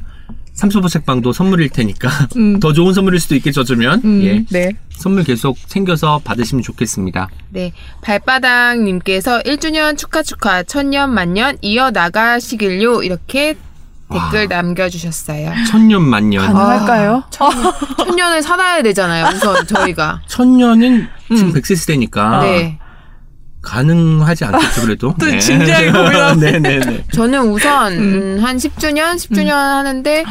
삼소보 0.54 0.88
책방도 0.88 1.32
선물일 1.32 1.70
테니까 1.70 2.08
음. 2.36 2.60
더 2.60 2.72
좋은 2.72 2.92
선물일 2.92 3.20
수도 3.20 3.34
있겠죠, 3.36 3.64
주면. 3.64 4.00
음, 4.04 4.22
예. 4.22 4.44
네. 4.50 4.70
선물 4.90 5.24
계속 5.24 5.56
챙겨서 5.66 6.20
받으시면 6.24 6.62
좋겠습니다. 6.62 7.28
네. 7.50 7.72
발바닥님께서 8.02 9.40
1주년 9.40 9.96
축하 9.96 10.22
축하 10.22 10.62
천년 10.62 11.12
만년 11.14 11.56
이어 11.62 11.90
나가시길요. 11.90 13.02
이렇게 13.02 13.56
댓글 14.12 14.48
남겨주셨어요. 14.48 15.52
천년 15.70 16.02
만년. 16.02 16.44
가능할까요? 16.44 17.22
천년을 17.96 18.42
살아야 18.42 18.82
되잖아요. 18.82 19.26
우선 19.34 19.66
저희가. 19.66 20.20
천년은 20.26 21.06
지금 21.28 21.52
100세 21.52 21.76
시대니까 21.76 22.40
네. 22.42 22.78
가능하지 23.62 24.44
않겠죠, 24.44 24.80
그래도. 24.82 25.14
또 25.20 25.38
진지하게 25.38 25.92
고민하네. 25.92 26.50
네네네. 26.60 27.04
저는 27.12 27.48
우선 27.50 27.92
음, 27.92 28.38
한 28.40 28.56
10주년, 28.56 29.16
10주년 29.16 29.50
하는데 29.50 30.24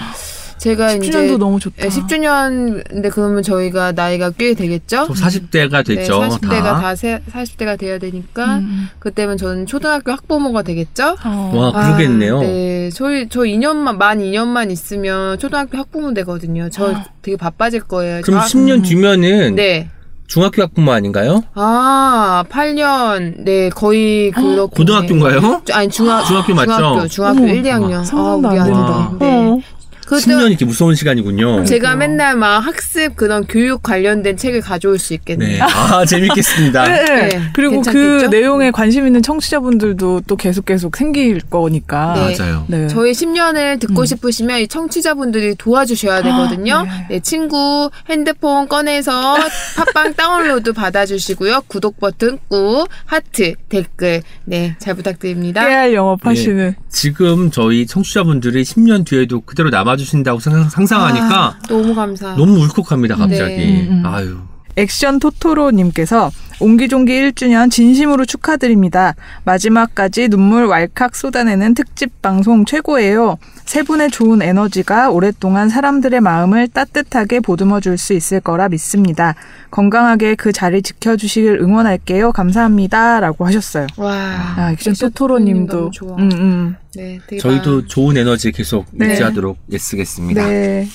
제가 0.58 0.92
이제 0.94 1.10
10주년도 1.10 1.38
너무 1.38 1.58
좋다. 1.60 1.84
네, 1.84 1.88
10주년 1.88 2.84
근데 2.90 3.08
그러면 3.10 3.44
저희가 3.44 3.94
나이가 3.94 4.30
꽤 4.32 4.54
되겠죠? 4.54 5.08
저 5.08 5.14
40대가 5.14 5.86
됐죠. 5.86 6.22
네, 6.22 6.28
40대가 6.30 6.64
다. 6.64 6.82
다, 6.82 6.96
세, 6.96 7.22
40대가 7.32 7.78
돼야 7.80 7.98
되니까 7.98 8.58
음. 8.58 8.90
그때면 9.00 9.38
저는 9.38 9.68
초등학교 9.68 10.12
학부모가 10.12 10.64
되겠죠? 10.64 11.16
어. 11.24 11.52
와, 11.56 11.72
그러겠네요. 11.72 12.40
아, 12.40 12.42
네, 12.42 12.90
저희 12.94 13.30
저 13.30 13.42
2년만 13.42 13.96
만 13.96 14.20
2년만 14.20 14.70
있으면 14.72 15.40
초등학교 15.40 15.78
학부모 15.78 16.14
되거든요. 16.16 16.68
저 16.72 16.94
되게 17.22 17.38
바빠질 17.38 17.82
거예요. 17.82 18.22
그럼 18.24 18.42
저- 18.42 18.58
10년 18.58 18.84
뒤면은 18.84 19.56
네. 19.56 19.90
중학교 20.30 20.62
학부모 20.62 20.92
아닌가요? 20.92 21.42
아, 21.56 22.44
8년. 22.52 23.34
네, 23.44 23.70
거의 23.70 24.30
그렇고. 24.30 24.70
고등학교인가요? 24.70 25.62
아니, 25.74 25.90
중학, 25.90 26.24
중학교 26.26 26.54
맞죠? 26.54 26.78
중학교, 26.78 27.08
중학교 27.08 27.40
어머, 27.40 27.48
1, 27.52 27.64
2학년. 27.64 28.06
상상도 28.06 28.48
아, 28.48 28.52
안 28.52 28.56
미안합니다. 28.56 29.10
된다. 29.10 29.26
네. 29.26 29.62
어. 30.10 30.16
그때 30.16 30.32
10년이 30.32 30.50
이렇게 30.50 30.66
무서운 30.66 30.96
시간이군요. 30.96 31.66
제가 31.66 31.96
맨날 31.96 32.36
막 32.36 32.60
학습 32.60 33.16
그런 33.16 33.46
교육 33.46 33.84
관련된 33.84 34.38
책을 34.38 34.62
가져올 34.62 34.98
수 34.98 35.14
있겠네요. 35.14 35.58
네. 35.58 35.60
아, 35.62 36.04
재밌겠습니다. 36.06 36.84
네. 36.88 37.06
네, 37.06 37.42
그리고 37.54 37.82
그 37.82 37.92
괜찮겠죠? 37.92 38.28
내용에 38.30 38.72
관심 38.72 39.06
있는 39.06 39.22
청취자분들도 39.22 40.22
또 40.28 40.36
계속 40.36 40.66
계속 40.66 40.96
생길 40.98 41.40
거니까. 41.42 42.14
네. 42.16 42.38
맞아요. 42.38 42.66
네. 42.68 42.88
저희 42.88 43.12
10년을 43.12 43.76
음. 43.76 43.80
듣고 43.80 44.06
싶으시면 44.06 44.60
이 44.62 44.68
청취자분들이 44.68 45.56
도와주셔야 45.56 46.22
되거든요. 46.24 46.84
네. 46.84 47.06
네, 47.10 47.20
친구 47.20 47.90
핸드폰 48.10 48.68
꺼내서 48.68 49.38
팟빵 49.78 50.16
다운로드 50.16 50.74
받아주시고요. 50.74 51.62
구독 51.68 52.00
버튼 52.00 52.40
꾹, 52.50 52.88
하트, 53.06 53.54
댓글, 53.70 54.22
네, 54.46 54.76
잘 54.80 54.96
부탁드립니다. 54.96 55.68
깨알 55.68 55.94
영업하시는. 55.94 56.76
지금 56.90 57.52
저희 57.52 57.86
청취자분들이 57.86 58.64
10년 58.64 59.06
뒤에도 59.06 59.42
그대로 59.42 59.70
남아주신다고 59.70 60.40
상상, 60.40 60.70
상상하니까 60.70 61.46
아, 61.48 61.60
너무 61.68 61.94
감사. 61.94 62.36
너무 62.36 62.60
울컥합니다, 62.60 63.16
갑자기. 63.16 63.56
네. 63.56 63.88
음, 63.88 64.00
음. 64.00 64.06
아유. 64.06 64.38
액션 64.76 65.20
토토로님께서 65.20 66.32
옹기종기 66.62 67.14
1주년 67.14 67.72
진심으로 67.72 68.26
축하드립니다. 68.26 69.16
마지막까지 69.46 70.28
눈물 70.28 70.66
왈칵 70.66 71.16
쏟아내는 71.16 71.74
특집 71.74 72.22
방송 72.22 72.66
최고예요. 72.66 73.38
세 73.66 73.82
분의 73.84 74.12
좋은 74.12 74.42
에너지가 74.42 75.10
오랫동안 75.10 75.70
사람들의 75.70 76.20
마음을 76.20 76.68
따뜻하게 76.68 77.40
보듬어 77.40 77.80
줄 77.80 77.98
수 77.98 78.14
있을 78.14 78.40
거라 78.42 78.68
믿습니다. 78.70 79.36
건강하게 79.72 80.36
그 80.36 80.52
자리 80.52 80.82
지켜주시길 80.82 81.60
응원할게요. 81.62 82.32
감사합니다. 82.34 83.20
라고 83.22 83.46
하셨어요. 83.46 83.88
와, 83.98 84.14
아, 84.58 84.72
액션 84.72 84.94
토토로님도. 84.94 85.78
너무 85.78 85.92
좋아. 85.92 86.16
음, 86.18 86.30
음. 86.34 86.76
네, 86.96 87.20
저희도 87.40 87.88
좋은 87.88 88.18
에너지 88.18 88.52
계속 88.52 88.86
네. 88.92 89.12
유지하도록 89.12 89.58
애쓰겠습니다. 89.74 90.46
네. 90.48 90.88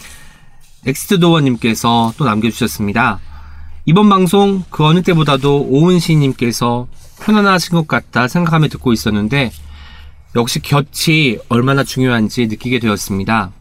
엑스트도어님께서 0.87 2.13
또 2.17 2.25
남겨주셨습니다. 2.25 3.21
이번 3.87 4.09
방송 4.09 4.65
그 4.71 4.85
어느 4.87 5.03
때보다도 5.03 5.67
오은 5.69 5.99
시님께서 5.99 6.89
편안하신 7.21 7.75
것 7.75 7.87
같다 7.87 8.29
생각하며 8.29 8.69
듣고 8.69 8.95
있었는데 8.95 9.53
역시 10.37 10.61
곁이 10.61 11.39
얼마나 11.51 11.85
중요한지 11.85 12.47
느끼게 12.47 12.79
되었습니다. 12.79 13.53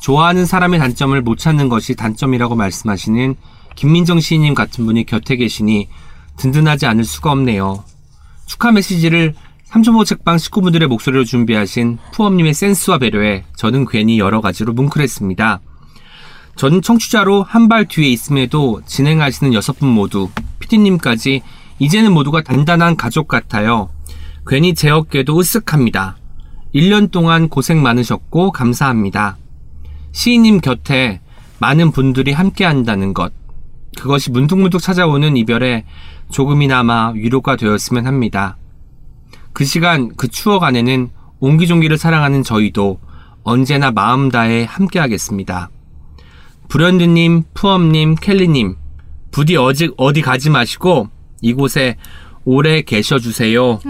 좋아하는 0.00 0.46
사람의 0.46 0.80
단점을 0.80 1.20
못 1.22 1.38
찾는 1.38 1.68
것이 1.68 1.94
단점이라고 1.94 2.56
말씀하시는 2.56 3.36
김민정 3.76 4.18
시인님 4.18 4.54
같은 4.54 4.84
분이 4.84 5.06
곁에 5.06 5.36
계시니 5.36 5.88
든든하지 6.38 6.86
않을 6.86 7.04
수가 7.04 7.30
없네요. 7.30 7.84
축하 8.46 8.72
메시지를 8.72 9.34
삼초보 9.64 10.04
책방 10.04 10.38
식구분들의 10.38 10.88
목소리로 10.88 11.24
준비하신 11.24 11.98
푸엄님의 12.12 12.52
센스와 12.52 12.98
배려에 12.98 13.44
저는 13.56 13.86
괜히 13.86 14.18
여러 14.18 14.40
가지로 14.40 14.72
뭉클했습니다. 14.72 15.60
저는 16.56 16.82
청취자로 16.82 17.42
한 17.42 17.68
발 17.68 17.86
뒤에 17.86 18.08
있음에도 18.08 18.80
진행하시는 18.86 19.52
여섯 19.52 19.78
분 19.78 19.88
모두, 19.90 20.30
피디님까지 20.60 21.42
이제는 21.78 22.12
모두가 22.12 22.42
단단한 22.42 22.96
가족 22.96 23.28
같아요. 23.28 23.90
괜히 24.46 24.74
제 24.74 24.88
어깨도 24.88 25.34
으쓱합니다. 25.34 26.14
1년 26.74 27.10
동안 27.10 27.48
고생 27.48 27.82
많으셨고 27.82 28.52
감사합니다. 28.52 29.36
시인님 30.12 30.60
곁에 30.60 31.20
많은 31.58 31.90
분들이 31.90 32.32
함께 32.32 32.64
한다는 32.64 33.12
것. 33.12 33.32
그것이 33.98 34.30
문득문득 34.30 34.80
찾아오는 34.80 35.36
이별에 35.36 35.84
조금이나마 36.30 37.10
위로가 37.10 37.56
되었으면 37.56 38.06
합니다. 38.06 38.56
그 39.52 39.64
시간, 39.64 40.14
그 40.16 40.28
추억 40.28 40.62
안에는 40.62 41.10
옹기종기를 41.40 41.98
사랑하는 41.98 42.42
저희도 42.42 43.00
언제나 43.42 43.90
마음 43.90 44.30
다해 44.30 44.64
함께 44.68 44.98
하겠습니다. 44.98 45.70
불현드님, 46.68 47.44
푸엄님, 47.54 48.16
켈리님, 48.16 48.76
부디 49.30 49.56
어직 49.56 49.92
어디 49.96 50.22
가지 50.22 50.50
마시고 50.50 51.08
이곳에 51.42 51.96
오래 52.48 52.80
계셔주세요. 52.82 53.80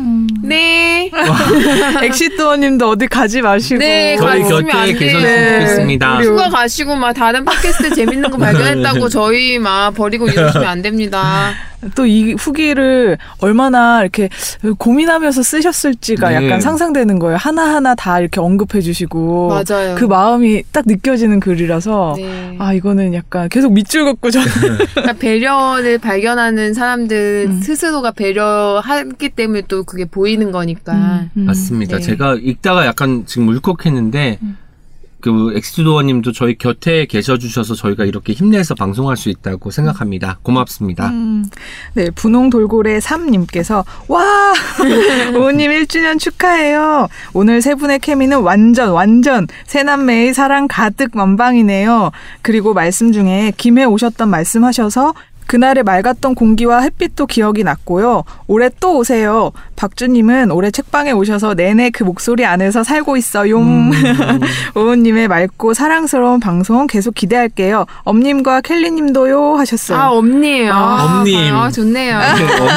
네. 0.43 1.11
엑시도어님도 2.05 2.89
어디 2.89 3.07
가지 3.07 3.43
마시고. 3.43 3.79
네, 3.79 4.17
저희 4.17 4.41
가시면 4.41 4.67
곁에 4.67 4.79
안. 4.79 4.99
계셨으면 4.99 5.23
네. 5.23 5.61
좋겠습니다. 5.61 6.23
휴가 6.23 6.49
가시고 6.49 6.97
막 6.97 7.13
다른 7.13 7.45
팟캐스트 7.45 7.95
재밌는 7.95 8.31
거 8.31 8.39
발견했다고 8.39 9.11
저희 9.11 9.59
막 9.59 9.91
버리고 9.95 10.27
이러시면 10.27 10.67
안 10.67 10.81
됩니다. 10.81 11.53
또 11.95 12.07
이 12.07 12.35
후기를 12.35 13.19
얼마나 13.41 14.01
이렇게 14.03 14.29
고민하면서 14.79 15.43
쓰셨을지가 15.43 16.31
네. 16.31 16.35
약간 16.37 16.61
상상되는 16.61 17.19
거예요. 17.19 17.37
하나하나 17.37 17.95
다 17.95 18.21
이렇게 18.21 18.41
언급해 18.41 18.81
주시고 18.81 19.49
맞아요. 19.49 19.95
그 19.97 20.05
마음이 20.05 20.63
딱 20.73 20.85
느껴지는 20.87 21.41
글이라서 21.41 22.15
네. 22.17 22.57
아 22.59 22.73
이거는 22.73 23.13
약간 23.15 23.49
계속 23.49 23.73
밑줄 23.73 24.05
긋고 24.05 24.31
저는 24.31 24.47
그러니까 24.95 25.13
배려를 25.15 25.99
발견하는 25.99 26.75
사람들 26.75 27.47
음. 27.49 27.61
스스로가 27.61 28.13
배려하기 28.13 29.31
때문에 29.31 29.63
또 29.69 29.83
그게 29.85 30.05
보이는 30.05 30.53
거니까. 30.53 31.27
음. 31.37 31.45
맞습니다. 31.47 31.97
네. 31.97 32.03
제가 32.03 32.37
읽다가 32.41 32.87
약간 32.87 33.25
지금 33.27 33.49
울컥했는데 33.49 34.39
그 35.21 35.53
엑스도어님도 35.57 36.33
저희 36.33 36.57
곁에 36.57 37.07
계셔 37.07 37.39
주셔서 37.39 37.75
저희가 37.75 38.05
이렇게 38.05 38.33
힘내서 38.33 38.75
방송할 38.75 39.17
수 39.17 39.29
있다고 39.29 39.71
생각합니다. 39.71 40.39
고맙습니다. 40.43 41.09
음, 41.09 41.45
네, 41.95 42.11
분홍 42.11 42.51
돌고래 42.51 42.99
3님께서 42.99 43.85
와 44.09 44.53
오님 45.35 45.71
1주년 45.71 46.19
축하해요. 46.19 47.09
오늘 47.33 47.63
세 47.63 47.75
분의 47.75 48.01
케미는 48.01 48.41
완전 48.41 48.91
완전 48.91 49.47
새남매의 49.67 50.35
사랑 50.35 50.69
가득 50.69 51.11
만방이네요. 51.15 52.11
그리고 52.43 52.75
말씀 52.75 53.13
중에 53.13 53.53
김해 53.57 53.85
오셨던 53.85 54.29
말씀하셔서 54.29 55.15
그날의 55.47 55.85
맑았던 55.85 56.35
공기와 56.35 56.81
햇빛도 56.81 57.27
기억이 57.27 57.65
났고요. 57.65 58.25
올해 58.47 58.69
또 58.81 58.99
오세요. 58.99 59.53
박주님은 59.77 60.51
올해 60.51 60.71
책방에 60.71 61.13
오셔서 61.13 61.55
내내 61.55 61.91
그 61.91 62.03
목소리 62.03 62.45
안에서 62.45 62.83
살고 62.83 63.17
있어요. 63.17 63.59
음. 63.59 63.91
오은님의 64.75 65.29
맑고 65.29 65.75
사랑스러운 65.75 66.41
방송 66.41 66.87
계속 66.87 67.15
기대할게요. 67.15 67.87
엄님과 68.05 68.63
켈리님도요 68.63 69.57
하셨어요. 69.57 69.99
아, 69.99 70.11
엄니에요. 70.11 70.73
아, 70.73 71.21
엄님. 71.21 71.55
아, 71.55 71.71
좋네요. 71.71 72.19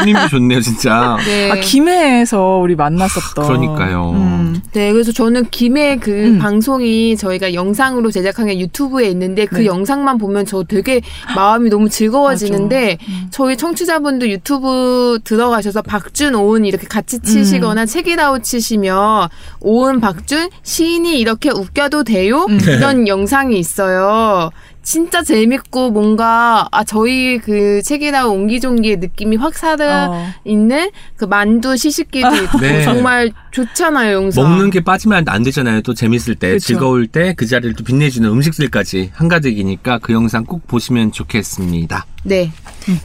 엄님도 0.01 0.27
좋네요, 0.27 0.61
진짜. 0.61 1.17
네. 1.25 1.51
아, 1.51 1.55
김해에서 1.55 2.57
우리 2.57 2.75
만났었던. 2.75 3.47
그러니까요. 3.47 4.11
음. 4.11 4.61
네, 4.73 4.91
그래서 4.91 5.11
저는 5.11 5.47
김해 5.49 5.97
그 5.97 6.11
음. 6.11 6.39
방송이 6.39 7.17
저희가 7.17 7.53
영상으로 7.53 8.11
제작한 8.11 8.47
게 8.47 8.59
유튜브에 8.59 9.09
있는데 9.09 9.45
그 9.45 9.59
네. 9.59 9.65
영상만 9.65 10.17
보면 10.17 10.45
저 10.45 10.63
되게 10.63 11.01
마음이 11.35 11.69
너무 11.69 11.89
즐거워지는 11.89 12.58
데 12.67 12.97
음. 13.07 13.27
저희 13.31 13.55
청취자분들 13.55 14.29
유튜브 14.31 15.19
들어가셔서 15.23 15.81
박준, 15.83 16.35
오은 16.35 16.65
이렇게 16.65 16.87
같이 16.87 17.19
치시거나 17.19 17.85
책이라웃 17.85 18.43
치시면 18.43 19.29
오은, 19.61 20.01
박준, 20.01 20.49
시인이 20.63 21.17
이렇게 21.19 21.49
웃겨도 21.51 22.03
돼요? 22.03 22.45
음. 22.49 22.59
이런 22.61 23.07
영상이 23.07 23.57
있어요. 23.57 24.49
진짜 24.81 25.21
재밌고 25.21 25.91
뭔가 25.91 26.67
아 26.71 26.83
저희 26.83 27.37
그 27.37 27.81
책이라웃 27.83 28.31
옹기종기의 28.31 28.97
느낌이 28.97 29.35
확 29.35 29.53
살아 29.55 30.07
어. 30.09 30.27
있는 30.45 30.89
그 31.15 31.25
만두 31.25 31.77
시식기도 31.77 32.33
있고 32.35 32.57
네. 32.61 32.81
정말 32.83 33.31
좋잖아요 33.51 34.15
영상. 34.15 34.43
먹는 34.45 34.71
게 34.71 34.79
빠지면 34.83 35.25
안 35.27 35.43
되잖아요. 35.43 35.81
또 35.81 35.93
재밌을 35.93 36.33
때, 36.35 36.53
그쵸. 36.53 36.65
즐거울 36.67 37.05
때 37.07 37.33
그 37.37 37.45
자리를 37.45 37.75
또 37.75 37.83
빛내주는 37.83 38.27
음식들까지 38.27 39.11
한가득이니까 39.13 39.99
그 39.99 40.13
영상 40.13 40.43
꼭 40.45 40.65
보시면 40.67 41.11
좋겠습니다. 41.11 42.05
네. 42.23 42.51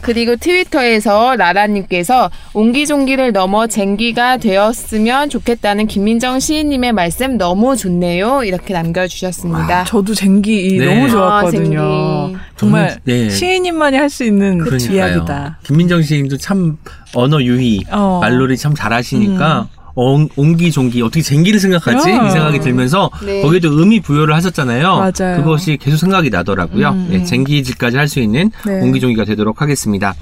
그리고 0.01 0.37
트위터에서 0.37 1.37
라라님께서 1.37 2.31
옹기종기를 2.55 3.33
넘어 3.33 3.67
쟁기가 3.67 4.39
되었으면 4.39 5.29
좋겠다는 5.29 5.87
김민정 5.89 6.41
시인님의 6.41 6.93
말씀 6.93 7.37
너무 7.37 7.77
좋네요. 7.77 8.45
이렇게 8.45 8.73
남겨주셨습니다. 8.73 9.85
저도 9.85 10.15
쟁기 10.15 10.79
네. 10.79 10.87
너무 10.87 11.05
아, 11.07 11.11
좋았거든요. 11.11 12.27
쟁기. 12.29 12.39
정말 12.57 12.89
저는, 12.89 13.01
네. 13.05 13.31
시인님만이 13.31 13.97
할 13.99 14.09
수 14.09 14.25
있는 14.25 14.59
그러니까요. 14.59 14.97
이야기다. 14.97 15.59
김민정 15.65 16.03
시인도 16.03 16.37
참 16.39 16.79
언어 17.15 17.43
유희, 17.43 17.83
어. 17.91 18.21
말놀이 18.21 18.57
참 18.57 18.75
잘하시니까 18.75 19.69
옹, 19.97 20.29
옹기종기 20.37 21.03
어떻게 21.03 21.23
쟁기를 21.23 21.61
생각하지? 21.61 22.11
어. 22.13 22.27
이 22.27 22.31
생각이 22.31 22.61
들면서 22.61 23.11
네. 23.25 23.43
거기도 23.43 23.73
의미 23.79 24.01
부여를 24.01 24.35
하셨잖아요. 24.35 24.97
맞아요. 24.97 25.37
그것이 25.37 25.77
계속 25.81 25.99
생각이 25.99 26.31
나더라고요. 26.31 26.89
음. 26.91 27.09
예, 27.13 27.23
쟁기질까지 27.23 27.97
할 27.97 28.09
수 28.09 28.21
있는 28.21 28.51
네. 28.67 28.81
옹기종기가 28.81 29.25
되도록 29.25 29.63
하겠습니다. 29.63 30.15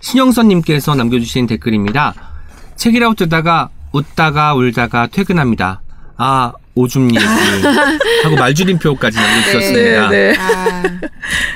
신영선님께서 0.00 0.94
남겨주신 0.94 1.46
댓글입니다. 1.46 2.14
책이라고 2.76 3.14
뜨다가 3.14 3.68
웃다가 3.92 4.54
울다가 4.54 5.06
퇴근합니다. 5.08 5.82
아 6.16 6.52
오줌 6.74 7.14
얘기 7.14 7.24
하고 8.24 8.36
말줄임표까지 8.36 9.16
남겨주셨습니다. 9.18 10.08
네, 10.08 10.32
네. 10.32 10.38
아, 10.38 10.82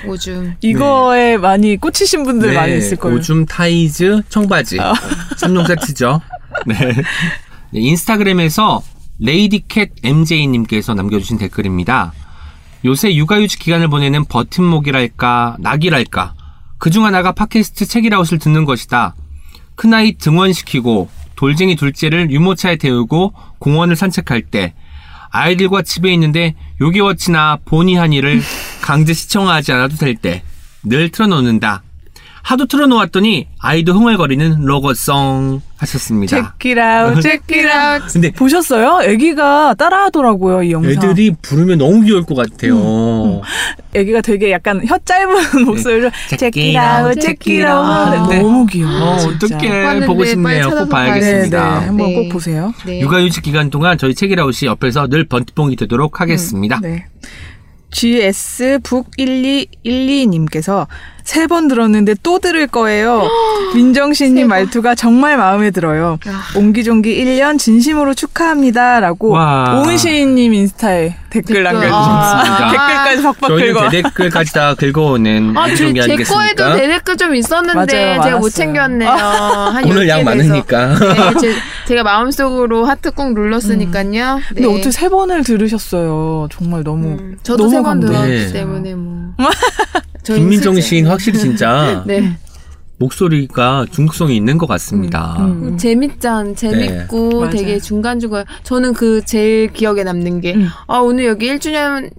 오줌. 0.07 0.55
이거에 0.61 1.37
많이 1.39 1.77
꽂히신 1.79 2.25
분들 2.25 2.51
네, 2.51 2.55
많이 2.55 2.77
있을 2.79 2.97
거예요. 2.99 3.17
오줌 3.17 3.47
타이즈 3.47 4.23
청바지 4.29 4.77
삼 5.37 5.55
3종 5.55 5.67
세트죠. 5.67 6.21
네. 6.67 6.75
네, 7.75 7.81
인스타그램에서 7.81 8.83
레이디캣 9.19 9.91
MJ님께서 10.03 10.95
남겨주신 10.95 11.39
댓글입니다. 11.39 12.13
요새 12.85 13.15
육아휴직 13.15 13.59
기간을 13.61 13.89
보내는 13.89 14.25
버팀목이랄까 14.27 15.57
낙이랄까 15.59 16.35
그중 16.79 17.05
하나가 17.05 17.33
팟캐스트 17.33 17.87
책읽아웃을 17.87 18.39
듣는 18.39 18.65
것이다. 18.65 19.15
큰아이 19.75 20.13
등원시키고 20.19 21.09
돌쟁이 21.37 21.75
둘째를 21.77 22.31
유모차에 22.31 22.77
태우고 22.77 23.33
공원을 23.59 23.97
산책할 23.97 24.43
때 24.43 24.75
아이들과 25.31 25.83
집에 25.83 26.13
있는데 26.13 26.55
요기워치나 26.81 27.59
보니하니를 27.65 28.41
강제 28.83 29.13
시청하지 29.15 29.73
않아도 29.73 29.97
될 29.97 30.15
때 30.17 30.43
늘 30.87 31.09
틀어놓는다. 31.09 31.83
하도 32.45 32.67
틀어놓았더니 32.67 33.49
아이도 33.59 33.95
흥얼거리는 33.95 34.67
로고송 34.67 35.63
하셨습니다. 35.79 36.53
체키라우, 36.59 37.19
체키라우. 37.19 38.01
근데 38.13 38.31
보셨어요? 38.33 39.01
애기가 39.03 39.75
따라하더라고요, 39.79 40.63
이 40.63 40.73
영상. 40.73 40.93
애들이 40.93 41.35
부르면 41.41 41.79
너무 41.79 42.03
귀여울 42.03 42.25
것 42.25 42.35
같아요. 42.35 43.41
애기가 43.95 44.21
되게 44.21 44.51
약간 44.51 44.87
혀 44.87 44.99
짧은 44.99 45.65
목소리로 45.65 46.11
체키라우, 46.37 47.15
체키라우. 47.15 47.83
아, 47.83 48.29
네. 48.29 48.43
너무 48.43 48.67
귀여워. 48.67 48.93
어. 48.93 49.17
봤는데 49.17 50.07
보고 50.07 50.25
싶네요. 50.27 50.65
꼭 50.65 50.71
찾아서 50.71 50.85
네, 50.85 50.85
네. 50.85 50.91
봐야겠습니다. 50.91 51.81
한번 51.81 52.09
네. 52.09 52.15
꼭 52.15 52.29
보세요. 52.29 52.75
네. 52.85 53.01
육아휴직 53.01 53.43
기간 53.43 53.71
동안 53.71 53.97
저희 53.97 54.15
책이라웃이 54.15 54.69
옆에서 54.69 55.09
늘 55.09 55.25
번트봉이 55.25 55.77
되도록 55.77 56.21
하겠습니다. 56.21 56.79
네. 56.83 57.07
GS 57.91 58.81
북 58.83 59.11
1212님께서 59.17 60.87
세 61.25 61.47
번 61.47 61.69
들었는데 61.69 62.15
또 62.23 62.39
들을 62.39 62.67
거예요. 62.67 63.23
민정씨님 63.75 64.47
말투가 64.49 64.95
정말 64.95 65.37
마음에 65.39 65.71
들어요. 65.71 66.19
옹기종기 66.57 67.17
1년 67.25 67.59
진심으로 67.59 68.13
축하합니다 68.15 69.01
라고 69.01 69.31
와. 69.31 69.81
오은시님 69.81 70.53
인스타에 70.55 71.17
댓글 71.31 71.65
댓글. 71.65 71.67
아. 71.67 71.73
남겨주셨습니다. 71.73 72.71
댓글까지 72.71 73.23
박박 73.23 73.49
저희는 73.49 73.73
긁어. 73.75 73.89
대댓글까지 73.89 74.53
다 74.53 74.75
긁어오는 74.75 75.57
아, 75.57 75.69
제, 75.69 75.77
제 75.77 75.85
아니겠습니까? 76.03 76.35
거에도 76.35 76.77
대댓글 76.77 77.17
좀 77.17 77.35
있었는데 77.35 77.75
맞아요, 77.75 77.87
제가 78.23 78.23
못 78.23 78.31
많았어요. 78.31 78.51
챙겼네요. 78.51 79.11
한 79.11 79.85
오늘 79.91 80.05
10개 80.05 80.09
양. 80.09 80.25
많으니까. 80.25 80.87
네, 80.99 81.35
제, 81.41 81.55
제가 81.89 82.03
마음속으로 82.03 82.85
하트 82.85 83.11
꼭 83.11 83.33
눌렀으니까요. 83.35 84.37
네. 84.37 84.43
근데 84.49 84.67
어떻게 84.67 84.91
세 84.91 85.09
번을 85.09 85.43
들으셨어요? 85.43 86.49
정말 86.53 86.85
너무 86.85 87.09
음, 87.19 87.39
저도 87.43 87.69
세 87.69 87.81
번. 87.83 88.01
들었기 88.01 88.29
네. 88.29 88.53
때문에 88.53 88.95
뭐. 88.95 89.15
김민정 90.25 90.81
시인 90.81 91.07
확실히 91.07 91.39
진짜 91.39 92.03
네. 92.07 92.37
목소리가 92.99 93.87
중독성이 93.91 94.37
있는 94.37 94.57
것 94.57 94.67
같습니다. 94.67 95.37
음. 95.41 95.77
재밌잖, 95.77 96.55
재밌고 96.55 97.41
맞아요. 97.41 97.51
되게 97.51 97.79
중간중간 97.79 98.45
저는 98.63 98.95
그 98.95 99.23
제일 99.25 99.73
기억에 99.73 100.05
남는 100.05 100.41
게, 100.41 100.55
음. 100.55 100.69
아, 100.87 100.99
오늘 100.99 101.25
여기 101.27 101.49
1주년, 101.49 102.11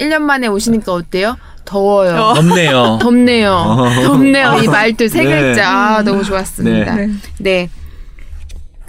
1년 0.00 0.22
만에 0.22 0.46
오시니까 0.46 0.92
어때요? 0.92 1.36
더워요. 1.64 2.16
없네요. 2.36 2.98
덥네요. 3.00 3.52
어. 3.52 3.88
덥네요. 4.06 4.60
이 4.64 4.66
말투 4.66 5.08
세 5.08 5.22
네. 5.22 5.40
글자. 5.40 5.68
아, 5.70 6.02
너무 6.02 6.24
좋았습니다. 6.24 6.94
네. 6.96 7.10
네. 7.38 7.70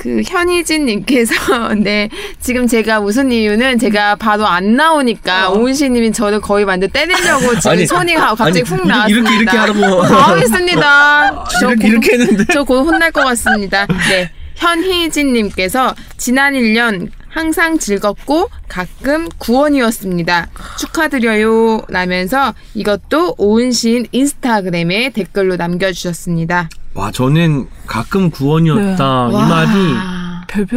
그 0.04 0.22
현희진님께서 0.26 1.76
네 1.80 2.10
지금 2.42 2.68
제가 2.68 3.00
웃은 3.00 3.32
이유는 3.32 3.80
제가 3.80 4.18
바로 4.18 4.46
안 4.46 4.76
나오니까 4.76 5.52
오은시님이 5.52 6.12
저를 6.12 6.42
거의 6.42 6.66
완전 6.66 6.90
때리려고 6.90 7.56
지금 7.56 7.72
아니, 7.72 7.88
손이 7.88 8.14
가- 8.16 8.36
갑자기 8.36 8.60
아니, 8.60 8.62
훅 8.64 8.86
나왔습니다. 8.86 9.08
이렇게 9.32 9.36
이렇게 9.42 9.58
하라고. 9.58 10.02
당황했습니다. 10.06 11.46
저 11.62 11.68
이렇게, 11.70 11.82
곧- 11.84 11.88
이렇게 11.88 12.12
했는데. 12.14 12.54
저곧 12.54 12.82
혼날 12.86 13.12
것 13.14 13.24
같습니다. 13.24 13.88
네. 14.10 14.30
현희진님께서 14.56 15.96
지난 16.18 16.54
1년 16.54 17.10
항상 17.30 17.80
즐겁고 17.80 18.50
가끔 18.68 19.28
구원이었습니다. 19.40 20.50
축하드려요. 20.80 21.82
라면서 21.88 22.54
이것도 22.76 23.36
오은 23.38 23.72
시인 23.72 24.06
인스타그램에 24.12 25.12
댓글로 25.12 25.56
남겨주셨습니다. 25.56 26.70
와, 26.94 27.12
저는 27.12 27.68
가끔 27.88 28.30
구원이었다. 28.30 29.30
이 29.30 29.34
와. 29.34 29.48
말이. 29.48 30.14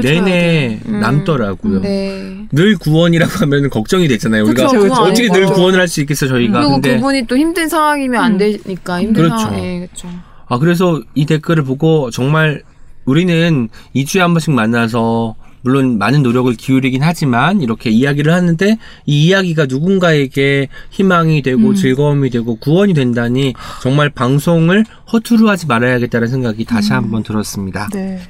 내내 0.03 0.81
음. 0.87 1.01
남더라고요. 1.01 1.83
네. 1.83 2.47
늘 2.51 2.79
구원이라고 2.79 3.31
하면 3.45 3.69
걱정이 3.69 4.09
되잖아요. 4.09 4.45
우리가 4.45 4.69
그쵸, 4.69 4.81
그쵸. 4.81 4.95
어떻게 5.03 5.29
늘. 5.29 5.45
구원을 5.47 5.79
할 5.79 5.87
수 5.89 6.01
있겠어 6.01 6.27
저희가. 6.29 6.61
그리고 6.61 6.73
근데 6.73 6.95
그분이 6.97 7.27
또 7.27 7.37
힘든 7.37 7.69
상황이면 7.69 8.23
안 8.23 8.39
되니까 8.39 9.03
힘든 9.03 9.25
그렇죠. 9.25 9.39
상황에 9.39 9.79
그렇죠. 9.81 10.09
아, 10.49 10.59
그래서 10.59 11.03
이 11.15 11.27
댓글을 11.27 11.65
보고 11.65 12.11
정말 12.11 12.63
우리는 13.05 13.69
2 13.93 14.07
주에 14.07 14.23
한 14.23 14.33
번씩 14.33 14.55
만나서 14.55 15.35
물론 15.67 15.99
많은 15.99 16.23
노력을 16.23 16.55
기울이긴 16.55 17.03
하지만 17.03 17.61
이렇게 17.61 17.91
이야기를 17.91 18.33
하는데 18.33 18.79
이 19.05 19.27
이야기가 19.27 19.67
누군가에게 19.67 20.69
희망이 20.91 21.43
되고 21.43 21.75
즐거움이 21.75 22.31
되고 22.31 22.55
구원이 22.55 22.95
된다니 22.95 23.55
정말 23.83 24.09
방송을 24.09 24.85
허투루 25.13 25.49
하지 25.51 25.67
말아야겠다는 25.67 26.29
생각이 26.29 26.65
다시 26.67 26.93
한번 26.93 27.25
들었습니다. 27.25 27.89
네. 27.93 28.21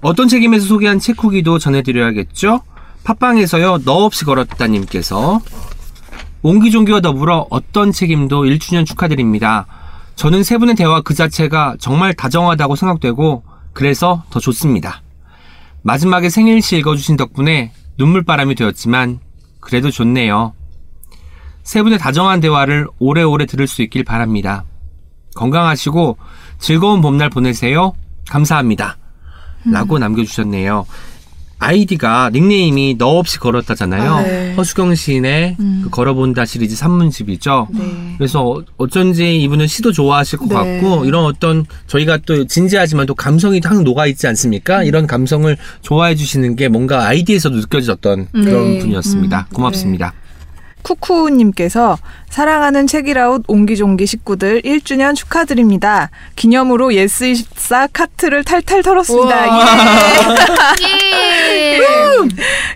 어떤 0.00 0.26
책임에서 0.26 0.66
소개한 0.66 0.98
책 0.98 1.22
후기도 1.22 1.60
전해드려야겠죠? 1.60 2.62
팟빵에서요, 3.04 3.82
너 3.84 4.04
없이 4.04 4.24
걸었다님께서 4.24 5.40
옹기종기와 6.42 7.00
더불어 7.00 7.46
어떤 7.50 7.92
책임도 7.92 8.42
1주년 8.46 8.84
축하드립니다. 8.84 9.66
저는 10.16 10.42
세 10.42 10.58
분의 10.58 10.74
대화 10.74 11.02
그 11.02 11.14
자체가 11.14 11.76
정말 11.78 12.14
다정하다고 12.14 12.74
생각되고 12.74 13.44
그래서 13.72 14.24
더 14.30 14.40
좋습니다. 14.40 15.02
마지막에 15.82 16.28
생일시 16.28 16.76
읽어주신 16.78 17.16
덕분에 17.16 17.72
눈물바람이 17.98 18.54
되었지만 18.54 19.20
그래도 19.60 19.90
좋네요. 19.90 20.54
세 21.62 21.82
분의 21.82 21.98
다정한 21.98 22.40
대화를 22.40 22.88
오래오래 22.98 23.46
들을 23.46 23.66
수 23.66 23.82
있길 23.82 24.04
바랍니다. 24.04 24.64
건강하시고 25.34 26.16
즐거운 26.58 27.00
봄날 27.00 27.30
보내세요. 27.30 27.92
감사합니다. 28.28 28.96
라고 29.70 29.98
남겨주셨네요. 29.98 30.86
아이디가 31.58 32.30
닉네임이 32.32 32.96
너 32.98 33.18
없이 33.18 33.38
걸었다잖아요. 33.38 34.12
아, 34.12 34.22
네. 34.22 34.54
허수경 34.54 34.94
시인의 34.94 35.56
그 35.82 35.90
걸어본다 35.90 36.44
시리즈 36.44 36.76
산문집이죠. 36.76 37.68
네. 37.70 38.14
그래서 38.16 38.62
어쩐지 38.76 39.40
이분은 39.42 39.66
시도 39.66 39.92
좋아하실 39.92 40.38
것 40.38 40.48
네. 40.48 40.54
같고 40.54 41.04
이런 41.04 41.24
어떤 41.24 41.66
저희가 41.86 42.18
또 42.26 42.46
진지하지만 42.46 43.06
또 43.06 43.14
감성이 43.14 43.60
항 43.64 43.82
녹아 43.82 44.06
있지 44.06 44.26
않습니까? 44.28 44.84
이런 44.84 45.06
감성을 45.06 45.56
좋아해 45.82 46.14
주시는 46.14 46.56
게 46.56 46.68
뭔가 46.68 47.06
아이디에서도 47.06 47.56
느껴졌던 47.56 48.28
그런 48.32 48.72
네. 48.72 48.78
분이었습니다. 48.78 49.48
고맙습니다. 49.52 50.12
쿠쿠님께서 50.82 51.98
사랑하는 52.30 52.86
책읽아웃 52.86 53.44
옹기종기 53.48 54.06
식구들 54.06 54.62
1주년 54.62 55.14
축하드립니다. 55.14 56.10
기념으로 56.36 56.88
예스24 56.88 57.88
카트를 57.92 58.44
탈탈 58.44 58.82
털었습니다. 58.82 59.46
예. 59.46 61.18
예. 61.48 61.80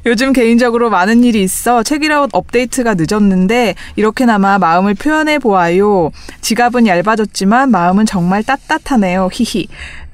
요즘 0.06 0.32
개인적으로 0.32 0.90
많은 0.90 1.24
일이 1.24 1.42
있어 1.42 1.82
책읽아웃 1.82 2.30
업데이트가 2.32 2.94
늦었는데 2.96 3.74
이렇게나마 3.96 4.58
마음을 4.58 4.94
표현해 4.94 5.38
보아요. 5.38 6.10
지갑은 6.40 6.86
얇아졌지만 6.86 7.70
마음은 7.70 8.06
정말 8.06 8.42
따뜻하네요. 8.42 9.28
히히. 9.32 9.68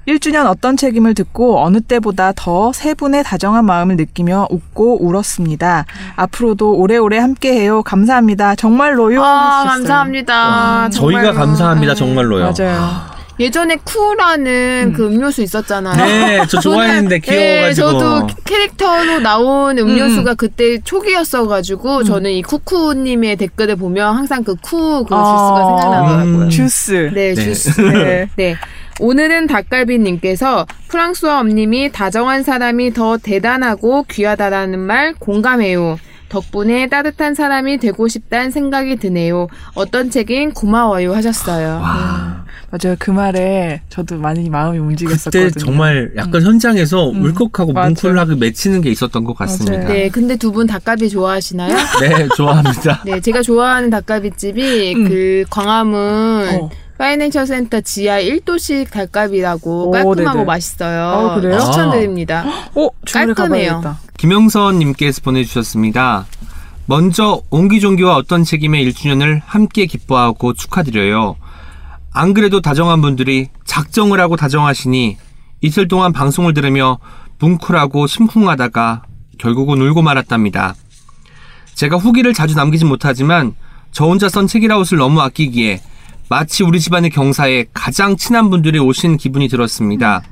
1주년 0.06 0.46
어떤 0.46 0.78
책임을 0.78 1.12
듣고 1.12 1.62
어느 1.62 1.82
때보다 1.82 2.32
더 2.34 2.72
세 2.72 2.94
분의 2.94 3.24
다정한 3.24 3.66
마음을 3.66 3.96
느끼며 3.96 4.46
웃고 4.50 5.04
울었습니다. 5.04 5.84
앞으로도 6.16 6.76
오래오래 6.76 7.18
함께해요. 7.18 7.82
감사합니다. 7.82 8.54
정말로요. 8.54 9.22
아, 9.22 9.60
하셨어요. 9.60 9.68
감사합니다. 9.74 10.88
저희가 10.90 11.22
정말로. 11.24 11.38
감사합니다. 11.38 11.92
네. 11.92 11.98
정말로요. 11.98 12.54
맞아요. 12.58 13.17
예전에 13.40 13.76
쿠라는 13.84 14.94
그 14.96 15.06
음료수 15.06 15.42
있었잖아요. 15.42 15.96
네, 16.04 16.42
저 16.48 16.58
좋아했는데 16.60 17.20
저는- 17.20 17.30
네, 17.30 17.70
귀여워가지고. 17.72 17.90
저도 17.98 18.26
캐릭터로 18.44 19.20
나온 19.20 19.78
음료수가 19.78 20.34
그때 20.34 20.80
초기였어가지고 20.82 22.02
저는 22.04 22.32
이 22.32 22.42
쿠쿠님의 22.42 23.36
댓글을 23.36 23.76
보면 23.76 24.16
항상 24.16 24.42
그 24.42 24.54
쿠그 24.56 25.14
아. 25.14 25.24
주스가 25.24 25.66
생각나더라고요. 25.66 26.44
음. 26.46 26.50
주스. 26.50 27.10
네, 27.14 27.34
네. 27.34 27.44
주스. 27.44 27.80
네. 27.80 28.28
네. 28.36 28.56
오늘은 29.00 29.46
닭갈비님께서 29.46 30.66
프랑스어 30.88 31.38
엄님이 31.38 31.92
다정한 31.92 32.42
사람이 32.42 32.92
더 32.94 33.16
대단하고 33.16 34.04
귀하다라는 34.10 34.80
말 34.80 35.14
공감해요. 35.14 36.00
덕분에 36.28 36.88
따뜻한 36.88 37.34
사람이 37.34 37.78
되고 37.78 38.06
싶다는 38.08 38.50
생각이 38.50 38.96
드네요. 38.96 39.48
어떤 39.74 40.10
책임 40.10 40.52
고마워요 40.52 41.14
하셨어요. 41.14 41.80
와, 41.82 42.44
맞아요. 42.70 42.96
그 42.98 43.10
말에 43.10 43.80
저도 43.88 44.18
많이 44.18 44.50
마음이 44.50 44.78
그때 44.78 44.84
움직였었거든요. 44.86 45.50
정말 45.64 46.12
약간 46.16 46.42
현장에서 46.42 47.10
음. 47.10 47.22
울컥하고 47.24 47.72
맞아요. 47.72 47.88
뭉클하게 47.88 48.34
맺히는 48.36 48.82
게 48.82 48.90
있었던 48.90 49.24
것 49.24 49.34
같습니다. 49.36 49.78
맞아요. 49.78 49.88
네, 49.92 50.08
근데 50.10 50.36
두 50.36 50.52
분 50.52 50.66
닭갈비 50.66 51.08
좋아하시나요? 51.10 51.74
네, 52.00 52.28
좋아합니다. 52.36 53.02
네, 53.04 53.20
제가 53.20 53.42
좋아하는 53.42 53.90
닭갈비집이 53.90 54.94
음. 54.96 55.08
그 55.08 55.44
광화문 55.50 56.48
어. 56.60 56.70
파이낸셜 56.98 57.46
센터 57.46 57.80
지하 57.80 58.20
1도식 58.20 58.90
닭갈비라고 58.90 59.88
오, 59.88 59.90
깔끔하고 59.92 60.38
네네. 60.38 60.44
맛있어요. 60.44 61.04
아, 61.04 61.34
그래요? 61.36 61.60
추천드립니다. 61.60 62.44
어, 62.74 62.88
주문을 63.04 63.34
깔끔해요. 63.34 63.74
가봐야겠다. 63.80 64.00
김영선님께서 64.18 65.22
보내주셨습니다. 65.22 66.26
먼저 66.86 67.40
옹기종기와 67.50 68.16
어떤 68.16 68.42
책임의 68.42 68.84
1주년을 68.90 69.40
함께 69.46 69.86
기뻐하고 69.86 70.54
축하드려요. 70.54 71.36
안 72.12 72.34
그래도 72.34 72.60
다정한 72.60 73.00
분들이 73.00 73.46
작정을 73.64 74.18
하고 74.20 74.36
다정하시니 74.36 75.18
이틀 75.60 75.86
동안 75.86 76.12
방송을 76.12 76.52
들으며 76.52 76.98
뭉클하고 77.38 78.08
심쿵하다가 78.08 79.02
결국은 79.38 79.80
울고 79.80 80.02
말았답니다. 80.02 80.74
제가 81.74 81.96
후기를 81.96 82.34
자주 82.34 82.56
남기진 82.56 82.88
못하지만 82.88 83.54
저 83.92 84.06
혼자 84.06 84.28
썬 84.28 84.48
책이라웃을 84.48 84.98
너무 84.98 85.20
아끼기에 85.20 85.80
마치 86.28 86.62
우리 86.62 86.80
집안의 86.80 87.10
경사에 87.10 87.66
가장 87.72 88.16
친한 88.16 88.50
분들이 88.50 88.78
오신 88.78 89.16
기분이 89.16 89.48
들었습니다. 89.48 90.22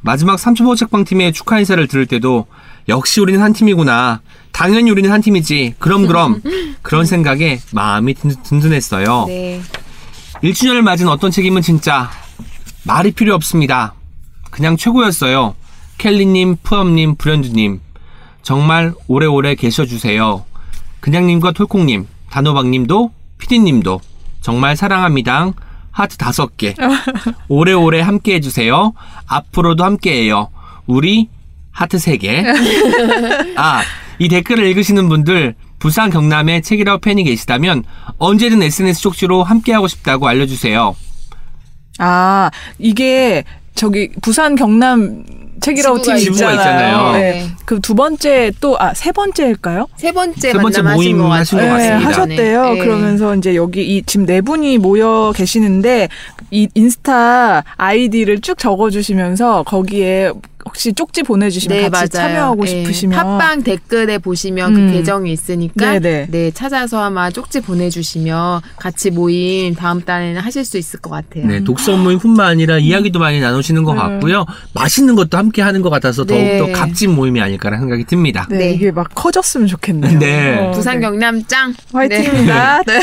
마지막 0.00 0.36
3초보 0.36 0.76
책방팀의 0.76 1.32
축하 1.32 1.58
인사를 1.58 1.84
들을 1.88 2.06
때도 2.06 2.46
역시 2.88 3.20
우리는 3.20 3.42
한 3.42 3.52
팀이구나. 3.52 4.20
당연히 4.52 4.90
우리는 4.90 5.10
한 5.10 5.20
팀이지. 5.20 5.74
그럼 5.78 6.06
그럼. 6.06 6.40
그런 6.82 7.04
생각에 7.04 7.58
마음이 7.72 8.14
든- 8.14 8.36
든든했어요. 8.44 9.24
네. 9.26 9.60
1주년을 10.42 10.82
맞은 10.82 11.08
어떤 11.08 11.30
책임은 11.32 11.62
진짜 11.62 12.10
말이 12.84 13.10
필요 13.10 13.34
없습니다. 13.34 13.94
그냥 14.50 14.76
최고였어요. 14.76 15.56
켈리님, 15.98 16.56
푸엄님, 16.62 17.16
브랜드님. 17.16 17.80
정말 18.42 18.94
오래오래 19.08 19.56
계셔주세요. 19.56 20.44
그냥님과 21.00 21.52
톨콩님, 21.52 22.06
단호박님도, 22.30 23.12
피디님도 23.38 24.00
정말 24.48 24.76
사랑합니다. 24.76 25.52
하트 25.90 26.16
다섯 26.16 26.56
개. 26.56 26.74
오래오래 27.48 28.00
함께 28.00 28.36
해주세요. 28.36 28.94
앞으로도 29.26 29.84
함께 29.84 30.22
해요. 30.22 30.48
우리 30.86 31.28
하트 31.70 31.98
세 31.98 32.16
개. 32.16 32.42
아, 33.56 33.82
이 34.18 34.26
댓글을 34.30 34.64
읽으시는 34.68 35.06
분들, 35.10 35.54
부산 35.78 36.08
경남에 36.08 36.62
책이라우 36.62 37.00
팬이 37.00 37.24
계시다면 37.24 37.84
언제든 38.16 38.62
SNS 38.62 39.02
쪽지로 39.02 39.44
함께하고 39.44 39.86
싶다고 39.86 40.26
알려주세요. 40.26 40.96
아, 41.98 42.50
이게 42.78 43.44
저기 43.74 44.08
부산 44.22 44.56
경남 44.56 45.24
책이라고 45.60 45.98
지부가 46.02 46.16
팀 46.16 46.24
지부가 46.24 46.52
있잖아요. 46.52 46.96
있잖아요. 46.96 47.12
네. 47.12 47.46
그 47.64 47.80
두 47.80 47.94
번째 47.94 48.50
또 48.60 48.76
아 48.78 48.92
세 48.94 49.12
번째일까요? 49.12 49.86
세 49.96 50.12
번째 50.12 50.40
세 50.40 50.52
번째 50.58 50.82
만남 50.82 50.98
하신 50.98 51.16
모임 51.16 51.28
것 51.28 51.32
하신 51.34 51.58
것 51.58 51.64
같아요. 51.64 51.76
같습니다. 51.78 51.98
네, 51.98 52.04
하셨대요. 52.04 52.74
네. 52.74 52.78
그러면서 52.80 53.34
이제 53.36 53.54
여기 53.56 53.96
이 53.96 54.02
지금 54.04 54.26
네 54.26 54.40
분이 54.40 54.78
모여 54.78 55.32
계시는데 55.34 56.08
이 56.50 56.68
인스타 56.74 57.64
아이디를 57.76 58.40
쭉 58.40 58.58
적어주시면서 58.58 59.62
거기에 59.64 60.32
혹시 60.64 60.92
쪽지 60.92 61.22
보내주시면 61.22 61.76
네, 61.76 61.88
같이 61.88 62.16
맞아요. 62.16 62.28
참여하고 62.28 62.64
네, 62.64 62.70
싶으시면 62.70 63.38
팟빵 63.38 63.62
댓글에 63.62 64.18
보시면 64.18 64.76
음. 64.76 64.86
그 64.86 64.92
계정이 64.92 65.32
있으니까 65.32 65.98
네네. 65.98 66.26
네, 66.30 66.50
찾아서 66.50 67.00
아마 67.02 67.30
쪽지 67.30 67.60
보내주시면 67.60 68.60
같이 68.76 69.10
모임 69.10 69.74
다음 69.74 70.02
달에는 70.02 70.40
하실 70.40 70.64
수 70.64 70.76
있을 70.78 71.00
것 71.00 71.10
같아요. 71.10 71.46
네, 71.46 71.62
독서 71.64 71.96
모임뿐만 71.96 72.46
아니라 72.46 72.78
이야기도 72.78 73.18
많이 73.18 73.40
나누시는 73.40 73.84
것 73.84 73.94
같고요. 73.94 74.46
맛있는 74.74 75.14
것도 75.14 75.38
함께 75.38 75.62
하는 75.62 75.82
것 75.82 75.90
같아서 75.90 76.24
네. 76.24 76.58
더욱더 76.58 76.78
값진 76.78 77.14
모임이 77.14 77.40
아닐까라는 77.40 77.82
생각이 77.82 78.04
듭니다. 78.04 78.46
네, 78.50 78.58
네. 78.58 78.72
이게 78.72 78.90
막 78.90 79.08
커졌으면 79.14 79.68
좋겠네요. 79.68 80.18
네. 80.18 80.58
어, 80.58 80.70
부산 80.72 80.96
네. 80.96 81.06
경남 81.06 81.44
짱 81.46 81.72
화이팅입니다. 81.92 82.82
네. 82.86 83.00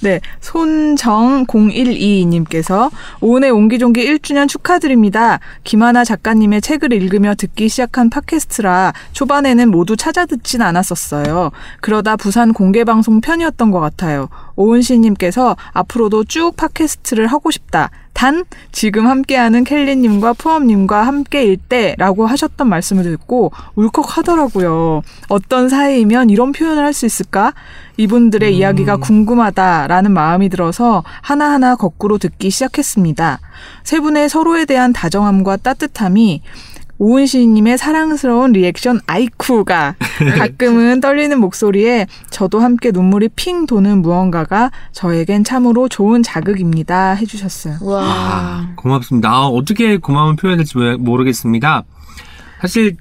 네. 0.00 0.20
손정 0.40 1.46
012님께서 1.46 2.90
오은의 3.20 3.50
옹기종기 3.50 4.04
1주년 4.04 4.48
축하드립니다. 4.48 5.40
김하나 5.64 6.04
작가님의 6.04 6.59
책을 6.60 6.92
읽으며 6.92 7.34
듣기 7.34 7.68
시작한 7.68 8.10
팟캐스트라 8.10 8.92
초반에는 9.12 9.70
모두 9.70 9.96
찾아 9.96 10.26
듣진 10.26 10.62
않았었어요. 10.62 11.50
그러다 11.80 12.16
부산 12.16 12.52
공개방송 12.52 13.20
편이었던 13.20 13.70
것 13.70 13.80
같아요. 13.80 14.28
오은 14.60 14.82
씨님께서 14.82 15.56
앞으로도 15.72 16.24
쭉 16.24 16.54
팟캐스트를 16.54 17.26
하고 17.28 17.50
싶다. 17.50 17.88
단 18.12 18.44
지금 18.72 19.06
함께하는 19.06 19.64
켈리님과 19.64 20.34
푸엄님과 20.34 21.06
함께일 21.06 21.56
때라고 21.56 22.26
하셨던 22.26 22.68
말씀을 22.68 23.04
듣고 23.04 23.52
울컥하더라고요. 23.76 25.00
어떤 25.30 25.70
사이이면 25.70 26.28
이런 26.28 26.52
표현을 26.52 26.84
할 26.84 26.92
수 26.92 27.06
있을까? 27.06 27.54
이분들의 27.96 28.54
이야기가 28.56 28.96
궁금하다라는 28.98 30.12
마음이 30.12 30.48
들어서 30.50 31.04
하나하나 31.22 31.76
거꾸로 31.76 32.18
듣기 32.18 32.50
시작했습니다. 32.50 33.38
세 33.84 34.00
분의 34.00 34.28
서로에 34.28 34.64
대한 34.66 34.92
다정함과 34.92 35.58
따뜻함이 35.58 36.42
오은 37.02 37.24
시인님의 37.24 37.78
사랑스러운 37.78 38.52
리액션 38.52 39.00
아이쿠가 39.06 39.94
가끔은 40.36 41.00
떨리는 41.00 41.40
목소리에 41.40 42.06
저도 42.28 42.60
함께 42.60 42.90
눈물이 42.90 43.30
핑 43.36 43.64
도는 43.64 44.02
무언가가 44.02 44.70
저에겐 44.92 45.42
참으로 45.42 45.88
좋은 45.88 46.22
자극입니다 46.22 47.12
해주셨어요. 47.14 47.78
와. 47.80 48.02
아, 48.04 48.72
고맙습니다. 48.76 49.30
아, 49.30 49.46
어떻게 49.46 49.96
고마운 49.96 50.36
표현을 50.36 50.58
될지 50.58 50.76
모르- 50.76 50.98
모르겠습니다. 50.98 51.84
사실 52.60 52.98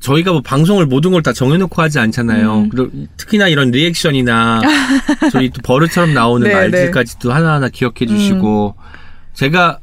저희가 0.00 0.32
뭐 0.32 0.40
방송을 0.42 0.86
모든 0.86 1.12
걸 1.12 1.22
다 1.22 1.32
정해놓고 1.32 1.80
하지 1.80 2.00
않잖아요. 2.00 2.54
음. 2.58 2.68
그리고 2.70 2.90
특히나 3.16 3.46
이런 3.46 3.70
리액션이나 3.70 4.60
저희 5.30 5.50
또 5.50 5.60
버릇처럼 5.62 6.12
나오는 6.12 6.44
네, 6.48 6.52
말들까지도 6.54 7.32
하나하나 7.32 7.68
기억해 7.68 8.04
주시고 8.06 8.74
제가 9.34 9.78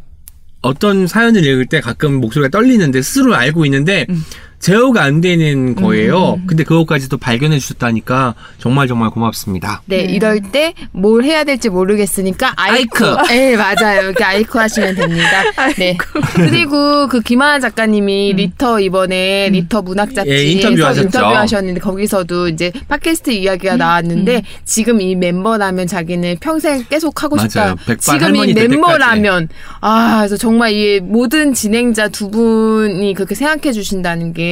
어떤 0.66 1.06
사연을 1.06 1.46
읽을 1.46 1.68
때 1.68 1.80
가끔 1.80 2.16
목소리가 2.16 2.50
떨리는데 2.50 3.02
스스로 3.02 3.36
알고 3.36 3.66
있는데 3.66 4.08
음. 4.10 4.24
제어가 4.60 5.04
안 5.04 5.22
되는 5.22 5.76
거예요. 5.76 6.40
근데 6.48 6.64
그것까지도 6.64 7.18
발견해 7.18 7.60
주셨다니까 7.60 8.34
정말 8.58 8.88
정말 8.88 9.10
고맙습니다. 9.12 9.82
네, 9.86 10.00
이럴 10.02 10.42
때 10.42 10.74
뭘 10.92 11.24
해야 11.24 11.44
될지 11.44 11.70
모르겠으니까 11.70 12.54
아이쿠. 12.56 13.06
아이쿠. 13.06 13.28
네, 13.28 13.56
맞아요. 13.58 14.02
이렇게 14.04 14.24
아이쿠 14.24 14.58
하시면 14.60 14.96
됩니다. 14.96 15.44
네. 15.78 15.98
그리고 16.36 17.08
그 17.08 17.22
김하나 17.22 17.60
작가님이 17.60 18.34
릿터 18.34 18.80
이번에 18.80 19.50
릿터 19.50 19.82
문학 19.82 20.10
예, 20.12 20.14
잡지에서 20.16 20.44
인터뷰하셨죠. 20.70 21.06
인터뷰하셨는데 21.08 21.80
거기서도 21.80 22.50
이제 22.50 22.72
팟캐스트 22.88 23.32
이야기가 23.32 23.78
나왔는데 23.78 24.44
지금 24.64 25.02
이 25.02 25.16
멤버라면 25.16 25.88
자기는 25.88 26.38
평생 26.40 26.84
계속 26.90 27.22
하고 27.24 27.38
싶다. 27.38 27.76
지금 28.00 28.36
이 28.36 28.54
멤버라면 28.54 29.50
아, 29.82 30.18
그래서 30.20 30.38
정말 30.38 30.74
이 30.74 31.00
모든 31.02 31.54
진행자 31.54 32.10
두 32.10 32.30
분이 32.32 33.14
그렇게 33.14 33.36
생각해 33.36 33.72
주신다는 33.74 34.34
게 34.34 34.45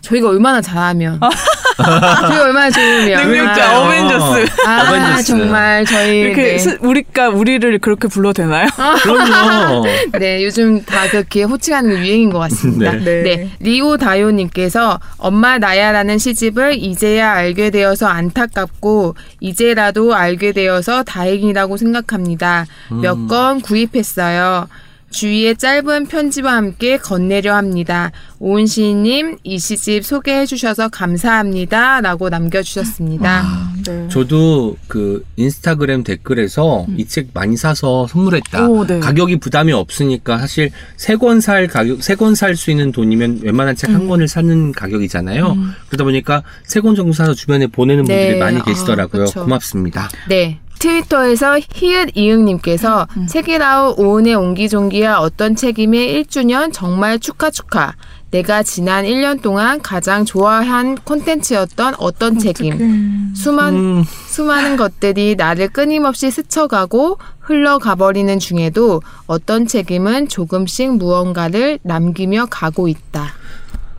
저희가 0.00 0.28
얼마나 0.28 0.60
잘하면 0.60 1.20
저희가 1.78 2.44
얼마나 2.44 2.70
좋으면 2.70 3.26
능력자 3.28 3.70
아, 3.70 3.78
어벤져스. 3.80 4.46
아, 4.66 4.88
어벤져스. 4.88 5.24
정말 5.26 5.84
저희 5.84 6.18
이렇게 6.20 6.42
네. 6.42 6.58
스- 6.58 6.78
우리가 6.80 7.28
우리를 7.28 7.78
그렇게 7.78 8.08
불러도 8.08 8.42
되나요? 8.42 8.66
그럼요. 9.02 9.84
네, 10.18 10.44
요즘 10.44 10.82
다 10.84 11.08
그렇게 11.08 11.42
호칭하는 11.44 11.90
게 11.96 12.00
유행인 12.08 12.30
것 12.30 12.38
같습니다. 12.40 12.92
네. 12.92 12.98
네. 12.98 13.22
네. 13.22 13.50
리오 13.60 13.96
다요님께서 13.96 14.98
엄마 15.18 15.58
나야라는 15.58 16.18
시집을 16.18 16.74
이제야 16.78 17.32
알게 17.32 17.70
되어서 17.70 18.06
안타깝고 18.06 19.14
이제라도 19.40 20.14
알게 20.14 20.52
되어서 20.52 21.02
다행이라고 21.04 21.76
생각합니다. 21.76 22.66
몇권 23.02 23.60
구입했어요. 23.60 24.66
주위에 25.10 25.54
짧은 25.54 26.06
편지와 26.06 26.52
함께 26.54 26.98
건네려 26.98 27.54
합니다. 27.54 28.12
오은 28.40 28.66
시인님, 28.66 29.38
이 29.42 29.58
시집 29.58 30.04
소개해 30.04 30.44
주셔서 30.46 30.88
감사합니다. 30.88 32.00
라고 32.02 32.28
남겨주셨습니다. 32.28 33.68
네. 33.86 34.08
저도 34.08 34.76
그 34.86 35.24
인스타그램 35.36 36.04
댓글에서 36.04 36.86
이책 36.96 37.28
많이 37.32 37.56
사서 37.56 38.06
선물했다. 38.06 38.68
오, 38.68 38.86
네. 38.86 39.00
가격이 39.00 39.38
부담이 39.40 39.72
없으니까 39.72 40.38
사실 40.38 40.70
세 40.96 41.16
권 41.16 41.40
살 41.40 41.66
가격, 41.66 42.02
세 42.02 42.14
권 42.14 42.34
살 42.34 42.54
수 42.54 42.70
있는 42.70 42.92
돈이면 42.92 43.40
웬만한 43.42 43.76
책한 43.76 44.08
권을 44.08 44.28
사는 44.28 44.72
가격이잖아요. 44.72 45.56
그러다 45.88 46.04
보니까 46.04 46.42
세 46.64 46.80
권 46.80 46.94
정도 46.94 47.12
사서 47.12 47.34
주변에 47.34 47.66
보내는 47.66 48.04
분들이 48.04 48.32
네. 48.34 48.38
많이 48.38 48.58
아, 48.60 48.62
계시더라고요. 48.64 49.24
그쵸. 49.24 49.42
고맙습니다. 49.44 50.08
네. 50.28 50.60
트위터에서 50.78 51.58
히읗 51.58 52.16
이응님께서 52.16 53.06
책이라우 53.28 53.94
오은의 53.98 54.34
옹기종기와 54.34 55.20
어떤 55.20 55.56
책임의 55.56 56.24
1주년 56.24 56.72
정말 56.72 57.18
축하 57.18 57.50
축하. 57.50 57.94
내가 58.30 58.62
지난 58.62 59.04
1년 59.04 59.40
동안 59.40 59.80
가장 59.80 60.24
좋아한 60.24 60.96
콘텐츠였던 60.96 61.94
어떤 61.98 62.38
책임. 62.38 63.32
수많, 63.34 63.74
음, 63.74 64.04
수많은 64.28 64.76
것들이 64.76 65.34
나를 65.36 65.68
끊임없이 65.68 66.30
스쳐가고 66.30 67.18
흘러가버리는 67.40 68.38
중에도 68.38 69.00
어떤 69.26 69.66
책임은 69.66 70.28
조금씩 70.28 70.96
무언가를 70.96 71.78
남기며 71.82 72.46
가고 72.50 72.88
있다. 72.88 73.32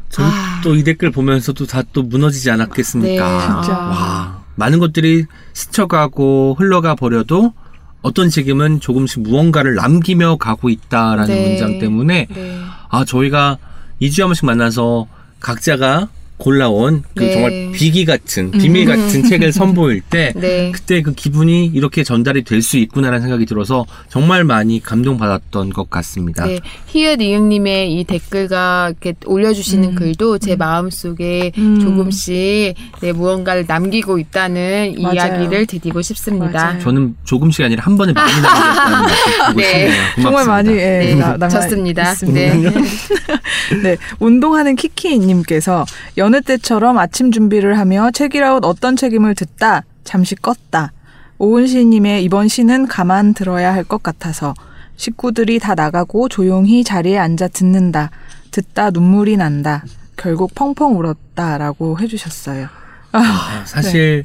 저는 0.09 0.29
아. 0.29 0.61
또이 0.63 0.83
댓글 0.83 1.11
보면서도 1.11 1.65
다 1.65 1.83
또 1.93 2.03
무너지지 2.03 2.51
않았겠습니까? 2.51 3.31
네, 3.31 3.39
진짜. 3.39 3.77
와, 3.77 4.38
많은 4.59 4.79
것들이 4.79 5.25
스쳐가고 5.53 6.55
흘러가 6.59 6.93
버려도 6.93 7.53
어떤 8.01 8.29
책임은 8.29 8.79
조금씩 8.81 9.21
무언가를 9.21 9.75
남기며 9.75 10.37
가고 10.37 10.69
있다라는 10.69 11.27
네. 11.27 11.47
문장 11.49 11.79
때문에 11.79 12.27
네. 12.29 12.59
아 12.89 13.05
저희가 13.05 13.57
2주에 14.01 14.21
한 14.21 14.27
번씩 14.29 14.45
만나서 14.45 15.07
각자가 15.39 16.09
골라온 16.39 17.03
그 17.15 17.23
네. 17.23 17.33
정말 17.33 17.71
비기 17.73 18.05
같은 18.05 18.49
비밀 18.51 18.85
같은 18.85 19.23
책을 19.23 19.51
선보일 19.51 20.01
때 20.09 20.31
네. 20.39 20.71
그때 20.71 21.01
그 21.01 21.13
기분이 21.13 21.65
이렇게 21.67 22.03
전달이 22.03 22.43
될 22.43 22.59
수 22.61 22.77
있구나라는 22.77 23.21
생각이 23.21 23.45
들어서 23.45 23.85
정말 24.09 24.43
많이 24.43 24.81
감동받았던 24.81 25.69
것 25.71 25.89
같습니다. 25.89 26.45
네, 26.45 26.59
히읗 26.87 27.21
이응님의 27.21 27.93
이 27.93 28.03
댓글과 28.03 28.89
이렇게 28.91 29.13
올려주시는 29.25 29.95
글도 29.95 30.37
제 30.39 30.55
마음 30.55 30.89
속에 30.89 31.51
음. 31.57 31.79
조금씩 31.79 32.75
네, 33.01 33.11
무언가를 33.13 33.65
남기고 33.67 34.19
있다는 34.19 34.95
맞아요. 35.01 35.15
이야기를 35.15 35.65
드리고 35.65 36.01
싶습니다. 36.01 36.65
맞아요. 36.65 36.79
저는 36.81 37.15
조금씩이 37.23 37.65
아니라 37.65 37.83
한 37.85 37.97
번에 37.97 38.13
많이 38.13 38.31
남겼다는 38.41 38.99
말씀 39.01 39.55
네. 39.57 39.91
정말 40.21 40.45
많이 40.45 40.69
예, 40.71 40.75
네, 40.99 41.15
나, 41.15 41.37
남아 41.37 41.49
좋습니다. 41.49 42.13
네. 42.27 42.53
네, 43.83 43.97
운동하는 44.19 44.75
키키님께서 44.75 45.85
여느 46.29 46.41
때처럼 46.41 46.99
아침 46.99 47.31
준비를 47.31 47.79
하며 47.79 48.11
책이라웃 48.11 48.63
어떤 48.63 48.95
책임을 48.95 49.33
듣다 49.33 49.81
잠시 50.03 50.35
껐다. 50.35 50.91
오은 51.39 51.65
시님의 51.65 52.23
이번 52.23 52.47
시는 52.47 52.85
가만 52.85 53.33
들어야 53.33 53.73
할 53.73 53.83
것 53.83 54.03
같아서 54.03 54.53
식구들이 54.95 55.57
다 55.57 55.73
나가고 55.73 56.29
조용히 56.29 56.83
자리에 56.83 57.17
앉아 57.17 57.47
듣는다. 57.47 58.11
듣다 58.51 58.91
눈물이 58.91 59.37
난다. 59.37 59.83
결국 60.17 60.53
펑펑 60.53 60.99
울었다라고 60.99 61.99
해주셨어요. 61.99 62.67
아, 63.11 63.63
사실 63.65 64.21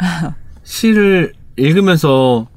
시를 0.62 1.32
읽으면서 1.56 2.48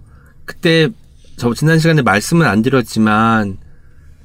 그때 0.44 0.90
저 1.38 1.53
지난 1.53 1.80
시간에 1.80 2.02
말씀은 2.02 2.45
안 2.45 2.61
드렸지만 2.61 3.60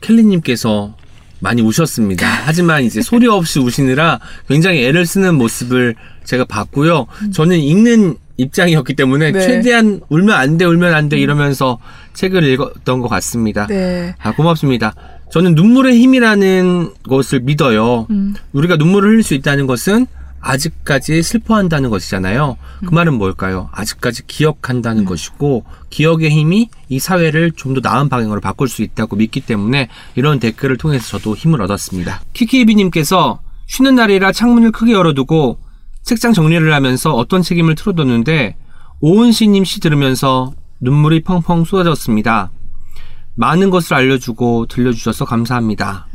켈리님께서 0.01 0.97
많이 1.43 1.61
우셨습니다. 1.61 2.27
하지만 2.45 2.85
이제 2.85 3.03
소리 3.03 3.27
없이 3.27 3.59
우시느라 3.59 4.21
굉장히 4.49 4.85
애를 4.85 5.05
쓰는 5.05 5.35
모습을 5.35 5.97
제가 6.25 6.45
봤고요. 6.45 7.07
저는 7.33 7.59
읽는 7.59 8.15
입장이었기 8.37 8.95
때문에 8.95 9.33
네. 9.33 9.41
최대한 9.41 10.01
울면 10.09 10.35
안 10.37 10.57
돼, 10.57 10.65
울면 10.65 10.95
안 10.95 11.09
돼 11.09 11.19
이러면서 11.19 11.79
책을 12.15 12.45
읽었던 12.45 13.01
것 13.01 13.09
같습니다. 13.09 13.67
네. 13.67 14.15
아, 14.21 14.33
고맙습니다. 14.33 14.95
저는 15.33 15.55
눈물의 15.57 15.99
힘이라는 15.99 16.91
것을 17.09 17.41
믿어요. 17.41 18.07
음. 18.11 18.35
우리가 18.53 18.77
눈물을 18.77 19.11
흘릴 19.11 19.23
수 19.25 19.35
있다는 19.35 19.67
것은 19.67 20.07
아직까지 20.43 21.23
슬퍼한다는 21.23 21.89
것이잖아요. 21.89 22.57
음. 22.83 22.87
그 22.87 22.95
말은 22.95 23.15
뭘까요? 23.15 23.71
아직까지 23.73 24.27
기억한다는 24.27 25.05
것이고, 25.05 25.65
기억의 25.89 26.31
힘이 26.31 26.69
이 26.89 26.99
사회를 26.99 27.53
좀 27.53 27.73
더 27.73 27.81
나은 27.81 28.09
방향으로 28.11 28.41
바꿀 28.41 28.69
수 28.69 28.83
있다고 28.83 29.17
믿기 29.17 29.41
때문에 29.41 29.89
이런 30.15 30.41
댓글을 30.41 30.77
통해서 30.77 31.19
저도 31.19 31.35
힘을 31.35 31.63
얻었습니다. 31.63 32.21
키키이비님께서 32.35 33.41
쉬는 33.67 33.95
날이라 33.95 34.33
창문을 34.33 34.73
크게 34.73 34.93
열어두고 34.93 35.59
책장 36.03 36.35
정리를 36.35 36.71
하면서 36.75 37.15
어떤 37.15 37.41
책임을 37.43 37.77
틀어뒀는데, 37.77 38.57
오은시님 39.01 39.65
시 39.65 39.81
들으면서 39.81 40.53
눈물이 40.81 41.23
펑펑 41.23 41.65
쏟아졌습니다. 41.65 42.51
많은 43.35 43.71
것을 43.71 43.95
알려주고 43.95 44.67
들려주셔서 44.67 45.25
감사합니다. 45.25 46.09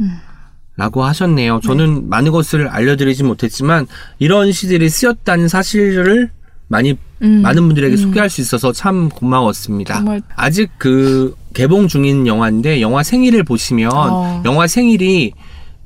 라고 0.78 1.04
하셨네요. 1.04 1.60
저는 1.64 2.08
많은 2.08 2.32
것을 2.32 2.68
알려드리지 2.68 3.24
못했지만 3.24 3.88
이런 4.20 4.52
시들이 4.52 4.90
쓰였다는 4.90 5.48
사실을 5.48 6.30
많이 6.68 6.96
음. 7.24 7.42
많은 7.42 7.66
분들에게 7.66 7.98
소개할 7.98 8.30
수 8.30 8.42
있어서 8.42 8.72
참 8.72 9.10
고마웠습니다. 9.10 9.96
정말. 9.96 10.22
아직 10.36 10.70
그 10.78 11.36
개봉 11.56 11.88
중인 11.88 12.28
영화인데 12.28 12.80
영화 12.82 13.02
생일을 13.02 13.44
보시면 13.44 13.92
어. 13.92 14.44
영화 14.46 14.68
생일이 14.68 15.34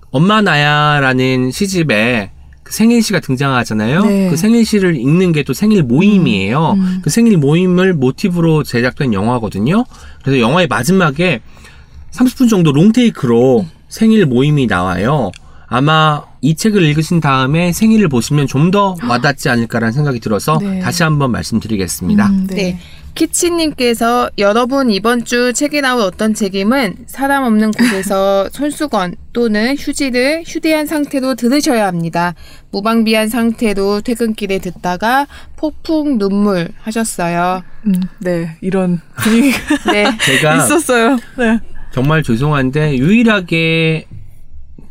엄마 0.10 0.42
나야라는 0.42 1.52
시집에 1.52 2.32
그 2.64 2.74
생일시가 2.74 3.22
등장하잖아요. 3.22 4.04
네. 4.04 4.30
그 4.30 4.36
생일시를 4.36 4.98
읽는 4.98 5.32
게 5.32 5.44
또 5.44 5.54
생일 5.54 5.84
모임이에요. 5.84 6.74
음. 6.78 7.00
그 7.02 7.10
생일 7.10 7.38
모임을 7.38 7.94
모티브로 7.94 8.64
제작된 8.64 9.14
영화거든요. 9.14 9.86
그래서 10.22 10.42
영화의 10.42 10.68
마지막에 10.68 11.40
30분 12.12 12.50
정도 12.50 12.74
롱테이크로 12.74 13.66
생일 13.92 14.26
모임이 14.26 14.66
나와요. 14.68 15.32
아마 15.68 16.24
이 16.42 16.56
책을 16.56 16.82
읽으신 16.82 17.22
다음에 17.22 17.72
생일을 17.72 18.10
보시면 18.10 18.48
좀 18.48 18.72
더 18.72 18.96
와닿지 19.08 19.50
않을까라는 19.50 19.92
생각이 19.92 20.20
들어서 20.22 20.58
네. 20.62 20.80
다시 20.80 21.04
한번 21.04 21.32
말씀드리겠습니다. 21.32 22.26
음, 22.28 22.48
네. 22.48 22.80
키치님께서 23.16 24.30
여러분 24.38 24.90
이번 24.92 25.26
주 25.26 25.52
책이 25.54 25.82
나온 25.82 26.02
어떤 26.02 26.34
책임은 26.34 26.96
사람 27.08 27.44
없는 27.44 27.72
곳에서 27.72 28.48
손수건 28.54 29.16
또는 29.34 29.76
휴지를 29.78 30.44
휴대한 30.48 30.86
상태로 30.88 31.36
들으셔야 31.36 31.86
합니다. 31.88 32.34
무방비한 32.72 33.28
상태로 33.28 34.02
퇴근길에 34.02 34.60
듣다가 34.60 35.28
폭풍 35.58 36.18
눈물 36.18 36.70
하셨어요. 36.82 37.64
음, 37.88 37.94
네. 38.20 38.56
이런 38.62 39.02
분위기가 39.18 39.92
네. 39.92 40.06
제가 40.26 40.56
있었어요. 40.64 41.18
네. 41.38 41.60
정말 41.94 42.24
죄송한데 42.24 42.98
유일하게 42.98 44.08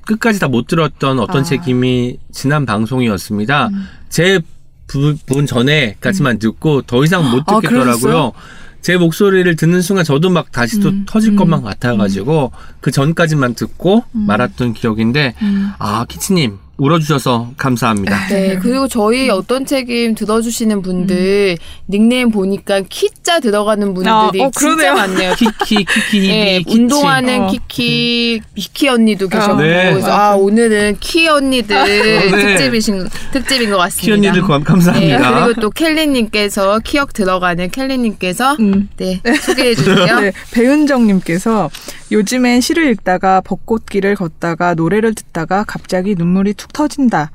끝까지 0.07 0.41
다 0.41 0.49
못 0.49 0.67
들었던 0.67 1.19
어떤 1.21 1.37
아. 1.37 1.39
음. 1.41 1.45
책임이 1.45 2.19
지난 2.33 2.67
방송이었습니다. 2.67 3.71
제 4.09 4.41
부분 4.87 5.47
전에까지만 5.47 6.39
듣고 6.41 6.83
더 6.83 7.05
이상 7.05 7.31
못 7.31 7.45
아, 7.47 7.61
듣겠더라고요. 7.61 7.85
그러셨어요? 7.85 8.33
제 8.81 8.97
목소리를 8.97 9.55
듣는 9.57 9.83
순간 9.83 10.05
저도 10.05 10.31
막 10.31 10.51
다시 10.51 10.81
또 10.81 10.89
음, 10.89 11.05
터질 11.07 11.33
음, 11.33 11.37
것만 11.37 11.63
같아가지고 11.63 12.51
그 12.81 12.91
전까지만 12.91 13.55
듣고 13.55 14.05
말았던 14.13 14.73
기억인데 14.75 15.35
음. 15.43 15.71
아 15.79 16.07
키치님 16.09 16.59
울어주셔서 16.81 17.51
감사합니다. 17.57 18.29
네, 18.29 18.59
그리고 18.61 18.89
저희 18.89 19.29
어떤 19.29 19.67
책임 19.67 20.15
들어주시는 20.15 20.81
분들 20.83 21.59
닉네임 21.89 22.31
보니까 22.31 22.81
키자 22.89 23.39
들어가는 23.41 23.93
분들이 23.95 24.11
아, 24.11 24.27
어, 24.29 24.31
진짜 24.33 24.51
그러네요. 24.59 24.95
많네요. 24.95 25.35
키키 25.35 25.85
키키 25.85 26.29
네, 26.29 26.59
키치 26.67 26.79
운동하는 26.81 27.41
어. 27.43 27.51
키키 27.51 28.41
비키 28.55 28.89
언니도 28.89 29.29
계셨고 29.29 29.61
네. 29.61 29.91
그래서 29.93 30.11
아 30.11 30.35
오늘은 30.35 30.97
키 31.01 31.29
언니들 31.29 31.77
네. 31.85 32.31
특집이신 32.31 33.09
특집인 33.33 33.71
것 33.71 33.77
같습니다. 33.77 34.07
키 34.07 34.13
언니들 34.13 34.43
감- 34.43 34.61
네, 34.61 34.65
감사합니다. 34.65 35.45
그리고 35.45 35.61
또 35.61 35.71
켈리님께서 35.71 36.79
키역 36.81 37.13
들어가는 37.13 37.71
켈리님께서 37.71 38.57
음. 38.61 38.89
네 38.97 39.21
소개해 39.43 39.75
주세요. 39.75 40.21
네, 40.21 40.33
배은정님께서 40.53 41.69
요즘엔 42.13 42.61
시를 42.61 42.91
읽다가 42.91 43.41
벚꽃길을 43.41 44.17
걷다가 44.17 44.75
노래를 44.75 45.15
듣다가 45.15 45.65
갑자기 45.65 46.15
눈물이 46.17 46.55
툭 46.55 46.73
터진다. 46.73 47.31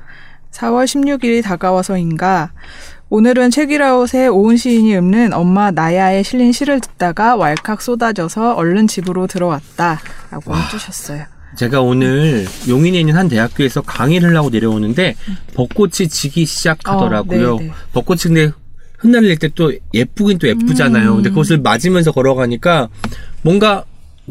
4월 0.52 0.84
16일이 0.84 1.42
다가와서인가. 1.42 2.52
오늘은 3.08 3.50
책이라웃의 3.50 4.28
오은 4.28 4.56
시인이 4.56 4.96
읊는 4.96 5.32
엄마 5.32 5.70
나야에 5.70 6.22
실린 6.22 6.52
시를 6.52 6.80
듣다가 6.80 7.36
왈칵 7.36 7.80
쏟아져서 7.80 8.54
얼른 8.54 8.86
집으로 8.88 9.26
들어왔다. 9.26 10.00
라고 10.30 10.56
해주셨어요. 10.56 11.24
제가 11.56 11.80
오늘 11.80 12.44
용인에 12.68 13.00
있는 13.00 13.16
한 13.16 13.28
대학교에서 13.28 13.80
강의를 13.80 14.36
하고 14.36 14.50
내려오는데 14.50 15.14
벚꽃이 15.54 16.08
지기 16.10 16.44
시작하더라고요. 16.44 17.54
어, 17.54 17.58
네, 17.60 17.66
네. 17.66 17.72
벚꽃이 17.92 18.20
근데 18.24 18.50
흩날릴 18.98 19.38
때 19.38 19.48
또 19.54 19.72
예쁘긴 19.94 20.38
또 20.38 20.48
예쁘잖아요. 20.48 21.10
음. 21.10 21.14
근데 21.16 21.30
그것을 21.30 21.58
맞으면서 21.60 22.12
걸어가니까 22.12 22.88
뭔가 23.42 23.84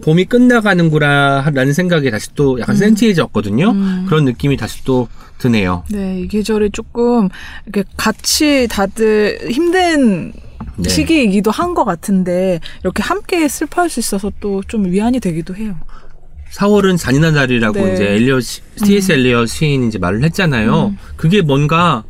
봄이 0.03 0.25
끝나가는구나라는 0.25 1.73
생각이 1.73 2.11
다시 2.11 2.29
또 2.35 2.59
약간 2.59 2.75
센티해졌거든요. 2.75 3.71
음. 3.71 4.05
그런 4.07 4.25
느낌이 4.25 4.57
다시 4.57 4.83
또 4.83 5.07
드네요. 5.37 5.83
네, 5.89 6.21
이 6.21 6.27
계절이 6.27 6.71
조금 6.71 7.29
이렇게 7.65 7.87
같이 7.97 8.67
다들 8.69 9.39
힘든 9.49 10.33
네. 10.77 10.89
시기이기도 10.89 11.51
한 11.51 11.73
것 11.73 11.85
같은데 11.85 12.59
이렇게 12.83 13.03
함께 13.03 13.47
슬퍼할 13.47 13.89
수 13.89 13.99
있어서 13.99 14.31
또 14.39 14.61
좀 14.67 14.85
위안이 14.85 15.19
되기도 15.19 15.55
해요. 15.55 15.75
4월은 16.53 16.97
잔인한 16.97 17.33
달이라고 17.33 17.79
네. 17.79 17.93
이제 17.93 18.05
엘리엇 18.15 18.43
시- 18.43 18.61
T.S. 18.83 19.11
엘리엇 19.11 19.47
시인이 19.49 19.87
이제 19.87 19.97
말을 19.97 20.23
했잖아요. 20.23 20.87
음. 20.87 20.97
그게 21.17 21.41
뭔가 21.41 22.03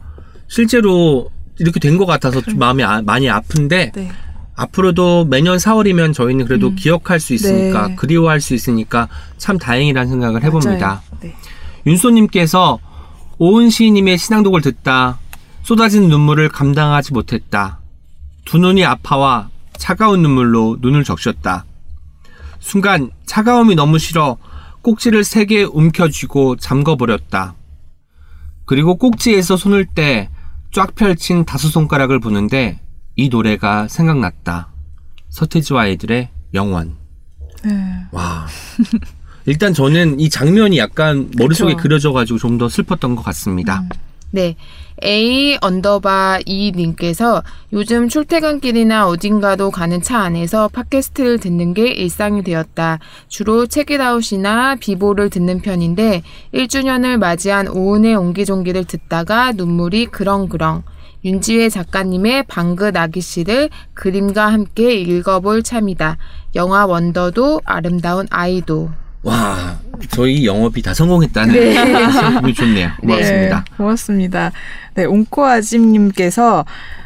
실제로 0.48 1.30
이렇게 1.60 1.80
된 1.80 1.98
것 1.98 2.06
같아서 2.06 2.42
좀 2.42 2.60
마음이 2.60 2.84
아- 2.84 3.02
많이 3.02 3.30
아픈데 3.30 3.92
네. 3.96 4.12
앞으로도 4.56 5.26
매년 5.26 5.58
4월이면 5.58 6.14
저희는 6.14 6.46
그래도 6.46 6.70
음. 6.70 6.76
기억할 6.76 7.20
수 7.20 7.34
있으니까 7.34 7.90
네. 7.90 7.96
그리워할 7.96 8.40
수 8.40 8.54
있으니까 8.54 9.08
참 9.38 9.58
다행이라는 9.58 10.10
생각을 10.10 10.44
해봅니다. 10.44 11.02
네. 11.22 11.36
윤소님께서 11.86 12.80
오은 13.38 13.70
시인님의 13.70 14.18
신앙독을 14.18 14.62
듣다 14.62 15.20
쏟아진 15.64 16.08
눈물을 16.08 16.48
감당하지 16.50 17.14
못했다. 17.14 17.80
두 18.46 18.58
눈이 18.58 18.86
아파와 18.86 19.50
차가운 19.78 20.22
눈물로 20.22 20.78
눈을 20.80 21.04
적셨다. 21.04 21.66
순간 22.60 23.12
차가움이 23.26 23.76
너무 23.76 24.00
싫어 24.00 24.38
꼭지를 24.82 25.24
세개 25.24 25.64
움켜쥐고 25.64 26.58
잠궈버렸다. 26.58 27.56
그리고 28.66 28.96
꼭지에서 28.96 29.58
손을 29.58 29.86
떼 29.94 30.30
쫙 30.76 30.94
펼친 30.94 31.46
다섯 31.46 31.70
손가락을 31.70 32.20
보는데 32.20 32.82
이 33.16 33.30
노래가 33.30 33.88
생각났다. 33.88 34.70
서태지와 35.30 35.84
아이들의 35.84 36.30
영원. 36.54 36.96
네. 37.64 37.72
와. 38.12 38.48
일단 39.46 39.74
저는 39.74 40.20
이 40.20 40.30
장면이 40.30 40.78
약간 40.78 41.30
머릿속에 41.38 41.74
그쵸. 41.74 41.84
그려져가지고 41.84 42.40
좀 42.40 42.58
더 42.58 42.68
슬펐던 42.70 43.16
것 43.16 43.24
같습니다. 43.24 43.84
네. 44.32 44.56
A 45.04 45.58
underbar 45.62 46.40
E 46.46 46.72
님께서 46.74 47.44
요즘 47.74 48.08
출퇴근길이나 48.08 49.08
어딘가로 49.08 49.70
가는 49.72 50.02
차 50.02 50.20
안에서 50.20 50.70
팟캐스트를 50.70 51.40
듣는 51.40 51.74
게 51.74 51.88
일상이 51.92 52.44
되었다. 52.44 53.00
주로 53.28 53.68
책읽아웃이나 53.68 54.76
비보를 54.76 55.30
듣는 55.30 55.62
편인데 55.62 56.24
1주년을 56.54 57.18
맞이한 57.18 57.68
오은의 57.68 58.16
옹기종기를 58.16 58.86
듣다가 58.86 59.52
눈물이 59.52 60.08
그렁그렁. 60.08 60.84
윤지회 61.26 61.70
작가님의 61.70 62.44
방긋 62.44 62.96
아기 62.96 63.20
씨를 63.20 63.70
그림과 63.96 64.46
함께 64.46 64.94
읽어볼 64.94 65.64
참이다. 65.64 66.18
영화 66.54 66.86
원더도 66.86 67.62
아름다운 67.66 68.28
아이도. 68.30 68.92
와, 69.24 69.80
저희 70.12 70.46
영업이 70.46 70.84
다 70.84 70.94
성공했다는 70.94 71.54
기분이 72.36 72.54
좋네요. 72.54 72.92
고맙습니다. 73.02 73.66
네, 73.68 73.76
고맙습니다. 73.76 74.52
네, 74.94 75.06
옹코아짐님께서 75.06 76.64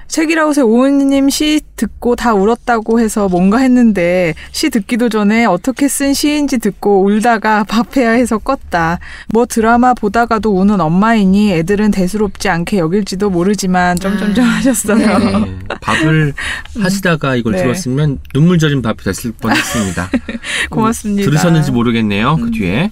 책이라웃의 0.10 0.64
오은님 0.64 1.30
시 1.30 1.61
듣고 1.76 2.15
다 2.15 2.34
울었다고 2.34 2.99
해서 2.99 3.30
뭔가 3.30 3.60
했는데 3.60 4.34
시 4.52 4.69
듣기도 4.69 5.07
전에 5.07 5.45
어떻게 5.45 5.88
쓴 5.88 6.14
시인지 6.14 6.57
듣고 6.57 7.03
울다가 7.03 7.64
밥해야 7.69 8.11
해서 8.11 8.40
껐다. 8.40 8.98
뭐 9.30 9.45
드라마 9.45 9.94
보다가도 9.94 10.52
우는 10.52 10.81
엄마이니 10.81 11.53
애들은 11.53 11.91
대수롭지 11.91 12.49
않게 12.49 12.80
여길지도 12.80 13.30
모르지만 13.30 13.98
점점점 13.98 14.45
하셨어요. 14.45 14.98
네, 14.98 15.60
밥을 15.81 16.34
하시다가 16.81 17.36
이걸 17.36 17.53
네. 17.53 17.64
들었으면 17.64 18.19
눈물 18.34 18.57
젖은 18.57 18.81
밥이 18.81 18.98
됐을 19.03 19.31
뻔했습니다. 19.34 20.10
고맙습니다. 20.72 21.23
들으셨는지 21.23 21.72
모르겠네요. 21.72 22.36
그 22.38 22.52
뒤에 22.52 22.91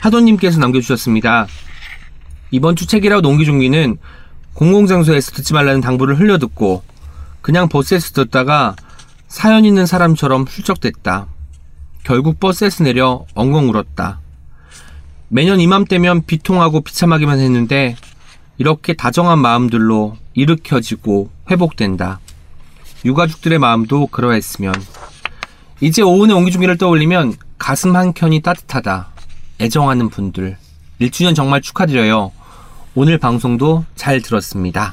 하도님께서 0.00 0.58
남겨주셨습니다. 0.60 1.46
이번 2.50 2.74
주 2.74 2.86
책이라고 2.86 3.20
농기종기는 3.20 3.98
공공장소에서 4.58 5.30
듣지 5.30 5.54
말라는 5.54 5.80
당부를 5.80 6.18
흘려듣고 6.18 6.82
그냥 7.42 7.68
버스에서 7.68 8.10
듣다가 8.10 8.74
사연 9.28 9.64
있는 9.64 9.86
사람처럼 9.86 10.46
훌쩍댔다. 10.48 11.28
결국 12.02 12.40
버스에서 12.40 12.82
내려 12.82 13.24
엉엉 13.34 13.68
울었다. 13.68 14.18
매년 15.28 15.60
이맘때면 15.60 16.26
비통하고 16.26 16.80
비참하기만 16.80 17.38
했는데 17.38 17.94
이렇게 18.56 18.94
다정한 18.94 19.38
마음들로 19.38 20.16
일으켜지고 20.34 21.30
회복된다. 21.48 22.18
유가족들의 23.04 23.60
마음도 23.60 24.08
그러했으면 24.08 24.74
이제 25.80 26.02
오은의 26.02 26.34
옹기종기를 26.34 26.78
떠올리면 26.78 27.36
가슴 27.58 27.94
한켠이 27.94 28.42
따뜻하다. 28.42 29.10
애정하는 29.60 30.08
분들. 30.08 30.56
1주년 31.00 31.36
정말 31.36 31.60
축하드려요. 31.60 32.32
오늘 32.98 33.16
방송도 33.16 33.84
잘 33.94 34.20
들었습니다. 34.20 34.92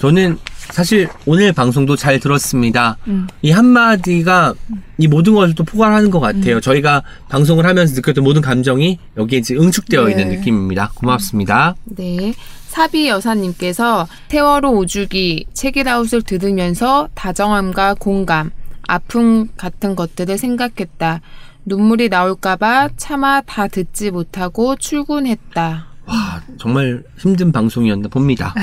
저는 0.00 0.38
사실 0.54 1.08
오늘 1.24 1.50
방송도 1.50 1.96
잘 1.96 2.20
들었습니다. 2.20 2.98
음. 3.06 3.26
이 3.40 3.50
한마디가 3.52 4.52
이 4.98 5.08
모든 5.08 5.32
것을 5.32 5.54
또 5.54 5.64
포괄하는 5.64 6.10
것 6.10 6.20
같아요. 6.20 6.60
저희가 6.60 7.02
방송을 7.30 7.64
하면서 7.64 7.94
느꼈던 7.94 8.22
모든 8.22 8.42
감정이 8.42 8.98
여기에 9.16 9.38
이제 9.38 9.54
응축되어 9.54 10.04
네. 10.04 10.10
있는 10.10 10.28
느낌입니다. 10.28 10.90
고맙습니다. 10.94 11.74
네. 11.84 12.34
사비 12.68 13.08
여사님께서 13.08 14.06
세월호 14.28 14.72
오주기 14.72 15.46
책이라웃을 15.54 16.20
들으면서 16.20 17.08
다정함과 17.14 17.94
공감, 17.94 18.50
아픔 18.86 19.48
같은 19.56 19.96
것들을 19.96 20.36
생각했다. 20.36 21.22
눈물이 21.64 22.10
나올까봐 22.10 22.90
차마 22.98 23.40
다 23.40 23.68
듣지 23.68 24.10
못하고 24.10 24.76
출근했다. 24.76 25.93
와, 26.06 26.40
정말 26.58 27.02
힘든 27.18 27.52
방송이었나 27.52 28.08
봅니다. 28.08 28.54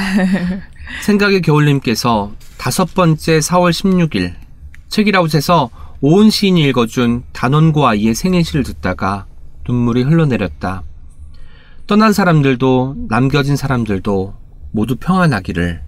생각의 1.03 1.41
겨울님께서 1.41 2.31
다섯 2.57 2.93
번째 2.93 3.39
4월 3.39 3.71
16일 3.71 4.33
책이라웃에서 4.89 5.69
오은 6.01 6.29
시인이 6.29 6.61
읽어준 6.69 7.23
단원고 7.31 7.87
아이의 7.87 8.15
생일시를 8.15 8.63
듣다가 8.63 9.25
눈물이 9.67 10.03
흘러내렸다. 10.03 10.83
떠난 11.87 12.13
사람들도 12.13 13.07
남겨진 13.09 13.55
사람들도 13.55 14.33
모두 14.71 14.95
평안하기를. 14.95 15.81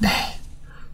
네. 0.00 0.08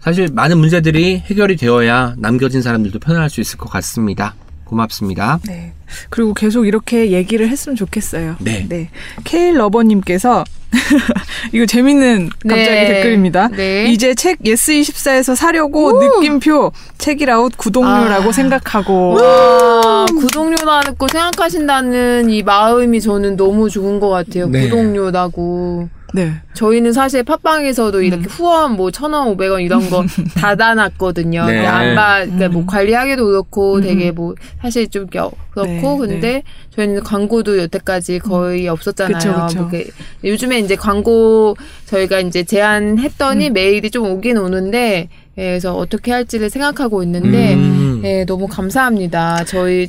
사실 0.01 0.29
많은 0.33 0.59
문제들이 0.59 1.19
해결이 1.19 1.57
되어야 1.57 2.15
남겨진 2.17 2.63
사람들도 2.63 2.99
편안할 3.01 3.29
수 3.29 3.41
있을 3.41 3.59
것 3.59 3.69
같습니다. 3.69 4.35
고맙습니다. 4.71 5.41
네. 5.47 5.73
그리고 6.09 6.33
계속 6.33 6.67
이렇게 6.67 7.11
얘기를 7.11 7.49
했으면 7.49 7.75
좋겠어요. 7.75 8.37
네. 8.39 8.89
케일 9.25 9.59
러버님께서 9.59 10.45
이거 11.53 11.67
재밌는 11.67 12.31
갑자기 12.49 12.71
네. 12.71 12.87
댓글입니다. 12.87 13.49
네. 13.49 13.87
이제 13.87 14.15
책 14.15 14.39
예스24에서 14.45 15.35
사려고 15.35 16.01
느낌표 16.01 16.71
책읽아웃 16.99 17.57
구독료라고 17.57 18.29
아. 18.29 18.33
생각하고 18.33 19.15
와, 19.15 20.07
구독료라고 20.07 21.09
생각하신다는 21.09 22.31
이 22.31 22.45
마음이 22.45 23.01
저는 23.01 23.37
너무 23.37 23.69
좋은 23.69 23.99
것 23.99 24.09
같아요. 24.09 24.49
네. 24.49 24.69
구독료라고. 24.69 25.89
네. 26.15 26.33
저희는 26.55 26.93
사실 26.93 27.23
팟빵에서도 27.23 28.03
이렇게 28.03 28.25
후원 28.29 28.73
뭐 28.77 28.91
천 28.91 29.13
원, 29.13 29.29
오백 29.29 29.51
원 29.53 29.63
이런 29.63 29.89
거 29.89 30.05
닫아놨거든요. 30.37 31.47
네. 31.47 31.53
근데 31.55 31.67
안 31.67 31.95
봐, 31.95 32.25
그러니까 32.25 32.49
뭐 32.49 32.63
음. 32.63 32.67
관리하기도 32.67 33.25
그렇고 33.25 33.77
음. 33.77 33.81
되게 33.83 34.11
뭐 34.11 34.35
사실 34.61 34.89
좀 34.89 35.07
겨- 35.07 35.31
그렇고 35.51 36.07
네, 36.07 36.13
근데 36.13 36.43
저희는 36.77 37.03
광고도 37.03 37.59
여태까지 37.59 38.21
거의 38.21 38.69
없었잖아요. 38.69 39.19
그쵸, 39.19 39.69
그쵸. 39.69 39.69
뭐 39.69 39.81
요즘에 40.25 40.59
이제 40.61 40.77
광고 40.77 41.57
저희가 41.87 42.21
이제 42.21 42.43
제안했더니 42.45 43.51
메일이 43.51 43.91
좀 43.91 44.07
오긴 44.11 44.37
오는데 44.39 45.09
예, 45.39 45.43
그래서 45.43 45.75
어떻게 45.77 46.13
할지를 46.13 46.51
생각하고 46.51 47.03
있는데 47.03 47.55
음. 47.55 48.01
네, 48.03 48.25
너무 48.25 48.47
감사합니다. 48.47 49.45
저희 49.45 49.89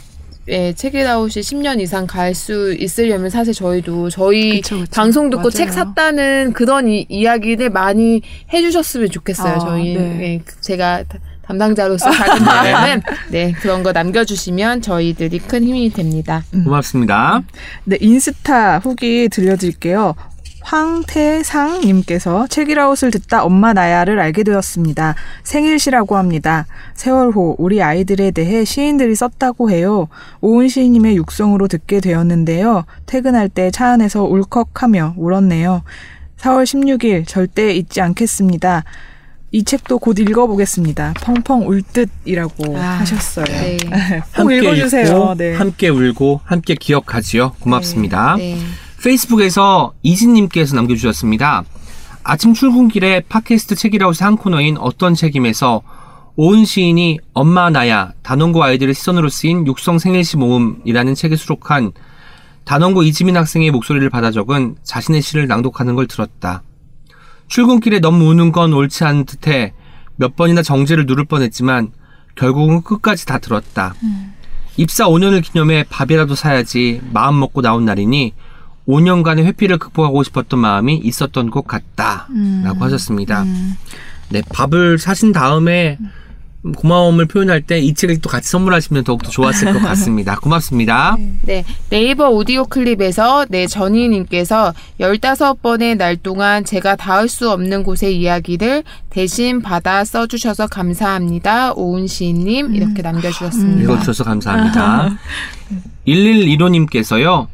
예, 0.50 0.74
책이라웃이 0.74 1.42
10년 1.44 1.80
이상 1.80 2.08
갈 2.08 2.34
수 2.34 2.74
있으려면 2.74 3.30
사실 3.30 3.54
저희도 3.54 4.10
저희 4.10 4.62
그쵸, 4.62 4.80
그쵸. 4.80 4.92
방송 4.96 5.30
듣고 5.30 5.42
맞아요. 5.44 5.50
책 5.52 5.72
샀다는 5.74 6.54
그런 6.54 6.88
이, 6.88 7.06
이야기를 7.10 7.70
많이 7.70 8.22
해주셨으면 8.52 9.10
좋겠어요. 9.12 9.54
아, 9.56 9.60
저희 9.60 9.94
네. 9.96 10.20
예, 10.22 10.42
제가 10.62 11.04
다- 11.04 11.20
담당자로서 11.44 12.10
작은 12.10 12.44
마음은 12.46 13.02
네 13.30 13.52
그런 13.62 13.84
거 13.84 13.92
남겨주시면 13.92 14.82
저희들이 14.82 15.40
큰 15.40 15.64
힘이 15.66 15.90
됩니다. 15.92 16.44
고맙습니다. 16.64 17.42
네, 17.84 17.98
인스타 18.00 18.80
후기 18.80 19.28
들려드릴게요. 19.30 20.16
황태상님께서 20.62 22.48
책이라웃을 22.48 23.12
듣다 23.12 23.44
엄마 23.44 23.74
나야를 23.74 24.20
알게 24.20 24.44
되었습니다. 24.44 25.16
생일시라고 25.44 26.18
합니다. 26.18 26.68
세월호 26.94 27.56
우리 27.58 27.82
아이들에 27.82 28.32
대해 28.32 28.64
시인들이 28.64 29.16
썼다고 29.16 29.72
해요. 29.72 30.08
오은 30.42 30.68
시인님의 30.68 31.18
육성으로 31.18 31.68
듣게 31.68 32.00
되었는데요. 32.00 32.86
퇴근할 33.06 33.50
때 33.50 33.72
차 33.72 33.90
안에서 33.94 34.24
울컥하며 34.24 35.16
울었네요. 35.18 35.84
4월 36.40 36.64
16일 36.64 37.26
절대 37.28 37.74
잊지 37.74 38.02
않겠습니다. 38.02 38.84
이 39.52 39.64
책도 39.64 40.00
곧 40.00 40.18
읽어보겠습니다. 40.20 41.14
펑펑 41.22 41.68
울 41.68 41.82
듯이라고 41.82 42.78
아, 42.78 43.00
하셨어요. 43.00 43.46
네. 43.46 43.78
꼭 44.36 44.52
읽어주세요. 44.52 45.08
읽고, 45.08 45.36
네. 45.36 45.56
함께 45.56 45.90
울고 45.90 46.42
함께 46.44 46.76
기억하지요. 46.76 47.54
고맙습니다. 47.60 48.36
네. 48.38 48.58
페이스북에서 49.04 49.94
이진님께서 50.04 50.76
남겨주셨습니다. 50.76 51.64
아침 52.24 52.54
출근길에 52.54 53.22
팟캐스트 53.28 53.76
책이라웃의 53.76 54.24
한 54.24 54.38
코너인 54.38 54.78
어떤 54.78 55.16
책임에서 55.16 55.82
오은 56.36 56.66
시인이 56.66 57.20
엄마 57.34 57.70
나야 57.72 58.14
단원고 58.22 58.64
아이들의 58.64 58.94
시선으로 58.94 59.30
쓰인 59.30 59.66
육성 59.66 59.98
생일시 59.98 60.38
모음이라는 60.38 61.16
책에 61.16 61.36
수록한 61.36 61.92
단원고 62.64 63.02
이지민 63.04 63.38
학생의 63.38 63.72
목소리를 63.72 64.08
받아 64.12 64.30
적은 64.30 64.76
자신의 64.84 65.24
시를 65.24 65.48
낭독하는 65.48 65.96
걸 65.96 66.08
들었다. 66.08 66.62
출근길에 67.48 68.00
너무 68.00 68.30
우는 68.30 68.52
건 68.52 68.72
옳지 68.72 69.04
않은 69.04 69.26
듯해 69.26 69.74
몇 70.16 70.36
번이나 70.36 70.62
정지를 70.62 71.08
누를 71.08 71.26
뻔했지만 71.26 71.92
결국은 72.36 72.84
끝까지 72.84 73.26
다 73.26 73.40
들었다. 73.40 73.96
입사 74.78 75.08
5년을 75.08 75.44
기념해 75.44 75.86
밥이라도 75.90 76.36
사야지 76.36 77.02
마음 77.12 77.40
먹고 77.40 77.62
나온 77.62 77.84
날이니 77.84 78.34
5년간의 78.88 79.44
회피를 79.46 79.78
극복하고 79.78 80.24
싶었던 80.24 80.60
마음이 80.60 80.98
있었던 81.04 81.50
것 81.50 81.68
같다. 81.68 82.28
라고 82.64 82.84
하셨습니다. 82.86 83.46
네, 84.30 84.42
밥을 84.54 84.98
사신 84.98 85.32
다음에 85.32 85.98
고마움을 86.78 87.26
표현할 87.26 87.64
때 87.64 87.80
이 87.80 87.96
책을 87.96 88.22
또 88.22 88.30
같이 88.30 88.48
선물하시면 88.52 89.04
더욱더 89.04 89.32
좋았을 89.32 89.74
것 89.74 89.80
같습니다. 89.82 90.36
고맙습니다. 90.36 91.18
네, 91.42 91.66
네이버 91.90 92.30
오디오 92.30 92.66
클립에서 92.66 93.48
네 93.50 93.66
전희님께서 93.66 94.72
15번의 95.00 95.98
날 95.98 96.18
동안 96.18 96.64
제가 96.64 96.96
닿을 96.98 97.30
수 97.30 97.50
없는 97.50 97.82
곳의 97.84 98.16
이야기를 98.16 98.84
대신 99.10 99.62
받아 99.64 100.06
써주셔서 100.06 100.68
감사합니다. 100.68 101.74
오은 101.74 102.06
시인님 102.06 102.76
이렇게 102.76 103.02
남겨주셨습니다. 103.02 103.82
읽어주셔서 103.82 104.24
감사합니다. 104.24 105.18
1115님께서요, 106.08 107.48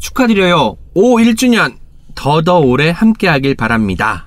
축하드려요. 0.00 0.76
5 0.94 1.16
1주년! 1.18 1.74
더더 2.14 2.58
오래 2.58 2.90
함께하길 2.90 3.54
바랍니다. 3.54 4.26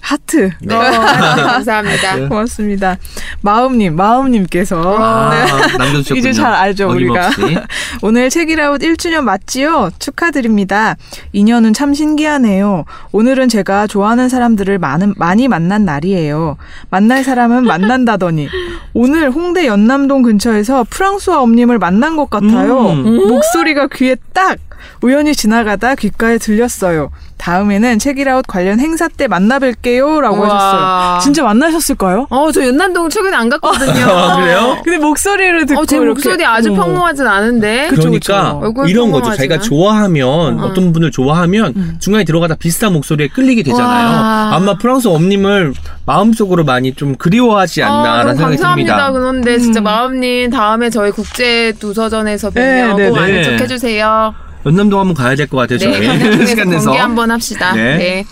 하트. 0.00 0.50
네, 0.60 0.76
감사합니다. 0.76 2.28
고맙습니다. 2.28 2.98
마음님, 3.40 3.96
마음님께서 3.96 4.98
아, 4.98 5.30
네. 5.30 5.76
남겨주셨군요. 5.78 6.18
이제 6.18 6.32
잘 6.34 6.52
알죠, 6.52 6.90
우리가. 6.90 7.28
어김없이. 7.28 7.56
오늘 8.02 8.28
책이라웃 8.28 8.82
1주년 8.82 9.22
맞지요? 9.22 9.90
축하드립니다. 9.98 10.96
인연은 11.32 11.72
참 11.72 11.94
신기하네요. 11.94 12.84
오늘은 13.12 13.48
제가 13.48 13.86
좋아하는 13.86 14.28
사람들을 14.28 14.78
많은, 14.78 15.14
많이 15.16 15.48
만난 15.48 15.86
날이에요. 15.86 16.58
만날 16.90 17.24
사람은 17.24 17.64
만난다더니 17.66 18.48
오늘 18.92 19.30
홍대 19.30 19.66
연남동 19.66 20.20
근처에서 20.20 20.84
프랑스와 20.90 21.40
엄님을 21.40 21.78
만난 21.78 22.16
것 22.16 22.28
같아요. 22.28 22.90
음. 22.90 23.28
목소리가 23.28 23.88
귀에 23.88 24.16
딱 24.34 24.58
우연히 25.02 25.34
지나가다 25.34 25.94
귓가에 25.94 26.38
들렸어요. 26.38 27.10
다음에는 27.36 27.98
책이라웃 27.98 28.46
관련 28.46 28.80
행사 28.80 29.08
때 29.08 29.26
만나 29.28 29.58
뵐게요. 29.58 30.20
라고 30.20 30.36
우와. 30.38 30.54
하셨어요. 30.54 31.18
진짜 31.20 31.42
만나셨을까요? 31.42 32.26
어, 32.30 32.52
저 32.52 32.64
연남동 32.64 33.10
최근에 33.10 33.36
안 33.36 33.50
갔거든요. 33.50 34.06
아, 34.08 34.36
그래요? 34.36 34.78
근데 34.84 34.98
목소리를 34.98 35.66
듣고 35.66 35.80
어, 35.80 35.84
제 35.84 35.96
이렇게- 35.96 36.08
목소리 36.08 36.44
아주 36.46 36.72
어. 36.72 36.76
평범하진 36.76 37.26
않은데. 37.26 37.88
그쵸, 37.90 38.02
그러니까 38.02 38.60
그쵸. 38.60 38.86
이런 38.86 39.10
거죠. 39.10 39.34
자기가 39.34 39.58
좋아하면 39.58 40.60
어. 40.60 40.66
어떤 40.66 40.92
분을 40.92 41.10
좋아하면 41.10 41.74
음. 41.76 41.96
중간에 42.00 42.24
들어가다 42.24 42.54
비슷한 42.54 42.92
목소리에 42.92 43.28
끌리게 43.28 43.62
되잖아요. 43.62 44.06
와. 44.08 44.50
아마 44.54 44.78
프랑스 44.78 45.08
엄님을 45.08 45.74
마음속으로 46.06 46.64
많이 46.64 46.94
좀 46.94 47.14
그리워하지 47.16 47.82
아, 47.82 47.88
않나라는 47.88 48.24
너무 48.36 48.56
생각이 48.56 48.56
감사합니다. 48.86 48.96
듭니다. 48.96 49.12
그런데 49.12 49.58
진짜 49.58 49.80
음. 49.80 49.84
마음님 49.84 50.50
다음에 50.50 50.88
저희 50.88 51.10
국제 51.10 51.72
도서전에서 51.80 52.50
네, 52.50 52.54
뵈면 52.54 52.96
네, 52.96 53.08
꼭 53.10 53.16
네. 53.16 53.22
아는 53.22 53.42
척 53.42 53.60
해주세요. 53.64 54.34
연남동 54.66 55.00
한번 55.00 55.14
가야 55.14 55.34
될 55.36 55.46
것 55.48 55.56
같아요. 55.58 55.78
네, 55.78 55.84
저희 55.84 56.06
연남동에서 56.06 56.46
시간 56.46 56.70
내서 56.70 56.84
공개 56.90 56.98
한번 57.00 57.30
합시다. 57.30 57.72
네. 57.74 57.96
네. 57.98 58.24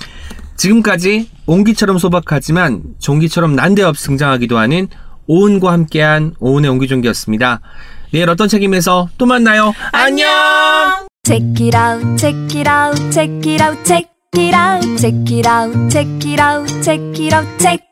지금까지 0.56 1.28
옹기처럼 1.46 1.98
소박하지만 1.98 2.82
종기처럼 3.00 3.56
난데없이 3.56 4.04
등장하기도 4.04 4.59
하는 4.59 4.88
오은과 5.26 5.72
함께한 5.72 6.34
오은의 6.40 6.70
옹기종기였습니다. 6.70 7.60
내일 8.12 8.28
어떤 8.28 8.48
책임에서 8.48 9.09
또 9.18 9.26
만나요. 9.26 9.72
안녕. 9.92 10.28
Check 11.24 11.66
it 11.66 11.76
out, 11.76 12.16
check 12.18 12.59
it 12.60 12.68
out, 12.68 13.10
check 13.12 13.52
it 13.52 13.62
out, 13.62 13.84
check 13.84 14.09
it 14.36 14.54
out, 14.54 14.96
check 14.98 15.32
it 15.32 15.48
out, 15.48 15.90
check 15.90 16.28
it 16.28 16.40
out, 16.42 16.82
check 16.82 17.00
it 17.20 17.34
out, 17.34 17.59
check. 17.59 17.91